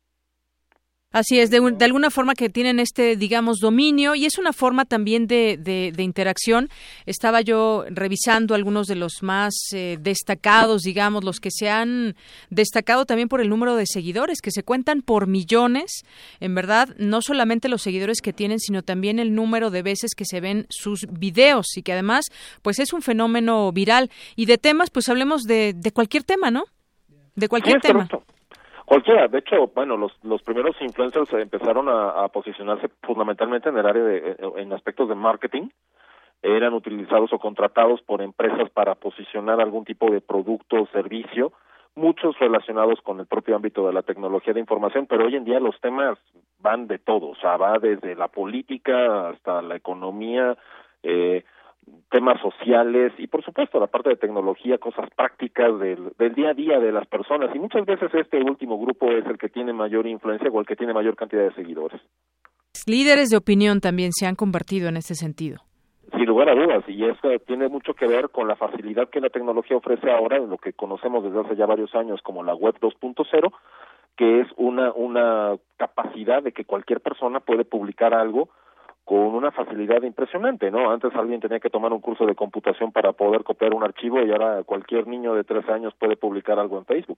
Así 1.12 1.40
es, 1.40 1.50
de, 1.50 1.60
de, 1.60 1.86
alguna 1.86 2.12
forma 2.12 2.36
que 2.36 2.50
tienen 2.50 2.80
este, 2.80 3.16
digamos, 3.16 3.58
dominio 3.58 4.14
y 4.14 4.28
es 4.28 4.38
una 4.38 4.54
forma 4.54 4.86
también 4.86 5.26
de, 5.26 5.58
de, 5.58 6.04
interacción. 6.04 6.70
Estaba 7.08 7.42
yo 7.42 7.86
revisando 7.90 8.54
algunos 8.54 8.86
de 8.86 8.94
los 8.94 9.24
más 9.24 9.56
eh, 9.74 9.98
destacados, 10.00 10.84
digamos, 10.84 11.24
los 11.24 11.40
que 11.40 11.50
se 11.50 11.68
han 11.68 12.16
destacado 12.52 13.08
también 13.08 13.28
por 13.28 13.42
el 13.42 13.50
número 13.50 13.76
de 13.76 13.88
seguidores, 13.88 14.40
que 14.40 14.52
se 14.52 14.62
cuentan 14.62 15.02
por 15.02 15.26
millones, 15.26 16.04
en 16.40 16.54
verdad, 16.54 16.90
no 17.00 17.24
solamente 17.24 17.70
los 17.70 17.82
seguidores 17.82 18.22
que 18.22 18.32
tienen, 18.32 18.60
sino 18.60 18.84
también 18.84 19.18
el 19.18 19.34
número 19.34 19.72
de 19.72 19.82
veces 19.82 20.14
que 20.14 20.26
se 20.26 20.42
ven 20.42 20.68
sus 20.70 21.08
videos 21.10 21.76
y 21.76 21.82
que 21.82 21.94
además, 21.94 22.26
pues 22.62 22.78
es 22.78 22.94
un 22.94 23.02
fenómeno 23.02 23.72
viral. 23.72 24.12
Y 24.36 24.46
de 24.46 24.60
temas, 24.60 24.92
pues 24.92 25.10
hablemos 25.10 25.42
de, 25.42 25.74
de 25.76 25.92
cualquier 25.92 26.24
tema, 26.24 26.52
¿no? 26.52 26.66
De 27.34 27.50
cualquier 27.50 27.82
tema. 27.82 28.08
Cualquiera, 28.90 29.28
de 29.28 29.38
hecho, 29.38 29.68
bueno, 29.76 29.98
los, 29.98 30.12
los 30.24 30.42
primeros 30.42 30.76
influencers 30.82 31.32
empezaron 31.34 31.88
a, 31.88 32.28
posicionarse 32.30 32.90
fundamentalmente 33.04 33.70
en 33.70 33.78
el 33.78 33.86
área 33.86 34.04
de, 34.04 34.18
eh, 34.32 34.38
en 34.56 34.74
aspectos 34.74 35.08
de 35.08 35.14
marketing, 35.14 35.70
eran 36.42 36.74
utilizados 36.74 37.32
o 37.32 37.38
contratados 37.38 38.02
por 38.02 38.24
empresas 38.24 38.68
para 38.72 38.96
posicionar 38.96 39.62
algún 39.62 39.86
tipo 39.86 40.10
de 40.10 40.22
producto 40.22 40.82
o 40.82 40.88
servicio, 40.88 41.54
muchos 41.94 42.40
relacionados 42.40 43.00
con 43.02 43.20
el 43.20 43.28
propio 43.28 43.56
ámbito 43.56 43.86
de 43.86 43.94
la 43.94 44.02
tecnología 44.02 44.54
de 44.54 44.60
información, 44.60 45.06
pero 45.06 45.28
hoy 45.28 45.36
en 45.36 45.46
día 45.46 45.60
los 45.60 45.80
temas 45.82 46.18
van 46.58 46.88
de 46.88 46.98
todo, 46.98 47.28
o 47.28 47.36
sea, 47.36 47.58
va 47.58 47.78
desde 47.78 48.16
la 48.16 48.30
política 48.30 49.30
hasta 49.30 49.62
la 49.62 49.76
economía, 49.76 50.58
eh, 51.04 51.44
temas 52.10 52.42
sociales 52.42 53.14
y 53.18 53.28
por 53.28 53.44
supuesto 53.44 53.80
la 53.80 53.88
parte 53.88 54.10
de 54.10 54.16
tecnología, 54.16 54.78
cosas 54.78 55.10
prácticas 55.16 55.80
del, 55.80 56.12
del 56.18 56.34
día 56.34 56.50
a 56.50 56.54
día 56.54 56.80
de 56.80 56.92
las 56.92 57.08
personas 57.08 57.56
y 57.56 57.60
muchas 57.60 57.86
veces 57.86 58.10
este 58.14 58.38
último 58.38 58.80
grupo 58.80 59.12
es 59.12 59.26
el 59.26 59.38
que 59.38 59.50
tiene 59.50 59.74
mayor 59.74 60.08
influencia 60.08 60.50
o 60.50 60.60
el 60.60 60.66
que 60.66 60.76
tiene 60.76 60.94
mayor 60.94 61.16
cantidad 61.16 61.44
de 61.44 61.54
seguidores. 61.54 62.02
Líderes 62.88 63.30
de 63.30 63.38
opinión 63.38 63.82
también 63.82 64.12
se 64.12 64.26
han 64.26 64.36
convertido 64.36 64.90
en 64.90 64.98
este 64.98 65.14
sentido. 65.14 65.60
Sin 66.12 66.26
lugar 66.26 66.50
a 66.50 66.56
dudas, 66.56 66.84
y 66.88 67.06
eso 67.06 67.30
tiene 67.46 67.68
mucho 67.68 67.94
que 67.94 68.08
ver 68.08 68.30
con 68.30 68.48
la 68.48 68.56
facilidad 68.56 69.10
que 69.10 69.22
la 69.22 69.30
tecnología 69.30 69.78
ofrece 69.78 70.10
ahora 70.10 70.38
en 70.38 70.50
lo 70.50 70.58
que 70.58 70.74
conocemos 70.74 71.24
desde 71.24 71.40
hace 71.40 71.56
ya 71.56 71.68
varios 71.68 71.94
años 71.94 72.20
como 72.24 72.44
la 72.44 72.56
web 72.56 72.76
2.0, 72.82 73.54
que 74.18 74.42
es 74.42 74.48
una, 74.58 74.92
una 74.94 75.56
capacidad 75.78 76.42
de 76.42 76.52
que 76.52 76.66
cualquier 76.66 77.00
persona 77.00 77.40
puede 77.42 77.64
publicar 77.64 78.16
algo 78.16 78.50
con 79.10 79.34
una 79.34 79.50
facilidad 79.50 80.04
impresionante, 80.04 80.70
¿no? 80.70 80.92
Antes 80.92 81.16
alguien 81.16 81.40
tenía 81.40 81.60
que 81.60 81.72
tomar 81.72 81.92
un 81.92 82.00
curso 82.00 82.28
de 82.28 82.36
computación 82.36 82.92
para 82.92 83.12
poder 83.12 83.44
copiar 83.44 83.74
un 83.74 83.82
archivo 83.82 84.22
y 84.22 84.30
ahora 84.30 84.62
cualquier 84.62 85.08
niño 85.08 85.34
de 85.34 85.44
tres 85.44 85.68
años 85.68 85.96
puede 85.98 86.16
publicar 86.16 86.60
algo 86.60 86.78
en 86.78 86.86
Facebook. 86.86 87.18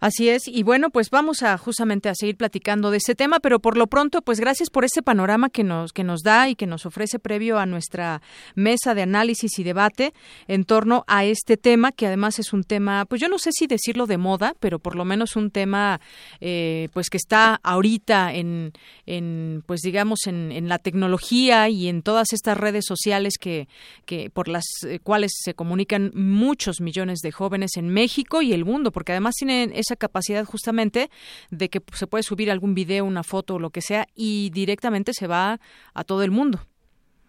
Así 0.00 0.28
es, 0.28 0.46
y 0.46 0.62
bueno, 0.62 0.90
pues 0.90 1.10
vamos 1.10 1.42
a 1.42 1.58
justamente 1.58 2.08
a 2.08 2.14
seguir 2.14 2.36
platicando 2.36 2.92
de 2.92 2.98
ese 2.98 3.16
tema, 3.16 3.40
pero 3.40 3.58
por 3.58 3.76
lo 3.76 3.88
pronto, 3.88 4.22
pues 4.22 4.38
gracias 4.38 4.70
por 4.70 4.84
ese 4.84 5.02
panorama 5.02 5.50
que 5.50 5.64
nos 5.64 5.92
que 5.92 6.04
nos 6.04 6.22
da 6.22 6.48
y 6.48 6.54
que 6.54 6.66
nos 6.66 6.86
ofrece 6.86 7.18
previo 7.18 7.58
a 7.58 7.66
nuestra 7.66 8.22
mesa 8.54 8.94
de 8.94 9.02
análisis 9.02 9.58
y 9.58 9.64
debate 9.64 10.14
en 10.46 10.64
torno 10.64 11.02
a 11.08 11.24
este 11.24 11.56
tema, 11.56 11.90
que 11.90 12.06
además 12.06 12.38
es 12.38 12.52
un 12.52 12.62
tema, 12.62 13.06
pues 13.06 13.20
yo 13.20 13.28
no 13.28 13.40
sé 13.40 13.50
si 13.52 13.66
decirlo 13.66 14.06
de 14.06 14.18
moda, 14.18 14.54
pero 14.60 14.78
por 14.78 14.94
lo 14.94 15.04
menos 15.04 15.34
un 15.34 15.50
tema, 15.50 16.00
eh, 16.40 16.88
pues 16.92 17.10
que 17.10 17.16
está 17.16 17.58
ahorita 17.64 18.32
en, 18.34 18.74
en 19.04 19.64
pues 19.66 19.80
digamos 19.80 20.28
en, 20.28 20.52
en, 20.52 20.68
la 20.68 20.78
tecnología 20.78 21.68
y 21.70 21.88
en 21.88 22.02
todas 22.02 22.32
estas 22.32 22.56
redes 22.56 22.84
sociales 22.86 23.34
que 23.36 23.66
que 24.06 24.30
por 24.30 24.46
las 24.46 24.64
eh, 24.86 25.00
cuales 25.00 25.32
se 25.42 25.54
comunican 25.54 26.12
muchos 26.14 26.80
millones 26.80 27.18
de 27.18 27.32
jóvenes 27.32 27.72
en 27.76 27.88
México 27.88 28.42
y 28.42 28.52
el 28.52 28.64
mundo, 28.64 28.92
porque 28.92 29.10
además 29.10 29.34
tienen 29.34 29.72
esa 29.88 29.96
capacidad 29.96 30.44
justamente 30.44 31.08
de 31.50 31.68
que 31.68 31.80
se 31.92 32.06
puede 32.06 32.22
subir 32.22 32.50
algún 32.50 32.74
video, 32.74 33.04
una 33.04 33.22
foto 33.22 33.54
o 33.54 33.58
lo 33.58 33.70
que 33.70 33.80
sea 33.80 34.04
y 34.14 34.50
directamente 34.50 35.12
se 35.12 35.26
va 35.26 35.58
a 35.94 36.04
todo 36.04 36.22
el 36.22 36.30
mundo. 36.30 36.58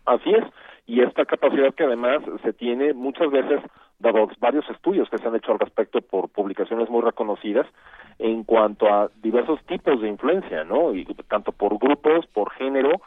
Así 0.06 0.32
es. 0.32 0.44
y 0.88 1.02
esta 1.02 1.24
capacidad 1.24 1.72
que 1.76 1.84
además 1.84 2.24
se 2.42 2.52
tiene 2.52 2.94
muchas 2.96 3.30
veces 3.30 3.62
dado 4.00 4.28
varios 4.40 4.68
estudios 4.72 5.08
que 5.10 5.20
se 5.20 5.28
han 5.28 5.36
hecho 5.36 5.52
al 5.52 5.60
respecto 5.60 6.02
por 6.02 6.30
publicaciones 6.30 6.90
muy 6.90 7.02
reconocidas 7.02 7.68
en 8.18 8.44
cuanto 8.44 8.88
a 8.88 9.10
diversos 9.22 9.64
tipos 9.66 10.02
de 10.02 10.10
influencia, 10.10 10.64
¿no? 10.64 10.96
Y 10.96 11.06
tanto 11.28 11.52
por 11.52 11.78
grupos, 11.78 12.26
por 12.28 12.52
género, 12.54 13.02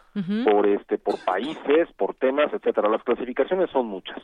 por 0.45 0.67
este, 0.67 0.99
por 0.99 1.17
países, 1.25 1.89
por 1.97 2.15
temas, 2.15 2.53
etcétera. 2.53 2.89
Las 2.89 3.03
clasificaciones 3.03 3.69
son 3.71 3.87
muchas. 3.87 4.23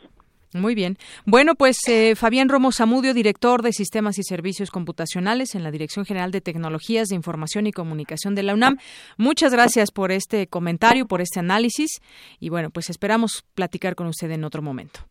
Muy 0.53 0.73
bien. 0.73 0.97
Bueno, 1.25 1.53
pues 1.55 1.77
eh, 1.87 2.15
Fabián 2.15 2.49
Romo 2.49 2.71
Zamudio, 2.71 3.13
director 3.13 3.61
de 3.61 3.71
Sistemas 3.71 4.17
y 4.17 4.23
Servicios 4.23 4.71
Computacionales 4.71 5.53
en 5.53 5.63
la 5.63 5.69
Dirección 5.69 6.05
General 6.05 6.31
de 6.31 6.41
Tecnologías 6.41 7.09
de 7.09 7.15
Información 7.15 7.67
y 7.67 7.71
Comunicación 7.71 8.33
de 8.33 8.43
la 8.43 8.55
UNAM. 8.55 8.77
Muchas 9.17 9.53
gracias 9.53 9.91
por 9.91 10.11
este 10.11 10.47
comentario, 10.47 11.05
por 11.05 11.21
este 11.21 11.39
análisis 11.39 12.01
y 12.39 12.49
bueno, 12.49 12.71
pues 12.71 12.89
esperamos 12.89 13.43
platicar 13.53 13.95
con 13.95 14.07
usted 14.07 14.31
en 14.31 14.43
otro 14.43 14.63
momento. 14.63 15.01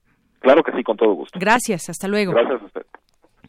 Claro 0.40 0.62
que 0.62 0.72
sí, 0.72 0.82
con 0.82 0.96
todo 0.96 1.12
gusto. 1.14 1.38
Gracias, 1.38 1.88
hasta 1.88 2.08
luego. 2.08 2.32
Gracias 2.32 2.62
a 2.62 2.64
usted. 2.64 2.82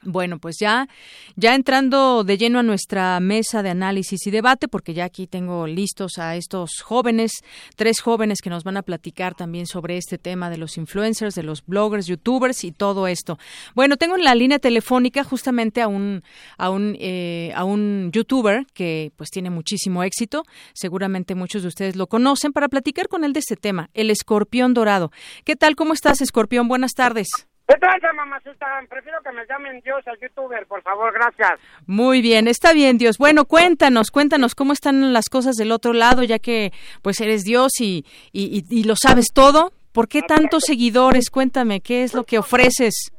Bueno, 0.04 0.40
pues 0.40 0.56
ya, 0.60 0.88
ya 1.36 1.56
entrando 1.56 2.24
de 2.24 2.38
lleno 2.38 2.60
a 2.60 2.64
nuestra 2.64 3.20
mesa 3.20 3.62
de 3.62 3.70
análisis 3.70 4.26
y 4.28 4.32
debate, 4.32 4.70
porque 4.70 4.94
ya 4.94 5.04
aquí 5.04 5.28
tengo 5.28 5.68
listos 5.68 6.18
a 6.18 6.38
estos 6.38 6.82
jóvenes, 6.82 7.32
tres 7.76 8.00
jóvenes 8.00 8.40
que 8.42 8.50
nos 8.50 8.64
van 8.64 8.78
a 8.78 8.82
platicar 8.82 9.36
también 9.36 9.66
sobre 9.66 9.98
este 9.98 10.18
tema 10.18 10.50
de 10.50 10.58
los 10.58 10.78
influencers, 10.78 11.36
de 11.36 11.44
los 11.44 11.66
bloggers, 11.66 12.08
youtubers 12.08 12.64
y 12.64 12.72
todo 12.72 13.08
esto. 13.08 13.38
Bueno, 13.76 13.98
tengo 13.98 14.16
en 14.16 14.24
la 14.24 14.36
línea 14.36 14.60
telefónica 14.60 15.26
justamente 15.26 15.82
a 15.82 15.88
un 15.90 16.24
a 16.58 16.70
un 16.70 16.96
eh, 17.00 17.52
a 17.56 17.66
un 17.66 18.12
youtuber 18.14 18.66
que 18.74 19.12
pues 19.18 19.30
tiene 19.30 19.50
muchísimo 19.50 20.04
éxito. 20.04 20.44
Seguramente 20.74 21.36
muchos 21.36 21.62
de 21.64 21.68
ustedes 21.68 21.96
lo 21.98 22.08
conocen 22.08 22.54
para 22.54 22.70
platicar 22.70 23.10
con 23.10 23.26
él 23.26 23.34
de 23.34 23.40
este 23.40 23.58
tema, 23.58 23.90
el 23.94 24.12
Escorpión 24.12 24.74
Dorado. 24.74 25.12
¿Qué 25.44 25.58
tal? 25.58 25.76
¿Cómo 25.76 25.94
estás, 25.94 26.22
Escorpión? 26.22 26.70
Buenas 26.70 26.94
tardes. 26.94 27.49
¿Qué 27.70 27.76
tal, 27.78 28.16
mamacita? 28.16 28.66
Prefiero 28.90 29.22
que 29.22 29.32
me 29.32 29.46
llamen 29.46 29.80
Dios 29.82 30.02
al 30.08 30.18
youtuber, 30.20 30.66
por 30.66 30.82
favor, 30.82 31.14
gracias. 31.14 31.60
Muy 31.86 32.20
bien, 32.20 32.48
está 32.48 32.74
bien, 32.74 32.98
Dios. 32.98 33.20
Bueno, 33.20 33.46
cuéntanos, 33.46 34.10
cuéntanos 34.10 34.56
cómo 34.56 34.74
están 34.74 35.14
las 35.14 35.30
cosas 35.30 35.56
del 35.56 35.72
otro 35.72 35.94
lado, 35.94 36.24
ya 36.24 36.40
que 36.40 36.72
pues 37.04 37.22
eres 37.22 37.44
Dios 37.44 37.74
y, 37.80 38.04
y, 38.34 38.66
y 38.72 38.86
lo 38.86 38.96
sabes 38.96 39.28
todo. 39.36 39.72
¿Por 39.94 40.08
qué 40.08 40.24
tantos 40.24 40.64
seguidores? 40.66 41.30
Cuéntame, 41.30 41.80
¿qué 41.80 42.02
es 42.02 42.16
lo 42.16 42.24
que 42.24 42.40
ofreces? 42.40 43.12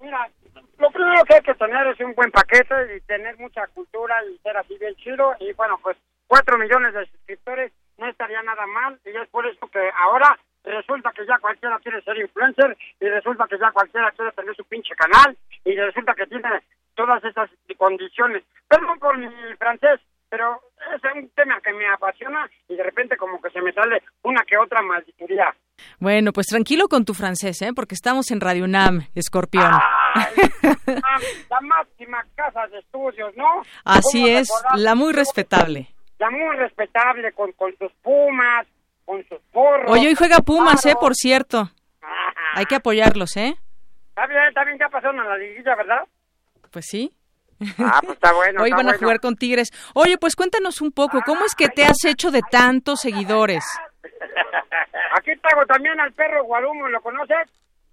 Mira, 0.00 0.26
lo 0.78 0.90
primero 0.90 1.22
que 1.24 1.34
hay 1.34 1.42
que 1.42 1.54
tener 1.54 1.86
es 1.88 2.00
un 2.00 2.14
buen 2.14 2.30
paquete 2.30 2.96
y 2.96 3.00
tener 3.02 3.38
mucha 3.38 3.66
cultura 3.74 4.16
y 4.24 4.38
ser 4.38 4.56
así 4.56 4.74
bien 4.80 4.94
chido. 4.96 5.34
Y 5.38 5.52
bueno, 5.52 5.78
pues 5.82 5.98
cuatro 6.26 6.56
millones 6.56 6.94
de 6.94 7.04
suscriptores 7.10 7.70
no 7.98 8.08
estaría 8.08 8.42
nada 8.42 8.66
mal. 8.68 8.98
Y 9.04 9.10
es 9.10 9.28
por 9.28 9.46
eso 9.46 9.66
que 9.66 9.90
ahora 10.00 10.38
resulta 10.64 11.12
que 11.12 11.26
ya 11.26 11.38
cualquiera 11.38 11.78
quiere 11.80 12.02
ser 12.02 12.16
influencer 12.18 12.76
y 13.00 13.08
resulta 13.08 13.46
que 13.48 13.58
ya 13.58 13.70
cualquiera 13.72 14.10
quiere 14.12 14.32
tener 14.32 14.54
su 14.54 14.64
pinche 14.64 14.94
canal 14.94 15.36
y 15.64 15.74
resulta 15.74 16.14
que 16.14 16.26
tiene 16.26 16.48
todas 16.94 17.22
esas 17.24 17.50
condiciones. 17.76 18.44
Perdón 18.68 18.98
por 18.98 19.18
mi 19.18 19.28
francés, 19.56 20.00
pero 20.28 20.60
es 20.94 21.02
un 21.14 21.28
tema 21.30 21.60
que 21.60 21.72
me 21.72 21.86
apasiona 21.88 22.48
y 22.68 22.76
de 22.76 22.82
repente 22.82 23.16
como 23.16 23.40
que 23.40 23.50
se 23.50 23.60
me 23.60 23.72
sale 23.72 24.02
una 24.22 24.42
que 24.46 24.56
otra 24.56 24.82
maldituría. 24.82 25.54
Bueno, 25.98 26.32
pues 26.32 26.46
tranquilo 26.46 26.88
con 26.88 27.04
tu 27.04 27.14
francés, 27.14 27.60
¿eh? 27.62 27.72
Porque 27.74 27.94
estamos 27.94 28.30
en 28.30 28.40
Radio 28.40 28.64
UNAM, 28.64 29.08
Escorpión. 29.14 29.70
la 31.50 31.60
máxima 31.60 32.24
casa 32.34 32.66
de 32.68 32.78
estudios, 32.78 33.36
¿no? 33.36 33.62
Así 33.84 34.28
es, 34.28 34.48
la 34.76 34.94
muy 34.94 35.12
respetable. 35.12 35.88
La 36.18 36.30
muy 36.30 36.56
respetable 36.56 37.32
con, 37.32 37.52
con 37.52 37.76
sus 37.76 37.92
pumas, 38.02 38.66
con 39.12 39.28
sus 39.28 39.40
porros. 39.52 39.90
Oye, 39.90 40.08
hoy 40.08 40.14
juega 40.14 40.38
Pumas, 40.38 40.84
¿eh? 40.86 40.94
Por 40.98 41.14
cierto. 41.14 41.70
Hay 42.54 42.64
que 42.64 42.76
apoyarlos, 42.76 43.36
¿eh? 43.36 43.54
Está 44.08 44.26
bien, 44.26 44.42
está 44.48 44.64
bien, 44.64 44.78
ya 44.78 44.88
pasaron 44.88 45.20
a 45.20 45.24
la 45.24 45.36
liguilla, 45.36 45.74
¿verdad? 45.76 46.02
Pues 46.70 46.86
sí. 46.88 47.12
Ah, 47.78 48.00
pues 48.02 48.14
está 48.14 48.32
bueno. 48.32 48.62
Hoy 48.62 48.70
está 48.70 48.76
van 48.76 48.86
a 48.86 48.90
bueno. 48.90 48.98
jugar 48.98 49.20
con 49.20 49.36
Tigres. 49.36 49.70
Oye, 49.94 50.18
pues 50.18 50.36
cuéntanos 50.36 50.80
un 50.80 50.92
poco, 50.92 51.20
¿cómo 51.24 51.44
es 51.44 51.54
que 51.54 51.68
te 51.68 51.84
has 51.84 52.04
hecho 52.04 52.30
de 52.30 52.40
tantos 52.50 53.00
seguidores? 53.00 53.64
Aquí 55.18 55.30
traigo 55.36 55.66
también 55.66 55.98
al 56.00 56.12
perro 56.12 56.44
Guarumo, 56.44 56.88
¿lo 56.88 57.00
conoces? 57.00 57.48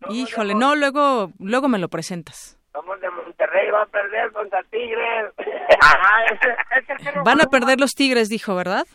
Híjole, 0.10 0.56
no, 0.56 0.76
luego, 0.76 1.32
luego 1.40 1.68
me 1.68 1.78
lo 1.78 1.90
presentas. 1.90 2.58
Somos 2.72 3.00
de 3.02 3.10
Monterrey, 3.10 3.70
va 3.72 3.84
a 3.84 3.86
perder 3.86 4.32
contra 4.32 4.64
Tigres. 4.64 5.34
Ajá, 5.82 6.26
es, 6.32 6.84
es 6.84 6.90
el 6.90 6.98
perro 6.98 7.24
Van 7.24 7.42
a 7.42 7.46
perder 7.46 7.80
los 7.80 7.92
Tigres, 7.92 8.30
dijo, 8.30 8.56
¿verdad? 8.56 8.86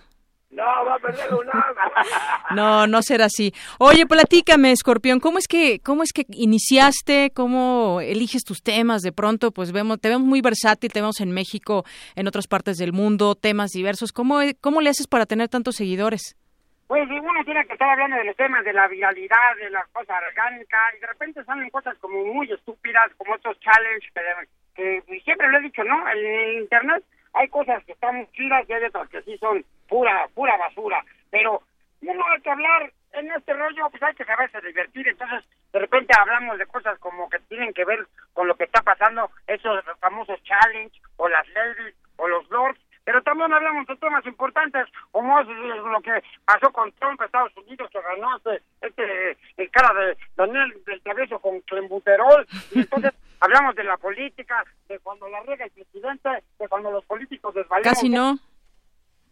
No, 0.54 0.62
va 0.62 0.94
a 0.94 0.98
perder 1.00 1.34
una. 1.34 1.52
No, 2.54 2.86
no 2.86 3.02
será 3.02 3.24
así. 3.24 3.52
Oye, 3.78 4.06
platícame, 4.06 4.70
Escorpión, 4.70 5.18
¿cómo 5.18 5.38
es 5.38 5.48
que 5.48 5.80
cómo 5.80 6.04
es 6.04 6.12
que 6.12 6.24
iniciaste? 6.28 7.32
¿Cómo 7.34 8.00
eliges 8.00 8.44
tus 8.44 8.62
temas? 8.62 9.02
De 9.02 9.10
pronto, 9.10 9.50
pues 9.50 9.72
vemos 9.72 10.00
te 10.00 10.08
vemos 10.08 10.26
muy 10.26 10.40
versátil, 10.40 10.92
te 10.92 11.00
vemos 11.00 11.20
en 11.20 11.32
México, 11.32 11.84
en 12.14 12.28
otras 12.28 12.46
partes 12.46 12.76
del 12.76 12.92
mundo, 12.92 13.34
temas 13.34 13.70
diversos. 13.70 14.12
¿Cómo 14.12 14.38
cómo 14.60 14.80
le 14.80 14.90
haces 14.90 15.08
para 15.08 15.26
tener 15.26 15.48
tantos 15.48 15.74
seguidores? 15.74 16.36
Pues 16.86 17.08
uno 17.10 17.44
tiene 17.44 17.66
que 17.66 17.72
estar 17.72 17.88
hablando 17.88 18.16
de 18.16 18.24
los 18.24 18.36
temas 18.36 18.64
de 18.64 18.72
la 18.72 18.86
viralidad, 18.86 19.56
de 19.58 19.70
las 19.70 19.88
cosas 19.88 20.16
orgánicas, 20.28 20.94
y 20.96 21.00
de 21.00 21.06
repente 21.06 21.42
salen 21.44 21.70
cosas 21.70 21.96
como 21.98 22.24
muy 22.26 22.52
estúpidas, 22.52 23.10
como 23.16 23.34
estos 23.34 23.58
challenges, 23.58 24.12
que, 24.76 25.02
que 25.06 25.20
siempre 25.20 25.50
lo 25.50 25.58
he 25.58 25.62
dicho, 25.62 25.82
¿no? 25.82 26.08
En 26.10 26.60
Internet 26.62 27.02
hay 27.34 27.48
cosas 27.48 27.84
que 27.84 27.92
están 27.92 28.26
chidas 28.32 28.64
y 28.68 28.72
hay 28.72 28.84
otras 28.84 29.08
que 29.08 29.22
sí 29.22 29.36
son 29.38 29.64
pura, 29.94 30.28
pura 30.34 30.56
basura. 30.56 31.04
Pero 31.30 31.62
uno 32.02 32.24
hay 32.26 32.40
que 32.40 32.50
hablar 32.50 32.92
en 33.12 33.30
este 33.30 33.54
rollo, 33.54 33.88
pues 33.90 34.02
hay 34.02 34.14
que 34.14 34.24
saberse 34.24 34.60
divertir. 34.60 35.06
Entonces, 35.06 35.44
de 35.72 35.78
repente 35.78 36.12
hablamos 36.18 36.58
de 36.58 36.66
cosas 36.66 36.98
como 36.98 37.30
que 37.30 37.38
tienen 37.48 37.72
que 37.72 37.84
ver 37.84 38.04
con 38.32 38.48
lo 38.48 38.56
que 38.56 38.64
está 38.64 38.82
pasando, 38.82 39.30
esos 39.46 39.84
famosos 40.00 40.42
challenge, 40.42 41.00
o 41.16 41.28
las 41.28 41.46
ladies, 41.50 41.94
o 42.16 42.26
los 42.26 42.50
lords. 42.50 42.80
Pero 43.04 43.22
también 43.22 43.52
hablamos 43.52 43.86
de 43.86 43.94
temas 43.96 44.26
importantes, 44.26 44.88
como 45.12 45.38
es 45.38 45.46
lo 45.46 46.00
que 46.00 46.24
pasó 46.44 46.72
con 46.72 46.90
Trump, 46.92 47.22
Estados 47.22 47.56
Unidos, 47.56 47.88
que 47.92 48.00
ganó 48.00 48.36
este, 48.38 48.62
este 48.80 49.38
el 49.58 49.70
cara 49.70 49.94
de 49.94 50.16
Daniel 50.34 50.74
del 50.86 51.02
Travieso 51.02 51.38
con 51.38 51.60
clenbuterol. 51.60 52.44
Y 52.72 52.80
entonces 52.80 53.12
hablamos 53.40 53.76
de 53.76 53.84
la 53.84 53.96
política, 53.98 54.64
de 54.88 54.98
cuando 54.98 55.28
la 55.28 55.40
riega 55.42 55.66
el 55.66 55.70
presidente, 55.70 56.30
de 56.58 56.68
cuando 56.68 56.90
los 56.90 57.04
políticos 57.04 57.54
desvalemos. 57.54 57.92
Casi 57.94 58.08
no, 58.08 58.38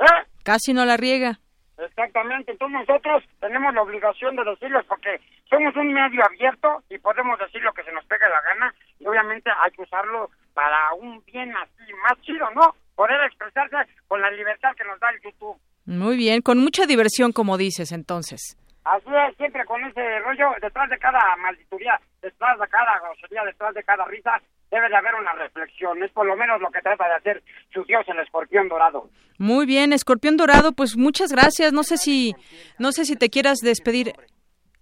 ¿Eh? 0.03 0.27
casi 0.43 0.73
no 0.73 0.85
la 0.85 0.97
riega. 0.97 1.39
Exactamente, 1.79 2.53
entonces 2.53 2.87
nosotros 2.87 3.24
tenemos 3.41 3.74
la 3.74 3.83
obligación 3.83 4.37
de 4.37 4.45
decirles 4.45 4.85
porque 4.87 5.20
somos 5.51 5.74
un 5.74 5.93
medio 5.93 6.24
abierto 6.24 6.83
y 6.89 6.99
podemos 6.99 7.39
decir 7.39 7.61
lo 7.62 7.73
que 7.73 7.83
se 7.83 7.93
nos 7.93 8.05
pegue 8.05 8.29
la 8.29 8.41
gana 8.41 8.74
y 9.01 9.07
obviamente 9.07 9.51
hay 9.62 9.70
que 9.73 9.83
usarlo 9.83 10.31
para 10.55 10.95
un 10.95 11.24
bien 11.24 11.53
así 11.57 11.93
más 12.03 12.20
chido, 12.23 12.49
¿no? 12.55 12.74
Poder 12.95 13.20
expresarse 13.24 13.77
con 14.07 14.20
la 14.20 14.31
libertad 14.31 14.70
que 14.77 14.85
nos 14.85 15.01
da 15.01 15.11
el 15.11 15.20
YouTube. 15.23 15.57
Muy 15.87 16.16
bien, 16.16 16.43
con 16.43 16.59
mucha 16.59 16.87
diversión, 16.87 17.33
como 17.33 17.57
dices, 17.57 17.91
entonces. 17.91 18.57
Así 18.85 19.09
es, 19.29 19.37
siempre 19.37 19.65
con 19.65 19.83
ese 19.85 20.19
rollo, 20.21 20.51
detrás 20.61 20.91
de 20.91 20.99
cada 20.99 21.37
maldituría, 21.37 22.01
detrás 22.21 22.59
de 22.59 22.67
cada 22.69 22.99
grosería, 23.01 23.45
detrás 23.45 23.75
de 23.75 23.85
cada 23.85 24.05
risa, 24.07 24.41
debe 24.73 24.89
de 24.89 24.97
haber 24.97 25.15
una 25.15 25.33
reflexión. 25.35 26.03
Es 26.03 26.11
por 26.11 26.27
lo 26.27 26.37
menos 26.37 26.61
lo 26.61 26.71
que 26.71 26.81
trata 26.81 27.07
de 27.07 27.15
hacer 27.15 27.43
su 27.73 27.85
Dios, 27.85 28.05
el 28.09 28.19
escorpión 28.19 28.69
dorado. 28.69 29.09
Muy 29.39 29.67
bien, 29.67 29.93
Escorpión 29.93 30.37
Dorado, 30.37 30.73
pues 30.73 30.97
muchas 30.97 31.33
gracias. 31.33 31.73
No 31.73 31.83
sé 31.83 31.97
si 31.97 32.35
no 32.79 32.93
sé 32.93 33.05
si 33.05 33.17
te 33.17 33.29
quieras 33.29 33.59
despedir. 33.59 34.13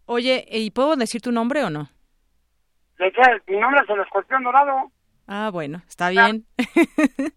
Oye, 0.06 0.44
¿y 0.50 0.70
puedo 0.70 0.96
decir 0.96 1.20
tu 1.20 1.32
nombre 1.32 1.64
o 1.64 1.70
no? 1.70 1.88
¿De 2.98 3.10
qué? 3.12 3.52
Mi 3.52 3.58
nombre 3.58 3.80
es 3.82 3.88
el 3.88 4.00
escorpión 4.00 4.42
dorado. 4.42 4.90
Ah, 5.26 5.50
bueno, 5.52 5.82
está 5.88 6.10
bien. 6.10 6.44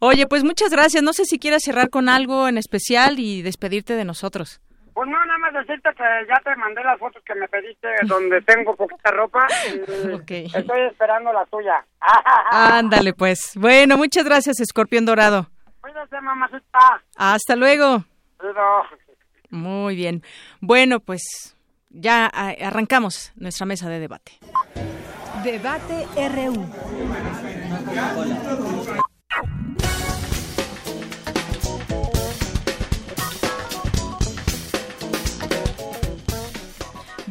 Oye, 0.00 0.26
pues 0.26 0.42
muchas 0.42 0.70
gracias. 0.70 1.02
No 1.02 1.12
sé 1.12 1.26
si 1.26 1.38
quieras 1.38 1.62
cerrar 1.62 1.90
con 1.90 2.08
algo 2.08 2.48
en 2.48 2.56
especial 2.56 3.18
y 3.18 3.42
despedirte 3.42 3.94
de 3.94 4.04
nosotros. 4.04 4.60
Pues 4.94 5.08
no, 5.08 5.24
nada 5.26 5.38
más 5.38 5.52
decirte 5.52 5.90
que 5.96 6.04
ya 6.28 6.40
te 6.44 6.54
mandé 6.56 6.82
las 6.84 6.98
fotos 6.98 7.22
que 7.24 7.34
me 7.34 7.48
pediste 7.48 7.88
donde 8.06 8.40
tengo 8.42 8.74
poquita 8.76 9.10
ropa 9.10 9.46
y 9.68 10.12
Ok. 10.12 10.30
estoy 10.54 10.80
esperando 10.90 11.32
la 11.32 11.44
tuya. 11.46 11.84
Ándale, 12.50 13.12
pues. 13.12 13.52
Bueno, 13.56 13.96
muchas 13.96 14.24
gracias, 14.24 14.60
Escorpión 14.60 15.04
Dorado. 15.04 15.48
Cuídate, 15.80 16.20
mamacita. 16.20 17.02
Hasta 17.16 17.56
luego. 17.56 18.04
Cuido. 18.38 18.82
Muy 19.50 19.96
bien. 19.96 20.22
Bueno, 20.60 21.00
pues 21.00 21.56
ya 21.90 22.30
ah, 22.32 22.54
arrancamos 22.64 23.32
nuestra 23.36 23.66
mesa 23.66 23.88
de 23.88 24.00
debate. 24.00 24.32
Debate 25.42 26.06
RU. 26.28 26.66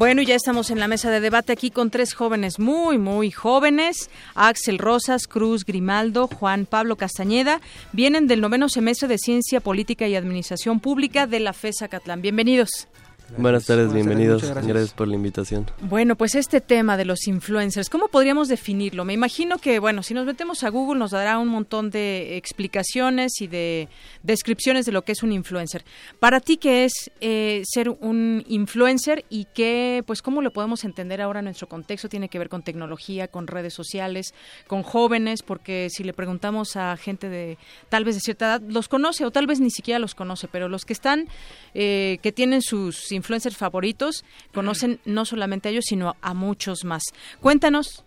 Bueno, 0.03 0.21
ya 0.21 0.35
estamos 0.35 0.69
en 0.69 0.81
la 0.81 0.89
mesa 0.89 1.09
de 1.11 1.21
debate 1.21 1.53
aquí 1.53 1.71
con 1.71 1.89
tres 1.89 2.13
jóvenes 2.13 2.59
muy, 2.59 2.97
muy 2.97 3.31
jóvenes. 3.31 4.09
Axel 4.35 4.77
Rosas, 4.77 5.27
Cruz 5.27 5.63
Grimaldo, 5.63 6.27
Juan 6.27 6.65
Pablo 6.65 6.97
Castañeda. 6.97 7.61
Vienen 7.93 8.27
del 8.27 8.41
noveno 8.41 8.67
semestre 8.67 9.07
de 9.07 9.17
Ciencia 9.17 9.61
Política 9.61 10.05
y 10.05 10.17
Administración 10.17 10.81
Pública 10.81 11.25
de 11.25 11.39
la 11.39 11.53
FESA 11.53 11.87
Catlán. 11.87 12.21
Bienvenidos. 12.21 12.89
Buenas 13.37 13.65
tardes, 13.65 13.91
bienvenidos. 13.91 14.43
gracias. 14.43 14.93
por 14.93 15.07
la 15.07 15.15
invitación. 15.15 15.65
Bueno, 15.81 16.15
pues 16.15 16.35
este 16.35 16.61
tema 16.61 16.97
de 16.97 17.05
los 17.05 17.27
influencers, 17.27 17.89
¿cómo 17.89 18.07
podríamos 18.07 18.47
definirlo? 18.47 19.05
Me 19.05 19.13
imagino 19.13 19.57
que, 19.57 19.79
bueno, 19.79 20.03
si 20.03 20.13
nos 20.13 20.25
metemos 20.25 20.63
a 20.63 20.69
Google 20.69 20.99
nos 20.99 21.11
dará 21.11 21.39
un 21.39 21.47
montón 21.47 21.89
de 21.89 22.37
explicaciones 22.37 23.41
y 23.41 23.47
de 23.47 23.89
descripciones 24.21 24.85
de 24.85 24.91
lo 24.91 25.03
que 25.03 25.13
es 25.13 25.23
un 25.23 25.31
influencer. 25.31 25.83
Para 26.19 26.41
ti, 26.41 26.57
¿qué 26.57 26.85
es 26.85 27.11
eh, 27.21 27.63
ser 27.65 27.89
un 27.89 28.43
influencer 28.47 29.25
y 29.29 29.45
qué, 29.53 30.03
pues, 30.05 30.21
cómo 30.21 30.41
lo 30.41 30.51
podemos 30.51 30.83
entender 30.83 31.21
ahora 31.21 31.39
en 31.39 31.45
nuestro 31.45 31.67
contexto? 31.67 32.09
Tiene 32.09 32.29
que 32.29 32.39
ver 32.39 32.49
con 32.49 32.61
tecnología, 32.61 33.27
con 33.27 33.47
redes 33.47 33.73
sociales, 33.73 34.33
con 34.67 34.83
jóvenes, 34.83 35.41
porque 35.41 35.87
si 35.89 36.03
le 36.03 36.13
preguntamos 36.13 36.75
a 36.75 36.95
gente 36.97 37.29
de 37.29 37.57
tal 37.89 38.03
vez 38.03 38.15
de 38.15 38.21
cierta 38.21 38.45
edad, 38.45 38.61
los 38.67 38.87
conoce 38.87 39.25
o 39.25 39.31
tal 39.31 39.47
vez 39.47 39.59
ni 39.59 39.71
siquiera 39.71 39.97
los 39.97 40.13
conoce, 40.13 40.47
pero 40.47 40.69
los 40.69 40.85
que 40.85 40.93
están, 40.93 41.27
eh, 41.73 42.19
que 42.21 42.31
tienen 42.31 42.61
sus 42.61 43.11
influencers 43.13 43.57
favoritos 43.57 44.25
conocen 44.53 44.99
no 45.05 45.25
solamente 45.25 45.69
a 45.69 45.71
ellos, 45.71 45.85
sino 45.87 46.15
a 46.21 46.33
muchos 46.33 46.83
más. 46.83 47.03
Cuéntanos, 47.39 48.03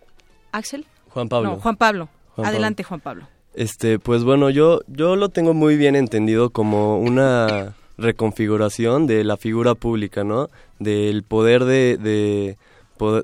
Axel. 0.52 0.86
Juan 1.10 1.28
Pablo. 1.28 1.50
No, 1.50 1.56
Juan 1.56 1.76
Pablo. 1.76 2.08
Adelante, 2.36 2.82
Juan 2.82 3.00
Pablo. 3.00 3.28
Este, 3.54 3.98
pues 3.98 4.22
bueno, 4.22 4.50
yo, 4.50 4.80
yo 4.86 5.16
lo 5.16 5.30
tengo 5.30 5.54
muy 5.54 5.76
bien 5.76 5.96
entendido 5.96 6.50
como 6.50 6.98
una 6.98 7.74
reconfiguración 7.96 9.06
de 9.06 9.24
la 9.24 9.38
figura 9.38 9.74
pública, 9.74 10.24
¿no? 10.24 10.50
Del 10.78 11.22
poder 11.22 11.64
de, 11.64 11.96
de, 11.96 12.58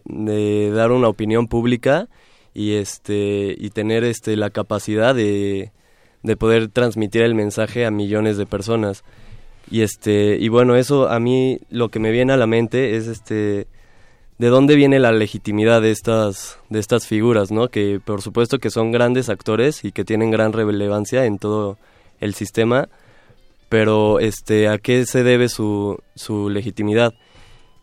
de 0.07 0.71
dar 0.71 0.93
una 0.93 1.09
opinión 1.09 1.49
pública 1.49 2.09
y 2.55 2.75
este 2.75 3.55
y 3.59 3.71
tener 3.71 4.05
este 4.05 4.37
la 4.37 4.51
capacidad 4.51 5.15
de, 5.15 5.73
de 6.23 6.37
poder 6.37 6.69
transmitir 6.69 7.23
el 7.23 7.35
mensaje 7.35 7.85
a 7.85 7.91
millones 7.91 8.37
de 8.37 8.47
personas. 8.47 9.05
Y 9.73 9.81
este 9.81 10.37
y 10.39 10.51
bueno, 10.51 10.77
eso 10.77 11.09
a 11.09 11.19
mí 11.19 11.59
lo 11.71 11.89
que 11.89 11.99
me 11.99 12.11
viene 12.11 12.35
a 12.35 12.37
la 12.37 12.47
mente 12.47 12.95
es 12.95 13.07
este 13.07 13.67
de 14.37 14.49
dónde 14.49 14.77
viene 14.77 14.99
la 14.99 15.13
legitimidad 15.13 15.81
de 15.81 15.93
estas 15.93 16.59
de 16.69 16.79
estas 16.79 17.07
figuras, 17.07 17.51
¿no? 17.51 17.69
Que 17.69 17.99
por 17.99 18.21
supuesto 18.21 18.59
que 18.59 18.69
son 18.69 18.93
grandes 18.93 19.31
actores 19.31 19.83
y 19.83 19.93
que 19.93 20.05
tienen 20.05 20.31
gran 20.31 20.53
relevancia 20.53 21.25
en 21.25 21.39
todo 21.39 21.79
el 22.21 22.35
sistema, 22.35 22.91
pero 23.71 24.21
este 24.21 24.69
a 24.69 24.77
qué 24.77 25.07
se 25.07 25.23
debe 25.23 25.49
su 25.49 25.99
su 26.17 26.51
legitimidad. 26.51 27.15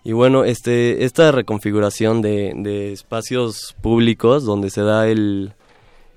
Y 0.04 0.12
bueno, 0.12 0.44
este 0.44 1.06
esta 1.06 1.32
reconfiguración 1.32 2.22
de, 2.22 2.54
de 2.56 2.94
espacios 2.94 3.76
públicos 3.82 4.46
donde 4.46 4.70
se 4.70 4.84
da 4.84 5.08
el, 5.08 5.54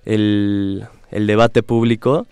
el, 0.04 0.84
el 1.10 1.26
debate 1.26 1.62
público, 1.62 2.26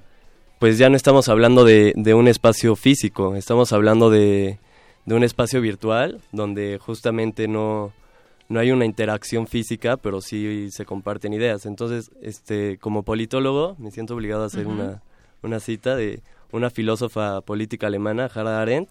pues 0.61 0.77
ya 0.77 0.91
no 0.91 0.97
estamos 0.97 1.31
hablando 1.31 1.65
de, 1.65 1.95
un 2.15 2.29
espacio 2.29 2.77
físico, 2.77 3.35
estamos 3.35 3.73
hablando 3.73 4.11
de, 4.11 4.59
un 5.07 5.25
espacio 5.25 5.63
virtual 5.63 6.21
donde 6.33 6.79
justamente 6.79 7.49
no, 7.49 7.95
no 8.51 8.61
hay 8.61 8.71
una 8.71 8.85
interacción 8.85 9.47
física, 9.47 9.97
pero 9.97 10.21
sí 10.21 10.71
se 10.71 10.85
comparten 10.85 11.33
ideas. 11.33 11.65
Entonces, 11.65 12.11
este, 12.21 12.77
como 12.77 13.05
politólogo, 13.05 13.75
me 13.79 13.91
siento 13.91 14.15
obligado 14.15 14.43
a 14.43 14.47
hacer 14.49 14.67
una, 14.67 15.01
una 15.43 15.61
cita 15.61 15.97
de 15.97 16.21
una 16.53 16.69
filósofa 16.69 17.41
política 17.41 17.87
alemana, 17.87 18.29
Hannah 18.33 18.61
Arendt, 18.61 18.91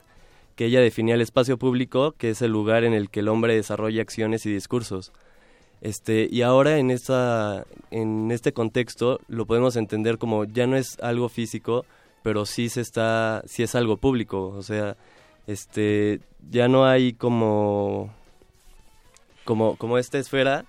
que 0.56 0.66
ella 0.66 0.82
definía 0.82 1.14
el 1.14 1.22
espacio 1.22 1.60
público, 1.60 2.16
que 2.18 2.32
es 2.32 2.42
el 2.42 2.52
lugar 2.52 2.84
en 2.84 2.94
el 2.94 3.12
que 3.12 3.20
el 3.20 3.28
hombre 3.28 3.54
desarrolla 3.54 4.02
acciones 4.02 4.44
y 4.48 4.52
discursos. 4.52 5.12
Este, 5.82 6.28
y 6.30 6.42
ahora 6.42 6.78
en, 6.78 6.92
esta, 6.92 7.66
en 7.92 8.32
este 8.32 8.52
contexto 8.52 9.20
lo 9.28 9.46
podemos 9.46 9.76
entender 9.76 10.18
como 10.18 10.44
ya 10.44 10.68
no 10.68 10.76
es 10.76 10.98
algo 11.02 11.30
físico, 11.30 11.86
pero 12.22 12.46
sí, 12.46 12.70
se 12.70 12.82
está, 12.82 13.44
sí 13.46 13.64
es 13.64 13.76
algo 13.76 13.98
público. 13.98 14.50
O 14.50 14.62
sea, 14.62 14.98
este, 15.48 16.20
ya 16.50 16.68
no 16.68 16.86
hay 16.86 17.14
como, 17.14 18.14
como, 19.46 19.78
como 19.78 19.98
esta 19.98 20.18
esfera, 20.18 20.66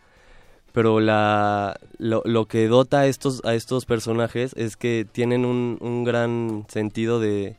pero 0.73 1.01
la, 1.01 1.79
lo, 1.99 2.23
lo, 2.25 2.47
que 2.47 2.69
dota 2.69 3.01
a 3.01 3.07
estos, 3.07 3.45
a 3.45 3.55
estos 3.55 3.87
personajes 3.87 4.53
es 4.57 4.77
que 4.77 5.05
tienen 5.11 5.45
un, 5.45 5.79
un 5.81 6.05
gran 6.05 6.67
sentido 6.69 7.19
de, 7.19 7.57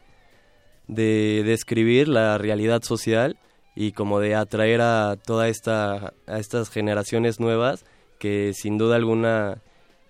de 0.88 1.44
describir 1.46 2.08
la 2.08 2.38
realidad 2.38 2.84
social 2.84 3.38
y 3.76 3.92
como 3.94 4.20
de 4.20 4.36
atraer 4.36 4.82
a 4.82 5.16
toda 5.16 5.48
esta 5.48 6.14
a 6.28 6.40
estas 6.40 6.70
generaciones 6.70 7.40
nuevas 7.40 7.86
que 8.20 8.54
sin 8.54 8.78
duda 8.78 8.96
alguna 8.96 9.62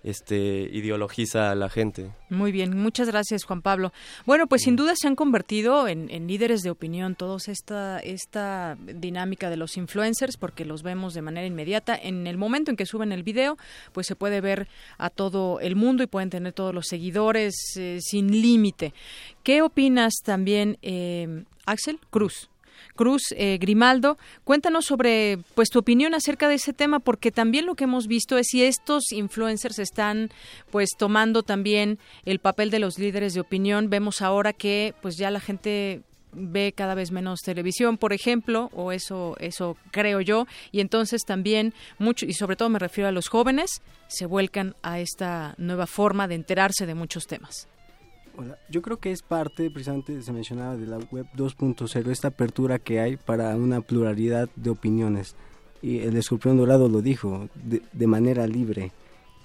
este 0.04 0.68
ideologiza 0.72 1.50
a 1.50 1.54
la 1.54 1.68
gente. 1.68 2.10
Muy 2.28 2.50
bien, 2.50 2.76
muchas 2.76 3.08
gracias 3.08 3.44
Juan 3.44 3.62
Pablo. 3.62 3.92
Bueno, 4.26 4.46
pues 4.46 4.62
sin 4.62 4.74
duda 4.76 4.94
se 4.96 5.06
han 5.06 5.14
convertido 5.14 5.86
en, 5.86 6.08
líderes 6.26 6.62
de 6.62 6.70
opinión 6.70 7.14
todos 7.14 7.48
esta 7.48 7.98
esta 8.00 8.76
dinámica 8.80 9.50
de 9.50 9.56
los 9.56 9.76
influencers 9.76 10.36
porque 10.36 10.64
los 10.64 10.82
vemos 10.82 11.14
de 11.14 11.22
manera 11.22 11.46
inmediata. 11.46 11.96
En 11.96 12.26
el 12.26 12.36
momento 12.36 12.70
en 12.70 12.76
que 12.76 12.86
suben 12.86 13.12
el 13.12 13.22
video, 13.22 13.56
pues 13.92 14.06
se 14.06 14.16
puede 14.16 14.40
ver 14.40 14.68
a 14.98 15.10
todo 15.10 15.60
el 15.60 15.76
mundo 15.76 16.02
y 16.02 16.06
pueden 16.06 16.30
tener 16.30 16.52
todos 16.52 16.74
los 16.74 16.86
seguidores 16.88 17.54
eh, 17.76 17.98
sin 18.00 18.30
límite. 18.30 18.94
¿Qué 19.42 19.62
opinas 19.62 20.14
también, 20.24 20.78
eh, 20.82 21.44
Axel 21.64 21.98
Cruz? 22.10 22.48
Cruz 22.94 23.22
eh, 23.36 23.58
Grimaldo. 23.60 24.18
Cuéntanos 24.44 24.84
sobre 24.86 25.38
pues 25.54 25.68
tu 25.70 25.78
opinión 25.78 26.14
acerca 26.14 26.48
de 26.48 26.54
ese 26.54 26.72
tema, 26.72 27.00
porque 27.00 27.30
también 27.30 27.66
lo 27.66 27.74
que 27.74 27.84
hemos 27.84 28.06
visto 28.06 28.38
es 28.38 28.48
si 28.50 28.62
estos 28.64 29.12
influencers 29.12 29.78
están 29.78 30.30
pues 30.70 30.90
tomando 30.96 31.42
también 31.42 31.98
el 32.24 32.38
papel 32.38 32.70
de 32.70 32.78
los 32.78 32.98
líderes 32.98 33.34
de 33.34 33.40
opinión. 33.40 33.90
Vemos 33.90 34.22
ahora 34.22 34.52
que 34.52 34.94
pues 35.00 35.16
ya 35.16 35.30
la 35.30 35.40
gente 35.40 36.02
ve 36.32 36.72
cada 36.74 36.94
vez 36.94 37.10
menos 37.12 37.40
televisión, 37.40 37.98
por 37.98 38.12
ejemplo, 38.12 38.70
o 38.74 38.92
eso 38.92 39.36
eso 39.38 39.76
creo 39.90 40.20
yo, 40.20 40.46
y 40.70 40.80
entonces 40.80 41.22
también 41.24 41.74
mucho 41.98 42.26
y 42.26 42.32
sobre 42.32 42.56
todo 42.56 42.68
me 42.70 42.78
refiero 42.78 43.08
a 43.08 43.12
los 43.12 43.28
jóvenes 43.28 43.82
se 44.08 44.26
vuelcan 44.26 44.74
a 44.82 45.00
esta 45.00 45.54
nueva 45.58 45.86
forma 45.86 46.28
de 46.28 46.34
enterarse 46.34 46.86
de 46.86 46.94
muchos 46.94 47.26
temas. 47.26 47.68
Yo 48.68 48.82
creo 48.82 48.98
que 48.98 49.12
es 49.12 49.22
parte, 49.22 49.70
precisamente 49.70 50.20
se 50.22 50.32
mencionaba, 50.32 50.76
de 50.76 50.86
la 50.86 50.98
web 51.10 51.26
2.0, 51.36 52.10
esta 52.10 52.28
apertura 52.28 52.78
que 52.78 53.00
hay 53.00 53.16
para 53.16 53.54
una 53.56 53.80
pluralidad 53.80 54.48
de 54.56 54.70
opiniones. 54.70 55.34
Y 55.82 55.98
el 55.98 56.16
escorpión 56.16 56.56
dorado 56.56 56.88
lo 56.88 57.02
dijo, 57.02 57.48
de, 57.54 58.06
manera 58.06 58.46
libre. 58.46 58.92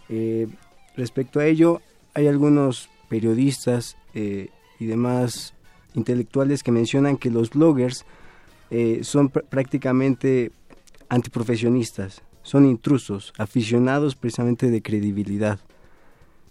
Eh, 0.10 0.48
respecto 0.96 1.40
a 1.40 1.46
ello, 1.46 1.82
hay 2.14 2.28
algunos 2.28 2.90
periodistas 3.10 3.98
eh, 4.14 4.50
y 4.80 4.86
demás 4.86 5.54
intelectuales 5.96 6.64
que 6.64 6.72
mencionan 6.72 7.18
que 7.18 7.32
los 7.32 7.50
bloggers 7.50 8.06
eh, 8.70 9.00
son 9.04 9.30
prácticamente 9.30 10.52
antiprofesionistas, 11.10 12.22
son 12.44 12.66
intrusos, 12.66 13.34
aficionados 13.38 14.16
precisamente 14.16 14.70
de 14.70 14.82
credibilidad. 14.82 15.60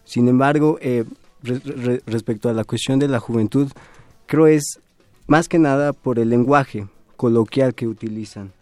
Sin 0.05 0.29
embargo, 0.29 0.79
respecto 1.43 2.49
a 2.49 2.53
la 2.53 2.65
cuestión 2.65 2.99
de 2.99 3.09
la 3.09 3.21
juventud, 3.21 3.71
creo 4.27 4.47
es 4.47 4.81
más 5.27 5.49
que 5.49 5.59
nada 5.59 5.93
por 5.93 6.19
el 6.19 6.31
lenguaje 6.31 6.87
coloquial 7.17 7.75
que 7.75 7.87
utilizan. 7.87 8.53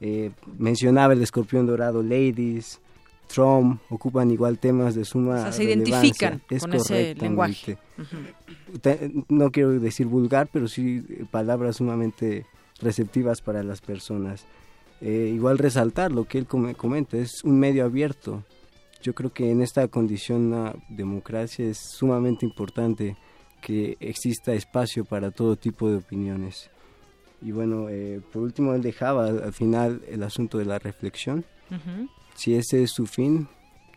Eh, 0.00 0.30
mencionaba 0.58 1.12
el 1.12 1.22
escorpión 1.22 1.66
dorado, 1.66 2.02
ladies, 2.02 2.80
Trump, 3.32 3.80
ocupan 3.88 4.30
igual 4.30 4.58
temas 4.58 4.94
de 4.94 5.04
suma. 5.04 5.36
O 5.36 5.42
sea, 5.42 5.52
se 5.52 5.64
identifican 5.64 6.42
con 6.60 6.74
ese 6.74 7.14
lenguaje. 7.14 7.78
No 9.28 9.50
quiero 9.50 9.70
decir 9.78 10.06
vulgar, 10.06 10.48
pero 10.52 10.68
sí 10.68 11.02
palabras 11.30 11.76
sumamente 11.76 12.46
receptivas 12.80 13.40
para 13.40 13.62
las 13.62 13.80
personas. 13.80 14.44
Eh, 15.00 15.32
igual 15.34 15.58
resaltar 15.58 16.12
lo 16.12 16.24
que 16.24 16.38
él 16.38 16.46
comenta, 16.46 17.16
es 17.16 17.42
un 17.42 17.58
medio 17.58 17.84
abierto, 17.84 18.44
yo 19.02 19.14
creo 19.14 19.32
que 19.32 19.50
en 19.50 19.62
esta 19.62 19.86
condición 19.88 20.52
una 20.52 20.74
democracia 20.88 21.66
es 21.66 21.78
sumamente 21.78 22.46
importante 22.46 23.16
que 23.60 23.96
exista 24.00 24.52
espacio 24.52 25.04
para 25.04 25.30
todo 25.30 25.56
tipo 25.56 25.90
de 25.90 25.96
opiniones. 25.96 26.70
Y 27.40 27.50
bueno, 27.50 27.88
eh, 27.88 28.20
por 28.32 28.42
último, 28.42 28.74
él 28.74 28.82
dejaba 28.82 29.26
al 29.26 29.52
final 29.52 30.02
el 30.08 30.22
asunto 30.22 30.58
de 30.58 30.64
la 30.64 30.78
reflexión. 30.78 31.44
Si 32.34 32.54
ese 32.54 32.82
es 32.82 32.92
su 32.92 33.06
fin, 33.06 33.48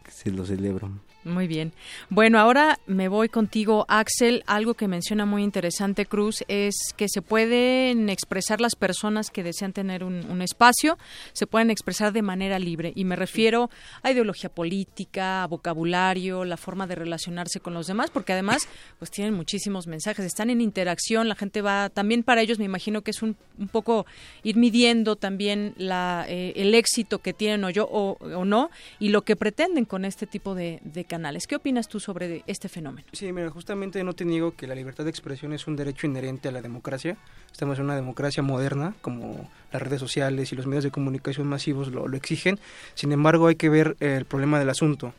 se 0.10 0.32
lo 0.32 0.46
celebro. 0.46 0.90
Muy 1.26 1.48
bien. 1.48 1.74
Bueno, 2.12 2.38
ahora 2.38 2.80
me 2.86 3.08
voy 3.08 3.30
contigo, 3.30 3.88
Axel. 3.90 4.44
Algo 4.46 4.76
que 4.76 4.88
menciona 4.88 5.26
muy 5.26 5.42
interesante 5.42 6.06
Cruz 6.06 6.44
es 6.48 6.76
que 6.96 7.10
se 7.10 7.24
pueden 7.24 8.10
expresar 8.10 8.62
las 8.62 8.76
personas 8.76 9.32
que 9.32 9.42
desean 9.42 9.74
tener 9.74 10.04
un, 10.04 10.42
espacio, 10.44 11.00
se 11.34 11.48
pueden 11.48 11.72
expresar 11.72 12.14
de 12.14 12.22
manera 12.22 12.60
libre. 12.60 12.94
Y 12.96 13.06
me 13.06 13.16
refiero 13.16 13.72
a 14.04 14.12
ideología 14.12 14.52
política, 14.52 15.42
a 15.42 15.48
vocabulario, 15.48 16.46
la 16.46 16.58
forma 16.58 16.86
de 16.86 16.94
relacionarse 16.94 17.60
con 17.60 17.74
los 17.74 17.88
demás, 17.88 18.12
porque 18.12 18.34
además 18.34 18.68
pues 19.00 19.10
tienen 19.10 19.34
muchísimos 19.34 19.88
mensajes, 19.88 20.24
están 20.26 20.52
en 20.52 20.62
interacción, 20.62 21.28
la 21.28 21.34
gente 21.34 21.64
va, 21.64 21.90
también 21.90 22.22
para 22.22 22.42
ellos 22.42 22.60
me 22.60 22.66
imagino 22.66 23.02
que 23.02 23.10
es 23.10 23.24
un, 23.24 23.36
un 23.58 23.70
poco 23.70 24.06
ir 24.44 24.58
midiendo 24.58 25.16
también 25.16 25.74
la, 25.78 26.26
eh, 26.30 26.54
el 26.58 26.76
éxito 26.76 27.18
que 27.18 27.34
tienen 27.34 27.64
o 27.64 27.72
yo 27.72 27.88
o, 27.90 28.46
no 28.46 28.70
y 29.00 29.10
lo 29.10 29.24
que 29.24 29.36
pretenden 29.36 29.86
con 29.86 30.06
este 30.06 30.28
tipo 30.28 30.54
de, 30.54 30.82
de 30.84 31.06
canales. 31.16 31.48
¿Qué 31.48 31.56
opinas 31.56 31.88
tú 31.88 32.02
sobre 32.02 32.44
este 32.46 32.68
fenómeno? 32.68 33.08
Sí, 33.14 33.32
mira, 33.32 33.50
justamente 33.50 34.04
no 34.04 34.12
te 34.12 34.26
niego 34.26 34.52
que 34.52 34.68
la 34.68 34.76
libertad 34.76 35.06
de 35.06 35.12
expresión 35.12 35.54
es 35.54 35.66
un 35.66 35.78
derecho 35.78 36.08
inherente 36.08 36.50
a 36.50 36.52
la 36.52 36.62
democracia. 36.62 37.16
Estamos 37.50 37.80
en 37.80 37.86
una 37.86 37.96
democracia 37.96 38.44
moderna, 38.44 38.96
como 39.02 39.50
las 39.72 39.82
redes 39.82 40.02
sociales 40.02 40.52
y 40.52 40.58
los 40.58 40.68
medios 40.68 40.84
de 40.84 40.92
comunicación 40.92 41.48
masivos 41.48 41.88
lo, 41.88 42.10
lo 42.10 42.18
exigen. 42.18 42.60
Sin 42.96 43.14
embargo, 43.14 43.48
hay 43.48 43.56
que 43.56 43.70
ver 43.70 43.96
el 44.02 44.26
problema 44.26 44.60
del 44.60 44.70
asunto. 44.70 45.14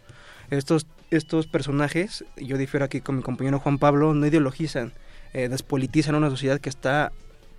Estos, 0.51 0.87
estos 1.11 1.47
personajes, 1.47 2.27
yo 2.37 2.59
difiero 2.59 2.85
aquí 2.85 3.01
con 3.01 3.17
mi 3.17 3.23
compañero 3.23 3.59
Juan 3.59 3.79
Pablo, 3.79 4.13
no 4.13 4.27
ideologizan, 4.27 4.93
eh, 5.33 5.49
despolitizan 5.49 6.15
una 6.15 6.29
sociedad 6.29 6.61
que 6.61 6.69
está 6.69 7.11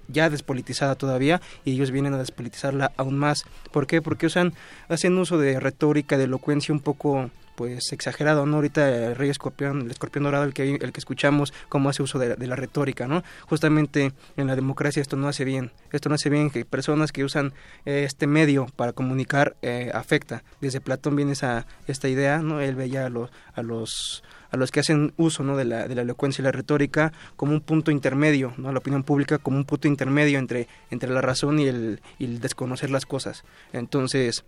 ya 0.10 0.30
despolitizada 0.30 0.94
todavía 0.94 1.42
y 1.66 1.72
ellos 1.72 1.90
vienen 1.90 2.14
a 2.14 2.20
despolitizarla 2.20 2.92
aún 2.98 3.18
más. 3.18 3.46
¿Por 3.72 3.88
qué? 3.88 4.04
Porque 4.04 4.28
usan, 4.28 4.54
hacen 4.90 5.18
uso 5.18 5.40
de 5.40 5.60
retórica, 5.60 6.20
de 6.20 6.26
elocuencia 6.26 6.72
un 6.72 6.82
poco 6.82 7.32
pues 7.58 7.92
exagerado, 7.92 8.46
¿no? 8.46 8.58
Ahorita 8.58 8.88
el 8.88 9.16
rey 9.16 9.32
escorpión, 9.32 9.82
el 9.82 9.90
escorpión 9.90 10.26
dorado, 10.26 10.44
el 10.44 10.54
que, 10.54 10.76
el 10.76 10.92
que 10.92 11.00
escuchamos, 11.00 11.52
cómo 11.70 11.90
hace 11.90 12.04
uso 12.04 12.20
de, 12.20 12.38
la 12.38 12.56
retórica, 12.56 13.08
¿no? 13.08 13.24
Justamente 13.50 14.14
en 14.38 14.46
la 14.46 14.56
democracia 14.56 15.02
esto 15.02 15.18
no 15.18 15.28
hace 15.28 15.44
bien, 15.44 15.72
esto 15.92 16.08
no 16.08 16.16
hace 16.16 16.30
bien 16.30 16.52
que 16.52 16.66
personas 16.66 17.12
que 17.12 17.24
usan 17.24 17.54
eh, 17.88 18.04
este 18.06 18.28
medio 18.28 18.68
para 18.76 18.94
comunicar 18.94 19.56
eh, 19.64 19.90
afecta. 19.92 20.44
Desde 20.62 20.82
Platón 20.82 21.16
viene 21.16 21.32
esa, 21.32 21.66
esta 21.88 22.08
idea, 22.08 22.38
¿no? 22.44 22.62
Él 22.62 22.76
veía 22.76 23.08
a 23.08 23.10
los, 23.10 23.32
a 23.56 23.64
los 23.64 24.24
a 24.52 24.56
los 24.56 24.72
que 24.72 24.80
hacen 24.80 25.14
uso 25.18 25.44
¿no? 25.44 25.58
de, 25.58 25.66
la, 25.66 25.90
de 25.90 25.96
la 25.96 26.04
elocuencia 26.04 26.42
y 26.42 26.46
la 26.46 26.54
retórica 26.54 27.12
como 27.36 27.52
un 27.52 27.60
punto 27.60 27.92
intermedio, 27.92 28.54
¿no? 28.56 28.72
la 28.72 28.80
opinión 28.80 29.04
pública 29.04 29.40
como 29.40 29.58
un 29.58 29.66
punto 29.66 29.90
intermedio 29.90 30.40
entre, 30.40 30.70
entre 30.90 31.10
la 31.10 31.20
razón 31.20 31.60
y 31.60 31.68
el 31.68 32.00
desconocer 32.18 32.90
las 32.90 33.06
cosas. 33.06 33.44
Entonces, 33.74 34.46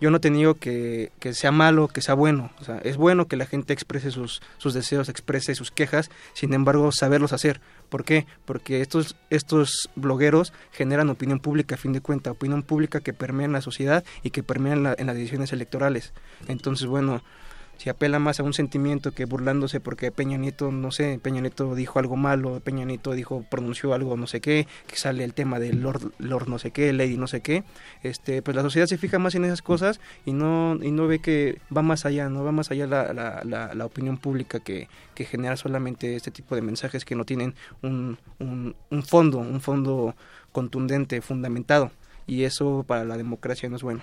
yo 0.00 0.10
no 0.10 0.16
he 0.16 0.20
tenido 0.20 0.54
que, 0.54 1.12
que 1.18 1.34
sea 1.34 1.52
malo, 1.52 1.88
que 1.88 2.00
sea 2.00 2.14
bueno. 2.14 2.50
O 2.60 2.64
sea, 2.64 2.78
es 2.78 2.96
bueno 2.96 3.26
que 3.26 3.36
la 3.36 3.46
gente 3.46 3.72
exprese 3.72 4.10
sus, 4.10 4.40
sus 4.58 4.74
deseos, 4.74 5.08
exprese 5.08 5.54
sus 5.54 5.70
quejas, 5.70 6.10
sin 6.32 6.54
embargo, 6.54 6.90
saberlos 6.92 7.32
hacer. 7.32 7.60
¿Por 7.88 8.04
qué? 8.04 8.26
Porque 8.44 8.80
estos, 8.80 9.16
estos 9.30 9.90
blogueros 9.96 10.52
generan 10.72 11.10
opinión 11.10 11.40
pública, 11.40 11.74
a 11.74 11.78
fin 11.78 11.92
de 11.92 12.00
cuentas, 12.00 12.32
opinión 12.32 12.62
pública 12.62 13.00
que 13.00 13.12
permea 13.12 13.46
en 13.46 13.52
la 13.52 13.60
sociedad 13.60 14.04
y 14.22 14.30
que 14.30 14.42
permea 14.42 14.74
en, 14.74 14.86
en 14.98 15.06
las 15.06 15.16
decisiones 15.16 15.52
electorales. 15.52 16.12
Entonces, 16.48 16.86
bueno, 16.86 17.22
si 17.80 17.88
apela 17.88 18.18
más 18.18 18.38
a 18.38 18.42
un 18.42 18.52
sentimiento 18.52 19.12
que 19.12 19.24
burlándose 19.24 19.80
porque 19.80 20.12
Peña 20.12 20.36
Nieto, 20.36 20.70
no 20.70 20.90
sé, 20.90 21.18
Peña 21.22 21.40
Nieto 21.40 21.74
dijo 21.74 21.98
algo 21.98 22.14
malo, 22.14 22.60
Peña 22.60 22.84
Nieto 22.84 23.12
dijo, 23.12 23.42
pronunció 23.48 23.94
algo 23.94 24.18
no 24.18 24.26
sé 24.26 24.42
qué, 24.42 24.68
que 24.86 24.96
sale 24.96 25.24
el 25.24 25.32
tema 25.32 25.58
del 25.58 25.80
Lord, 25.80 26.12
Lord 26.18 26.46
no 26.46 26.58
sé 26.58 26.72
qué, 26.72 26.92
Lady 26.92 27.16
no 27.16 27.26
sé 27.26 27.40
qué, 27.40 27.64
este, 28.02 28.42
pues 28.42 28.54
la 28.54 28.60
sociedad 28.60 28.86
se 28.86 28.98
fija 28.98 29.18
más 29.18 29.34
en 29.34 29.46
esas 29.46 29.62
cosas 29.62 29.98
y 30.26 30.34
no, 30.34 30.78
y 30.82 30.90
no 30.90 31.06
ve 31.06 31.20
que 31.20 31.58
va 31.74 31.80
más 31.80 32.04
allá, 32.04 32.28
no 32.28 32.44
va 32.44 32.52
más 32.52 32.70
allá 32.70 32.86
la, 32.86 33.14
la, 33.14 33.74
la, 33.74 33.86
opinión 33.86 34.18
pública 34.18 34.60
que, 34.60 34.90
que, 35.14 35.24
genera 35.24 35.56
solamente 35.56 36.16
este 36.16 36.30
tipo 36.30 36.54
de 36.56 36.60
mensajes 36.60 37.06
que 37.06 37.14
no 37.14 37.24
tienen 37.24 37.54
un, 37.80 38.18
un, 38.40 38.76
un 38.90 39.02
fondo, 39.02 39.38
un 39.38 39.62
fondo 39.62 40.14
contundente, 40.52 41.22
fundamentado 41.22 41.92
y 42.26 42.44
eso 42.44 42.84
para 42.86 43.06
la 43.06 43.16
democracia 43.16 43.70
no 43.70 43.76
es 43.76 43.82
bueno. 43.82 44.02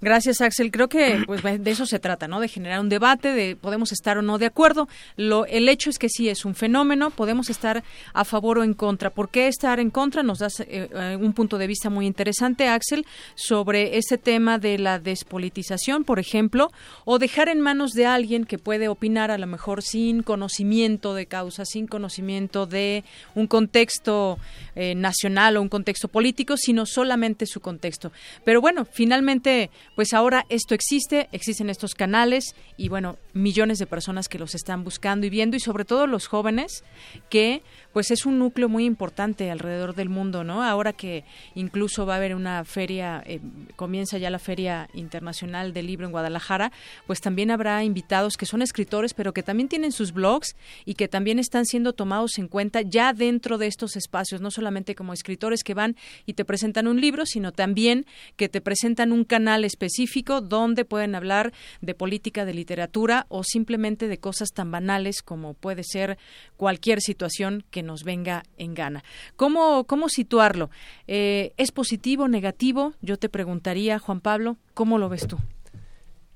Gracias, 0.00 0.40
Axel. 0.40 0.70
Creo 0.70 0.88
que 0.88 1.22
pues 1.26 1.42
de 1.42 1.70
eso 1.70 1.86
se 1.86 1.98
trata, 1.98 2.26
¿no? 2.28 2.40
De 2.40 2.48
generar 2.48 2.80
un 2.80 2.88
debate, 2.88 3.32
de 3.32 3.56
podemos 3.56 3.92
estar 3.92 4.16
o 4.18 4.22
no 4.22 4.38
de 4.38 4.46
acuerdo. 4.46 4.88
Lo, 5.16 5.44
el 5.46 5.68
hecho 5.68 5.90
es 5.90 5.98
que 5.98 6.08
sí 6.08 6.28
es 6.28 6.44
un 6.44 6.54
fenómeno, 6.54 7.10
podemos 7.10 7.50
estar 7.50 7.84
a 8.14 8.24
favor 8.24 8.58
o 8.58 8.64
en 8.64 8.74
contra. 8.74 9.10
¿Por 9.10 9.28
qué 9.28 9.48
estar 9.48 9.78
en 9.78 9.90
contra? 9.90 10.22
Nos 10.22 10.38
das 10.38 10.60
eh, 10.60 10.88
eh, 10.92 11.18
un 11.20 11.32
punto 11.34 11.58
de 11.58 11.66
vista 11.66 11.90
muy 11.90 12.06
interesante, 12.06 12.68
Axel, 12.68 13.04
sobre 13.34 13.98
ese 13.98 14.16
tema 14.16 14.58
de 14.58 14.78
la 14.78 14.98
despolitización, 14.98 16.04
por 16.04 16.18
ejemplo, 16.18 16.70
o 17.04 17.18
dejar 17.18 17.48
en 17.48 17.60
manos 17.60 17.92
de 17.92 18.06
alguien 18.06 18.44
que 18.44 18.58
puede 18.58 18.88
opinar 18.88 19.30
a 19.30 19.36
lo 19.36 19.46
mejor 19.46 19.82
sin 19.82 20.22
conocimiento 20.22 21.14
de 21.14 21.26
causa, 21.26 21.64
sin 21.66 21.86
conocimiento 21.86 22.66
de 22.66 23.04
un 23.34 23.46
contexto 23.46 24.38
eh, 24.74 24.94
nacional 24.94 25.56
o 25.56 25.62
un 25.62 25.68
contexto 25.68 26.08
político, 26.08 26.56
sino 26.56 26.86
solamente 26.86 27.44
su 27.44 27.60
contexto. 27.60 28.12
Pero 28.44 28.62
bueno, 28.62 28.86
finalmente 28.90 29.59
pues 29.94 30.14
ahora 30.14 30.46
esto 30.48 30.74
existe, 30.74 31.28
existen 31.32 31.68
estos 31.68 31.94
canales 31.94 32.54
y 32.76 32.88
bueno, 32.88 33.18
millones 33.34 33.78
de 33.78 33.86
personas 33.86 34.28
que 34.28 34.38
los 34.38 34.54
están 34.54 34.84
buscando 34.84 35.26
y 35.26 35.30
viendo 35.30 35.56
y 35.56 35.60
sobre 35.60 35.84
todo 35.84 36.06
los 36.06 36.26
jóvenes 36.26 36.84
que 37.28 37.62
pues 37.92 38.10
es 38.10 38.26
un 38.26 38.38
núcleo 38.38 38.68
muy 38.68 38.84
importante 38.84 39.50
alrededor 39.50 39.94
del 39.94 40.08
mundo, 40.08 40.44
¿no? 40.44 40.62
Ahora 40.62 40.92
que 40.92 41.24
incluso 41.54 42.06
va 42.06 42.14
a 42.14 42.16
haber 42.16 42.34
una 42.34 42.64
feria, 42.64 43.22
eh, 43.26 43.40
comienza 43.76 44.18
ya 44.18 44.30
la 44.30 44.38
Feria 44.38 44.88
Internacional 44.94 45.72
del 45.72 45.86
Libro 45.86 46.06
en 46.06 46.12
Guadalajara, 46.12 46.72
pues 47.06 47.20
también 47.20 47.50
habrá 47.50 47.82
invitados 47.84 48.36
que 48.36 48.46
son 48.46 48.62
escritores, 48.62 49.14
pero 49.14 49.32
que 49.32 49.42
también 49.42 49.68
tienen 49.68 49.92
sus 49.92 50.12
blogs 50.12 50.56
y 50.84 50.94
que 50.94 51.08
también 51.08 51.38
están 51.38 51.66
siendo 51.66 51.92
tomados 51.92 52.38
en 52.38 52.48
cuenta 52.48 52.82
ya 52.82 53.12
dentro 53.12 53.58
de 53.58 53.66
estos 53.66 53.96
espacios, 53.96 54.40
no 54.40 54.50
solamente 54.50 54.94
como 54.94 55.12
escritores 55.12 55.62
que 55.62 55.74
van 55.74 55.96
y 56.26 56.34
te 56.34 56.44
presentan 56.44 56.86
un 56.86 57.00
libro, 57.00 57.26
sino 57.26 57.52
también 57.52 58.06
que 58.36 58.48
te 58.48 58.60
presentan 58.60 59.12
un 59.12 59.24
canal 59.24 59.64
específico 59.64 60.40
donde 60.40 60.84
pueden 60.84 61.14
hablar 61.14 61.52
de 61.80 61.94
política, 61.94 62.44
de 62.44 62.54
literatura 62.54 63.26
o 63.28 63.42
simplemente 63.44 64.08
de 64.08 64.18
cosas 64.18 64.50
tan 64.50 64.70
banales 64.70 65.22
como 65.22 65.54
puede 65.54 65.82
ser 65.84 66.18
cualquier 66.56 67.00
situación 67.00 67.64
que 67.70 67.79
nos 67.82 68.04
venga 68.04 68.42
en 68.56 68.74
gana. 68.74 69.02
¿Cómo, 69.36 69.84
cómo 69.84 70.08
situarlo? 70.08 70.70
Eh, 71.06 71.52
¿Es 71.56 71.72
positivo, 71.72 72.28
negativo? 72.28 72.94
Yo 73.02 73.18
te 73.18 73.28
preguntaría, 73.28 73.98
Juan 73.98 74.20
Pablo, 74.20 74.56
¿cómo 74.74 74.98
lo 74.98 75.08
ves 75.08 75.26
tú? 75.26 75.38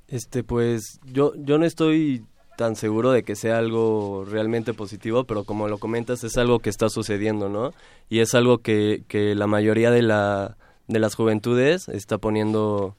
Este, 0.08 0.44
pues 0.44 1.00
yo, 1.04 1.32
yo 1.36 1.58
no 1.58 1.64
estoy 1.64 2.24
tan 2.56 2.76
seguro 2.76 3.10
de 3.10 3.22
que 3.22 3.36
sea 3.36 3.58
algo 3.58 4.24
realmente 4.24 4.74
positivo, 4.74 5.24
pero 5.24 5.44
como 5.44 5.68
lo 5.68 5.78
comentas, 5.78 6.24
es 6.24 6.36
algo 6.36 6.60
que 6.60 6.70
está 6.70 6.88
sucediendo, 6.88 7.48
¿no? 7.48 7.72
Y 8.08 8.20
es 8.20 8.34
algo 8.34 8.58
que, 8.58 9.02
que 9.08 9.34
la 9.34 9.46
mayoría 9.46 9.90
de, 9.90 10.02
la, 10.02 10.56
de 10.86 10.98
las 10.98 11.14
juventudes 11.14 11.88
está 11.88 12.18
poniendo 12.18 12.96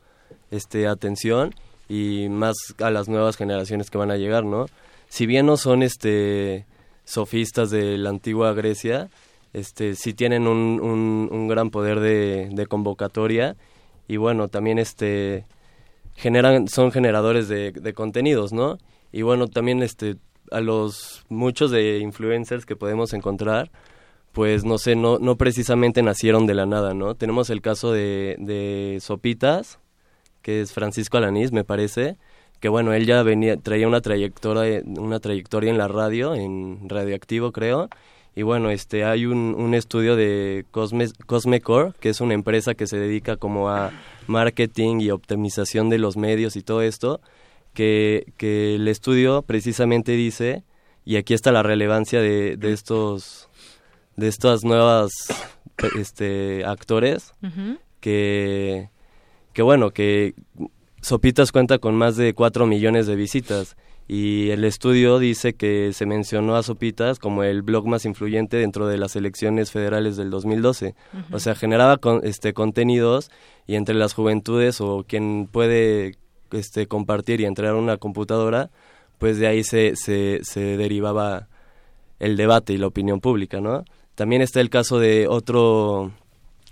este, 0.51 0.87
atención 0.87 1.53
y 1.87 2.27
más 2.29 2.55
a 2.81 2.89
las 2.89 3.07
nuevas 3.07 3.37
generaciones 3.37 3.89
que 3.89 3.97
van 3.97 4.11
a 4.11 4.17
llegar, 4.17 4.43
¿no? 4.43 4.65
Si 5.07 5.25
bien 5.25 5.45
no 5.45 5.57
son 5.57 5.83
este 5.83 6.65
sofistas 7.05 7.69
de 7.69 7.97
la 7.97 8.09
antigua 8.09 8.53
Grecia, 8.53 9.09
este, 9.53 9.95
sí 9.95 10.13
tienen 10.13 10.47
un, 10.47 10.81
un, 11.31 11.47
gran 11.47 11.69
poder 11.69 12.01
de, 12.01 12.67
convocatoria 12.67 13.55
y 14.05 14.17
bueno, 14.17 14.49
también 14.49 14.79
este, 14.79 15.45
generan, 16.15 16.67
son 16.67 16.91
generadores 16.91 17.47
de, 17.47 17.93
contenidos, 17.95 18.51
¿no? 18.51 18.77
Y 19.13 19.21
bueno, 19.21 19.47
también 19.47 19.81
este, 19.81 20.17
a 20.51 20.59
los 20.59 21.23
muchos 21.29 21.71
de 21.71 21.99
influencers 21.99 22.65
que 22.65 22.75
podemos 22.75 23.13
encontrar, 23.13 23.71
pues 24.33 24.65
no 24.65 24.77
sé, 24.77 24.97
no, 24.97 25.19
no 25.19 25.37
precisamente 25.37 26.03
nacieron 26.03 26.47
de 26.47 26.53
la 26.53 26.65
nada, 26.65 26.93
¿no? 26.93 27.15
Tenemos 27.15 27.49
el 27.49 27.61
caso 27.61 27.93
de, 27.93 28.35
de 28.39 28.97
Sopitas, 28.99 29.79
que 30.41 30.59
es 30.59 30.73
Francisco 30.73 31.17
Alanís, 31.17 31.53
me 31.53 31.63
parece, 31.63 32.17
que 32.59 32.69
bueno, 32.69 32.93
él 32.93 33.05
ya 33.05 33.23
venía, 33.23 33.57
traía 33.57 33.87
una 33.87 34.01
trayectoria, 34.01 34.81
una 34.85 35.19
trayectoria 35.19 35.71
en 35.71 35.77
la 35.77 35.87
radio, 35.87 36.35
en 36.35 36.89
Radioactivo 36.89 37.51
creo, 37.51 37.89
y 38.35 38.43
bueno, 38.43 38.69
este, 38.69 39.05
hay 39.05 39.25
un, 39.25 39.55
un 39.57 39.73
estudio 39.73 40.17
de 40.17 40.65
Cosme, 40.71 41.07
Cosmecore, 41.25 41.93
que 42.01 42.09
es 42.09 42.19
una 42.19 42.33
empresa 42.33 42.75
que 42.75 42.85
se 42.85 42.97
dedica 42.97 43.37
como 43.37 43.69
a 43.69 43.93
marketing 44.27 44.99
y 44.99 45.09
optimización 45.09 45.89
de 45.89 45.99
los 45.99 46.17
medios 46.17 46.57
y 46.57 46.61
todo 46.61 46.81
esto, 46.81 47.21
que, 47.73 48.33
que 48.37 48.75
el 48.75 48.89
estudio 48.89 49.41
precisamente 49.41 50.11
dice, 50.11 50.63
y 51.05 51.15
aquí 51.15 51.33
está 51.33 51.53
la 51.53 51.63
relevancia 51.63 52.19
de, 52.19 52.57
de 52.57 52.73
estos, 52.73 53.47
de 54.17 54.27
estas 54.27 54.65
nuevas 54.65 55.11
este, 55.97 56.65
actores, 56.65 57.33
que, 58.01 58.89
que 59.53 59.61
bueno, 59.61 59.91
que 59.91 60.33
Sopitas 61.05 61.51
cuenta 61.51 61.77
con 61.77 61.93
más 61.93 62.17
de 62.17 62.33
4 62.33 62.65
millones 62.65 63.05
de 63.05 63.15
visitas 63.15 63.77
y 64.07 64.49
el 64.49 64.63
estudio 64.63 65.19
dice 65.19 65.53
que 65.53 65.93
se 65.93 66.07
mencionó 66.07 66.55
a 66.55 66.63
Sopitas 66.63 67.19
como 67.19 67.43
el 67.43 67.61
blog 67.61 67.85
más 67.85 68.05
influyente 68.05 68.57
dentro 68.57 68.87
de 68.87 68.97
las 68.97 69.15
elecciones 69.15 69.69
federales 69.69 70.17
del 70.17 70.31
2012. 70.31 70.95
O 71.31 71.37
sea, 71.37 71.53
generaba 71.53 71.99
este 72.23 72.53
contenidos 72.53 73.29
y 73.67 73.75
entre 73.75 73.93
las 73.93 74.15
juventudes 74.15 74.81
o 74.81 75.05
quien 75.07 75.47
puede 75.51 76.17
este 76.51 76.87
compartir 76.87 77.39
y 77.39 77.45
entrar 77.45 77.73
a 77.73 77.75
una 77.75 77.97
computadora, 77.97 78.71
pues 79.19 79.37
de 79.37 79.45
ahí 79.45 79.63
se, 79.63 79.95
se, 79.95 80.39
se 80.41 80.75
derivaba 80.75 81.49
el 82.17 82.35
debate 82.35 82.73
y 82.73 82.79
la 82.79 82.87
opinión 82.87 83.19
pública, 83.19 83.61
¿no? 83.61 83.85
También 84.15 84.41
está 84.41 84.59
el 84.59 84.71
caso 84.71 84.97
de 84.97 85.27
otro 85.27 86.13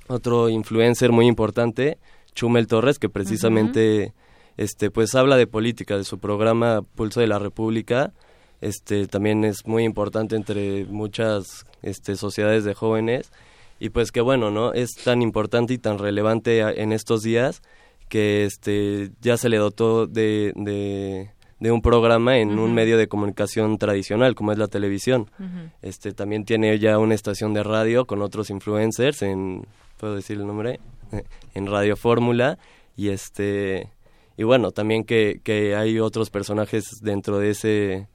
otro 0.07 0.49
influencer 0.49 1.11
muy 1.11 1.27
importante, 1.27 1.99
Chumel 2.33 2.65
Torres, 2.65 2.97
que 2.97 3.09
precisamente 3.09 4.11
este 4.57 4.91
pues 4.91 5.15
habla 5.15 5.37
de 5.37 5.47
política 5.47 5.97
de 5.97 6.03
su 6.03 6.19
programa 6.19 6.81
Pulso 6.81 7.19
de 7.19 7.27
la 7.27 7.39
República. 7.39 8.13
Este 8.61 9.07
también 9.07 9.43
es 9.43 9.65
muy 9.65 9.83
importante 9.83 10.35
entre 10.35 10.85
muchas 10.85 11.65
este 11.81 12.15
sociedades 12.15 12.63
de 12.63 12.73
jóvenes. 12.73 13.31
Y 13.79 13.89
pues 13.89 14.11
que 14.11 14.21
bueno 14.21 14.51
no 14.51 14.73
es 14.73 14.91
tan 15.03 15.21
importante 15.21 15.73
y 15.73 15.77
tan 15.77 15.97
relevante 15.97 16.59
en 16.81 16.93
estos 16.93 17.23
días 17.23 17.61
que 18.07 18.45
este 18.45 19.11
ya 19.21 19.37
se 19.37 19.49
le 19.49 19.57
dotó 19.57 20.05
de, 20.05 20.53
de, 20.55 21.31
de 21.59 21.71
un 21.71 21.81
programa 21.81 22.37
en 22.37 22.59
un 22.59 22.73
medio 22.73 22.97
de 22.97 23.07
comunicación 23.07 23.77
tradicional 23.77 24.35
como 24.35 24.51
es 24.51 24.57
la 24.57 24.67
televisión. 24.67 25.31
Este 25.81 26.13
también 26.13 26.45
tiene 26.45 26.77
ya 26.77 26.99
una 26.99 27.15
estación 27.15 27.53
de 27.53 27.63
radio 27.63 28.05
con 28.05 28.21
otros 28.21 28.49
influencers 28.49 29.23
en 29.23 29.65
puedo 29.97 30.15
decir 30.15 30.37
el 30.37 30.45
nombre 30.45 30.79
en 31.55 31.67
Radio 31.67 31.95
Fórmula. 31.95 32.57
Y 32.95 33.09
este 33.09 33.89
y 34.37 34.43
bueno, 34.43 34.71
también 34.71 35.03
que, 35.03 35.39
que 35.43 35.75
hay 35.75 35.99
otros 35.99 36.29
personajes 36.29 36.85
dentro 37.01 37.39
de 37.39 37.49
ese 37.51 38.07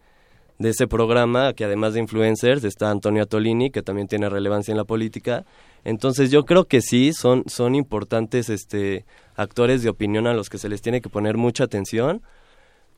de 0.59 0.71
ese 0.71 0.89
programa, 0.89 1.53
que 1.53 1.65
además 1.65 1.95
de 1.95 2.01
influencers 2.01 2.65
está 2.65 2.91
Antonio 2.91 3.23
Atolini, 3.23 3.71
que 3.71 3.83
también 3.83 4.09
tiene 4.09 4.29
relevancia 4.29 4.73
en 4.73 4.79
la 4.79 4.85
política. 4.85 5.45
Entonces 5.85 6.31
yo 6.31 6.45
creo 6.45 6.65
que 6.65 6.81
sí, 6.81 7.13
son, 7.13 7.45
son 7.47 7.75
importantes 7.75 8.51
este, 8.51 9.05
actores 9.37 9.83
de 9.83 9.89
opinión 9.89 10.27
a 10.27 10.35
los 10.35 10.51
que 10.51 10.59
se 10.59 10.69
les 10.69 10.83
tiene 10.83 11.01
que 11.01 11.09
poner 11.09 11.37
mucha 11.37 11.65
atención, 11.65 12.23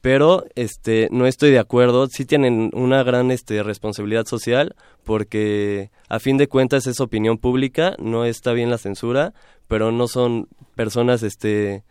pero 0.00 0.44
este, 0.54 1.08
no 1.10 1.26
estoy 1.26 1.50
de 1.50 1.58
acuerdo, 1.58 2.06
sí 2.06 2.24
tienen 2.24 2.70
una 2.72 3.02
gran 3.02 3.30
este, 3.30 3.62
responsabilidad 3.62 4.24
social, 4.24 4.74
porque 5.04 5.90
a 6.08 6.18
fin 6.18 6.38
de 6.38 6.48
cuentas 6.48 6.86
es 6.86 7.00
opinión 7.00 7.36
pública, 7.36 7.94
no 7.98 8.24
está 8.24 8.52
bien 8.52 8.70
la 8.70 8.78
censura, 8.78 9.34
pero 9.68 9.92
no 9.92 10.08
son 10.08 10.48
personas 10.74 11.22
este, 11.22 11.84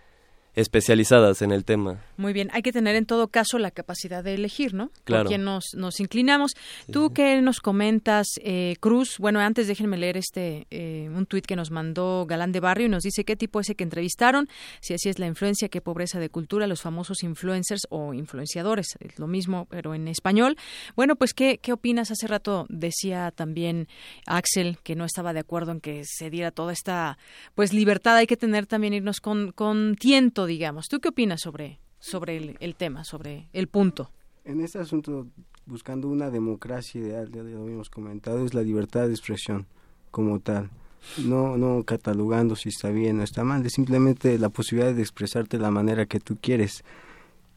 especializadas 0.55 1.41
en 1.41 1.51
el 1.51 1.65
tema. 1.65 2.01
Muy 2.17 2.33
bien, 2.33 2.49
hay 2.51 2.61
que 2.61 2.71
tener 2.71 2.95
en 2.95 3.05
todo 3.05 3.27
caso 3.27 3.59
la 3.59 3.71
capacidad 3.71 4.23
de 4.23 4.33
elegir, 4.33 4.73
¿no? 4.73 4.91
Claro. 5.03 5.23
Por 5.23 5.29
quien 5.29 5.43
nos, 5.43 5.73
nos 5.75 5.99
inclinamos. 5.99 6.53
¿Tú 6.91 7.13
qué 7.13 7.41
nos 7.41 7.59
comentas, 7.59 8.27
eh, 8.43 8.75
Cruz? 8.79 9.17
Bueno, 9.19 9.39
antes 9.39 9.67
déjenme 9.67 9.97
leer 9.97 10.17
este 10.17 10.67
eh, 10.69 11.09
un 11.13 11.25
tuit 11.25 11.45
que 11.45 11.55
nos 11.55 11.71
mandó 11.71 12.25
Galán 12.27 12.51
de 12.51 12.59
Barrio 12.59 12.87
y 12.87 12.89
nos 12.89 13.03
dice 13.03 13.23
qué 13.23 13.35
tipo 13.35 13.59
ese 13.59 13.75
que 13.75 13.83
entrevistaron, 13.83 14.47
si 14.81 14.93
así 14.93 15.09
es 15.09 15.19
la 15.19 15.27
influencia, 15.27 15.69
qué 15.69 15.81
pobreza 15.81 16.19
de 16.19 16.29
cultura, 16.29 16.67
los 16.67 16.81
famosos 16.81 17.23
influencers 17.23 17.87
o 17.89 18.13
influenciadores, 18.13 18.97
es 18.99 19.19
lo 19.19 19.27
mismo, 19.27 19.67
pero 19.69 19.93
en 19.93 20.07
español. 20.07 20.57
Bueno, 20.95 21.15
pues, 21.15 21.33
¿qué, 21.33 21.59
qué 21.61 21.73
opinas? 21.73 22.11
Hace 22.11 22.27
rato 22.27 22.65
decía 22.69 23.31
también 23.31 23.87
Axel 24.25 24.77
que 24.83 24.95
no 24.95 25.05
estaba 25.05 25.33
de 25.33 25.39
acuerdo 25.39 25.71
en 25.71 25.81
que 25.81 26.03
se 26.05 26.29
diera 26.29 26.51
toda 26.51 26.73
esta 26.73 27.17
pues 27.55 27.73
libertad, 27.73 28.15
hay 28.15 28.27
que 28.27 28.37
tener 28.37 28.65
también 28.65 28.93
irnos 28.93 29.19
con, 29.21 29.51
con 29.51 29.95
tiento, 29.95 30.38
digamos. 30.45 30.87
¿Tú 30.87 30.99
qué 30.99 31.09
opinas 31.09 31.41
sobre, 31.41 31.79
sobre 31.99 32.55
el, 32.59 32.75
tema, 32.75 33.03
sobre 33.03 33.49
el 33.53 33.67
punto? 33.67 34.09
En 34.45 34.61
este 34.61 34.79
asunto, 34.79 35.27
buscando 35.65 36.07
una 36.07 36.29
democracia 36.29 37.01
ideal, 37.01 37.31
ya 37.31 37.43
lo 37.43 37.63
habíamos 37.63 37.89
comentado, 37.89 38.45
es 38.45 38.53
la 38.53 38.61
libertad 38.61 39.07
de 39.07 39.13
expresión 39.13 39.67
como 40.11 40.39
tal. 40.39 40.69
No, 41.17 41.57
no 41.57 41.83
catalogando 41.83 42.55
si 42.55 42.69
está 42.69 42.89
bien 42.89 43.19
o 43.19 43.23
está 43.23 43.43
mal, 43.43 43.65
es 43.65 43.73
simplemente 43.73 44.37
la 44.37 44.49
posibilidad 44.49 44.93
de 44.93 45.01
expresarte 45.01 45.57
de 45.57 45.63
la 45.63 45.71
manera 45.71 46.05
que 46.05 46.19
tú 46.19 46.37
quieres. 46.41 46.83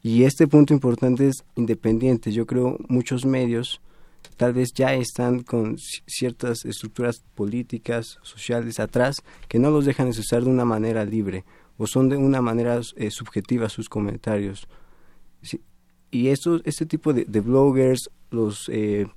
Y 0.03 0.25
este 0.25 0.47
punto 0.47 0.75
importante 0.75 1.29
es 1.29 1.45
independiente. 1.55 2.33
Yo 2.33 2.47
creo 2.47 2.77
muchos 2.89 3.25
medios 3.25 3.81
tal 4.37 4.53
vez 4.53 4.73
ya 4.73 4.95
están 4.95 5.43
con 5.43 5.77
ciertas 5.79 6.65
estructuras 6.65 7.23
políticas, 7.35 8.19
sociales 8.23 8.81
atrás, 8.81 9.17
que 9.49 9.59
no 9.59 9.71
los 9.71 9.85
dejan 9.85 10.09
expresar 10.09 10.45
de 10.45 10.51
una 10.51 10.65
manera 10.65 11.05
libre 11.05 11.45
o 11.83 11.87
son 11.89 12.09
de 12.09 12.17
una 12.17 12.41
manera 12.41 12.81
eh, 12.95 13.11
subjetiva 13.11 13.69
sus 13.69 13.89
comentarios. 13.89 14.69
Sí, 15.43 15.61
y 16.13 16.29
estos, 16.29 16.63
este 16.65 16.87
tipo 16.87 17.13
de, 17.13 17.25
de 17.25 17.41
bloggers, 17.41 18.09
los 18.31 18.69
eh, 18.69 19.09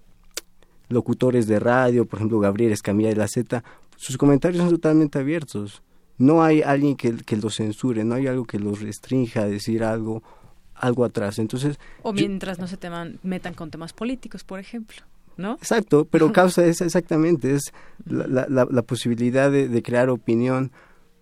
locutores 0.89 1.45
de 1.45 1.59
radio, 1.59 2.05
por 2.05 2.17
ejemplo 2.17 2.39
Gabriel 2.39 2.71
Escamilla 2.71 3.09
de 3.09 3.17
la 3.17 3.27
Z, 3.27 3.63
sus 3.97 4.17
comentarios 4.17 4.63
son 4.63 4.71
totalmente 4.71 5.19
abiertos. 5.19 5.83
No 6.17 6.43
hay 6.43 6.63
alguien 6.63 6.95
que, 6.95 7.17
que 7.17 7.37
los 7.37 7.55
censure, 7.55 8.03
no 8.03 8.15
hay 8.15 8.25
algo 8.25 8.45
que 8.45 8.57
los 8.57 8.81
restrinja 8.81 9.41
a 9.41 9.47
decir 9.47 9.83
algo 9.83 10.23
algo 10.73 11.05
atrás. 11.05 11.37
Entonces, 11.37 11.79
o 12.01 12.13
mientras 12.13 12.57
no 12.57 12.67
se 12.67 12.77
teman, 12.77 13.19
metan 13.21 13.53
con 13.53 13.69
temas 13.69 13.93
políticos, 13.93 14.43
por 14.43 14.59
ejemplo. 14.59 14.97
¿No? 15.37 15.53
Exacto, 15.53 16.07
pero 16.09 16.31
causa 16.33 16.65
esa 16.65 16.85
exactamente, 16.85 17.53
es 17.53 17.73
la, 18.05 18.47
la, 18.49 18.67
la 18.69 18.81
posibilidad 18.81 19.51
de, 19.51 19.67
de, 19.67 19.83
crear 19.83 20.09
opinión, 20.09 20.71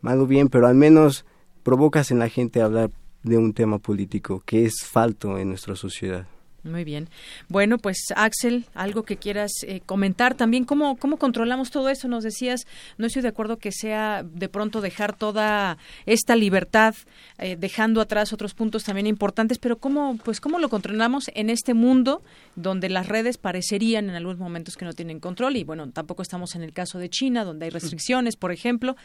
mal 0.02 0.20
o 0.22 0.28
bien, 0.28 0.50
pero 0.50 0.68
al 0.68 0.76
menos 0.76 1.26
provocas 1.64 2.12
en 2.12 2.20
la 2.20 2.30
gente 2.30 2.62
hablar 2.62 2.92
de 3.24 3.38
un 3.38 3.54
tema 3.54 3.80
político 3.80 4.44
que 4.46 4.66
es 4.66 4.84
falto 4.86 5.38
en 5.38 5.50
nuestra 5.50 5.76
sociedad. 5.76 6.28
Muy 6.64 6.86
bien. 6.86 7.10
Bueno, 7.50 7.78
pues 7.78 7.98
Axel, 8.16 8.66
algo 8.74 9.04
que 9.04 9.18
quieras 9.18 9.52
eh, 9.68 9.82
comentar 9.86 10.34
también, 10.36 10.64
¿cómo, 10.64 10.96
¿cómo 10.96 11.18
controlamos 11.18 11.72
todo 11.72 11.90
eso? 11.90 12.08
Nos 12.08 12.24
decías, 12.24 12.62
no 12.98 13.06
estoy 13.06 13.22
de 13.22 13.28
acuerdo 13.28 13.58
que 13.58 13.74
sea 13.74 14.24
de 14.24 14.48
pronto 14.48 14.80
dejar 14.80 15.14
toda 15.14 15.78
esta 16.06 16.38
libertad, 16.38 16.96
eh, 17.38 17.58
dejando 17.60 18.00
atrás 18.00 18.32
otros 18.32 18.54
puntos 18.54 18.86
también 18.86 19.08
importantes, 19.08 19.60
pero 19.60 19.78
¿cómo, 19.78 20.18
pues, 20.24 20.40
¿cómo 20.40 20.58
lo 20.58 20.70
controlamos 20.70 21.30
en 21.36 21.50
este 21.50 21.74
mundo 21.74 22.24
donde 22.56 22.88
las 22.88 23.08
redes 23.08 23.38
parecerían 23.38 24.10
en 24.10 24.16
algunos 24.16 24.40
momentos 24.40 24.78
que 24.78 24.86
no 24.86 24.94
tienen 24.94 25.20
control? 25.20 25.58
Y 25.58 25.66
bueno, 25.66 25.92
tampoco 25.92 26.22
estamos 26.22 26.56
en 26.56 26.64
el 26.64 26.72
caso 26.72 26.98
de 26.98 27.10
China, 27.10 27.44
donde 27.44 27.66
hay 27.66 27.72
restricciones, 27.72 28.38
por 28.38 28.54
ejemplo. 28.54 28.96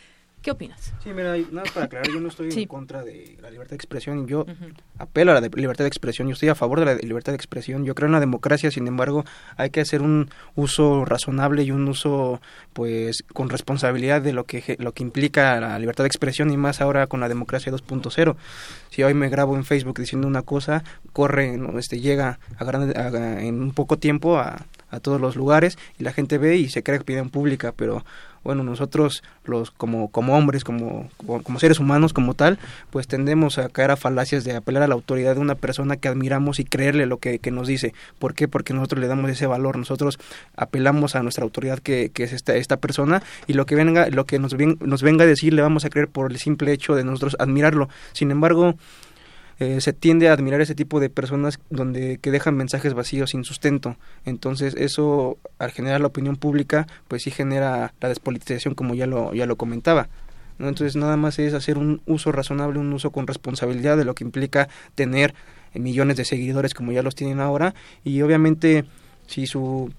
¿Qué 0.42 0.52
opinas? 0.52 0.94
Sí, 1.02 1.10
mira, 1.12 1.36
nada 1.50 1.68
para 1.74 1.86
aclarar, 1.86 2.08
yo 2.12 2.20
no 2.20 2.28
estoy 2.28 2.52
sí. 2.52 2.62
en 2.62 2.68
contra 2.68 3.02
de 3.02 3.36
la 3.42 3.50
libertad 3.50 3.70
de 3.70 3.76
expresión, 3.76 4.26
yo 4.28 4.40
uh 4.40 4.44
-huh. 4.44 4.72
apelo 4.98 5.32
a 5.32 5.34
la 5.34 5.40
de 5.40 5.50
libertad 5.50 5.84
de 5.84 5.88
expresión, 5.88 6.28
yo 6.28 6.34
estoy 6.34 6.48
a 6.48 6.54
favor 6.54 6.78
de 6.78 6.86
la 6.86 6.94
de 6.94 7.02
libertad 7.02 7.32
de 7.32 7.36
expresión, 7.36 7.84
yo 7.84 7.94
creo 7.94 8.06
en 8.06 8.12
la 8.12 8.20
democracia, 8.20 8.70
sin 8.70 8.86
embargo, 8.86 9.24
hay 9.56 9.70
que 9.70 9.80
hacer 9.80 10.00
un 10.00 10.30
uso 10.54 11.04
razonable 11.04 11.64
y 11.64 11.72
un 11.72 11.88
uso 11.88 12.40
pues 12.72 13.24
con 13.32 13.48
responsabilidad 13.48 14.22
de 14.22 14.32
lo 14.32 14.44
que 14.44 14.76
lo 14.78 14.92
que 14.92 15.02
implica 15.02 15.58
la 15.60 15.78
libertad 15.78 16.04
de 16.04 16.08
expresión 16.08 16.52
y 16.52 16.56
más 16.56 16.80
ahora 16.80 17.08
con 17.08 17.18
la 17.20 17.28
democracia 17.28 17.72
2.0. 17.72 18.36
Si 18.90 19.02
hoy 19.02 19.14
me 19.14 19.28
grabo 19.28 19.56
en 19.56 19.64
Facebook 19.64 19.98
diciendo 19.98 20.28
una 20.28 20.42
cosa, 20.42 20.84
corre, 21.12 21.56
¿no? 21.56 21.78
este 21.78 22.00
llega 22.00 22.38
a, 22.56 22.64
gran, 22.64 22.96
a, 22.96 23.42
en 23.42 23.60
un 23.60 23.72
poco 23.72 23.98
tiempo 23.98 24.38
a, 24.38 24.66
a 24.90 25.00
todos 25.00 25.20
los 25.20 25.36
lugares 25.36 25.78
y 25.98 26.04
la 26.04 26.12
gente 26.12 26.38
ve 26.38 26.56
y 26.56 26.68
se 26.68 26.82
crea 26.82 27.00
opinión 27.00 27.30
pública, 27.30 27.72
pero 27.72 28.04
bueno, 28.44 28.62
nosotros 28.62 29.22
los 29.44 29.70
como 29.70 30.08
como 30.08 30.36
hombres, 30.36 30.64
como, 30.64 31.08
como, 31.16 31.58
seres 31.58 31.78
humanos 31.78 32.12
como 32.12 32.34
tal, 32.34 32.58
pues 32.90 33.06
tendemos 33.06 33.58
a 33.58 33.68
caer 33.68 33.90
a 33.90 33.96
falacias 33.96 34.44
de 34.44 34.56
apelar 34.56 34.82
a 34.82 34.88
la 34.88 34.94
autoridad 34.94 35.34
de 35.34 35.40
una 35.40 35.54
persona 35.54 35.96
que 35.96 36.08
admiramos 36.08 36.60
y 36.60 36.64
creerle 36.64 37.06
lo 37.06 37.18
que, 37.18 37.38
que 37.38 37.50
nos 37.50 37.68
dice. 37.68 37.94
¿Por 38.18 38.34
qué? 38.34 38.48
Porque 38.48 38.74
nosotros 38.74 39.00
le 39.00 39.08
damos 39.08 39.30
ese 39.30 39.46
valor, 39.46 39.76
nosotros 39.76 40.18
apelamos 40.56 41.16
a 41.16 41.22
nuestra 41.22 41.44
autoridad 41.44 41.78
que, 41.78 42.10
que 42.10 42.24
es 42.24 42.32
esta, 42.32 42.56
esta 42.56 42.78
persona 42.78 43.22
y 43.46 43.54
lo 43.54 43.66
que 43.66 43.74
venga, 43.74 44.08
lo 44.08 44.24
que 44.24 44.38
nos, 44.38 44.54
ven, 44.54 44.78
nos 44.80 45.02
venga 45.02 45.24
a 45.24 45.26
decir 45.26 45.52
le 45.52 45.62
vamos 45.62 45.84
a 45.84 45.90
creer 45.90 46.08
por 46.08 46.30
el 46.30 46.38
simple 46.38 46.72
hecho 46.72 46.94
de 46.94 47.04
nosotros 47.04 47.36
admirarlo. 47.38 47.88
Sin 48.12 48.30
embargo, 48.30 48.74
eh, 49.58 49.80
se 49.80 49.92
tiende 49.92 50.28
a 50.28 50.32
admirar 50.32 50.60
ese 50.60 50.74
tipo 50.74 51.00
de 51.00 51.10
personas 51.10 51.58
donde 51.70 52.18
que 52.18 52.30
dejan 52.30 52.56
mensajes 52.56 52.94
vacíos 52.94 53.30
sin 53.30 53.44
sustento. 53.44 53.96
Entonces 54.24 54.74
eso 54.76 55.38
al 55.58 55.70
generar 55.70 56.00
la 56.00 56.08
opinión 56.08 56.36
pública 56.36 56.86
pues 57.08 57.22
sí 57.22 57.30
genera 57.30 57.92
la 58.00 58.08
despolitización 58.08 58.74
como 58.74 58.94
ya 58.94 59.06
lo 59.06 59.34
ya 59.34 59.46
lo 59.46 59.56
comentaba 59.56 60.08
entonces 60.66 60.96
nada 60.96 61.16
más 61.16 61.38
es 61.38 61.54
hacer 61.54 61.78
un 61.78 62.02
uso 62.06 62.32
razonable 62.32 62.80
un 62.80 62.92
uso 62.92 63.10
con 63.10 63.26
responsabilidad 63.26 63.96
de 63.96 64.04
lo 64.04 64.14
que 64.14 64.24
implica 64.24 64.68
tener 64.94 65.34
millones 65.74 66.16
de 66.16 66.24
seguidores 66.24 66.74
como 66.74 66.92
ya 66.92 67.02
los 67.02 67.14
tienen 67.14 67.40
ahora. 67.40 67.74
Y 68.04 68.22
obviamente 68.22 68.84
si 69.26 69.46
su 69.46 69.92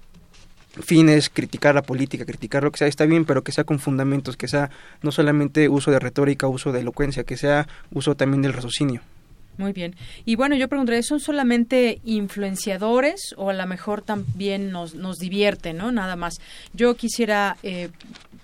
fin 0.82 1.08
es 1.08 1.30
criticar 1.30 1.74
la 1.74 1.82
política, 1.82 2.24
criticar 2.24 2.62
lo 2.62 2.70
que 2.70 2.78
sea, 2.78 2.88
está 2.88 3.06
bien, 3.06 3.24
pero 3.24 3.42
que 3.42 3.52
sea 3.52 3.64
con 3.64 3.78
fundamentos, 3.78 4.36
que 4.36 4.48
sea 4.48 4.70
no 5.02 5.12
solamente 5.12 5.68
uso 5.68 5.90
de 5.90 5.98
retórica, 5.98 6.46
uso 6.46 6.72
de 6.72 6.80
elocuencia, 6.80 7.24
que 7.24 7.36
sea 7.36 7.66
uso 7.92 8.14
también 8.14 8.42
del 8.42 8.52
raciocinio. 8.52 9.00
Muy 9.58 9.72
bien. 9.72 9.94
Y 10.24 10.36
bueno, 10.36 10.56
yo 10.56 10.68
preguntaré, 10.68 11.02
¿son 11.02 11.20
solamente 11.20 12.00
influenciadores 12.04 13.34
o 13.36 13.50
a 13.50 13.52
lo 13.52 13.66
mejor 13.66 14.02
también 14.02 14.70
nos, 14.70 14.94
nos 14.94 15.18
divierten, 15.18 15.76
¿no? 15.76 15.92
Nada 15.92 16.16
más. 16.16 16.40
Yo 16.72 16.96
quisiera 16.96 17.58
eh, 17.62 17.90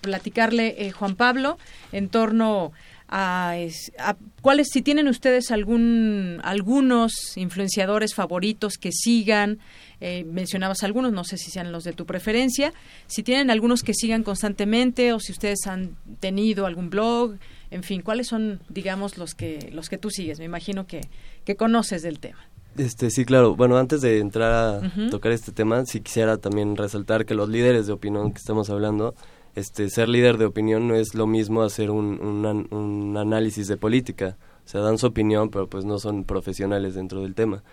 platicarle, 0.01 0.75
eh, 0.77 0.91
Juan 0.91 1.15
Pablo, 1.15 1.57
en 1.91 2.09
torno 2.09 2.71
a, 3.07 3.55
a, 3.99 4.15
cuáles, 4.41 4.67
si 4.71 4.81
tienen 4.81 5.07
ustedes 5.07 5.51
algún, 5.51 6.39
algunos 6.43 7.37
influenciadores 7.37 8.13
favoritos 8.13 8.77
que 8.77 8.91
sigan, 8.91 9.59
eh, 10.01 10.23
mencionabas 10.25 10.83
algunos, 10.83 11.13
no 11.13 11.23
sé 11.23 11.37
si 11.37 11.49
sean 11.49 11.71
los 11.71 11.83
de 11.83 11.93
tu 11.93 12.05
preferencia, 12.05 12.73
si 13.07 13.23
tienen 13.23 13.49
algunos 13.49 13.81
que 13.81 13.93
sigan 13.93 14.23
constantemente 14.23 15.13
o 15.13 15.19
si 15.19 15.31
ustedes 15.31 15.65
han 15.67 15.95
tenido 16.19 16.65
algún 16.65 16.89
blog, 16.89 17.37
en 17.71 17.83
fin, 17.83 18.01
¿cuáles 18.01 18.27
son, 18.27 18.59
digamos, 18.69 19.17
los 19.17 19.35
que 19.35 19.69
los 19.73 19.89
que 19.89 19.97
tú 19.97 20.09
sigues? 20.09 20.39
Me 20.39 20.45
imagino 20.45 20.87
que, 20.87 21.01
que 21.45 21.55
conoces 21.55 22.01
del 22.01 22.19
tema. 22.19 22.39
Este, 22.77 23.09
sí, 23.09 23.25
claro. 23.25 23.55
Bueno, 23.55 23.77
antes 23.77 24.01
de 24.01 24.19
entrar 24.19 24.53
a 24.53 24.79
uh 24.79 24.83
-huh. 24.83 25.09
tocar 25.09 25.31
este 25.31 25.51
tema, 25.51 25.83
sí 25.85 26.01
quisiera 26.01 26.37
también 26.37 26.75
resaltar 26.75 27.25
que 27.25 27.33
los 27.33 27.49
líderes 27.49 27.87
de 27.87 27.93
opinión 27.93 28.31
que 28.31 28.37
estamos 28.37 28.69
hablando, 28.69 29.15
este, 29.55 29.89
ser 29.89 30.09
líder 30.09 30.37
de 30.37 30.45
opinión 30.45 30.87
no 30.87 30.95
es 30.95 31.15
lo 31.15 31.25
mismo 31.25 31.63
hacer 31.63 31.89
un, 31.89 32.19
un, 32.21 32.67
un 32.71 33.17
análisis 33.17 33.67
de 33.67 33.77
política. 33.77 34.37
O 34.65 34.69
sea, 34.69 34.81
dan 34.81 34.97
su 34.97 35.07
opinión, 35.07 35.49
pero 35.49 35.67
pues 35.67 35.85
no 35.85 35.97
son 35.97 36.25
profesionales 36.25 36.93
dentro 36.93 37.21
del 37.23 37.33
tema. 37.33 37.63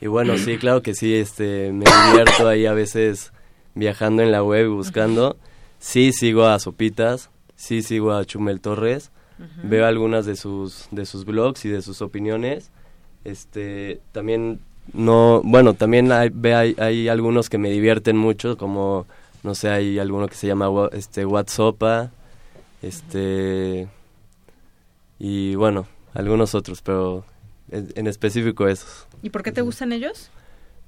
Y 0.00 0.06
bueno, 0.06 0.36
sí, 0.38 0.58
claro 0.60 0.82
que 0.82 0.94
sí, 0.94 1.14
este, 1.14 1.72
me 1.72 1.86
divierto 2.08 2.46
ahí 2.48 2.66
a 2.66 2.74
veces 2.74 3.32
viajando 3.74 4.22
en 4.22 4.30
la 4.30 4.42
web 4.42 4.68
buscando. 4.68 5.36
Sí 5.78 6.12
sigo 6.12 6.44
a 6.44 6.58
Sopitas, 6.58 7.30
sí 7.56 7.82
sigo 7.82 8.12
a 8.12 8.24
Chumel 8.24 8.60
Torres, 8.60 9.10
Uh 9.38 9.42
-huh. 9.42 9.68
Veo 9.68 9.86
algunas 9.86 10.26
de 10.26 10.36
sus 10.36 10.88
de 10.90 11.06
sus 11.06 11.24
blogs 11.24 11.64
y 11.64 11.68
de 11.68 11.82
sus 11.82 12.02
opiniones. 12.02 12.70
Este, 13.24 14.00
también 14.12 14.60
no, 14.92 15.40
bueno, 15.44 15.74
también 15.74 16.12
hay, 16.12 16.30
hay, 16.44 16.76
hay 16.78 17.08
algunos 17.08 17.48
que 17.48 17.58
me 17.58 17.70
divierten 17.70 18.16
mucho, 18.16 18.58
como, 18.58 19.06
no 19.42 19.54
sé, 19.54 19.70
hay 19.70 19.98
alguno 19.98 20.28
que 20.28 20.34
se 20.34 20.46
llama 20.46 20.68
este 20.92 21.24
WhatsApp, 21.24 22.10
este, 22.82 23.88
y 25.18 25.54
bueno, 25.54 25.86
algunos 26.12 26.54
otros, 26.54 26.82
pero 26.82 27.24
en 27.70 28.06
específico 28.06 28.68
esos. 28.68 29.06
¿Y 29.22 29.30
por 29.30 29.42
qué 29.42 29.52
te 29.52 29.62
gustan 29.62 29.92
ellos? 29.92 30.30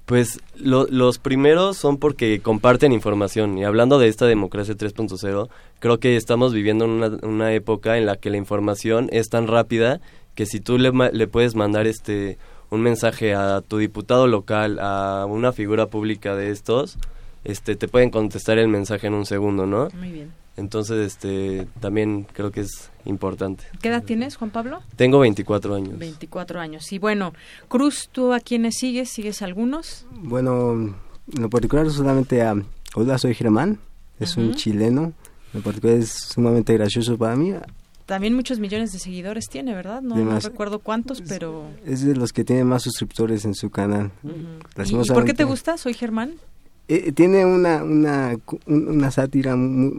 Pues 0.07 0.39
los 0.55 1.19
primeros 1.19 1.75
son 1.75 1.97
porque 1.97 2.39
comparten 2.39 2.93
información 2.93 3.57
y 3.57 3.65
hablando 3.65 3.99
de 3.99 4.07
esta 4.07 4.25
democracia 4.25 4.73
3.0, 4.73 5.49
creo 5.79 5.99
que 5.99 6.15
estamos 6.15 6.53
viviendo 6.53 6.85
una, 6.85 7.07
una 7.23 7.51
época 7.51 7.97
en 7.97 8.05
la 8.05 8.15
que 8.15 8.29
la 8.29 8.37
información 8.37 9.09
es 9.11 9.27
tan 9.27 9.47
rápida 9.47 9.99
que 10.33 10.45
si 10.45 10.61
tú 10.61 10.77
le, 10.77 10.93
le 11.11 11.27
puedes 11.27 11.55
mandar 11.55 11.87
este 11.87 12.37
un 12.69 12.81
mensaje 12.81 13.35
a 13.35 13.59
tu 13.59 13.79
diputado 13.79 14.27
local, 14.27 14.79
a 14.79 15.25
una 15.27 15.51
figura 15.51 15.87
pública 15.87 16.35
de 16.35 16.51
estos, 16.51 16.97
este 17.43 17.75
te 17.75 17.89
pueden 17.89 18.09
contestar 18.09 18.59
el 18.59 18.69
mensaje 18.69 19.07
en 19.07 19.13
un 19.13 19.25
segundo, 19.25 19.65
¿no? 19.65 19.89
Muy 19.93 20.11
bien. 20.11 20.46
Entonces, 20.57 21.05
este, 21.05 21.67
también 21.79 22.25
creo 22.33 22.51
que 22.51 22.61
es 22.61 22.89
importante. 23.05 23.63
¿Qué 23.79 23.89
edad 23.89 24.03
tienes, 24.03 24.35
Juan 24.35 24.49
Pablo? 24.49 24.81
Tengo 24.95 25.19
24 25.19 25.75
años. 25.75 25.97
24 25.99 26.59
años. 26.59 26.91
Y 26.91 26.97
bueno, 26.97 27.33
Cruz, 27.67 28.09
¿tú 28.11 28.33
a 28.33 28.39
quiénes 28.39 28.75
sigues? 28.77 29.09
¿Sigues 29.09 29.43
algunos? 29.43 30.07
Bueno, 30.11 30.73
en 30.73 31.41
lo 31.41 31.49
particular 31.49 31.89
solamente 31.91 32.41
a... 32.41 32.55
Hola, 32.95 33.19
soy 33.19 33.35
Germán, 33.35 33.79
es 34.19 34.35
un 34.35 34.55
chileno. 34.55 35.13
En 35.53 35.59
lo 35.59 35.61
particular 35.61 35.97
es 35.97 36.09
sumamente 36.09 36.73
gracioso 36.73 37.17
para 37.17 37.35
mí. 37.35 37.53
También 38.07 38.33
muchos 38.33 38.57
millones 38.57 38.91
de 38.93 38.99
seguidores 38.99 39.49
tiene, 39.49 39.75
¿verdad? 39.75 40.01
No, 40.01 40.39
recuerdo 40.39 40.79
cuántos, 40.79 41.21
pero... 41.21 41.69
Es 41.85 42.03
de 42.03 42.15
los 42.15 42.33
que 42.33 42.43
tiene 42.43 42.63
más 42.63 42.83
suscriptores 42.83 43.45
en 43.45 43.53
su 43.53 43.69
canal. 43.69 44.11
¿Y, 44.23 45.09
por 45.09 45.25
qué 45.25 45.33
te 45.33 45.43
gusta? 45.43 45.77
Soy 45.77 45.93
Germán. 45.93 46.35
Eh, 46.87 47.11
tiene 47.11 47.45
una, 47.45 47.83
una, 47.83 48.37
una 48.65 49.11
sátira, 49.11 49.51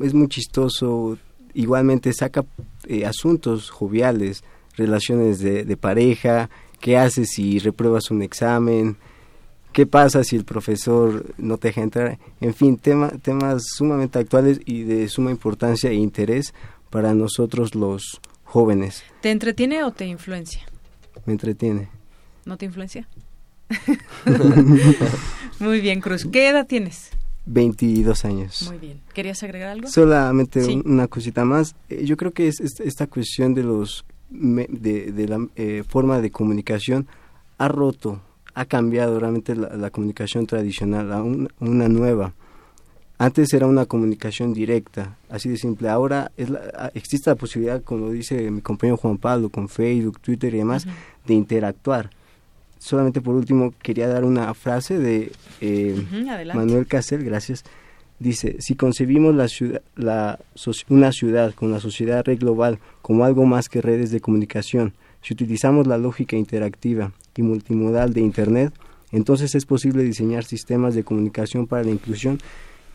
es 0.02 0.14
muy 0.14 0.28
chistoso, 0.28 1.18
igualmente 1.52 2.12
saca 2.14 2.46
eh, 2.86 3.04
asuntos 3.04 3.68
joviales, 3.68 4.42
relaciones 4.74 5.40
de, 5.40 5.64
de, 5.64 5.76
pareja, 5.76 6.48
qué 6.80 6.96
haces 6.96 7.30
si 7.30 7.58
repruebas 7.58 8.10
un 8.10 8.22
examen, 8.22 8.96
qué 9.72 9.84
pasa 9.84 10.24
si 10.24 10.36
el 10.36 10.44
profesor 10.44 11.26
no 11.36 11.58
te 11.58 11.68
deja 11.68 11.82
entrar, 11.82 12.18
en 12.40 12.54
fin, 12.54 12.78
tema, 12.78 13.10
temas 13.22 13.64
sumamente 13.76 14.18
actuales 14.18 14.60
y 14.64 14.84
de 14.84 15.08
suma 15.08 15.30
importancia 15.30 15.90
e 15.90 15.94
interés 15.94 16.54
para 16.88 17.12
nosotros 17.12 17.74
los 17.74 18.20
jóvenes. 18.44 19.04
¿Te 19.20 19.30
entretiene 19.30 19.84
o 19.84 19.90
te 19.90 20.06
influencia? 20.06 20.62
Me 21.26 21.34
entretiene. 21.34 21.90
¿No 22.46 22.56
te 22.56 22.64
influencia? 22.64 23.06
Muy 25.58 25.80
bien, 25.80 26.00
Cruz. 26.00 26.26
¿Qué 26.30 26.48
edad 26.48 26.66
tienes? 26.66 27.10
22 27.46 28.24
años. 28.24 28.68
Muy 28.68 28.78
bien. 28.78 29.00
¿Querías 29.14 29.42
agregar 29.42 29.70
algo? 29.70 29.88
Solamente 29.88 30.64
una 30.84 31.08
cosita 31.08 31.44
más. 31.44 31.74
Eh, 31.88 32.04
yo 32.04 32.16
creo 32.16 32.32
que 32.32 32.48
es, 32.48 32.60
esta 32.60 33.06
cuestión 33.06 33.54
de 33.54 33.62
los 33.62 34.04
de, 34.30 35.26
la 35.26 35.46
eh, 35.56 35.82
forma 35.88 36.20
de 36.20 36.30
comunicación 36.30 37.06
ha 37.56 37.68
roto, 37.68 38.20
ha 38.54 38.66
cambiado 38.66 39.18
realmente 39.18 39.56
la, 39.56 39.90
comunicación 39.90 40.46
tradicional 40.46 41.12
a 41.12 41.22
una 41.22 41.88
nueva. 41.88 42.34
Antes 43.16 43.52
era 43.52 43.66
una 43.66 43.86
comunicación 43.86 44.52
directa, 44.52 45.16
así 45.28 45.48
de 45.48 45.56
simple. 45.56 45.88
Ahora 45.88 46.30
es 46.36 46.50
existe 46.94 47.30
la 47.30 47.36
posibilidad, 47.36 47.82
como 47.82 48.10
dice 48.10 48.48
mi 48.50 48.60
compañero 48.60 48.96
Juan 48.96 49.18
Pablo, 49.18 49.48
con 49.48 49.68
Facebook, 49.68 50.20
Twitter 50.20 50.54
y 50.54 50.58
demás, 50.58 50.86
de 51.26 51.34
interactuar 51.34 52.10
solamente 52.78 53.20
por 53.20 53.34
último 53.34 53.74
quería 53.82 54.08
dar 54.08 54.24
una 54.24 54.52
frase 54.54 54.98
de 54.98 55.32
eh, 55.60 55.96
Manuel 56.54 56.86
Casel, 56.86 57.24
gracias. 57.24 57.64
Dice, 58.18 58.56
si 58.60 58.74
concebimos 58.74 59.34
la 59.34 59.46
ciudad, 59.46 59.80
la, 59.94 60.40
una 60.88 61.12
ciudad 61.12 61.54
con 61.54 61.70
la 61.70 61.78
sociedad 61.78 62.24
red 62.24 62.38
global 62.38 62.80
como 63.00 63.24
algo 63.24 63.46
más 63.46 63.68
que 63.68 63.80
redes 63.80 64.10
de 64.10 64.20
comunicación, 64.20 64.92
si 65.22 65.34
utilizamos 65.34 65.86
la 65.86 65.98
lógica 65.98 66.36
interactiva 66.36 67.12
y 67.36 67.42
multimodal 67.42 68.12
de 68.12 68.20
Internet, 68.20 68.72
entonces 69.12 69.54
es 69.54 69.66
posible 69.66 70.02
diseñar 70.02 70.44
sistemas 70.44 70.94
de 70.94 71.04
comunicación 71.04 71.66
para 71.66 71.84
la 71.84 71.90
inclusión 71.90 72.38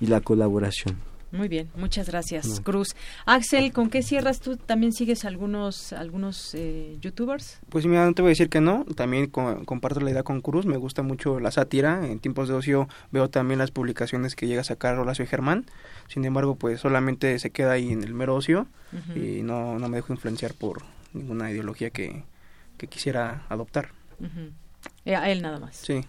y 0.02 0.08
la 0.08 0.20
colaboración. 0.20 1.13
Muy 1.34 1.48
bien, 1.48 1.68
muchas 1.76 2.10
gracias, 2.10 2.60
Cruz. 2.60 2.96
Axel, 3.26 3.74
¿con 3.74 3.90
qué 3.90 4.04
cierras 4.04 4.40
tú? 4.40 4.56
¿También 4.56 4.94
sigues 4.94 5.26
algunos 5.26 5.92
algunos 5.92 6.54
eh, 6.54 6.96
youtubers? 7.02 7.60
Pues 7.70 7.88
mira, 7.88 8.06
no 8.06 8.14
te 8.14 8.22
voy 8.22 8.30
a 8.30 8.34
decir 8.34 8.50
que 8.50 8.62
no, 8.62 8.86
también 8.96 9.32
comparto 9.32 10.00
la 10.00 10.12
idea 10.12 10.22
con 10.22 10.42
Cruz, 10.42 10.68
me 10.68 10.78
gusta 10.78 11.02
mucho 11.02 11.40
la 11.40 11.50
sátira, 11.50 12.06
en 12.06 12.20
tiempos 12.20 12.50
de 12.50 12.54
ocio 12.54 12.88
veo 13.10 13.32
también 13.32 13.58
las 13.58 13.72
publicaciones 13.72 14.36
que 14.36 14.46
llega 14.46 14.62
a 14.62 14.64
sacar 14.64 15.00
Horacio 15.00 15.26
Germán, 15.26 15.66
sin 16.08 16.24
embargo, 16.24 16.54
pues 16.54 16.82
solamente 16.82 17.40
se 17.40 17.50
queda 17.50 17.72
ahí 17.72 17.92
en 17.92 18.04
el 18.04 18.14
mero 18.14 18.36
ocio 18.36 18.68
y 19.16 19.42
no, 19.42 19.80
no 19.80 19.90
me 19.90 19.98
dejo 19.98 20.14
influenciar 20.14 20.54
por 20.54 20.84
ninguna 21.14 21.50
ideología 21.50 21.90
que, 21.90 22.26
que 22.78 22.86
quisiera 22.86 23.48
adoptar. 23.50 23.90
Eh, 25.04 25.16
a 25.16 25.32
él 25.32 25.42
nada 25.42 25.58
más. 25.58 25.78
Sí. 25.78 26.06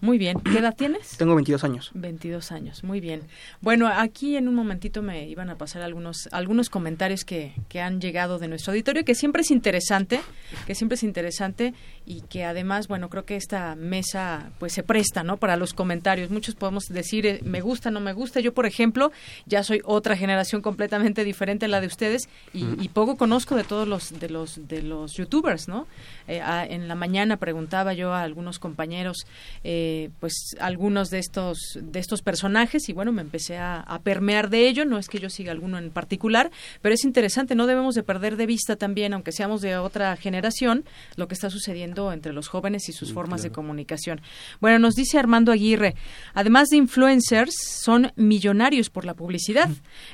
Muy 0.00 0.18
bien. 0.18 0.38
¿Qué 0.40 0.58
edad 0.58 0.74
tienes? 0.76 1.16
Tengo 1.16 1.34
22 1.34 1.64
años. 1.64 1.90
22 1.94 2.52
años, 2.52 2.84
muy 2.84 3.00
bien. 3.00 3.22
Bueno, 3.60 3.88
aquí 3.88 4.36
en 4.36 4.48
un 4.48 4.54
momentito 4.54 5.02
me 5.02 5.28
iban 5.28 5.50
a 5.50 5.56
pasar 5.56 5.82
algunos 5.82 6.28
algunos 6.32 6.70
comentarios 6.70 7.24
que, 7.24 7.52
que 7.68 7.80
han 7.80 8.00
llegado 8.00 8.38
de 8.38 8.48
nuestro 8.48 8.72
auditorio, 8.72 9.04
que 9.04 9.14
siempre 9.14 9.42
es 9.42 9.50
interesante, 9.50 10.20
que 10.66 10.74
siempre 10.74 10.96
es 10.96 11.02
interesante 11.02 11.74
y 12.04 12.22
que 12.22 12.44
además, 12.44 12.88
bueno, 12.88 13.08
creo 13.08 13.24
que 13.24 13.36
esta 13.36 13.74
mesa 13.74 14.50
pues 14.58 14.72
se 14.72 14.82
presta, 14.82 15.22
¿no? 15.22 15.36
Para 15.36 15.56
los 15.56 15.74
comentarios. 15.74 16.30
Muchos 16.30 16.54
podemos 16.54 16.84
decir 16.84 17.26
eh, 17.26 17.40
me 17.44 17.60
gusta, 17.60 17.90
no 17.90 18.00
me 18.00 18.12
gusta. 18.12 18.40
Yo, 18.40 18.54
por 18.54 18.66
ejemplo, 18.66 19.12
ya 19.46 19.62
soy 19.62 19.80
otra 19.84 20.16
generación 20.16 20.62
completamente 20.62 21.24
diferente 21.24 21.66
a 21.66 21.68
la 21.68 21.80
de 21.80 21.86
ustedes 21.86 22.28
y, 22.52 22.88
poco 22.96 23.16
conozco 23.16 23.56
de 23.56 23.64
todos 23.64 23.86
los 23.86 24.18
de 24.18 24.30
los 24.30 24.68
de 24.68 24.80
los 24.82 25.14
youtubers, 25.14 25.68
¿no? 25.68 25.86
Eh, 26.28 26.40
en 26.70 26.88
la 26.88 26.94
mañana 26.94 27.36
preguntaba 27.36 27.92
yo 27.92 28.12
a 28.12 28.22
algunos 28.22 28.58
compañeros 28.58 29.26
eh, 29.64 30.10
pues 30.20 30.56
algunos 30.60 31.10
de 31.10 31.18
estos 31.18 31.78
de 31.80 32.00
estos 32.00 32.22
personajes 32.22 32.88
y 32.88 32.92
bueno 32.92 33.12
me 33.12 33.22
empecé 33.22 33.58
a, 33.58 33.84
permear 34.02 34.50
de 34.50 34.68
ello. 34.68 34.84
No 34.84 34.98
es 34.98 35.08
que 35.08 35.18
yo 35.18 35.30
siga 35.30 35.52
alguno 35.52 35.78
en 35.78 35.90
particular 35.90 36.50
pero 36.82 36.94
es 36.94 37.04
interesante. 37.04 37.54
No 37.54 37.66
debemos 37.66 37.94
de 37.94 38.02
perder 38.02 38.36
de 38.36 38.46
vista 38.46 38.76
también 38.76 39.12
aunque 39.14 39.32
seamos 39.32 39.60
de 39.60 39.76
otra 39.76 40.16
generación 40.16 40.84
lo 41.16 41.28
que 41.28 41.34
está 41.34 41.50
sucediendo 41.50 42.12
entre 42.12 42.32
los 42.32 42.48
jóvenes 42.48 42.88
y 42.88 42.92
sus 42.92 43.12
formas 43.12 43.42
de 43.42 43.50
comunicación. 43.50 44.20
Bueno 44.60 44.78
nos 44.78 44.94
dice 44.94 45.18
Armando 45.18 45.52
Aguirre 45.52 45.94
además 46.34 46.68
de 46.68 46.76
influencers 46.76 47.54
son 47.82 48.12
millonarios 48.16 48.90
por 48.90 49.04
la 49.04 49.14
publicidad 49.14 49.70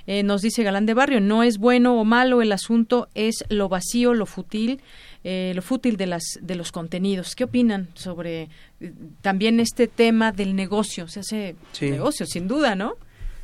eh, 0.06 0.22
nos 0.22 0.42
dice 0.42 0.62
Galán 0.62 0.86
de 0.86 0.94
Barrio 0.94 1.20
no 1.20 1.42
es 1.42 1.58
bueno 1.58 1.98
o 1.98 2.04
malo 2.04 2.42
el 2.42 2.52
asunto 2.52 3.08
es 3.14 3.44
lo 3.48 3.68
vacío 3.68 4.14
lo 4.14 4.26
fútil 4.26 4.80
eh, 5.24 5.52
lo 5.54 5.62
fútil 5.62 5.96
de 5.96 6.06
las 6.06 6.22
de 6.40 6.54
los 6.54 6.72
contenidos. 6.72 7.34
¿Qué 7.34 7.44
opinan 7.44 7.88
sobre 7.94 8.48
eh, 8.80 8.92
también 9.20 9.60
este 9.60 9.86
tema 9.86 10.32
del 10.32 10.56
negocio? 10.56 11.08
Se 11.08 11.20
hace 11.20 11.56
negocio, 11.80 12.26
sin 12.26 12.48
duda, 12.48 12.74
¿no? 12.74 12.94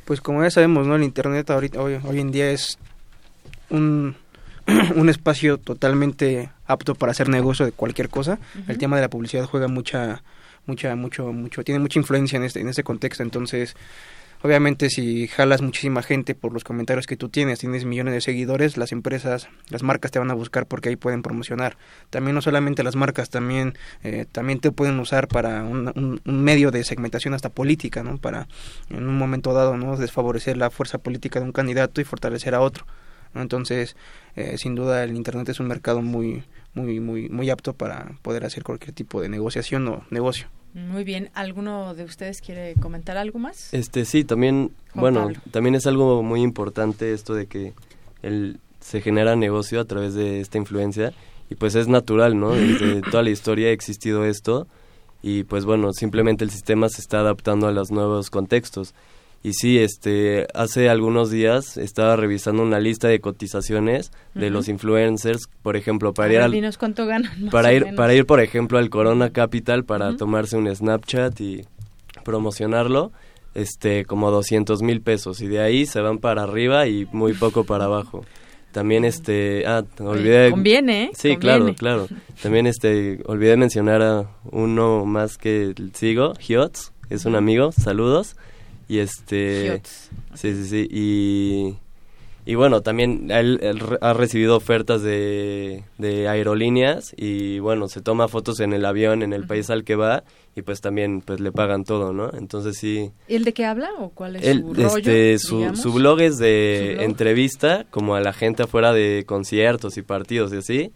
Pues 0.05 0.21
como 0.21 0.43
ya 0.43 0.51
sabemos, 0.51 0.87
¿no? 0.87 0.95
El 0.95 1.03
internet 1.03 1.49
ahorita 1.49 1.81
hoy, 1.81 1.99
hoy 2.03 2.19
en 2.19 2.31
día 2.31 2.51
es 2.51 2.77
un 3.69 4.15
un 4.95 5.09
espacio 5.09 5.57
totalmente 5.57 6.49
apto 6.65 6.95
para 6.95 7.11
hacer 7.11 7.29
negocio 7.29 7.65
de 7.65 7.71
cualquier 7.71 8.09
cosa. 8.09 8.39
El 8.67 8.77
tema 8.77 8.95
de 8.95 9.03
la 9.03 9.09
publicidad 9.09 9.45
juega 9.45 9.67
mucha 9.67 10.23
mucha 10.65 10.95
mucho 10.95 11.31
mucho 11.33 11.63
tiene 11.63 11.79
mucha 11.79 11.99
influencia 11.99 12.37
en 12.37 12.43
este 12.43 12.59
en 12.59 12.67
ese 12.67 12.83
contexto, 12.83 13.23
entonces 13.23 13.75
Obviamente 14.41 14.89
si 14.89 15.27
jalas 15.27 15.61
muchísima 15.61 16.01
gente 16.01 16.33
por 16.33 16.53
los 16.53 16.63
comentarios 16.63 17.07
que 17.07 17.17
tú 17.17 17.27
tienes, 17.27 17.59
tienes 17.59 17.83
millones 17.83 18.13
de 18.13 18.21
seguidores, 18.21 18.77
las 18.77 18.93
empresas, 18.93 19.49
las 19.69 19.83
marcas 19.83 20.11
te 20.11 20.19
van 20.19 20.31
a 20.31 20.33
buscar 20.33 20.65
porque 20.65 20.87
ahí 20.87 20.95
pueden 20.95 21.21
promocionar. 21.21 21.75
También 22.09 22.35
no 22.35 22.41
solamente 22.41 22.83
las 22.83 22.95
marcas, 22.95 23.29
también, 23.29 23.77
eh, 24.01 24.25
también 24.31 24.59
te 24.59 24.71
pueden 24.71 24.97
usar 25.01 25.27
para 25.27 25.63
un, 25.63 26.21
medio 26.23 26.71
de 26.71 26.85
segmentación 26.85 27.33
hasta 27.33 27.49
política, 27.49 28.01
¿no? 28.01 28.17
Para 28.17 28.47
en 28.89 29.05
un 29.09 29.17
momento 29.17 29.53
dado, 29.53 29.75
¿no? 29.75 29.97
Desfavorecer 29.97 30.55
la 30.55 30.69
fuerza 30.69 30.99
política 30.99 31.39
de 31.39 31.45
un 31.45 31.51
candidato 31.51 31.99
y 31.99 32.05
fortalecer 32.05 32.55
a 32.55 32.61
otro. 32.61 32.85
Entonces, 33.35 33.97
eh, 34.37 34.57
sin 34.57 34.73
duda 34.73 35.03
el 35.03 35.17
Internet 35.17 35.49
es 35.49 35.59
un 35.59 35.67
mercado 35.67 36.01
muy, 36.01 36.43
muy, 36.73 37.01
muy, 37.01 37.27
muy 37.27 37.49
apto 37.49 37.73
para 37.73 38.13
poder 38.21 38.45
hacer 38.45 38.63
cualquier 38.63 38.93
tipo 38.93 39.21
de 39.21 39.27
negociación 39.27 39.85
o 39.89 40.05
negocio. 40.09 40.47
Muy 40.87 41.03
bien, 41.03 41.29
¿alguno 41.33 41.93
de 41.93 42.03
ustedes 42.03 42.41
quiere 42.41 42.75
comentar 42.75 43.17
algo 43.17 43.37
más? 43.37 43.73
Este 43.73 44.05
sí, 44.05 44.23
también, 44.23 44.71
bueno, 44.93 45.29
también 45.51 45.75
es 45.75 45.85
algo 45.87 46.23
muy 46.23 46.41
importante 46.41 47.13
esto 47.13 47.33
de 47.33 47.47
que 47.47 47.73
el, 48.21 48.59
se 48.79 49.01
genera 49.01 49.35
negocio 49.35 49.81
a 49.81 49.85
través 49.85 50.13
de 50.13 50.39
esta 50.39 50.57
influencia 50.57 51.13
y 51.49 51.55
pues 51.55 51.75
es 51.75 51.87
natural, 51.87 52.39
¿no? 52.39 52.51
Desde 52.51 53.01
toda 53.11 53.23
la 53.23 53.29
historia 53.29 53.67
ha 53.67 53.71
existido 53.71 54.25
esto 54.25 54.67
y 55.21 55.43
pues 55.43 55.65
bueno, 55.65 55.91
simplemente 55.91 56.43
el 56.43 56.51
sistema 56.51 56.87
se 56.89 57.01
está 57.01 57.19
adaptando 57.19 57.67
a 57.67 57.71
los 57.71 57.91
nuevos 57.91 58.29
contextos 58.29 58.93
Y 59.41 59.53
sí, 59.53 59.79
este, 59.79 60.47
hace 60.53 60.89
algunos 60.89 61.31
días 61.31 61.77
estaba 61.77 62.17
revisando 62.17 62.61
una 62.61 62.79
lista 62.79 63.07
de 63.07 63.21
cotizaciones 63.21 64.11
de 64.33 64.49
los 64.49 64.67
influencers, 64.67 65.47
por 65.63 65.77
ejemplo, 65.77 66.13
para 66.13 66.33
ir 66.33 66.39
al, 66.39 66.77
cuánto 66.77 67.05
ganan. 67.05 67.49
Para 67.49 67.71
ir, 67.73 67.95
para 67.95 68.13
ir, 68.13 68.25
por 68.25 68.41
ejemplo, 68.41 68.77
al 68.77 68.89
Corona 68.89 69.29
Capital 69.29 69.85
para 69.85 70.17
tomarse 70.17 70.57
un 70.57 70.73
Snapchat 70.73 71.39
y 71.39 71.61
promocionarlo, 72.25 73.13
este, 73.55 74.03
como 74.03 74.29
200 74.29 74.81
mil 74.81 75.01
pesos. 75.01 75.41
Y 75.41 75.47
de 75.47 75.61
ahí 75.61 75.85
se 75.85 76.01
van 76.01 76.17
para 76.17 76.43
arriba 76.43 76.87
y 76.87 77.07
muy 77.13 77.33
poco 77.33 77.63
para 77.63 77.85
abajo. 77.85 78.25
También 78.73 79.05
este, 79.05 79.65
ah, 79.65 79.83
olvidé. 79.99 80.51
Conviene, 80.51 81.05
¿eh? 81.05 81.11
Sí, 81.13 81.37
claro, 81.37 81.73
claro. 81.75 82.07
También 82.43 82.67
este, 82.67 83.21
olvidé 83.25 83.55
mencionar 83.57 84.01
a 84.01 84.29
uno 84.51 85.05
más 85.05 85.37
que 85.37 85.73
sigo, 85.93 86.33
Hiots, 86.45 86.91
es 87.09 87.25
un 87.25 87.35
amigo, 87.35 87.71
saludos. 87.71 88.35
Y 88.89 88.99
este, 88.99 89.81
sí, 90.33 90.53
sí, 90.53 90.65
sí, 90.65 90.87
y 90.91 91.77
y 92.49 92.55
bueno, 92.55 92.81
también 92.81 93.29
él, 93.29 93.59
ha 94.01 94.13
recibido 94.13 94.55
ofertas 94.57 95.03
de, 95.03 95.83
de, 95.99 96.27
aerolíneas 96.27 97.13
y 97.15 97.59
bueno, 97.59 97.87
se 97.89 98.01
toma 98.01 98.27
fotos 98.27 98.59
en 98.59 98.73
el 98.73 98.85
avión, 98.85 99.21
en 99.21 99.33
el 99.33 99.45
país 99.45 99.69
al 99.69 99.83
que 99.83 99.95
va 99.95 100.23
y 100.55 100.63
pues 100.63 100.81
también 100.81 101.21
pues 101.21 101.41
le 101.41 101.51
pagan 101.51 101.83
todo, 101.83 102.11
¿no? 102.11 102.31
Entonces 102.33 102.77
sí. 102.79 103.11
¿Y 103.27 103.35
el 103.35 103.43
de 103.43 103.53
qué 103.53 103.65
habla 103.65 103.91
o 103.99 104.09
cuál 104.09 104.37
es 104.37 104.57
su 104.57 104.73
rollo, 104.73 104.97
este, 104.97 105.37
su, 105.37 105.93
blog 105.93 106.21
es 106.21 106.39
de 106.39 107.03
entrevista 107.03 107.85
como 107.91 108.15
a 108.15 108.19
la 108.19 108.33
gente 108.33 108.63
afuera 108.63 108.93
de 108.93 109.25
conciertos 109.27 109.97
y 109.97 110.01
partidos 110.01 110.51
y 110.51 110.57
así 110.57 110.91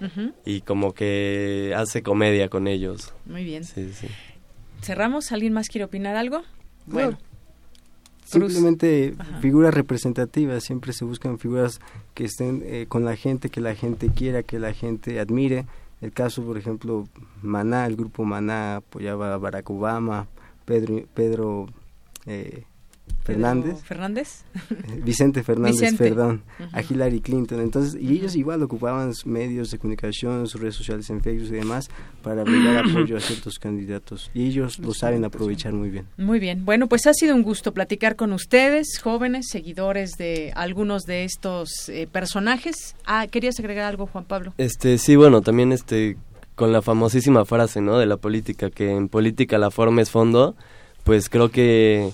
y 0.45 0.61
como 0.61 0.93
que 0.93 1.71
hace 1.77 2.01
comedia 2.01 2.49
con 2.49 2.67
ellos. 2.67 3.13
Muy 3.27 3.43
bien. 3.43 3.63
Sí, 3.63 3.91
sí. 3.93 4.07
¿Cerramos? 4.81 5.31
¿Alguien 5.31 5.53
más 5.53 5.67
quiere 5.67 5.85
opinar 5.85 6.15
algo? 6.15 6.41
Bueno. 6.87 7.19
Simplemente 8.25 9.13
figuras 9.41 9.73
representativas, 9.73 10.63
siempre 10.63 10.93
se 10.93 11.05
buscan 11.05 11.37
figuras 11.37 11.79
que 12.13 12.25
estén 12.25 12.63
eh, 12.65 12.85
con 12.87 13.05
la 13.05 13.15
gente, 13.15 13.49
que 13.49 13.61
la 13.61 13.75
gente 13.75 14.09
quiera, 14.09 14.43
que 14.43 14.59
la 14.59 14.73
gente 14.73 15.19
admire. 15.19 15.65
El 16.01 16.11
caso, 16.11 16.43
por 16.43 16.57
ejemplo, 16.57 17.07
Maná, 17.41 17.85
el 17.85 17.95
grupo 17.95 18.25
Maná 18.25 18.77
apoyaba 18.77 19.33
a 19.33 19.37
Barack 19.37 19.69
Obama, 19.69 20.27
Pedro, 20.65 21.03
Pedro 21.13 21.67
eh, 22.25 22.63
Fernández. 23.23 23.81
Fernández. 23.83 24.43
Eh, 24.53 25.01
Vicente 25.03 25.43
Fernández, 25.43 25.95
perdón, 25.97 26.43
a 26.73 26.81
Hillary 26.81 27.21
Clinton. 27.21 27.61
Entonces, 27.61 27.99
y 27.99 28.13
ellos 28.13 28.35
igual 28.35 28.61
ocupaban 28.63 29.13
medios 29.25 29.71
de 29.71 29.77
comunicación, 29.77 30.47
sus 30.47 30.59
redes 30.59 30.75
sociales 30.75 31.09
en 31.09 31.21
Facebook 31.21 31.47
y 31.49 31.57
demás 31.57 31.89
para 32.21 32.43
brindar 32.43 32.85
apoyo 32.85 33.15
a 33.15 33.19
ciertos 33.21 33.59
candidatos. 33.59 34.29
Y 34.33 34.47
ellos 34.47 34.79
lo 34.79 34.93
saben 34.93 35.23
aprovechar 35.23 35.73
muy 35.73 35.89
bien. 35.89 36.05
Muy 36.17 36.39
bien. 36.39 36.65
Bueno, 36.65 36.87
pues 36.87 37.07
ha 37.07 37.13
sido 37.13 37.33
un 37.33 37.43
gusto 37.43 37.73
platicar 37.73 38.15
con 38.15 38.33
ustedes, 38.33 38.99
jóvenes, 39.01 39.47
seguidores 39.49 40.11
de 40.17 40.51
algunos 40.55 41.03
de 41.03 41.23
estos 41.23 41.87
eh, 41.89 42.07
personajes. 42.11 42.95
Ah, 43.05 43.27
¿querías 43.27 43.57
agregar 43.59 43.85
algo, 43.85 44.07
Juan 44.07 44.25
Pablo? 44.25 44.53
Este, 44.57 44.97
sí, 44.97 45.15
bueno, 45.15 45.41
también 45.41 45.71
este 45.71 46.17
con 46.55 46.71
la 46.71 46.81
famosísima 46.81 47.45
frase, 47.45 47.81
¿no? 47.81 47.97
De 47.97 48.05
la 48.05 48.17
política, 48.17 48.69
que 48.69 48.91
en 48.91 49.09
política 49.09 49.57
la 49.57 49.71
forma 49.71 50.01
es 50.01 50.11
fondo, 50.11 50.55
pues 51.03 51.27
creo 51.29 51.49
que 51.49 52.11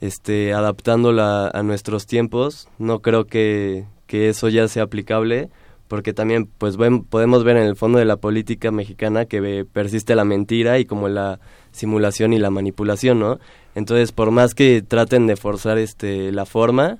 este, 0.00 0.52
adaptándola 0.52 1.48
a 1.48 1.62
nuestros 1.62 2.06
tiempos. 2.06 2.68
No 2.78 3.00
creo 3.00 3.26
que, 3.26 3.84
que 4.06 4.28
eso 4.28 4.48
ya 4.48 4.68
sea 4.68 4.84
aplicable, 4.84 5.50
porque 5.88 6.12
también 6.12 6.46
pues 6.46 6.76
podemos 7.08 7.44
ver 7.44 7.56
en 7.56 7.64
el 7.64 7.76
fondo 7.76 7.98
de 7.98 8.04
la 8.04 8.16
política 8.16 8.70
mexicana 8.70 9.26
que 9.26 9.66
persiste 9.70 10.14
la 10.14 10.24
mentira 10.24 10.78
y 10.78 10.84
como 10.84 11.08
la 11.08 11.40
simulación 11.72 12.32
y 12.32 12.38
la 12.38 12.50
manipulación, 12.50 13.18
¿no? 13.18 13.38
Entonces, 13.74 14.12
por 14.12 14.30
más 14.30 14.54
que 14.54 14.82
traten 14.82 15.26
de 15.26 15.36
forzar 15.36 15.78
este 15.78 16.32
la 16.32 16.46
forma, 16.46 16.98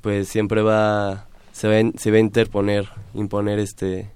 pues 0.00 0.28
siempre 0.28 0.62
va 0.62 1.26
se 1.52 1.68
va, 1.68 1.90
se 1.96 2.10
va 2.10 2.16
a 2.16 2.20
interponer, 2.20 2.88
imponer 3.14 3.58
este 3.58 4.10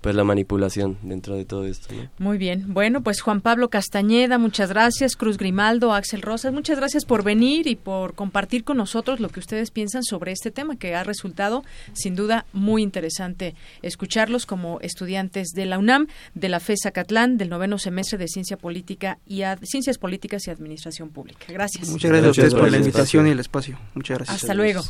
pues 0.00 0.14
la 0.14 0.24
manipulación 0.24 0.98
dentro 1.02 1.36
de 1.36 1.44
todo 1.44 1.66
esto. 1.66 1.94
Muy 2.18 2.38
bien. 2.38 2.72
Bueno, 2.72 3.02
pues 3.02 3.20
Juan 3.20 3.40
Pablo 3.40 3.68
Castañeda, 3.68 4.38
muchas 4.38 4.70
gracias. 4.70 5.16
Cruz 5.16 5.36
Grimaldo, 5.36 5.92
Axel 5.92 6.22
Rosas, 6.22 6.52
muchas 6.52 6.78
gracias 6.78 7.04
por 7.04 7.22
venir 7.22 7.66
y 7.66 7.76
por 7.76 8.14
compartir 8.14 8.64
con 8.64 8.76
nosotros 8.76 9.20
lo 9.20 9.28
que 9.28 9.40
ustedes 9.40 9.70
piensan 9.70 10.02
sobre 10.02 10.32
este 10.32 10.50
tema 10.50 10.76
que 10.76 10.94
ha 10.94 11.04
resultado 11.04 11.64
sin 11.92 12.16
duda 12.16 12.46
muy 12.52 12.82
interesante 12.82 13.54
escucharlos 13.82 14.46
como 14.46 14.80
estudiantes 14.80 15.48
de 15.48 15.66
la 15.66 15.78
UNAM, 15.78 16.06
de 16.34 16.48
la 16.48 16.60
FESA 16.60 16.90
Catlán, 16.92 17.36
del 17.36 17.48
noveno 17.48 17.78
semestre 17.78 18.18
de 18.18 18.28
Ciencia 18.28 18.56
Política 18.56 19.18
y 19.26 19.42
Ciencias 19.62 19.98
Políticas 19.98 20.46
y 20.46 20.50
Administración 20.50 21.10
Pública. 21.10 21.46
Gracias. 21.48 21.88
Muchas 21.88 22.10
gracias 22.10 22.26
a 22.26 22.30
ustedes 22.30 22.54
por 22.54 22.70
la 22.70 22.78
invitación 22.78 23.26
y 23.26 23.30
el 23.30 23.40
espacio. 23.40 23.78
Muchas 23.94 24.18
gracias. 24.18 24.42
Hasta 24.42 24.54
luego. 24.54 24.82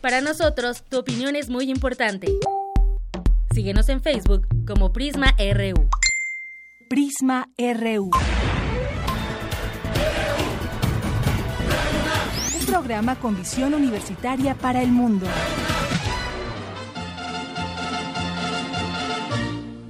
Para 0.00 0.20
nosotros, 0.20 0.82
tu 0.88 0.98
opinión 0.98 1.36
es 1.36 1.48
muy 1.48 1.70
importante. 1.70 2.28
Síguenos 3.54 3.90
en 3.90 4.00
Facebook 4.00 4.46
como 4.66 4.94
Prisma 4.94 5.36
RU. 5.38 5.86
Prisma 6.88 7.48
RU. 7.58 8.10
Un 12.58 12.66
programa 12.66 13.16
con 13.16 13.36
visión 13.36 13.74
universitaria 13.74 14.54
para 14.54 14.82
el 14.82 14.90
mundo. 14.90 15.26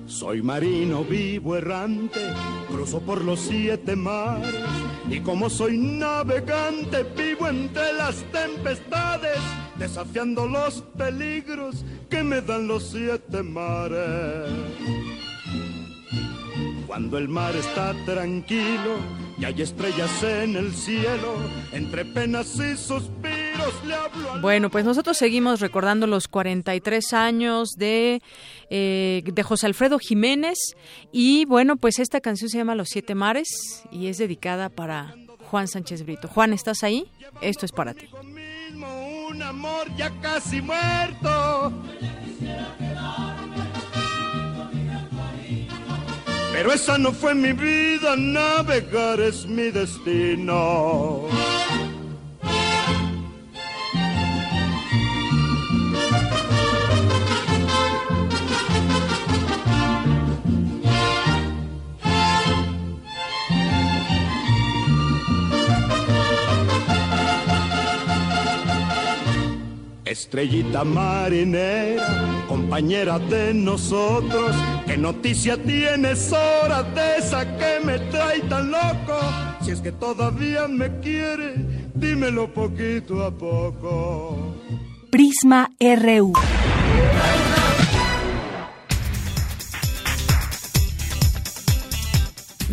Soy 0.06 0.42
marino 0.42 1.04
vivo 1.04 1.56
errante, 1.56 2.20
cruzo 2.68 3.00
por 3.00 3.24
los 3.24 3.38
siete 3.38 3.94
mares 3.94 4.54
y 5.08 5.20
como 5.20 5.48
soy 5.48 5.78
navegante 5.78 7.04
vivo 7.16 7.46
entre 7.46 7.92
las 7.92 8.24
tempestades 8.32 9.38
desafiando 9.82 10.46
los 10.46 10.80
peligros 10.96 11.84
que 12.08 12.22
me 12.22 12.40
dan 12.40 12.68
los 12.68 12.90
siete 12.90 13.42
mares. 13.42 14.48
Cuando 16.86 17.18
el 17.18 17.28
mar 17.28 17.56
está 17.56 17.92
tranquilo 18.04 18.98
y 19.38 19.44
hay 19.44 19.60
estrellas 19.60 20.22
en 20.22 20.54
el 20.54 20.72
cielo, 20.72 21.34
entre 21.72 22.04
penas 22.04 22.54
y 22.60 22.76
suspiros 22.76 23.74
Bueno, 24.40 24.70
pues 24.70 24.84
nosotros 24.84 25.16
seguimos 25.16 25.58
recordando 25.58 26.06
los 26.06 26.28
43 26.28 27.12
años 27.12 27.70
de, 27.76 28.22
eh, 28.70 29.22
de 29.24 29.42
José 29.42 29.66
Alfredo 29.66 29.98
Jiménez 29.98 30.58
y 31.10 31.44
bueno, 31.46 31.74
pues 31.74 31.98
esta 31.98 32.20
canción 32.20 32.50
se 32.50 32.58
llama 32.58 32.76
Los 32.76 32.90
Siete 32.90 33.16
Mares 33.16 33.82
y 33.90 34.06
es 34.06 34.18
dedicada 34.18 34.68
para 34.68 35.16
Juan 35.50 35.66
Sánchez 35.66 36.04
Brito. 36.04 36.28
Juan, 36.28 36.52
¿estás 36.52 36.84
ahí? 36.84 37.10
Esto 37.40 37.66
es 37.66 37.72
para 37.72 37.94
ti 37.94 38.06
un 39.32 39.42
amor 39.42 39.86
ya 39.96 40.10
casi 40.20 40.60
muerto. 40.60 41.72
Pero 46.52 46.72
esa 46.72 46.98
no 46.98 47.12
fue 47.12 47.34
mi 47.34 47.52
vida, 47.52 48.14
navegar 48.16 49.20
es 49.20 49.46
mi 49.46 49.70
destino. 49.70 51.28
Estrellita 70.12 70.84
marinera, 70.84 72.44
compañera 72.46 73.18
de 73.18 73.54
nosotros, 73.54 74.54
¿qué 74.86 74.98
noticia 74.98 75.56
tienes 75.56 76.30
hora 76.30 76.82
de 76.82 77.16
esa 77.16 77.46
que 77.56 77.80
me 77.82 77.98
trae 78.10 78.40
tan 78.42 78.70
loco? 78.70 79.18
Si 79.62 79.70
es 79.70 79.80
que 79.80 79.90
todavía 79.90 80.68
me 80.68 81.00
quiere, 81.00 81.54
dímelo 81.94 82.52
poquito 82.52 83.24
a 83.24 83.30
poco. 83.30 84.54
Prisma 85.10 85.70
RU. 85.80 86.34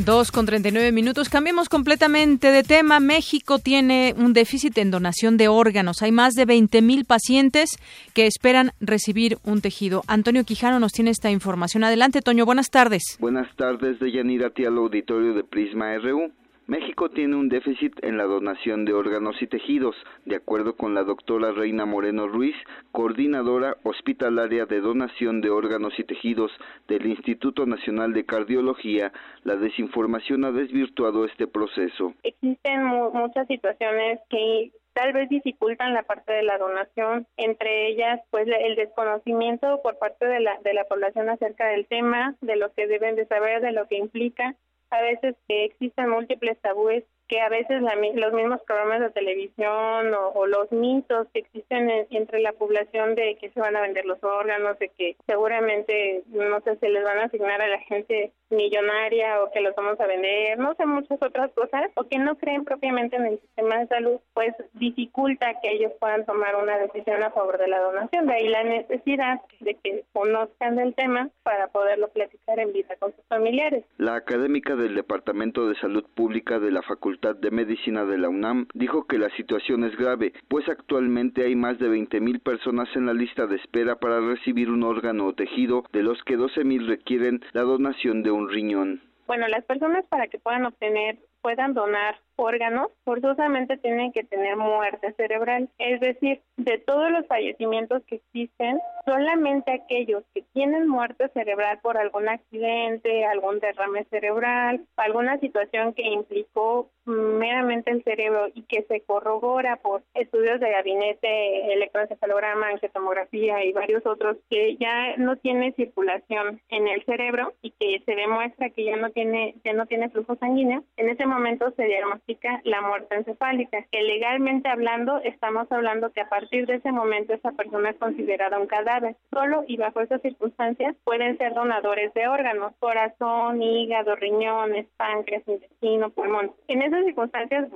Dos 0.05 0.31
con 0.31 0.45
treinta 0.45 0.69
y 0.69 0.71
nueve 0.71 0.93
minutos. 0.93 1.27
Cambiemos 1.27 1.67
completamente 1.67 2.51
de 2.51 2.63
tema. 2.63 3.01
México 3.01 3.59
tiene 3.59 4.15
un 4.17 4.31
déficit 4.31 4.77
en 4.77 4.91
donación 4.91 5.35
de 5.35 5.49
órganos. 5.49 6.01
Hay 6.01 6.13
más 6.13 6.35
de 6.35 6.45
veinte 6.45 6.81
mil 6.81 7.03
pacientes 7.03 7.71
que 8.13 8.25
esperan 8.25 8.71
recibir 8.79 9.39
un 9.43 9.59
tejido. 9.59 10.03
Antonio 10.07 10.45
Quijano 10.45 10.79
nos 10.79 10.93
tiene 10.93 11.11
esta 11.11 11.31
información. 11.31 11.83
Adelante, 11.83 12.21
Toño. 12.21 12.45
Buenas 12.45 12.69
tardes. 12.69 13.17
Buenas 13.19 13.53
tardes, 13.57 13.99
de 13.99 14.09
Yanira, 14.09 14.53
al 14.55 14.77
auditorio 14.77 15.33
de 15.33 15.43
Prisma 15.43 15.93
RU. 15.97 16.31
México 16.69 17.09
tiene 17.09 17.35
un 17.35 17.49
déficit 17.49 17.93
en 18.03 18.15
la 18.15 18.25
donación 18.25 18.85
de 18.85 18.93
órganos 18.93 19.41
y 19.41 19.47
tejidos, 19.47 19.95
de 20.25 20.35
acuerdo 20.35 20.75
con 20.75 20.93
la 20.93 21.03
doctora 21.03 21.51
Reina 21.51 21.87
Moreno 21.87 22.27
Ruiz, 22.27 22.55
coordinadora 22.91 23.77
hospitalaria 23.81 24.67
de 24.67 24.79
donación 24.79 25.41
de 25.41 25.49
órganos 25.49 25.97
y 25.97 26.03
tejidos 26.03 26.51
del 26.87 27.07
Instituto 27.07 27.65
Nacional 27.65 28.13
de 28.13 28.23
Cardiología. 28.23 29.11
La 29.43 29.55
desinformación 29.55 30.45
ha 30.45 30.51
desvirtuado 30.51 31.25
este 31.25 31.47
proceso. 31.47 32.13
Existen 32.21 32.85
muchas 32.85 33.47
situaciones 33.47 34.19
que 34.29 34.71
tal 34.93 35.11
vez 35.13 35.27
dificultan 35.27 35.95
la 35.95 36.03
parte 36.03 36.33
de 36.33 36.43
la 36.43 36.59
donación, 36.59 37.25
entre 37.37 37.87
ellas 37.87 38.21
pues 38.29 38.47
el 38.47 38.75
desconocimiento 38.75 39.81
por 39.81 39.97
parte 39.97 40.27
de 40.27 40.39
la, 40.39 40.59
de 40.63 40.75
la 40.75 40.83
población 40.83 41.29
acerca 41.29 41.65
del 41.69 41.87
tema, 41.87 42.35
de 42.41 42.57
lo 42.57 42.71
que 42.73 42.85
deben 42.85 43.15
de 43.15 43.25
saber, 43.25 43.59
de 43.61 43.71
lo 43.71 43.87
que 43.87 43.97
implica. 43.97 44.55
A 44.91 45.01
veces 45.01 45.35
existen 45.65 46.09
múltiples 46.09 46.59
tabúes 46.61 47.03
que 47.29 47.39
a 47.39 47.47
veces 47.47 47.81
los 47.81 48.33
mismos 48.33 48.59
programas 48.63 49.01
de 49.01 49.11
televisión 49.11 50.13
o, 50.33 50.47
los 50.47 50.71
mitos 50.71 51.27
que 51.31 51.39
existen 51.39 52.07
entre 52.09 52.41
la 52.41 52.53
población 52.53 53.13
de 53.13 53.37
que 53.39 53.51
se 53.51 53.59
van 53.59 53.75
a 53.75 53.81
vender 53.81 54.05
los 54.05 54.21
órganos, 54.23 54.79
de 54.79 54.89
que 54.89 55.15
seguramente, 55.27 56.23
no 56.29 56.59
sé, 56.61 56.75
se 56.77 56.89
les 56.89 57.03
van 57.03 57.19
a 57.19 57.25
asignar 57.25 57.61
a 57.61 57.67
la 57.67 57.77
gente 57.81 58.31
millonaria 58.49 59.43
o 59.43 59.51
que 59.51 59.61
los 59.61 59.75
vamos 59.75 59.99
a 59.99 60.07
vender, 60.07 60.57
no 60.57 60.73
sé, 60.73 60.87
muchas 60.87 61.21
otras 61.21 61.51
cosas, 61.51 61.91
o 61.93 62.05
que 62.05 62.17
no 62.17 62.35
creen 62.35 62.65
propiamente 62.65 63.15
en 63.17 63.25
el 63.27 63.39
sistema 63.39 63.77
de 63.77 63.87
salud, 63.87 64.19
pues 64.33 64.55
dificulta 64.73 65.53
que 65.61 65.71
ellos 65.71 65.91
puedan 65.99 66.25
tomar 66.25 66.55
una 66.55 66.79
decisión 66.79 67.21
a 67.21 67.29
favor 67.29 67.59
de 67.59 67.67
la 67.67 67.79
donación. 67.79 68.25
De 68.25 68.33
ahí 68.33 68.47
la 68.47 68.63
necesidad 68.63 69.39
de 69.59 69.75
que 69.75 70.03
conozcan 70.13 70.77
del 70.77 70.95
tema 70.95 71.29
para 71.43 71.67
poderlo 71.67 72.07
platicar 72.07 72.59
en 72.59 72.73
vida 72.73 72.95
con 72.97 73.13
sus 73.15 73.25
familiares. 73.27 73.85
La 73.97 74.15
académica 74.15 74.75
del 74.75 74.95
Departamento 74.95 75.67
de 75.67 75.75
Salud 75.75 76.05
Pública 76.15 76.57
de 76.57 76.71
la 76.71 76.81
Facultad 76.81 77.18
de 77.21 77.51
Medicina 77.51 78.05
de 78.05 78.17
la 78.17 78.29
UNAM 78.29 78.67
dijo 78.73 79.05
que 79.05 79.17
la 79.17 79.29
situación 79.31 79.83
es 79.83 79.95
grave, 79.97 80.33
pues 80.47 80.67
actualmente 80.69 81.43
hay 81.43 81.55
más 81.55 81.77
de 81.77 81.89
20.000 81.89 82.41
personas 82.41 82.87
en 82.95 83.05
la 83.05 83.13
lista 83.13 83.45
de 83.45 83.57
espera 83.57 83.97
para 83.97 84.21
recibir 84.21 84.69
un 84.69 84.83
órgano 84.83 85.27
o 85.27 85.33
tejido, 85.33 85.83
de 85.91 86.03
los 86.03 86.21
que 86.23 86.37
12.000 86.37 86.87
requieren 86.87 87.41
la 87.51 87.63
donación 87.63 88.23
de 88.23 88.31
un 88.31 88.49
riñón. 88.49 89.01
Bueno, 89.27 89.47
las 89.47 89.65
personas 89.65 90.05
para 90.07 90.27
que 90.27 90.39
puedan 90.39 90.65
obtener 90.65 91.19
puedan 91.41 91.73
donar 91.73 92.15
órganos, 92.39 92.91
forzosamente 93.03 93.77
tienen 93.77 94.11
que 94.11 94.23
tener 94.23 94.55
muerte 94.55 95.13
cerebral. 95.13 95.69
Es 95.77 95.99
decir, 95.99 96.41
de 96.57 96.77
todos 96.77 97.11
los 97.11 97.27
fallecimientos 97.27 98.03
que 98.05 98.15
existen, 98.15 98.79
solamente 99.05 99.71
aquellos 99.71 100.23
que 100.33 100.43
tienen 100.53 100.87
muerte 100.87 101.29
cerebral 101.29 101.79
por 101.81 101.97
algún 101.97 102.29
accidente, 102.29 103.25
algún 103.25 103.59
derrame 103.59 104.05
cerebral, 104.05 104.85
alguna 104.97 105.37
situación 105.39 105.93
que 105.93 106.03
implicó 106.03 106.89
meramente 107.05 107.91
el 107.91 108.03
cerebro 108.03 108.47
y 108.53 108.61
que 108.63 108.83
se 108.83 109.01
corrobora 109.01 109.77
por 109.77 110.03
estudios 110.13 110.59
de 110.59 110.71
gabinete, 110.71 111.73
electroencefalograma, 111.73 112.69
angiotomografía 112.69 113.63
y 113.65 113.73
varios 113.73 114.05
otros 114.05 114.37
que 114.49 114.77
ya 114.77 115.17
no 115.17 115.35
tiene 115.37 115.73
circulación 115.73 116.61
en 116.69 116.87
el 116.87 117.03
cerebro 117.05 117.53
y 117.61 117.71
que 117.71 118.01
se 118.05 118.15
demuestra 118.15 118.69
que 118.69 118.83
ya 118.83 118.95
no 118.95 119.09
tiene 119.09 119.55
ya 119.63 119.73
no 119.73 119.87
tiene 119.87 120.09
flujo 120.09 120.35
sanguíneo, 120.35 120.83
en 120.97 121.09
ese 121.09 121.25
momento 121.25 121.71
se 121.71 121.83
diagnostica 121.83 122.28
la 122.63 122.81
muerte 122.81 123.15
encefálica, 123.15 123.85
que 123.91 124.01
legalmente 124.01 124.69
hablando 124.69 125.19
estamos 125.23 125.71
hablando 125.71 126.11
que 126.11 126.21
a 126.21 126.29
partir 126.29 126.65
de 126.65 126.75
ese 126.75 126.91
momento 126.91 127.33
esa 127.33 127.51
persona 127.51 127.89
es 127.89 127.97
considerada 127.97 128.59
un 128.59 128.67
cadáver. 128.67 129.15
Solo 129.31 129.63
y 129.67 129.77
bajo 129.77 130.01
esas 130.01 130.21
circunstancias 130.21 130.95
pueden 131.03 131.37
ser 131.37 131.53
donadores 131.53 132.13
de 132.13 132.27
órganos, 132.27 132.73
corazón, 132.79 133.61
hígado, 133.61 134.15
riñones, 134.15 134.87
páncreas, 134.97 135.43
intestino, 135.47 136.09
pulmón. 136.09 136.51
En 136.67 136.81
esas 136.81 137.05
circunstancias 137.05 137.67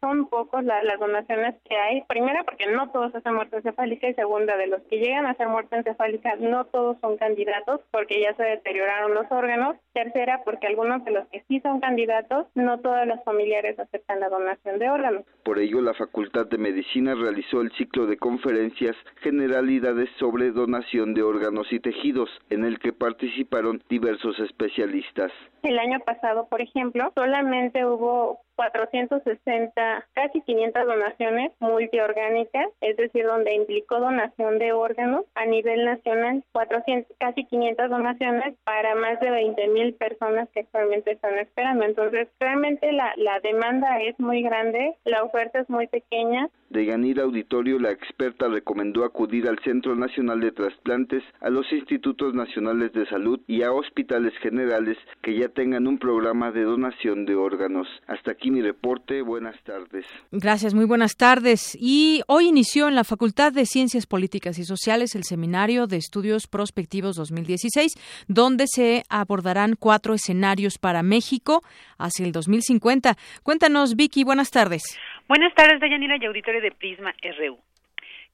son 0.00 0.26
pocos 0.26 0.64
las 0.64 0.98
donaciones 0.98 1.54
que 1.68 1.76
hay. 1.76 2.02
Primera, 2.02 2.44
porque 2.44 2.66
no 2.66 2.90
todos 2.90 3.14
hacen 3.14 3.34
muerte 3.34 3.56
encefálica 3.56 4.08
y 4.08 4.14
segunda, 4.14 4.56
de 4.56 4.66
los 4.66 4.82
que 4.82 4.98
llegan 4.98 5.26
a 5.26 5.30
hacer 5.30 5.48
muerte 5.48 5.76
encefálica, 5.76 6.36
no 6.36 6.64
todos 6.66 6.96
son 7.00 7.16
candidatos 7.16 7.80
porque 7.90 8.20
ya 8.20 8.34
se 8.34 8.42
deterioraron 8.42 9.14
los 9.14 9.30
órganos. 9.30 9.76
Tercera, 9.92 10.42
porque 10.44 10.66
algunos 10.66 11.04
de 11.04 11.12
los 11.12 11.28
que 11.28 11.44
sí 11.48 11.60
son 11.60 11.80
candidatos, 11.80 12.46
no 12.54 12.80
todos 12.80 13.06
los 13.06 13.22
familiares 13.24 13.78
aceptan 13.82 14.20
la 14.20 14.28
donación 14.28 14.78
de 14.78 14.90
órganos. 14.90 15.24
Por 15.44 15.58
ello, 15.58 15.80
la 15.80 15.94
Facultad 15.94 16.46
de 16.46 16.58
Medicina 16.58 17.14
realizó 17.14 17.60
el 17.60 17.72
ciclo 17.72 18.06
de 18.06 18.16
conferencias 18.16 18.96
Generalidades 19.22 20.08
sobre 20.18 20.50
donación 20.50 21.14
de 21.14 21.22
órganos 21.22 21.72
y 21.72 21.80
tejidos, 21.80 22.30
en 22.50 22.64
el 22.64 22.78
que 22.78 22.92
participaron 22.92 23.82
diversos 23.88 24.38
especialistas. 24.40 25.30
El 25.62 25.78
año 25.78 26.00
pasado, 26.00 26.48
por 26.48 26.60
ejemplo, 26.60 27.12
solamente 27.14 27.84
hubo 27.84 28.40
460, 28.56 30.06
casi 30.12 30.40
500 30.42 30.86
donaciones 30.86 31.52
multiorgánicas, 31.60 32.66
es 32.80 32.96
decir, 32.96 33.24
donde 33.26 33.54
implicó 33.54 34.00
donación 34.00 34.58
de 34.58 34.72
órganos 34.72 35.24
a 35.34 35.46
nivel 35.46 35.84
nacional, 35.84 36.44
400, 36.52 37.16
casi 37.18 37.44
500 37.44 37.90
donaciones 37.90 38.54
para 38.64 38.94
más 38.94 39.20
de 39.20 39.30
20 39.30 39.68
mil 39.68 39.94
personas 39.94 40.48
que 40.50 40.60
actualmente 40.60 41.12
están 41.12 41.38
esperando. 41.38 41.84
Entonces, 41.84 42.28
realmente 42.40 42.92
la, 42.92 43.12
la 43.16 43.40
demanda 43.40 44.00
es 44.00 44.18
muy 44.18 44.42
grande, 44.42 44.94
la 45.04 45.22
oferta 45.22 45.60
es 45.60 45.68
muy 45.68 45.86
pequeña. 45.86 46.48
De 46.70 46.86
Yanira 46.86 47.24
Auditorio, 47.24 47.78
la 47.78 47.90
experta 47.90 48.48
recomendó 48.48 49.04
acudir 49.04 49.46
al 49.46 49.58
Centro 49.58 49.94
Nacional 49.94 50.40
de 50.40 50.52
Trasplantes, 50.52 51.22
a 51.40 51.50
los 51.50 51.70
Institutos 51.70 52.32
Nacionales 52.34 52.92
de 52.94 53.06
Salud 53.06 53.40
y 53.46 53.62
a 53.62 53.72
hospitales 53.72 54.32
generales 54.38 54.96
que 55.22 55.34
ya 55.34 55.48
tengan 55.48 55.86
un 55.86 55.98
programa 55.98 56.50
de 56.50 56.62
donación 56.62 57.26
de 57.26 57.34
órganos. 57.34 57.86
Hasta 58.06 58.32
aquí 58.32 58.41
mi 58.50 58.60
reporte. 58.60 59.22
Buenas 59.22 59.60
tardes. 59.62 60.06
Gracias, 60.30 60.74
muy 60.74 60.84
buenas 60.84 61.16
tardes. 61.16 61.76
Y 61.80 62.22
hoy 62.26 62.48
inició 62.48 62.88
en 62.88 62.94
la 62.94 63.04
Facultad 63.04 63.52
de 63.52 63.66
Ciencias 63.66 64.06
Políticas 64.06 64.58
y 64.58 64.64
Sociales 64.64 65.14
el 65.14 65.24
Seminario 65.24 65.86
de 65.86 65.96
Estudios 65.96 66.46
Prospectivos 66.46 67.16
2016, 67.16 67.92
donde 68.28 68.64
se 68.66 69.02
abordarán 69.08 69.74
cuatro 69.78 70.14
escenarios 70.14 70.78
para 70.78 71.02
México 71.02 71.62
hacia 71.98 72.26
el 72.26 72.32
2050. 72.32 73.14
Cuéntanos, 73.42 73.96
Vicky, 73.96 74.24
buenas 74.24 74.50
tardes. 74.50 74.82
Buenas 75.28 75.54
tardes, 75.54 75.80
Dayanira 75.80 76.16
y 76.20 76.26
auditorio 76.26 76.60
de 76.60 76.72
Prisma 76.72 77.14
RU. 77.38 77.58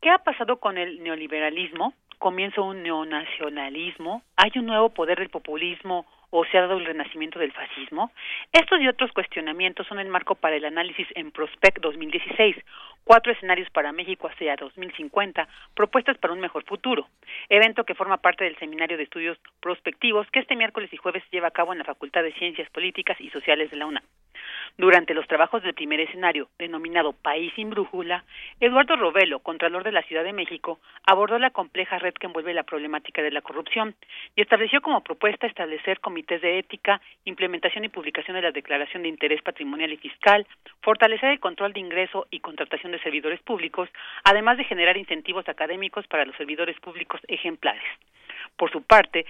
¿Qué 0.00 0.10
ha 0.10 0.18
pasado 0.18 0.58
con 0.58 0.78
el 0.78 1.02
neoliberalismo? 1.02 1.94
Comienza 2.18 2.60
un 2.60 2.82
neonacionalismo, 2.82 4.22
hay 4.36 4.50
un 4.56 4.66
nuevo 4.66 4.90
poder 4.90 5.18
del 5.18 5.28
populismo 5.28 6.06
o 6.30 6.44
se 6.44 6.58
ha 6.58 6.62
dado 6.62 6.78
el 6.78 6.86
renacimiento 6.86 7.38
del 7.38 7.52
fascismo? 7.52 8.12
Estos 8.52 8.80
y 8.80 8.88
otros 8.88 9.12
cuestionamientos 9.12 9.86
son 9.86 9.98
el 9.98 10.08
marco 10.08 10.34
para 10.34 10.56
el 10.56 10.64
análisis 10.64 11.06
en 11.14 11.30
Prospect 11.30 11.80
2016, 11.80 12.56
cuatro 13.04 13.32
escenarios 13.32 13.70
para 13.70 13.92
México 13.92 14.28
hacia 14.28 14.56
2050, 14.56 15.48
propuestas 15.74 16.18
para 16.18 16.34
un 16.34 16.40
mejor 16.40 16.64
futuro, 16.64 17.08
evento 17.48 17.84
que 17.84 17.94
forma 17.94 18.18
parte 18.18 18.44
del 18.44 18.58
Seminario 18.58 18.96
de 18.96 19.04
Estudios 19.04 19.38
Prospectivos 19.60 20.30
que 20.30 20.40
este 20.40 20.56
miércoles 20.56 20.92
y 20.92 20.96
jueves 20.96 21.22
lleva 21.30 21.48
a 21.48 21.52
cabo 21.52 21.72
en 21.72 21.78
la 21.78 21.84
Facultad 21.84 22.22
de 22.22 22.32
Ciencias 22.34 22.68
Políticas 22.70 23.20
y 23.20 23.30
Sociales 23.30 23.70
de 23.70 23.76
la 23.76 23.86
UNAM. 23.86 24.04
Durante 24.80 25.12
los 25.12 25.26
trabajos 25.26 25.64
del 25.64 25.74
primer 25.74 25.98
escenario, 25.98 26.50
denominado 26.56 27.12
País 27.12 27.52
sin 27.56 27.68
Brújula, 27.68 28.22
Eduardo 28.60 28.94
Robelo, 28.94 29.40
Contralor 29.40 29.82
de 29.82 29.90
la 29.90 30.04
Ciudad 30.04 30.22
de 30.22 30.32
México, 30.32 30.78
abordó 31.04 31.36
la 31.40 31.50
compleja 31.50 31.98
red 31.98 32.14
que 32.14 32.28
envuelve 32.28 32.54
la 32.54 32.62
problemática 32.62 33.20
de 33.20 33.32
la 33.32 33.40
corrupción 33.40 33.96
y 34.36 34.40
estableció 34.40 34.80
como 34.80 35.02
propuesta 35.02 35.48
establecer 35.48 35.98
comités 35.98 36.40
de 36.42 36.60
ética, 36.60 37.00
implementación 37.24 37.86
y 37.86 37.88
publicación 37.88 38.36
de 38.36 38.42
la 38.42 38.52
Declaración 38.52 39.02
de 39.02 39.08
Interés 39.08 39.42
Patrimonial 39.42 39.92
y 39.92 39.96
Fiscal, 39.96 40.46
fortalecer 40.80 41.30
el 41.30 41.40
control 41.40 41.72
de 41.72 41.80
ingreso 41.80 42.28
y 42.30 42.38
contratación 42.38 42.92
de 42.92 43.00
servidores 43.00 43.42
públicos, 43.42 43.88
además 44.22 44.58
de 44.58 44.64
generar 44.64 44.96
incentivos 44.96 45.48
académicos 45.48 46.06
para 46.06 46.24
los 46.24 46.36
servidores 46.36 46.78
públicos 46.78 47.20
ejemplares. 47.26 47.82
Por 48.56 48.72
su 48.72 48.82
parte, 48.82 49.24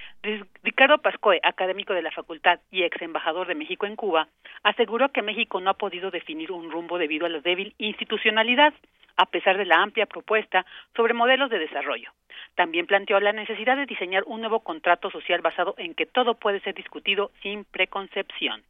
Ricardo 0.63 0.99
Pascoe, 0.99 1.41
académico 1.43 1.93
de 1.93 2.03
la 2.03 2.11
facultad 2.11 2.61
y 2.71 2.83
ex 2.83 3.01
embajador 3.03 3.47
de 3.47 3.55
México 3.55 3.85
en 3.85 3.95
Cuba, 3.95 4.29
aseguró 4.63 5.11
que 5.11 5.23
México 5.23 5.38
no 5.61 5.71
ha 5.71 5.75
podido 5.75 6.11
definir 6.11 6.51
un 6.51 6.71
rumbo 6.71 6.99
debido 6.99 7.27
a 7.27 7.29
la 7.29 7.41
débil 7.41 7.75
institucionalidad, 7.79 8.75
a 9.17 9.27
pesar 9.27 9.57
de 9.59 9.67
la 9.67 9.83
amplia 9.83 10.07
propuesta 10.07 10.65
sobre 10.97 11.15
modelos 11.15 11.51
de 11.51 11.59
desarrollo. 11.59 12.11
También 12.55 12.87
planteó 12.87 13.21
la 13.21 13.33
necesidad 13.33 13.77
de 13.77 13.87
diseñar 13.87 14.25
un 14.27 14.41
nuevo 14.41 14.61
contrato 14.61 15.11
social 15.11 15.41
basado 15.43 15.75
en 15.79 15.95
que 15.95 16.07
todo 16.07 16.35
puede 16.35 16.61
ser 16.61 16.75
discutido 16.75 17.31
sin 17.43 17.65
preconcepción. 17.65 18.63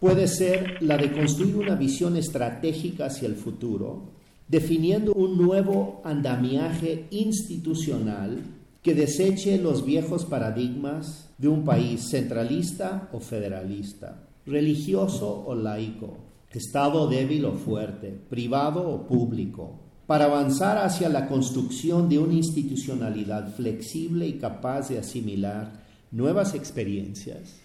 Puede 0.00 0.28
ser 0.28 0.80
la 0.82 0.96
de 0.96 1.10
construir 1.10 1.56
una 1.56 1.74
visión 1.74 2.16
estratégica 2.16 3.06
hacia 3.06 3.28
el 3.28 3.34
futuro, 3.34 4.12
definiendo 4.46 5.12
un 5.12 5.36
nuevo 5.36 6.00
andamiaje 6.04 7.06
institucional 7.10 8.38
que 8.82 8.94
deseche 8.94 9.58
los 9.58 9.84
viejos 9.84 10.24
paradigmas 10.24 11.34
de 11.36 11.48
un 11.48 11.64
país 11.64 12.10
centralista 12.10 13.08
o 13.12 13.20
federalista, 13.20 14.27
religioso 14.48 15.44
o 15.46 15.54
laico, 15.54 16.28
Estado 16.58 17.06
débil 17.06 17.44
o 17.44 17.52
fuerte, 17.52 18.10
privado 18.10 18.88
o 18.88 19.06
público, 19.06 19.78
para 20.08 20.24
avanzar 20.24 20.78
hacia 20.78 21.08
la 21.08 21.28
construcción 21.28 22.08
de 22.08 22.18
una 22.18 22.34
institucionalidad 22.34 23.54
flexible 23.54 24.26
y 24.26 24.38
capaz 24.38 24.88
de 24.88 24.98
asimilar 24.98 25.84
nuevas 26.10 26.54
experiencias, 26.54 27.60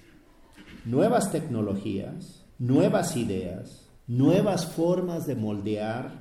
nuevas 0.85 1.31
tecnologías, 1.31 2.43
nuevas 2.59 3.15
ideas, 3.17 3.89
nuevas 4.05 4.67
formas 4.67 5.25
de 5.25 5.35
moldear 5.35 6.11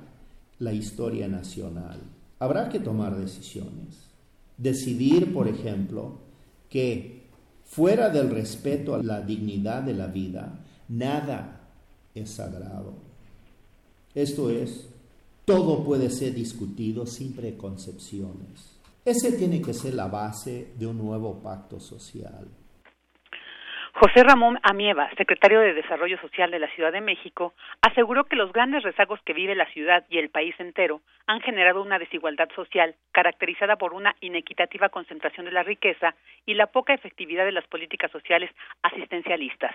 la 0.57 0.73
historia 0.73 1.27
nacional. 1.27 1.99
Habrá 2.39 2.69
que 2.69 2.79
tomar 2.79 3.17
decisiones. 3.17 4.09
Decidir, 4.57 5.33
por 5.33 5.47
ejemplo, 5.47 6.19
que 6.69 7.22
fuera 7.75 8.09
del 8.09 8.29
respeto 8.29 8.93
a 8.93 9.01
la 9.01 9.21
dignidad 9.21 9.81
de 9.81 9.95
la 9.95 10.05
vida, 10.05 10.59
nada 10.89 11.61
es 12.13 12.29
sagrado. 12.29 12.93
Esto 14.13 14.51
es, 14.51 14.85
todo 15.43 15.83
puede 15.83 16.11
ser 16.11 16.35
discutido 16.35 17.07
sin 17.07 17.33
preconcepciones. 17.33 18.73
Ese 19.03 19.31
tiene 19.31 19.59
que 19.59 19.73
ser 19.73 19.95
la 19.95 20.07
base 20.07 20.67
de 20.77 20.85
un 20.85 20.99
nuevo 20.99 21.39
pacto 21.41 21.79
social. 21.79 22.45
José 24.03 24.21
Ramón 24.21 24.59
Amieva, 24.63 25.09
secretario 25.15 25.61
de 25.61 25.73
Desarrollo 25.73 26.19
Social 26.19 26.51
de 26.51 26.59
la 26.59 26.67
Ciudad 26.75 26.91
de 26.91 26.99
México, 26.99 27.53
aseguró 27.81 28.25
que 28.25 28.35
los 28.35 28.51
grandes 28.51 28.83
rezagos 28.83 29.21
que 29.23 29.31
vive 29.31 29.55
la 29.55 29.71
ciudad 29.71 30.03
y 30.09 30.17
el 30.17 30.27
país 30.27 30.53
entero 30.59 30.99
han 31.25 31.39
generado 31.39 31.81
una 31.81 31.99
desigualdad 31.99 32.49
social 32.53 32.95
caracterizada 33.13 33.77
por 33.77 33.93
una 33.93 34.13
inequitativa 34.19 34.89
concentración 34.89 35.45
de 35.45 35.53
la 35.53 35.63
riqueza 35.63 36.15
y 36.45 36.55
la 36.55 36.67
poca 36.67 36.93
efectividad 36.93 37.45
de 37.45 37.53
las 37.53 37.65
políticas 37.67 38.11
sociales 38.11 38.51
asistencialistas. 38.81 39.73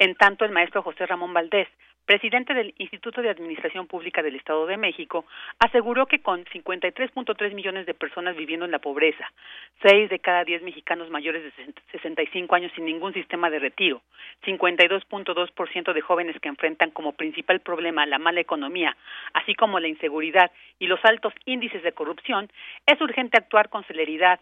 En 0.00 0.16
tanto, 0.16 0.44
el 0.44 0.50
maestro 0.50 0.82
José 0.82 1.06
Ramón 1.06 1.32
Valdés 1.32 1.68
presidente 2.10 2.54
del 2.54 2.74
Instituto 2.78 3.22
de 3.22 3.30
Administración 3.30 3.86
Pública 3.86 4.20
del 4.20 4.34
Estado 4.34 4.66
de 4.66 4.76
México, 4.76 5.26
aseguró 5.60 6.06
que 6.06 6.20
con 6.20 6.44
53.3 6.44 7.54
millones 7.54 7.86
de 7.86 7.94
personas 7.94 8.36
viviendo 8.36 8.64
en 8.64 8.72
la 8.72 8.80
pobreza, 8.80 9.30
6 9.86 10.10
de 10.10 10.18
cada 10.18 10.42
10 10.42 10.62
mexicanos 10.62 11.08
mayores 11.08 11.44
de 11.44 11.72
65 11.92 12.52
años 12.52 12.72
sin 12.74 12.84
ningún 12.84 13.12
sistema 13.12 13.48
de 13.48 13.59
retiro, 13.60 14.02
52.2% 14.44 15.92
de 15.92 16.00
jóvenes 16.00 16.36
que 16.40 16.48
enfrentan 16.48 16.90
como 16.90 17.12
principal 17.12 17.60
problema 17.60 18.06
la 18.06 18.18
mala 18.18 18.40
economía, 18.40 18.96
así 19.34 19.54
como 19.54 19.78
la 19.78 19.88
inseguridad 19.88 20.50
y 20.78 20.86
los 20.86 21.00
altos 21.04 21.32
índices 21.46 21.82
de 21.82 21.92
corrupción, 21.92 22.50
es 22.86 23.00
urgente 23.00 23.38
actuar 23.38 23.68
con 23.68 23.84
celeridad. 23.84 24.40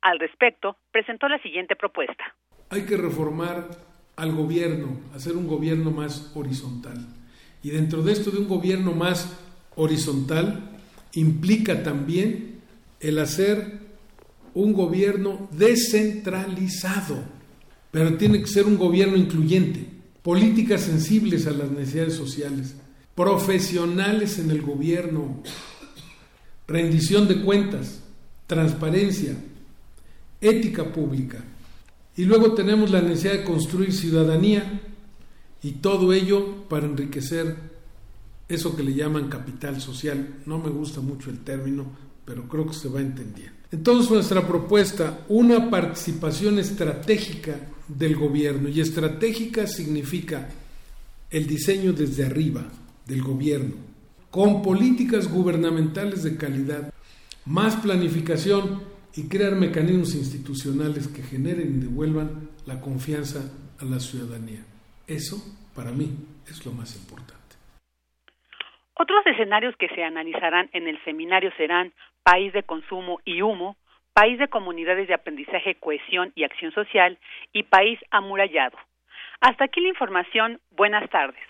Al 0.00 0.18
respecto, 0.18 0.76
presentó 0.90 1.28
la 1.28 1.38
siguiente 1.38 1.76
propuesta. 1.76 2.34
Hay 2.70 2.86
que 2.86 2.96
reformar 2.96 3.68
al 4.16 4.32
gobierno, 4.32 5.00
hacer 5.14 5.36
un 5.36 5.46
gobierno 5.46 5.90
más 5.90 6.32
horizontal. 6.36 6.96
Y 7.62 7.70
dentro 7.70 8.02
de 8.02 8.12
esto 8.12 8.30
de 8.30 8.38
un 8.38 8.48
gobierno 8.48 8.92
más 8.92 9.38
horizontal 9.76 10.60
implica 11.14 11.82
también 11.82 12.60
el 13.00 13.18
hacer 13.18 13.80
un 14.54 14.72
gobierno 14.72 15.48
descentralizado, 15.52 17.24
pero 17.92 18.16
tiene 18.16 18.40
que 18.40 18.48
ser 18.48 18.66
un 18.66 18.78
gobierno 18.78 19.16
incluyente, 19.16 19.86
políticas 20.22 20.80
sensibles 20.80 21.46
a 21.46 21.52
las 21.52 21.70
necesidades 21.70 22.14
sociales, 22.14 22.74
profesionales 23.14 24.38
en 24.38 24.50
el 24.50 24.62
gobierno, 24.62 25.42
rendición 26.66 27.28
de 27.28 27.42
cuentas, 27.42 28.00
transparencia, 28.46 29.36
ética 30.40 30.90
pública. 30.90 31.44
Y 32.16 32.24
luego 32.24 32.54
tenemos 32.54 32.90
la 32.90 33.02
necesidad 33.02 33.34
de 33.34 33.44
construir 33.44 33.92
ciudadanía 33.92 34.80
y 35.62 35.72
todo 35.72 36.14
ello 36.14 36.66
para 36.68 36.86
enriquecer 36.86 37.56
eso 38.48 38.74
que 38.74 38.82
le 38.82 38.94
llaman 38.94 39.28
capital 39.28 39.82
social. 39.82 40.40
No 40.46 40.58
me 40.58 40.70
gusta 40.70 41.02
mucho 41.02 41.28
el 41.28 41.40
término, 41.40 41.86
pero 42.24 42.48
creo 42.48 42.66
que 42.66 42.74
se 42.74 42.88
va 42.88 43.02
entendiendo. 43.02 43.52
Entonces 43.70 44.10
nuestra 44.10 44.46
propuesta, 44.46 45.24
una 45.28 45.70
participación 45.70 46.58
estratégica 46.58 47.68
del 47.96 48.16
gobierno, 48.16 48.68
y 48.68 48.80
estratégica 48.80 49.66
significa 49.66 50.48
el 51.30 51.46
diseño 51.46 51.92
desde 51.92 52.26
arriba 52.26 52.64
del 53.06 53.22
gobierno, 53.22 53.74
con 54.30 54.62
políticas 54.62 55.30
gubernamentales 55.30 56.22
de 56.22 56.36
calidad, 56.36 56.92
más 57.44 57.76
planificación 57.76 58.82
y 59.14 59.28
crear 59.28 59.54
mecanismos 59.54 60.14
institucionales 60.14 61.08
que 61.08 61.22
generen 61.22 61.74
y 61.76 61.86
devuelvan 61.86 62.48
la 62.66 62.80
confianza 62.80 63.52
a 63.80 63.84
la 63.84 64.00
ciudadanía. 64.00 64.64
Eso, 65.06 65.36
para 65.74 65.90
mí, 65.90 66.16
es 66.48 66.64
lo 66.64 66.72
más 66.72 66.96
importante. 66.96 67.42
Otros 68.94 69.26
escenarios 69.26 69.74
que 69.78 69.88
se 69.88 70.02
analizarán 70.04 70.70
en 70.72 70.86
el 70.86 71.02
seminario 71.04 71.50
serán 71.56 71.92
país 72.22 72.52
de 72.52 72.62
consumo 72.62 73.20
y 73.24 73.42
humo, 73.42 73.76
país 74.14 74.38
de 74.38 74.48
comunidades 74.48 75.08
de 75.08 75.14
aprendizaje, 75.14 75.76
cohesión 75.76 76.32
y 76.34 76.44
acción 76.44 76.72
social 76.72 77.18
y 77.52 77.64
país 77.64 77.98
amurallado. 78.10 78.78
Hasta 79.42 79.64
aquí 79.64 79.80
la 79.80 79.88
información. 79.88 80.60
Buenas 80.70 81.10
tardes. 81.10 81.42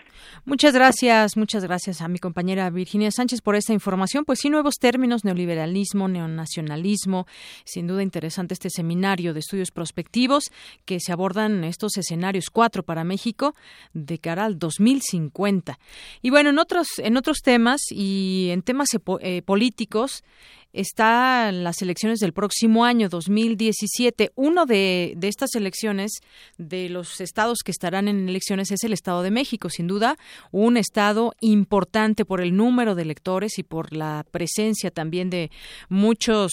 Muchas 0.47 0.73
gracias, 0.73 1.37
muchas 1.37 1.63
gracias 1.63 2.01
a 2.01 2.09
mi 2.09 2.19
compañera 2.19 2.71
Virginia 2.71 3.11
Sánchez 3.11 3.43
por 3.43 3.55
esta 3.55 3.75
información. 3.75 4.25
Pues 4.25 4.39
sí, 4.41 4.49
nuevos 4.49 4.77
términos, 4.77 5.27
neoliberalismo, 5.27 6.09
neonacionalismo. 6.09 7.27
Sin 7.65 7.87
duda 7.87 8.03
interesante 8.03 8.55
este 8.55 8.71
seminario 8.71 9.35
de 9.35 9.41
estudios 9.41 9.71
prospectivos 9.71 10.45
que 10.87 11.01
se 11.01 11.13
abordan 11.13 11.65
estos 11.65 11.99
escenarios 11.99 12.47
cuatro 12.51 12.83
para 12.83 13.05
México 13.05 13.53
de 13.93 14.19
cara 14.19 14.47
al 14.47 14.59
2050. 14.59 15.79
Y 16.23 16.31
bueno, 16.31 16.49
en 16.49 16.59
otros, 16.59 16.99
en 16.99 17.19
otros 17.19 17.43
temas 17.43 17.81
y 17.91 18.49
en 18.53 18.63
temas 18.63 18.89
eh, 19.21 19.43
políticos, 19.43 20.25
están 20.73 21.65
las 21.65 21.83
elecciones 21.83 22.19
del 22.21 22.33
próximo 22.33 22.85
año, 22.85 23.09
2017. 23.09 24.33
Uno 24.35 24.67
de, 24.67 25.15
de 25.17 25.29
estas 25.29 25.55
elecciones, 25.55 26.21
de 26.59 26.89
los 26.89 27.21
estados 27.21 27.59
que 27.65 27.71
estarán 27.71 28.09
en 28.09 28.29
elecciones, 28.29 28.71
es 28.71 28.85
el 28.85 28.93
Estado 28.93 29.23
de 29.23 29.31
México, 29.31 29.71
sin 29.71 29.87
duda, 29.87 30.17
un 30.51 30.77
estado 30.77 31.35
importante 31.41 32.25
por 32.25 32.41
el 32.41 32.57
número 32.57 32.95
de 32.95 33.03
electores 33.03 33.59
y 33.59 33.63
por 33.63 33.93
la 33.93 34.25
presencia 34.31 34.91
también 34.91 35.31
de 35.31 35.51
muchos, 35.89 36.53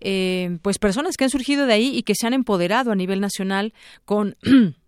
eh, 0.00 0.58
pues 0.62 0.78
personas 0.78 1.16
que 1.16 1.24
han 1.24 1.30
surgido 1.30 1.66
de 1.66 1.74
ahí 1.74 1.96
y 1.96 2.02
que 2.02 2.14
se 2.14 2.26
han 2.26 2.34
empoderado 2.34 2.92
a 2.92 2.96
nivel 2.96 3.20
nacional 3.20 3.72
con 4.04 4.36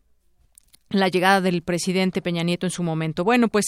la 0.90 1.08
llegada 1.08 1.40
del 1.40 1.62
presidente 1.62 2.22
Peña 2.22 2.42
Nieto 2.42 2.66
en 2.66 2.70
su 2.70 2.82
momento. 2.82 3.24
Bueno, 3.24 3.48
pues 3.48 3.66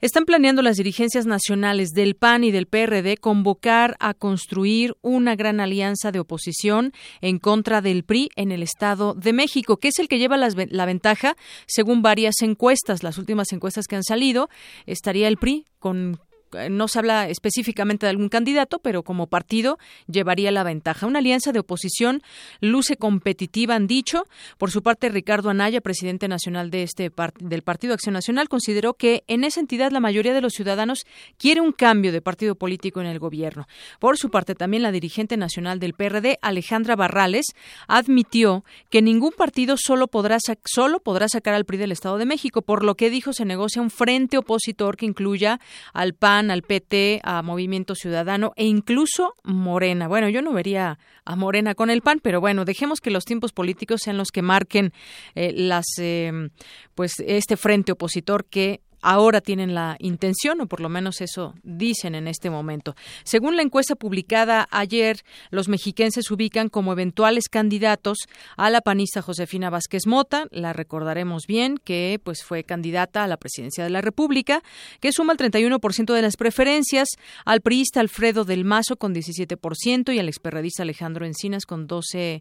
están 0.00 0.24
planeando 0.24 0.62
las 0.62 0.76
dirigencias 0.76 1.26
nacionales 1.26 1.90
del 1.90 2.14
PAN 2.16 2.44
y 2.44 2.50
del 2.50 2.66
PRD 2.66 3.16
convocar 3.16 3.96
a 3.98 4.14
construir 4.14 4.94
una 5.00 5.36
gran 5.36 5.60
alianza 5.60 6.12
de 6.12 6.20
oposición 6.20 6.92
en 7.20 7.38
contra 7.38 7.80
del 7.80 8.04
PRI 8.04 8.30
en 8.36 8.52
el 8.52 8.62
Estado 8.62 9.14
de 9.14 9.32
México, 9.32 9.78
que 9.78 9.88
es 9.88 9.98
el 9.98 10.08
que 10.08 10.18
lleva 10.18 10.36
la 10.36 10.86
ventaja 10.86 11.36
según 11.66 12.02
varias 12.02 12.34
encuestas, 12.42 13.02
las 13.02 13.18
últimas 13.18 13.52
encuestas 13.52 13.86
que 13.86 13.96
han 13.96 14.04
salido, 14.04 14.48
estaría 14.86 15.28
el 15.28 15.36
PRI 15.36 15.64
con 15.78 16.20
no 16.70 16.88
se 16.88 16.98
habla 16.98 17.28
específicamente 17.28 18.06
de 18.06 18.10
algún 18.10 18.28
candidato, 18.28 18.78
pero 18.78 19.02
como 19.02 19.26
partido 19.26 19.78
llevaría 20.06 20.50
la 20.50 20.62
ventaja. 20.62 21.06
Una 21.06 21.18
alianza 21.20 21.52
de 21.52 21.60
oposición 21.60 22.22
luce 22.60 22.96
competitiva, 22.96 23.74
han 23.74 23.86
dicho. 23.86 24.24
Por 24.58 24.70
su 24.70 24.82
parte, 24.82 25.08
Ricardo 25.08 25.50
Anaya, 25.50 25.80
presidente 25.80 26.28
nacional 26.28 26.70
de 26.70 26.82
este 26.82 27.10
del 27.40 27.62
Partido 27.62 27.94
Acción 27.94 28.14
Nacional, 28.14 28.48
consideró 28.48 28.94
que 28.94 29.24
en 29.26 29.44
esa 29.44 29.60
entidad 29.60 29.92
la 29.92 30.00
mayoría 30.00 30.32
de 30.32 30.40
los 30.40 30.52
ciudadanos 30.54 31.04
quiere 31.38 31.60
un 31.60 31.72
cambio 31.72 32.12
de 32.12 32.22
partido 32.22 32.54
político 32.54 33.00
en 33.00 33.06
el 33.06 33.18
gobierno. 33.18 33.66
Por 33.98 34.18
su 34.18 34.30
parte, 34.30 34.54
también 34.54 34.82
la 34.82 34.92
dirigente 34.92 35.36
nacional 35.36 35.78
del 35.78 35.94
PRD, 35.94 36.38
Alejandra 36.42 36.96
Barrales, 36.96 37.46
admitió 37.88 38.64
que 38.88 39.02
ningún 39.02 39.32
partido 39.32 39.76
solo 39.76 40.08
podrá, 40.08 40.38
solo 40.64 41.00
podrá 41.00 41.28
sacar 41.28 41.54
al 41.54 41.64
PRI 41.64 41.78
del 41.78 41.92
Estado 41.92 42.18
de 42.18 42.26
México, 42.26 42.62
por 42.62 42.84
lo 42.84 42.94
que 42.94 43.10
dijo 43.10 43.32
se 43.32 43.44
negocia 43.44 43.82
un 43.82 43.90
frente 43.90 44.38
opositor 44.38 44.96
que 44.96 45.06
incluya 45.06 45.60
al 45.92 46.14
PAN, 46.14 46.39
al 46.48 46.62
PT, 46.62 47.20
a 47.24 47.42
Movimiento 47.42 47.96
Ciudadano 47.96 48.52
e 48.54 48.64
incluso 48.66 49.34
Morena. 49.42 50.06
Bueno, 50.06 50.28
yo 50.28 50.42
no 50.42 50.52
vería 50.52 51.00
a 51.24 51.34
Morena 51.34 51.74
con 51.74 51.90
el 51.90 52.02
PAN, 52.02 52.20
pero 52.22 52.40
bueno, 52.40 52.64
dejemos 52.64 53.00
que 53.00 53.10
los 53.10 53.24
tiempos 53.24 53.50
políticos 53.52 54.02
sean 54.02 54.16
los 54.16 54.28
que 54.28 54.42
marquen 54.42 54.92
eh, 55.34 55.52
las, 55.52 55.86
eh, 55.98 56.50
pues 56.94 57.14
este 57.26 57.56
frente 57.56 57.92
opositor 57.92 58.44
que 58.44 58.80
ahora 59.02 59.40
tienen 59.40 59.74
la 59.74 59.96
intención, 59.98 60.60
o 60.60 60.66
por 60.66 60.80
lo 60.80 60.88
menos 60.88 61.20
eso 61.20 61.54
dicen 61.62 62.14
en 62.14 62.28
este 62.28 62.50
momento. 62.50 62.94
Según 63.24 63.56
la 63.56 63.62
encuesta 63.62 63.94
publicada 63.94 64.68
ayer, 64.70 65.22
los 65.50 65.68
mexiquenses 65.68 66.30
ubican 66.30 66.68
como 66.68 66.92
eventuales 66.92 67.48
candidatos 67.48 68.18
a 68.56 68.70
la 68.70 68.80
panista 68.80 69.22
Josefina 69.22 69.70
Vázquez 69.70 70.06
Mota, 70.06 70.46
la 70.50 70.72
recordaremos 70.72 71.46
bien, 71.46 71.78
que 71.82 72.20
pues 72.22 72.42
fue 72.44 72.64
candidata 72.64 73.24
a 73.24 73.28
la 73.28 73.36
presidencia 73.36 73.84
de 73.84 73.90
la 73.90 74.00
República, 74.00 74.62
que 75.00 75.12
suma 75.12 75.32
el 75.32 75.38
31% 75.38 76.14
de 76.14 76.22
las 76.22 76.36
preferencias, 76.36 77.08
al 77.44 77.60
priista 77.60 78.00
Alfredo 78.00 78.44
del 78.44 78.64
Mazo 78.64 78.96
con 78.96 79.14
17% 79.14 80.14
y 80.14 80.18
al 80.18 80.28
experredista 80.28 80.82
Alejandro 80.82 81.26
Encinas 81.26 81.66
con 81.66 81.88
12%, 81.88 82.40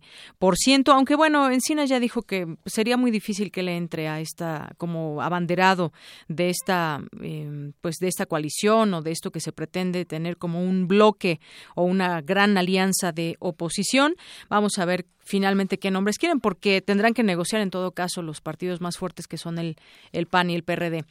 aunque 0.94 1.16
bueno, 1.16 1.50
Encinas 1.50 1.90
ya 1.90 2.00
dijo 2.00 2.22
que 2.22 2.58
sería 2.66 2.98
muy 2.98 3.12
difícil 3.12 3.52
que 3.52 3.64
le 3.64 3.78
entre 3.78 4.08
a 4.08 4.20
esta 4.20 4.74
como 4.78 5.22
abanderado 5.22 5.94
de 6.28 6.49
esta 6.50 7.02
em, 7.22 7.74
pues 7.82 7.98
de 7.98 8.08
esta 8.08 8.26
coalición 8.26 8.94
o 8.94 9.02
de 9.02 9.12
esto 9.12 9.32
que 9.32 9.40
se 9.40 9.52
pretende 9.52 10.06
tener 10.06 10.38
como 10.38 10.64
un 10.64 10.88
bloque 10.88 11.40
o 11.76 11.84
una 11.84 12.22
gran 12.22 12.58
alianza 12.58 13.12
de 13.12 13.36
oposición. 13.40 14.16
Vamos 14.50 14.78
a 14.78 14.86
ver 14.86 15.06
finalmente 15.30 15.78
qué 15.78 15.92
nombres 15.92 16.18
quieren, 16.18 16.40
porque 16.40 16.82
tendrán 16.82 17.14
que 17.14 17.22
negociar 17.22 17.62
en 17.62 17.70
todo 17.70 17.92
caso 17.92 18.24
los 18.24 18.42
partidos 18.42 18.82
más 18.82 18.98
fuertes 18.98 19.28
que 19.28 19.38
son 19.38 19.60
el, 19.60 19.78
el 20.12 20.26
PAN 20.26 20.50
y 20.50 20.56
el 20.56 20.64
PRD. 20.64 21.06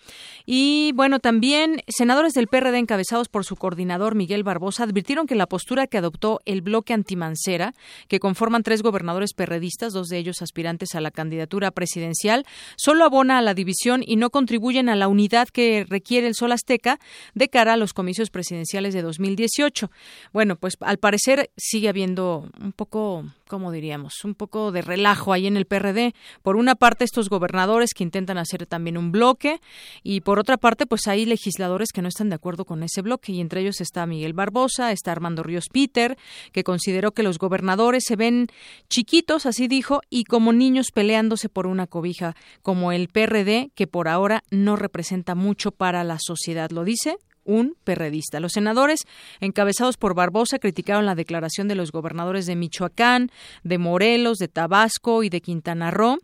Y 0.44 0.90
bueno, 0.96 1.20
también 1.20 1.82
senadores 1.86 2.34
del 2.34 2.48
PRD 2.48 2.78
encabezados 2.78 3.28
por 3.28 3.44
su 3.44 3.54
coordinador 3.54 4.16
Miguel 4.16 4.42
Barbosa 4.42 4.82
advirtieron 4.82 5.28
que 5.28 5.36
la 5.36 5.46
postura 5.46 5.86
que 5.86 5.98
adoptó 5.98 6.40
el 6.46 6.62
bloque 6.62 6.94
antimancera, 6.94 7.74
que 8.08 8.18
conforman 8.18 8.64
tres 8.64 8.82
gobernadores 8.82 9.34
perredistas, 9.34 9.92
dos 9.92 10.08
de 10.08 10.18
ellos 10.18 10.42
aspirantes 10.42 10.96
a 10.96 11.00
la 11.00 11.12
candidatura 11.12 11.70
presidencial, 11.70 12.44
solo 12.76 13.04
abona 13.04 13.38
a 13.38 13.42
la 13.42 13.54
división 13.54 14.02
y 14.04 14.16
no 14.16 14.30
contribuyen 14.30 14.88
a 14.88 14.96
la 14.96 15.06
unidad 15.06 15.48
que 15.48 15.86
requiere 15.88 16.26
el 16.26 16.34
Sol 16.34 16.50
Azteca 16.50 16.98
de 17.34 17.48
cara 17.48 17.74
a 17.74 17.76
los 17.76 17.94
comicios 17.94 18.30
presidenciales 18.30 18.94
de 18.94 19.02
2018. 19.02 19.92
Bueno, 20.32 20.56
pues 20.56 20.76
al 20.80 20.98
parecer 20.98 21.50
sigue 21.56 21.88
habiendo 21.88 22.50
un 22.60 22.72
poco 22.72 23.24
como 23.48 23.72
diríamos, 23.72 24.24
un 24.24 24.34
poco 24.34 24.70
de 24.70 24.82
relajo 24.82 25.32
ahí 25.32 25.46
en 25.46 25.56
el 25.56 25.66
PRD. 25.66 26.14
Por 26.42 26.56
una 26.56 26.76
parte, 26.76 27.04
estos 27.04 27.28
gobernadores 27.28 27.94
que 27.94 28.04
intentan 28.04 28.38
hacer 28.38 28.66
también 28.66 28.96
un 28.96 29.10
bloque 29.10 29.60
y 30.02 30.20
por 30.20 30.38
otra 30.38 30.56
parte, 30.56 30.86
pues 30.86 31.08
hay 31.08 31.26
legisladores 31.26 31.90
que 31.92 32.02
no 32.02 32.08
están 32.08 32.28
de 32.28 32.36
acuerdo 32.36 32.64
con 32.64 32.82
ese 32.82 33.02
bloque 33.02 33.32
y 33.32 33.40
entre 33.40 33.62
ellos 33.62 33.80
está 33.80 34.06
Miguel 34.06 34.32
Barbosa, 34.32 34.92
está 34.92 35.12
Armando 35.12 35.42
Ríos 35.42 35.66
Peter, 35.72 36.16
que 36.52 36.64
consideró 36.64 37.12
que 37.12 37.22
los 37.22 37.38
gobernadores 37.38 38.04
se 38.06 38.16
ven 38.16 38.46
chiquitos, 38.88 39.46
así 39.46 39.68
dijo, 39.68 40.00
y 40.10 40.24
como 40.24 40.52
niños 40.52 40.92
peleándose 40.92 41.48
por 41.48 41.66
una 41.66 41.86
cobija, 41.86 42.36
como 42.62 42.92
el 42.92 43.08
PRD, 43.08 43.70
que 43.74 43.86
por 43.86 44.08
ahora 44.08 44.44
no 44.50 44.76
representa 44.76 45.34
mucho 45.34 45.72
para 45.72 46.04
la 46.04 46.18
sociedad. 46.20 46.70
Lo 46.70 46.84
dice 46.84 47.16
un 47.48 47.74
perredista. 47.82 48.38
Los 48.38 48.52
senadores, 48.52 49.00
encabezados 49.40 49.96
por 49.96 50.14
Barbosa, 50.14 50.58
criticaron 50.58 51.06
la 51.06 51.16
declaración 51.16 51.66
de 51.66 51.74
los 51.74 51.90
gobernadores 51.90 52.46
de 52.46 52.54
Michoacán, 52.54 53.30
de 53.64 53.78
Morelos, 53.78 54.38
de 54.38 54.48
Tabasco 54.48 55.24
y 55.24 55.30
de 55.30 55.40
Quintana 55.40 55.90
Roo 55.90 56.18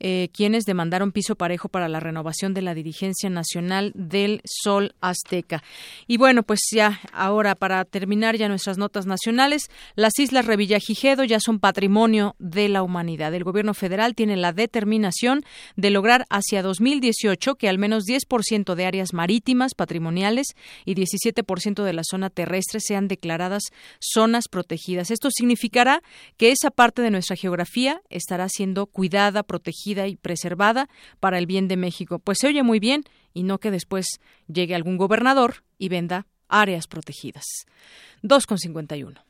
eh, 0.00 0.30
quienes 0.32 0.64
demandaron 0.64 1.12
piso 1.12 1.36
parejo 1.36 1.68
para 1.68 1.88
la 1.88 2.00
renovación 2.00 2.54
de 2.54 2.62
la 2.62 2.74
dirigencia 2.74 3.28
nacional 3.28 3.92
del 3.94 4.40
Sol 4.44 4.94
Azteca. 5.02 5.62
Y 6.06 6.16
bueno, 6.16 6.42
pues 6.42 6.60
ya 6.72 7.00
ahora 7.12 7.54
para 7.54 7.84
terminar 7.84 8.36
ya 8.36 8.48
nuestras 8.48 8.78
notas 8.78 9.04
nacionales, 9.04 9.70
las 9.96 10.18
islas 10.18 10.46
Revillagigedo 10.46 11.24
ya 11.24 11.38
son 11.38 11.60
patrimonio 11.60 12.34
de 12.38 12.70
la 12.70 12.82
humanidad. 12.82 13.34
El 13.34 13.44
gobierno 13.44 13.74
federal 13.74 14.14
tiene 14.14 14.38
la 14.38 14.54
determinación 14.54 15.44
de 15.76 15.90
lograr 15.90 16.24
hacia 16.30 16.62
2018 16.62 17.56
que 17.56 17.68
al 17.68 17.76
menos 17.76 18.04
10% 18.04 18.74
de 18.74 18.86
áreas 18.86 19.12
marítimas 19.12 19.74
patrimoniales 19.74 20.54
y 20.86 20.94
17% 20.94 21.84
de 21.84 21.92
la 21.92 22.04
zona 22.04 22.30
terrestre 22.30 22.80
sean 22.80 23.06
declaradas 23.06 23.64
zonas 24.00 24.48
protegidas. 24.48 25.10
Esto 25.10 25.28
significará 25.30 26.02
que 26.38 26.52
esa 26.52 26.70
parte 26.70 27.02
de 27.02 27.10
nuestra 27.10 27.36
geografía 27.36 28.00
estará 28.08 28.48
siendo 28.48 28.86
cuidada, 28.86 29.42
protegida 29.42 29.89
y 29.90 30.16
preservada 30.16 30.88
para 31.20 31.38
el 31.38 31.46
bien 31.46 31.68
de 31.68 31.76
México. 31.76 32.18
Pues 32.18 32.38
se 32.40 32.48
oye 32.48 32.62
muy 32.62 32.80
bien 32.80 33.04
y 33.34 33.42
no 33.42 33.58
que 33.58 33.70
después 33.70 34.20
llegue 34.46 34.74
algún 34.74 34.96
gobernador 34.96 35.64
y 35.78 35.88
venda 35.88 36.26
áreas 36.48 36.86
protegidas. 36.86 37.44
2,51. 38.22 39.22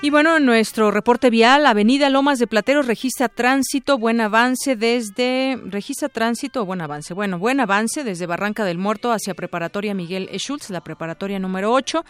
Y 0.00 0.10
bueno, 0.10 0.38
nuestro 0.38 0.92
reporte 0.92 1.28
vial, 1.28 1.66
Avenida 1.66 2.08
Lomas 2.08 2.38
de 2.38 2.46
Plateros 2.46 2.86
registra 2.86 3.28
tránsito, 3.28 3.98
buen 3.98 4.20
avance 4.20 4.76
desde 4.76 5.58
registra 5.64 6.08
tránsito, 6.08 6.64
buen 6.64 6.80
avance. 6.80 7.14
Bueno, 7.14 7.40
buen 7.40 7.58
avance 7.58 8.04
desde 8.04 8.26
Barranca 8.26 8.64
del 8.64 8.78
Muerto 8.78 9.10
hacia 9.10 9.34
Preparatoria 9.34 9.94
Miguel 9.94 10.28
E. 10.30 10.38
Schultz, 10.38 10.70
la 10.70 10.82
preparatoria 10.82 11.40
número 11.40 11.72
8, 11.72 12.04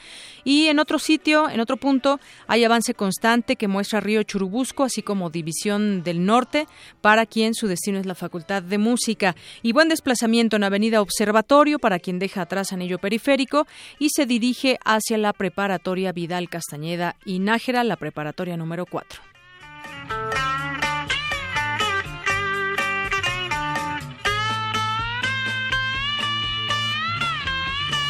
y 0.45 0.67
en 0.67 0.81
otro 0.81 0.99
sitio, 0.99 1.49
en 1.49 1.61
otro 1.61 1.79
punto, 1.79 2.21
hay 2.47 2.63
avance 2.63 2.93
constante 2.93 3.57
que 3.57 3.69
muestra 3.69 4.01
Río 4.01 4.23
Churubusco, 4.23 4.85
así 4.85 5.01
como 5.01 5.31
División 5.31 6.03
del 6.03 6.27
Norte, 6.27 6.67
para 7.01 7.25
quien 7.25 7.55
su 7.55 7.69
destino 7.69 7.99
es 7.99 8.05
la 8.05 8.15
Facultad 8.15 8.63
de 8.63 8.77
Música, 8.77 9.35
y 9.63 9.73
buen 9.73 9.89
desplazamiento 9.89 10.57
en 10.57 10.65
Avenida 10.65 11.01
Observatorio 11.01 11.79
para 11.79 12.01
quien 12.01 12.19
deja 12.19 12.43
atrás 12.43 12.71
Anillo 12.71 12.99
Periférico 12.99 13.67
y 13.99 14.11
se 14.11 14.27
dirige 14.27 14.79
hacia 14.85 15.17
la 15.17 15.33
Preparatoria 15.33 16.13
Vidal 16.13 16.51
Castañeda 16.51 17.17
y 17.25 17.39
Nájera 17.39 17.78
la 17.85 17.97
preparatoria 17.97 18.57
número 18.57 18.87
4. 18.87 19.21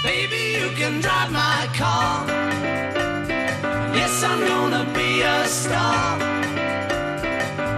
Baby, 0.05 0.59
you 0.61 0.70
can 0.77 1.01
drive 1.01 1.31
my 1.32 1.69
car. 1.77 2.27
Yes, 3.95 4.23
I'm 4.23 4.40
gonna 4.47 4.85
be 4.95 5.23
a 5.23 5.47
star. 5.47 6.19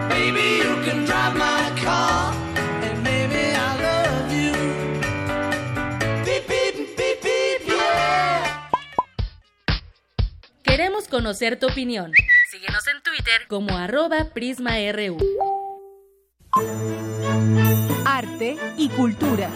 Baby, 0.08 0.62
you 0.62 0.82
can 0.84 1.04
drive 1.06 1.36
my 1.36 1.72
car. 1.82 2.39
Queremos 10.70 11.08
conocer 11.08 11.58
tu 11.58 11.66
opinión. 11.66 12.12
Síguenos 12.48 12.86
en 12.86 13.02
Twitter 13.02 13.48
como 13.48 13.76
arroba 13.76 14.26
PrismaRU. 14.32 15.16
Arte 18.04 18.56
y 18.76 18.88
cultura. 18.90 19.50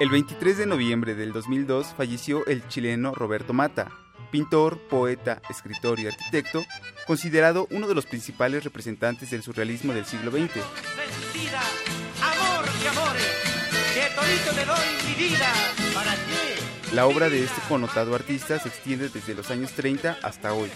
El 0.00 0.08
23 0.08 0.58
de 0.58 0.66
noviembre 0.66 1.14
del 1.14 1.32
2002 1.32 1.94
falleció 1.96 2.44
el 2.46 2.66
chileno 2.66 3.14
Roberto 3.14 3.52
Mata, 3.52 3.92
pintor, 4.32 4.80
poeta, 4.88 5.40
escritor 5.48 6.00
y 6.00 6.08
arquitecto, 6.08 6.64
considerado 7.06 7.68
uno 7.70 7.86
de 7.86 7.94
los 7.94 8.06
principales 8.06 8.64
representantes 8.64 9.30
del 9.30 9.44
surrealismo 9.44 9.92
del 9.92 10.04
siglo 10.04 10.32
XX. 10.32 10.50
La 16.92 17.06
obra 17.06 17.28
de 17.28 17.44
este 17.44 17.60
connotado 17.68 18.14
artista 18.14 18.58
se 18.58 18.68
extiende 18.68 19.08
desde 19.08 19.34
los 19.34 19.50
años 19.50 19.72
30 19.72 20.18
hasta 20.22 20.52
hoy. 20.52 20.68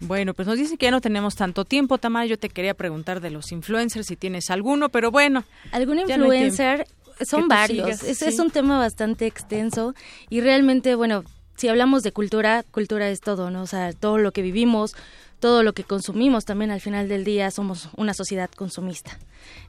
Bueno, 0.00 0.34
pues 0.34 0.46
nos 0.46 0.58
dice 0.58 0.76
que 0.76 0.84
ya 0.84 0.90
no 0.90 1.00
tenemos 1.00 1.36
tanto 1.36 1.64
tiempo, 1.64 1.96
Tamara. 1.96 2.26
Yo 2.26 2.38
te 2.38 2.50
quería 2.50 2.74
preguntar 2.74 3.20
de 3.22 3.30
los 3.30 3.50
influencers 3.52 4.06
si 4.06 4.16
tienes 4.16 4.50
alguno, 4.50 4.90
pero 4.90 5.10
bueno. 5.10 5.44
¿Algún 5.72 6.00
influencer? 6.00 6.86
Son 7.20 7.48
varios. 7.48 8.02
es, 8.02 8.38
un 8.38 8.50
tema 8.50 8.78
bastante 8.78 9.26
extenso 9.26 9.94
y 10.30 10.40
realmente, 10.40 10.94
bueno, 10.94 11.24
si 11.56 11.68
hablamos 11.68 12.02
de 12.02 12.12
cultura, 12.12 12.64
cultura 12.70 13.08
es 13.08 13.20
todo, 13.20 13.50
¿no? 13.50 13.62
O 13.62 13.66
sea, 13.66 13.92
todo 13.92 14.18
lo 14.18 14.32
que 14.32 14.42
vivimos, 14.42 14.94
todo 15.40 15.62
lo 15.62 15.72
que 15.72 15.84
consumimos 15.84 16.44
también 16.44 16.70
al 16.70 16.80
final 16.80 17.08
del 17.08 17.24
día 17.24 17.50
somos 17.50 17.88
una 17.96 18.14
sociedad 18.14 18.50
consumista. 18.50 19.18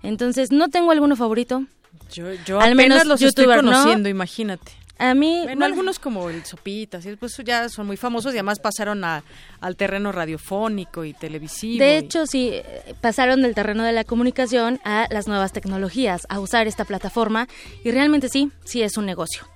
Entonces, 0.03 0.51
no 0.51 0.69
tengo 0.69 0.91
alguno 0.91 1.15
favorito. 1.15 1.65
Yo, 2.11 2.33
yo 2.45 2.59
al 2.59 2.75
menos 2.75 3.05
los 3.05 3.21
estoy 3.21 3.45
conociendo, 3.45 4.09
imagínate. 4.09 4.71
A 4.97 5.13
mí, 5.13 5.41
bueno, 5.43 5.65
algunos 5.65 5.99
como 5.99 6.29
el 6.29 6.45
Sopitas, 6.45 7.05
y 7.05 7.15
pues 7.15 7.35
ya 7.43 7.67
son 7.69 7.87
muy 7.87 7.97
famosos 7.97 8.33
y 8.33 8.37
además 8.37 8.59
pasaron 8.59 9.03
a, 9.03 9.23
al 9.59 9.75
terreno 9.75 10.11
radiofónico 10.11 11.03
y 11.03 11.13
televisivo. 11.13 11.83
De 11.83 11.97
hecho, 11.97 12.25
sí, 12.25 12.53
pasaron 13.01 13.41
del 13.41 13.55
terreno 13.55 13.83
de 13.83 13.91
la 13.91 14.03
comunicación 14.03 14.79
a 14.83 15.07
las 15.11 15.27
nuevas 15.27 15.51
tecnologías, 15.51 16.25
a 16.29 16.39
usar 16.39 16.67
esta 16.67 16.85
plataforma 16.85 17.47
y 17.83 17.91
realmente 17.91 18.29
sí, 18.29 18.51
sí 18.63 18.81
es 18.83 18.97
un 18.97 19.05
negocio. 19.05 19.54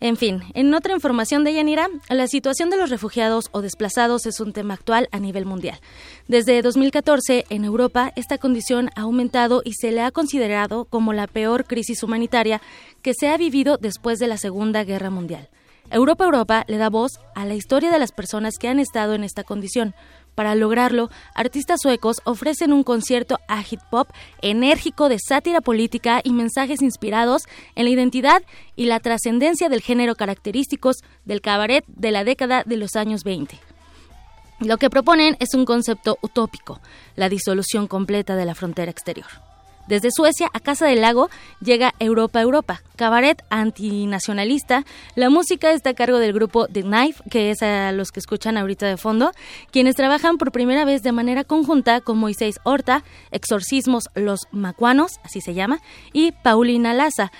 En 0.00 0.16
fin, 0.16 0.44
en 0.54 0.72
otra 0.74 0.94
información 0.94 1.42
de 1.42 1.54
Yanira, 1.54 1.88
la 2.08 2.28
situación 2.28 2.70
de 2.70 2.76
los 2.76 2.88
refugiados 2.88 3.48
o 3.50 3.62
desplazados 3.62 4.26
es 4.26 4.38
un 4.38 4.52
tema 4.52 4.74
actual 4.74 5.08
a 5.10 5.18
nivel 5.18 5.44
mundial. 5.44 5.80
Desde 6.28 6.62
2014, 6.62 7.46
en 7.50 7.64
Europa, 7.64 8.12
esta 8.14 8.38
condición 8.38 8.90
ha 8.94 9.00
aumentado 9.02 9.60
y 9.64 9.72
se 9.72 9.90
le 9.90 10.02
ha 10.02 10.12
considerado 10.12 10.84
como 10.84 11.12
la 11.12 11.26
peor 11.26 11.64
crisis 11.64 12.04
humanitaria 12.04 12.62
que 13.02 13.12
se 13.12 13.28
ha 13.28 13.36
vivido 13.36 13.76
después 13.76 14.20
de 14.20 14.28
la 14.28 14.36
Segunda 14.36 14.84
Guerra 14.84 15.10
Mundial. 15.10 15.48
Europa 15.90 16.24
Europa 16.24 16.64
le 16.68 16.76
da 16.76 16.90
voz 16.90 17.18
a 17.34 17.44
la 17.44 17.54
historia 17.54 17.90
de 17.90 17.98
las 17.98 18.12
personas 18.12 18.58
que 18.58 18.68
han 18.68 18.78
estado 18.78 19.14
en 19.14 19.24
esta 19.24 19.42
condición, 19.42 19.94
para 20.34 20.54
lograrlo, 20.54 21.10
artistas 21.34 21.80
suecos 21.82 22.20
ofrecen 22.24 22.72
un 22.72 22.84
concierto 22.84 23.38
a 23.48 23.62
hip 23.68 23.80
hop 23.90 24.08
enérgico 24.42 25.08
de 25.08 25.18
sátira 25.18 25.60
política 25.60 26.20
y 26.22 26.32
mensajes 26.32 26.82
inspirados 26.82 27.42
en 27.74 27.84
la 27.84 27.90
identidad 27.90 28.42
y 28.76 28.86
la 28.86 29.00
trascendencia 29.00 29.68
del 29.68 29.82
género 29.82 30.14
característicos 30.14 30.98
del 31.24 31.40
cabaret 31.40 31.84
de 31.86 32.10
la 32.10 32.24
década 32.24 32.62
de 32.64 32.76
los 32.76 32.96
años 32.96 33.24
20. 33.24 33.58
Lo 34.60 34.76
que 34.76 34.90
proponen 34.90 35.36
es 35.38 35.54
un 35.54 35.64
concepto 35.64 36.18
utópico, 36.20 36.80
la 37.14 37.28
disolución 37.28 37.86
completa 37.86 38.34
de 38.34 38.44
la 38.44 38.54
frontera 38.54 38.90
exterior. 38.90 39.47
Desde 39.88 40.10
Suecia 40.10 40.50
a 40.52 40.60
Casa 40.60 40.84
del 40.84 41.00
Lago 41.00 41.30
llega 41.62 41.94
Europa 41.98 42.42
Europa, 42.42 42.82
cabaret 42.94 43.42
antinacionalista. 43.48 44.84
La 45.14 45.30
música 45.30 45.72
está 45.72 45.90
a 45.90 45.94
cargo 45.94 46.18
del 46.18 46.34
grupo 46.34 46.66
The 46.68 46.82
Knife, 46.82 47.22
que 47.30 47.50
es 47.50 47.62
a 47.62 47.90
los 47.92 48.10
que 48.10 48.20
escuchan 48.20 48.58
ahorita 48.58 48.86
de 48.86 48.98
fondo, 48.98 49.32
quienes 49.70 49.94
trabajan 49.94 50.36
por 50.36 50.52
primera 50.52 50.84
vez 50.84 51.02
de 51.02 51.12
manera 51.12 51.42
conjunta 51.42 52.02
con 52.02 52.18
Moisés 52.18 52.60
Horta, 52.64 53.02
Exorcismos 53.30 54.10
Los 54.14 54.40
Macuanos, 54.52 55.12
así 55.22 55.40
se 55.40 55.54
llama, 55.54 55.80
y 56.12 56.32
Paulina 56.32 56.92
Laza. 56.92 57.32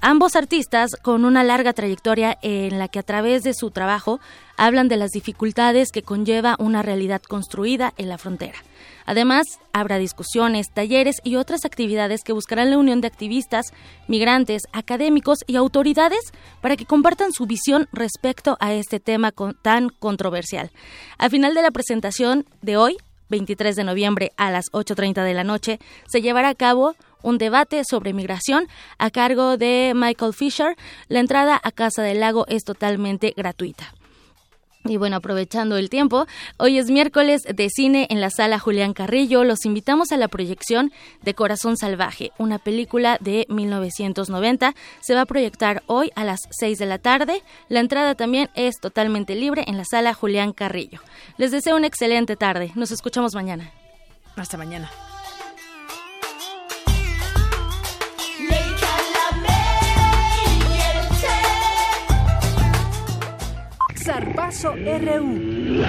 ambos 0.00 0.34
artistas 0.34 0.96
con 1.00 1.24
una 1.24 1.44
larga 1.44 1.74
trayectoria 1.74 2.38
en 2.42 2.80
la 2.80 2.88
que 2.88 2.98
a 2.98 3.04
través 3.04 3.44
de 3.44 3.54
su 3.54 3.70
trabajo 3.70 4.18
hablan 4.56 4.88
de 4.88 4.96
las 4.96 5.10
dificultades 5.10 5.92
que 5.92 6.02
conlleva 6.02 6.56
una 6.58 6.82
realidad 6.82 7.22
construida 7.22 7.94
en 7.98 8.08
la 8.08 8.18
frontera. 8.18 8.58
Además, 9.06 9.46
habrá 9.72 9.98
discusiones, 9.98 10.68
talleres 10.72 11.16
y 11.24 11.36
otras 11.36 11.64
actividades 11.64 12.22
que 12.22 12.32
buscarán 12.32 12.70
la 12.70 12.78
unión 12.78 13.00
de 13.00 13.06
activistas, 13.06 13.66
migrantes, 14.06 14.62
académicos 14.72 15.38
y 15.46 15.56
autoridades 15.56 16.32
para 16.60 16.76
que 16.76 16.84
compartan 16.84 17.32
su 17.32 17.46
visión 17.46 17.88
respecto 17.92 18.56
a 18.60 18.72
este 18.72 19.00
tema 19.00 19.32
tan 19.62 19.88
controversial. 19.88 20.70
Al 21.18 21.30
final 21.30 21.54
de 21.54 21.62
la 21.62 21.70
presentación 21.70 22.46
de 22.62 22.76
hoy, 22.76 22.96
23 23.30 23.76
de 23.76 23.84
noviembre 23.84 24.32
a 24.36 24.50
las 24.50 24.66
8.30 24.72 25.24
de 25.24 25.34
la 25.34 25.44
noche, 25.44 25.78
se 26.06 26.22
llevará 26.22 26.48
a 26.48 26.54
cabo 26.54 26.94
un 27.22 27.38
debate 27.38 27.82
sobre 27.84 28.12
migración 28.12 28.68
a 28.98 29.10
cargo 29.10 29.56
de 29.56 29.92
Michael 29.94 30.34
Fisher. 30.34 30.76
La 31.08 31.20
entrada 31.20 31.60
a 31.62 31.72
Casa 31.72 32.02
del 32.02 32.20
Lago 32.20 32.46
es 32.48 32.64
totalmente 32.64 33.34
gratuita. 33.36 33.92
Y 34.88 34.96
bueno, 34.96 35.16
aprovechando 35.16 35.76
el 35.76 35.90
tiempo, 35.90 36.26
hoy 36.56 36.78
es 36.78 36.90
miércoles 36.90 37.42
de 37.42 37.68
cine 37.68 38.06
en 38.10 38.20
la 38.20 38.30
sala 38.30 38.58
Julián 38.58 38.94
Carrillo. 38.94 39.44
Los 39.44 39.64
invitamos 39.64 40.12
a 40.12 40.16
la 40.16 40.28
proyección 40.28 40.92
de 41.22 41.34
Corazón 41.34 41.76
Salvaje, 41.76 42.32
una 42.38 42.58
película 42.58 43.18
de 43.20 43.46
1990. 43.50 44.74
Se 45.00 45.14
va 45.14 45.22
a 45.22 45.26
proyectar 45.26 45.82
hoy 45.86 46.10
a 46.14 46.24
las 46.24 46.40
6 46.50 46.78
de 46.78 46.86
la 46.86 46.98
tarde. 46.98 47.42
La 47.68 47.80
entrada 47.80 48.14
también 48.14 48.48
es 48.54 48.80
totalmente 48.80 49.34
libre 49.34 49.64
en 49.66 49.76
la 49.76 49.84
sala 49.84 50.14
Julián 50.14 50.52
Carrillo. 50.52 51.00
Les 51.36 51.50
deseo 51.50 51.76
una 51.76 51.86
excelente 51.86 52.36
tarde. 52.36 52.72
Nos 52.74 52.90
escuchamos 52.90 53.34
mañana. 53.34 53.70
Hasta 54.36 54.56
mañana. 54.56 54.90
Zarpazo 64.08 64.72
RU. 64.72 65.84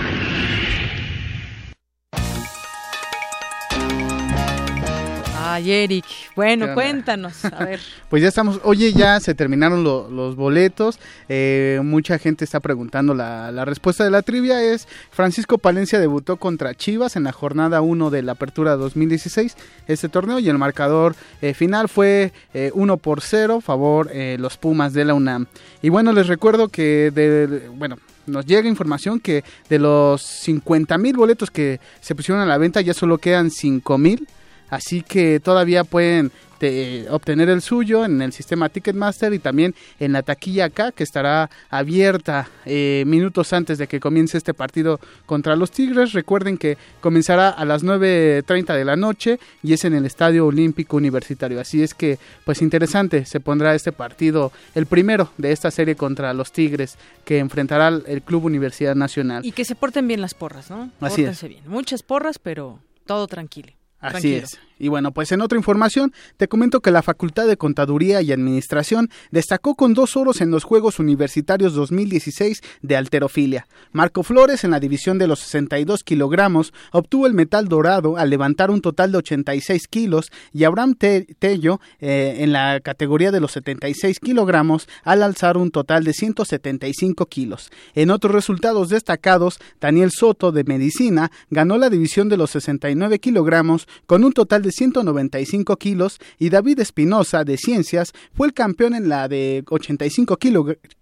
Ay, 5.37 5.71
Eric. 5.71 6.03
Bueno, 6.35 6.73
cuéntanos. 6.73 7.45
A 7.45 7.49
ver. 7.63 7.79
pues 8.09 8.21
ya 8.21 8.27
estamos. 8.27 8.59
Oye, 8.65 8.91
ya 8.91 9.21
se 9.21 9.35
terminaron 9.35 9.85
los 9.85 10.35
boletos. 10.35 10.99
Eh, 11.29 11.79
mucha 11.81 12.19
gente 12.19 12.43
está 12.43 12.59
preguntando. 12.59 13.13
La, 13.13 13.53
la, 13.53 13.63
respuesta 13.63 14.03
de 14.03 14.11
la 14.11 14.21
trivia 14.21 14.61
es: 14.61 14.89
Francisco 15.11 15.57
Palencia 15.57 15.97
debutó 15.97 16.35
contra 16.35 16.75
Chivas 16.75 17.15
en 17.15 17.23
la 17.23 17.31
jornada 17.31 17.79
1 17.79 18.09
de 18.09 18.21
la 18.21 18.33
Apertura 18.33 18.75
2016. 18.75 19.55
Este 19.87 20.09
torneo 20.09 20.39
y 20.39 20.49
el 20.49 20.57
marcador 20.57 21.15
eh, 21.41 21.53
final 21.53 21.87
fue 21.87 22.33
1 22.73 22.93
eh, 22.93 22.97
por 22.97 23.21
0, 23.21 23.61
favor 23.61 24.11
los 24.13 24.57
Pumas 24.57 24.91
de 24.91 25.05
la 25.05 25.13
UNAM. 25.13 25.45
Y 25.81 25.87
bueno, 25.87 26.11
les 26.11 26.27
recuerdo 26.27 26.67
que 26.67 27.11
de, 27.15 27.69
bueno, 27.69 27.95
nos 28.29 28.45
llega 28.45 28.67
información 28.67 29.19
que 29.19 29.43
de 29.69 29.79
los 29.79 30.21
50 30.21 30.97
mil 30.97 31.17
boletos 31.17 31.51
que 31.51 31.79
se 31.99 32.15
pusieron 32.15 32.41
a 32.41 32.45
la 32.45 32.57
venta 32.57 32.81
ya 32.81 32.93
solo 32.93 33.17
quedan 33.17 33.51
5 33.51 33.97
mil. 33.97 34.27
Así 34.69 35.01
que 35.01 35.39
todavía 35.39 35.83
pueden 35.83 36.31
obtener 37.09 37.49
el 37.49 37.61
suyo 37.61 38.05
en 38.05 38.21
el 38.21 38.33
sistema 38.33 38.69
Ticketmaster 38.69 39.33
y 39.33 39.39
también 39.39 39.75
en 39.99 40.11
la 40.11 40.23
taquilla 40.23 40.65
acá 40.65 40.91
que 40.91 41.03
estará 41.03 41.49
abierta 41.69 42.49
eh, 42.65 43.03
minutos 43.07 43.53
antes 43.53 43.77
de 43.77 43.87
que 43.87 43.99
comience 43.99 44.37
este 44.37 44.53
partido 44.53 44.99
contra 45.25 45.55
los 45.55 45.71
Tigres. 45.71 46.13
Recuerden 46.13 46.57
que 46.57 46.77
comenzará 47.01 47.49
a 47.49 47.65
las 47.65 47.83
9.30 47.83 48.75
de 48.75 48.85
la 48.85 48.95
noche 48.95 49.39
y 49.63 49.73
es 49.73 49.85
en 49.85 49.93
el 49.93 50.05
Estadio 50.05 50.45
Olímpico 50.45 50.97
Universitario. 50.97 51.59
Así 51.59 51.83
es 51.83 51.93
que 51.93 52.19
pues 52.45 52.61
interesante 52.61 53.25
se 53.25 53.39
pondrá 53.39 53.75
este 53.75 53.91
partido, 53.91 54.51
el 54.75 54.85
primero 54.85 55.31
de 55.37 55.51
esta 55.51 55.71
serie 55.71 55.95
contra 55.95 56.33
los 56.33 56.51
Tigres 56.51 56.97
que 57.25 57.39
enfrentará 57.39 57.87
el 57.87 58.21
Club 58.21 58.45
Universidad 58.45 58.95
Nacional. 58.95 59.45
Y 59.45 59.51
que 59.51 59.65
se 59.65 59.75
porten 59.75 60.07
bien 60.07 60.21
las 60.21 60.33
porras, 60.33 60.69
¿no? 60.69 60.91
Así 60.99 61.23
es. 61.23 61.43
bien. 61.43 61.63
Muchas 61.67 62.03
porras, 62.03 62.39
pero 62.39 62.79
todo 63.05 63.27
tranquilo. 63.27 63.71
Así 63.99 64.35
es. 64.35 64.59
Y 64.79 64.87
bueno, 64.87 65.11
pues 65.11 65.31
en 65.31 65.41
otra 65.41 65.57
información, 65.57 66.13
te 66.37 66.47
comento 66.47 66.79
que 66.79 66.89
la 66.89 67.03
Facultad 67.03 67.47
de 67.47 67.57
Contaduría 67.57 68.21
y 68.21 68.31
Administración 68.31 69.09
destacó 69.29 69.75
con 69.75 69.93
dos 69.93 70.17
oros 70.17 70.41
en 70.41 70.49
los 70.49 70.63
Juegos 70.63 70.99
Universitarios 70.99 71.73
2016 71.73 72.61
de 72.81 72.95
alterofilia. 72.95 73.67
Marco 73.91 74.23
Flores, 74.23 74.63
en 74.63 74.71
la 74.71 74.79
división 74.79 75.17
de 75.17 75.27
los 75.27 75.39
62 75.39 76.03
kilogramos, 76.03 76.73
obtuvo 76.91 77.27
el 77.27 77.33
metal 77.33 77.67
dorado 77.67 78.17
al 78.17 78.29
levantar 78.29 78.71
un 78.71 78.81
total 78.81 79.11
de 79.11 79.17
86 79.19 79.87
kilos 79.87 80.31
y 80.53 80.63
Abraham 80.63 80.95
Tello, 80.95 81.81
eh, 81.99 82.37
en 82.39 82.53
la 82.53 82.79
categoría 82.79 83.31
de 83.31 83.39
los 83.39 83.51
76 83.51 84.19
kilogramos, 84.19 84.87
al 85.03 85.23
alzar 85.23 85.57
un 85.57 85.71
total 85.71 86.03
de 86.03 86.13
175 86.13 87.25
kilos. 87.25 87.69
En 87.95 88.11
otros 88.11 88.33
resultados 88.33 88.89
destacados, 88.89 89.59
Daniel 89.81 90.11
Soto, 90.11 90.51
de 90.51 90.63
Medicina, 90.63 91.31
ganó 91.49 91.77
la 91.77 91.89
división 91.89 92.29
de 92.29 92.37
los 92.37 92.51
69 92.51 93.19
kilogramos 93.19 93.87
con 94.05 94.23
un 94.23 94.33
total 94.33 94.61
de 94.61 94.68
195 94.71 95.77
kilos 95.77 96.19
y 96.37 96.49
David 96.49 96.79
Espinosa 96.79 97.43
de 97.43 97.57
Ciencias 97.57 98.13
fue 98.33 98.47
el 98.47 98.53
campeón 98.53 98.95
en 98.95 99.09
la 99.09 99.27
de 99.27 99.63
85 99.69 100.37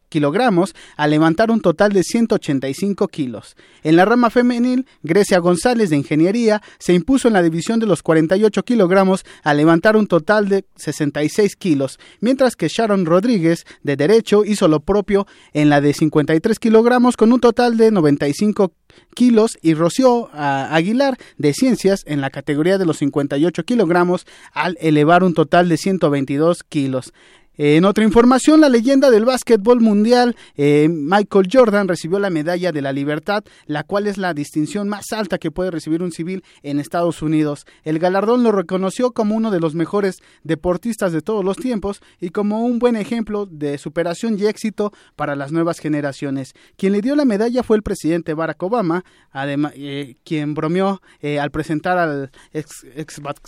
kilogramos 0.09 0.75
al 0.95 1.11
levantar 1.11 1.51
un 1.51 1.61
total 1.61 1.93
de 1.93 2.03
185 2.03 3.07
kilos. 3.07 3.55
En 3.83 3.95
la 3.95 4.05
rama 4.05 4.29
femenil, 4.29 4.85
Grecia 5.03 5.39
González 5.39 5.89
de 5.89 5.97
Ingeniería 5.97 6.61
se 6.79 6.93
impuso 6.93 7.27
en 7.27 7.33
la 7.33 7.43
división 7.43 7.79
de 7.79 7.85
los 7.85 8.03
48 8.03 8.63
kilogramos 8.63 9.25
al 9.43 9.57
levantar 9.57 9.95
un 9.95 10.07
total 10.07 10.49
de 10.49 10.65
66 10.75 11.55
kilos, 11.55 11.99
mientras 12.19 12.55
que 12.55 12.67
Sharon 12.67 13.05
Rodríguez 13.05 13.65
de 13.83 13.95
Derecho 13.95 14.45
hizo 14.45 14.67
lo 14.67 14.79
propio 14.79 15.27
en 15.53 15.69
la 15.69 15.81
de 15.81 15.93
53 15.93 16.59
kilogramos 16.59 17.17
con 17.17 17.31
un 17.31 17.39
total 17.39 17.77
de 17.77 17.91
95 17.91 18.73
kilos 19.13 19.57
y 19.61 19.73
Rocío 19.73 20.29
ah, 20.33 20.69
Aguilar 20.71 21.17
de 21.37 21.53
Ciencias 21.53 22.03
en 22.05 22.21
la 22.21 22.29
categoría 22.29 22.77
de 22.77 22.85
los 22.85 22.97
58 22.97 23.63
kilogramos 23.63 24.25
al 24.53 24.77
elevar 24.79 25.23
un 25.23 25.33
total 25.33 25.69
de 25.69 25.77
122 25.77 26.63
kilos. 26.63 27.13
En 27.59 27.85
otra 27.85 28.03
información, 28.03 28.61
la 28.61 28.69
leyenda 28.69 29.09
del 29.09 29.25
básquetbol 29.25 29.81
mundial, 29.81 30.35
eh, 30.57 30.87
Michael 30.91 31.47
Jordan, 31.51 31.87
recibió 31.87 32.19
la 32.19 32.29
Medalla 32.29 32.71
de 32.71 32.83
la 32.83 32.93
Libertad, 32.93 33.43
la 33.65 33.83
cual 33.83 34.05
es 34.05 34.19
la 34.19 34.35
distinción 34.35 34.87
más 34.87 35.11
alta 35.11 35.39
que 35.39 35.49
puede 35.49 35.71
recibir 35.71 36.03
un 36.03 36.11
civil 36.11 36.43
en 36.61 36.79
Estados 36.79 37.23
Unidos. 37.23 37.65
El 37.83 37.97
galardón 37.97 38.43
lo 38.43 38.51
reconoció 38.51 39.09
como 39.09 39.35
uno 39.35 39.49
de 39.49 39.59
los 39.59 39.73
mejores 39.73 40.21
deportistas 40.43 41.11
de 41.13 41.23
todos 41.23 41.43
los 41.43 41.57
tiempos 41.57 41.99
y 42.21 42.29
como 42.29 42.63
un 42.63 42.77
buen 42.77 42.95
ejemplo 42.95 43.47
de 43.47 43.79
superación 43.79 44.37
y 44.37 44.45
éxito 44.45 44.93
para 45.15 45.35
las 45.35 45.51
nuevas 45.51 45.79
generaciones. 45.79 46.53
Quien 46.75 46.93
le 46.93 47.01
dio 47.01 47.15
la 47.15 47.25
medalla 47.25 47.63
fue 47.63 47.77
el 47.77 47.81
presidente 47.81 48.35
Barack 48.35 48.61
Obama, 48.61 49.03
además, 49.31 49.73
eh, 49.75 50.17
quien 50.23 50.53
bromeó 50.53 51.01
eh, 51.21 51.39
al 51.39 51.49
presentar 51.49 51.97
al 51.97 52.29
ex, 52.53 52.85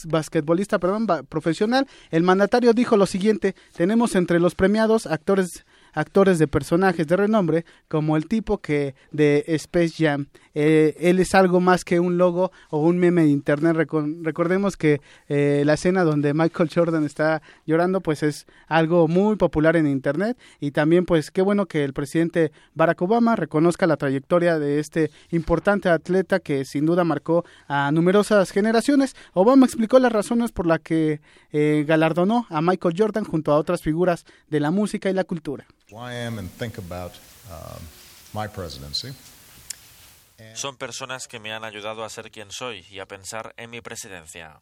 basquetbolista 0.06 0.80
profesional. 0.80 1.86
El 2.10 2.24
mandatario 2.24 2.74
dijo 2.74 2.98
lo 2.98 3.06
siguiente, 3.06 3.54
tenemos 3.76 3.99
entre 4.16 4.40
los 4.40 4.56
premiados 4.56 5.06
actores 5.06 5.66
actores 5.94 6.40
de 6.40 6.48
personajes 6.48 7.08
de 7.08 7.18
renombre 7.18 7.66
como 7.88 8.16
el 8.16 8.28
tipo 8.28 8.60
que 8.60 8.96
de 9.12 9.44
Space 9.48 9.94
Jam. 9.98 10.28
Eh, 10.62 10.98
él 11.00 11.20
es 11.20 11.36
algo 11.36 11.62
más 11.62 11.86
que 11.86 12.02
un 12.02 12.18
logo 12.18 12.52
o 12.70 12.80
un 12.80 12.98
meme 12.98 13.22
de 13.24 13.30
internet. 13.30 13.78
recordemos 13.78 14.76
que 14.76 15.00
eh, 15.30 15.64
la 15.66 15.76
escena 15.76 16.04
donde 16.04 16.34
Michael 16.34 16.70
Jordan 16.70 17.06
está 17.06 17.42
llorando 17.66 18.02
pues 18.02 18.24
es 18.24 18.46
algo 18.68 19.08
muy 19.08 19.38
popular 19.38 19.78
en 19.78 19.88
internet 19.88 20.38
y 20.60 20.72
también 20.72 21.06
pues 21.06 21.32
qué 21.32 21.42
bueno 21.42 21.66
que 21.66 21.86
el 21.86 21.94
presidente 21.94 22.52
Barack 22.74 23.02
Obama 23.02 23.38
reconozca 23.38 23.88
la 23.88 23.96
trayectoria 23.96 24.60
de 24.60 24.80
este 24.80 25.12
importante 25.32 25.88
atleta 25.88 26.42
que 26.42 26.66
sin 26.66 26.86
duda 26.86 27.06
marcó 27.06 27.46
a 27.70 27.90
numerosas 27.94 28.52
generaciones. 28.52 29.16
Obama 29.32 29.66
explicó 29.66 29.98
las 29.98 30.12
razones 30.12 30.52
por 30.52 30.66
las 30.66 30.82
que 30.82 31.22
eh, 31.54 31.86
galardonó 31.88 32.48
a 32.50 32.62
Michael 32.62 32.96
Jordan 32.98 33.24
junto 33.24 33.54
a 33.54 33.58
otras 33.58 33.82
figuras 33.82 34.26
de 34.50 34.60
la 34.60 34.72
música 34.72 35.10
y 35.10 35.14
la 35.14 35.24
cultura. 35.24 35.66
Son 40.54 40.78
personas 40.78 41.28
que 41.28 41.40
me 41.40 41.54
han 41.54 41.64
ayudado 41.64 42.04
a 42.04 42.10
ser 42.10 42.32
quien 42.32 42.52
soy 42.52 42.86
y 42.90 43.00
a 43.00 43.06
pensar 43.06 43.54
en 43.58 43.70
mi 43.70 43.82
presidencia. 43.82 44.60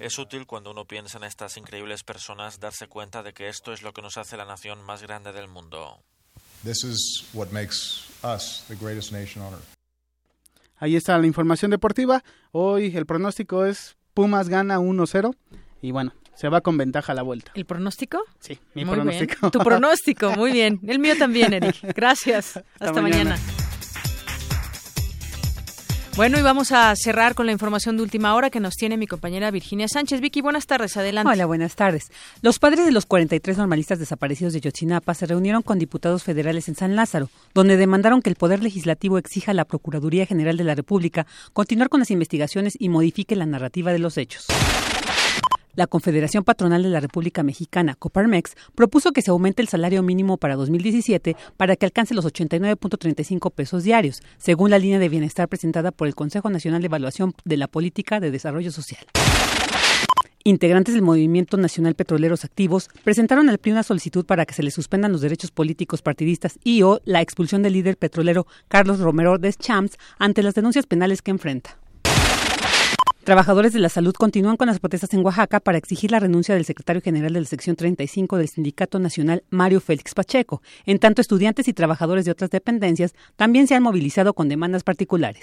Es 0.00 0.18
útil 0.18 0.46
cuando 0.46 0.70
uno 0.70 0.84
piensa 0.84 1.18
en 1.18 1.24
estas 1.24 1.56
increíbles 1.56 2.02
personas 2.02 2.60
darse 2.60 2.86
cuenta 2.86 3.22
de 3.22 3.32
que 3.32 3.48
esto 3.48 3.72
es 3.72 3.82
lo 3.82 3.92
que 3.92 4.02
nos 4.02 4.16
hace 4.16 4.36
la 4.36 4.44
nación 4.44 4.82
más 4.84 5.02
grande 5.02 5.32
del 5.32 5.48
mundo. 5.48 6.02
Ahí 10.76 10.96
está 10.96 11.16
la 11.18 11.26
información 11.26 11.70
deportiva. 11.70 12.22
Hoy 12.52 12.96
el 12.96 13.06
pronóstico 13.06 13.64
es 13.64 13.96
Pumas 14.14 14.48
gana 14.48 14.78
1-0 14.78 15.34
y 15.80 15.92
bueno, 15.92 16.12
se 16.38 16.48
va 16.48 16.60
con 16.60 16.76
ventaja 16.76 17.12
a 17.12 17.14
la 17.16 17.22
vuelta. 17.22 17.50
¿El 17.54 17.64
pronóstico? 17.64 18.22
Sí, 18.38 18.56
mi 18.74 18.84
muy 18.84 18.94
pronóstico. 18.94 19.34
Bien. 19.40 19.50
Tu 19.50 19.58
pronóstico, 19.58 20.30
muy 20.36 20.52
bien. 20.52 20.78
El 20.86 21.00
mío 21.00 21.14
también, 21.18 21.52
Eric. 21.52 21.76
Gracias. 21.96 22.58
Hasta, 22.58 22.64
Hasta 22.78 23.02
mañana. 23.02 23.30
mañana. 23.30 23.38
Bueno, 26.14 26.38
y 26.38 26.42
vamos 26.42 26.70
a 26.72 26.94
cerrar 26.96 27.34
con 27.34 27.46
la 27.46 27.52
información 27.52 27.96
de 27.96 28.02
última 28.02 28.34
hora 28.34 28.50
que 28.50 28.60
nos 28.60 28.74
tiene 28.74 28.96
mi 28.96 29.06
compañera 29.08 29.50
Virginia 29.50 29.86
Sánchez. 29.88 30.20
Vicky, 30.20 30.40
buenas 30.40 30.66
tardes, 30.66 30.96
adelante. 30.96 31.32
Hola, 31.32 31.46
buenas 31.46 31.74
tardes. 31.74 32.10
Los 32.40 32.58
padres 32.60 32.84
de 32.84 32.92
los 32.92 33.06
43 33.06 33.58
normalistas 33.58 33.98
desaparecidos 33.98 34.52
de 34.52 34.60
Yotzinapa 34.60 35.14
se 35.14 35.26
reunieron 35.26 35.62
con 35.62 35.78
diputados 35.78 36.22
federales 36.22 36.68
en 36.68 36.76
San 36.76 36.94
Lázaro, 36.94 37.30
donde 37.54 37.76
demandaron 37.76 38.22
que 38.22 38.30
el 38.30 38.36
Poder 38.36 38.62
Legislativo 38.62 39.18
exija 39.18 39.52
a 39.52 39.54
la 39.54 39.64
Procuraduría 39.64 40.26
General 40.26 40.56
de 40.56 40.64
la 40.64 40.74
República 40.76 41.26
continuar 41.52 41.88
con 41.88 42.00
las 42.00 42.10
investigaciones 42.10 42.74
y 42.78 42.88
modifique 42.88 43.36
la 43.36 43.46
narrativa 43.46 43.92
de 43.92 43.98
los 43.98 44.18
hechos. 44.18 44.46
La 45.78 45.86
Confederación 45.86 46.42
Patronal 46.42 46.82
de 46.82 46.88
la 46.88 46.98
República 46.98 47.44
Mexicana, 47.44 47.94
Coparmex, 47.94 48.56
propuso 48.74 49.12
que 49.12 49.22
se 49.22 49.30
aumente 49.30 49.62
el 49.62 49.68
salario 49.68 50.02
mínimo 50.02 50.36
para 50.36 50.56
2017 50.56 51.36
para 51.56 51.76
que 51.76 51.86
alcance 51.86 52.14
los 52.14 52.26
89.35 52.26 53.52
pesos 53.52 53.84
diarios, 53.84 54.20
según 54.38 54.72
la 54.72 54.80
línea 54.80 54.98
de 54.98 55.08
bienestar 55.08 55.46
presentada 55.46 55.92
por 55.92 56.08
el 56.08 56.16
Consejo 56.16 56.50
Nacional 56.50 56.82
de 56.82 56.86
Evaluación 56.86 57.32
de 57.44 57.58
la 57.58 57.68
Política 57.68 58.18
de 58.18 58.32
Desarrollo 58.32 58.72
Social. 58.72 59.06
Integrantes 60.42 60.94
del 60.94 61.02
Movimiento 61.02 61.56
Nacional 61.56 61.94
Petroleros 61.94 62.44
Activos 62.44 62.88
presentaron 63.04 63.48
al 63.48 63.58
PRI 63.58 63.70
una 63.70 63.84
solicitud 63.84 64.26
para 64.26 64.46
que 64.46 64.54
se 64.54 64.64
le 64.64 64.72
suspendan 64.72 65.12
los 65.12 65.20
derechos 65.20 65.52
políticos 65.52 66.02
partidistas 66.02 66.58
y 66.64 66.82
o 66.82 67.00
la 67.04 67.20
expulsión 67.20 67.62
del 67.62 67.74
líder 67.74 67.96
petrolero 67.96 68.48
Carlos 68.66 68.98
Romero 68.98 69.38
Deschamps 69.38 69.96
ante 70.18 70.42
las 70.42 70.56
denuncias 70.56 70.86
penales 70.86 71.22
que 71.22 71.30
enfrenta. 71.30 71.78
Trabajadores 73.28 73.74
de 73.74 73.78
la 73.78 73.90
salud 73.90 74.14
continúan 74.14 74.56
con 74.56 74.68
las 74.68 74.80
protestas 74.80 75.12
en 75.12 75.22
Oaxaca 75.22 75.60
para 75.60 75.76
exigir 75.76 76.10
la 76.10 76.18
renuncia 76.18 76.54
del 76.54 76.64
secretario 76.64 77.02
general 77.02 77.34
de 77.34 77.42
la 77.42 77.46
sección 77.46 77.76
35 77.76 78.38
del 78.38 78.48
Sindicato 78.48 78.98
Nacional, 78.98 79.44
Mario 79.50 79.82
Félix 79.82 80.14
Pacheco. 80.14 80.62
En 80.86 80.98
tanto, 80.98 81.20
estudiantes 81.20 81.68
y 81.68 81.74
trabajadores 81.74 82.24
de 82.24 82.30
otras 82.30 82.48
dependencias 82.48 83.14
también 83.36 83.66
se 83.66 83.74
han 83.74 83.82
movilizado 83.82 84.32
con 84.32 84.48
demandas 84.48 84.82
particulares. 84.82 85.42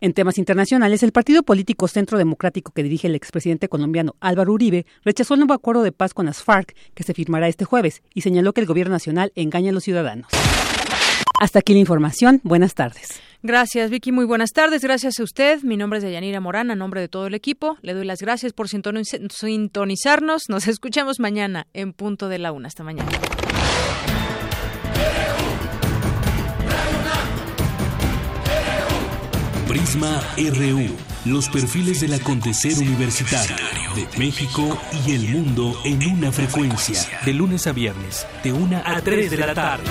En 0.00 0.14
temas 0.14 0.38
internacionales, 0.38 1.02
el 1.02 1.12
partido 1.12 1.42
político 1.42 1.86
Centro 1.86 2.16
Democrático 2.16 2.72
que 2.72 2.82
dirige 2.82 3.08
el 3.08 3.14
expresidente 3.14 3.68
colombiano 3.68 4.16
Álvaro 4.18 4.54
Uribe 4.54 4.86
rechazó 5.04 5.34
el 5.34 5.40
nuevo 5.40 5.52
acuerdo 5.52 5.82
de 5.82 5.92
paz 5.92 6.14
con 6.14 6.24
las 6.24 6.42
FARC 6.42 6.74
que 6.94 7.02
se 7.02 7.12
firmará 7.12 7.48
este 7.48 7.66
jueves 7.66 8.00
y 8.14 8.22
señaló 8.22 8.54
que 8.54 8.62
el 8.62 8.66
gobierno 8.66 8.94
nacional 8.94 9.32
engaña 9.34 9.68
a 9.68 9.74
los 9.74 9.84
ciudadanos. 9.84 10.28
Hasta 11.38 11.60
aquí 11.60 11.72
la 11.72 11.78
información. 11.78 12.40
Buenas 12.42 12.74
tardes. 12.74 13.20
Gracias, 13.42 13.90
Vicky. 13.90 14.10
Muy 14.10 14.24
buenas 14.24 14.50
tardes. 14.50 14.82
Gracias 14.82 15.20
a 15.20 15.22
usted. 15.22 15.62
Mi 15.62 15.76
nombre 15.76 15.98
es 15.98 16.04
Deyanira 16.04 16.40
Morán, 16.40 16.72
a 16.72 16.74
nombre 16.74 17.00
de 17.00 17.08
todo 17.08 17.28
el 17.28 17.34
equipo. 17.34 17.78
Le 17.82 17.94
doy 17.94 18.04
las 18.04 18.20
gracias 18.20 18.52
por 18.52 18.68
sintonizarnos. 18.68 20.42
Nos 20.48 20.66
escuchamos 20.66 21.20
mañana 21.20 21.68
en 21.72 21.92
punto 21.92 22.28
de 22.28 22.38
la 22.38 22.50
una. 22.50 22.66
Hasta 22.66 22.82
mañana. 22.82 23.08
Prisma 29.68 30.20
RU. 30.36 30.96
Los 31.24 31.48
perfiles 31.48 32.00
del 32.00 32.14
acontecer 32.14 32.72
universitario 32.78 33.56
de 33.94 34.08
México 34.18 34.80
y 35.06 35.14
el 35.14 35.28
mundo 35.28 35.78
en 35.84 36.04
una 36.10 36.32
frecuencia. 36.32 37.00
De 37.24 37.34
lunes 37.34 37.66
a 37.68 37.72
viernes, 37.72 38.26
de 38.42 38.52
una 38.52 38.82
a 38.84 39.00
tres 39.00 39.30
de 39.30 39.36
la 39.36 39.54
tarde. 39.54 39.84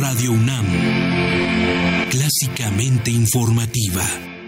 Radio 0.00 0.32
UNAM, 0.32 0.64
clásicamente 2.08 3.10
informativa. 3.10 4.39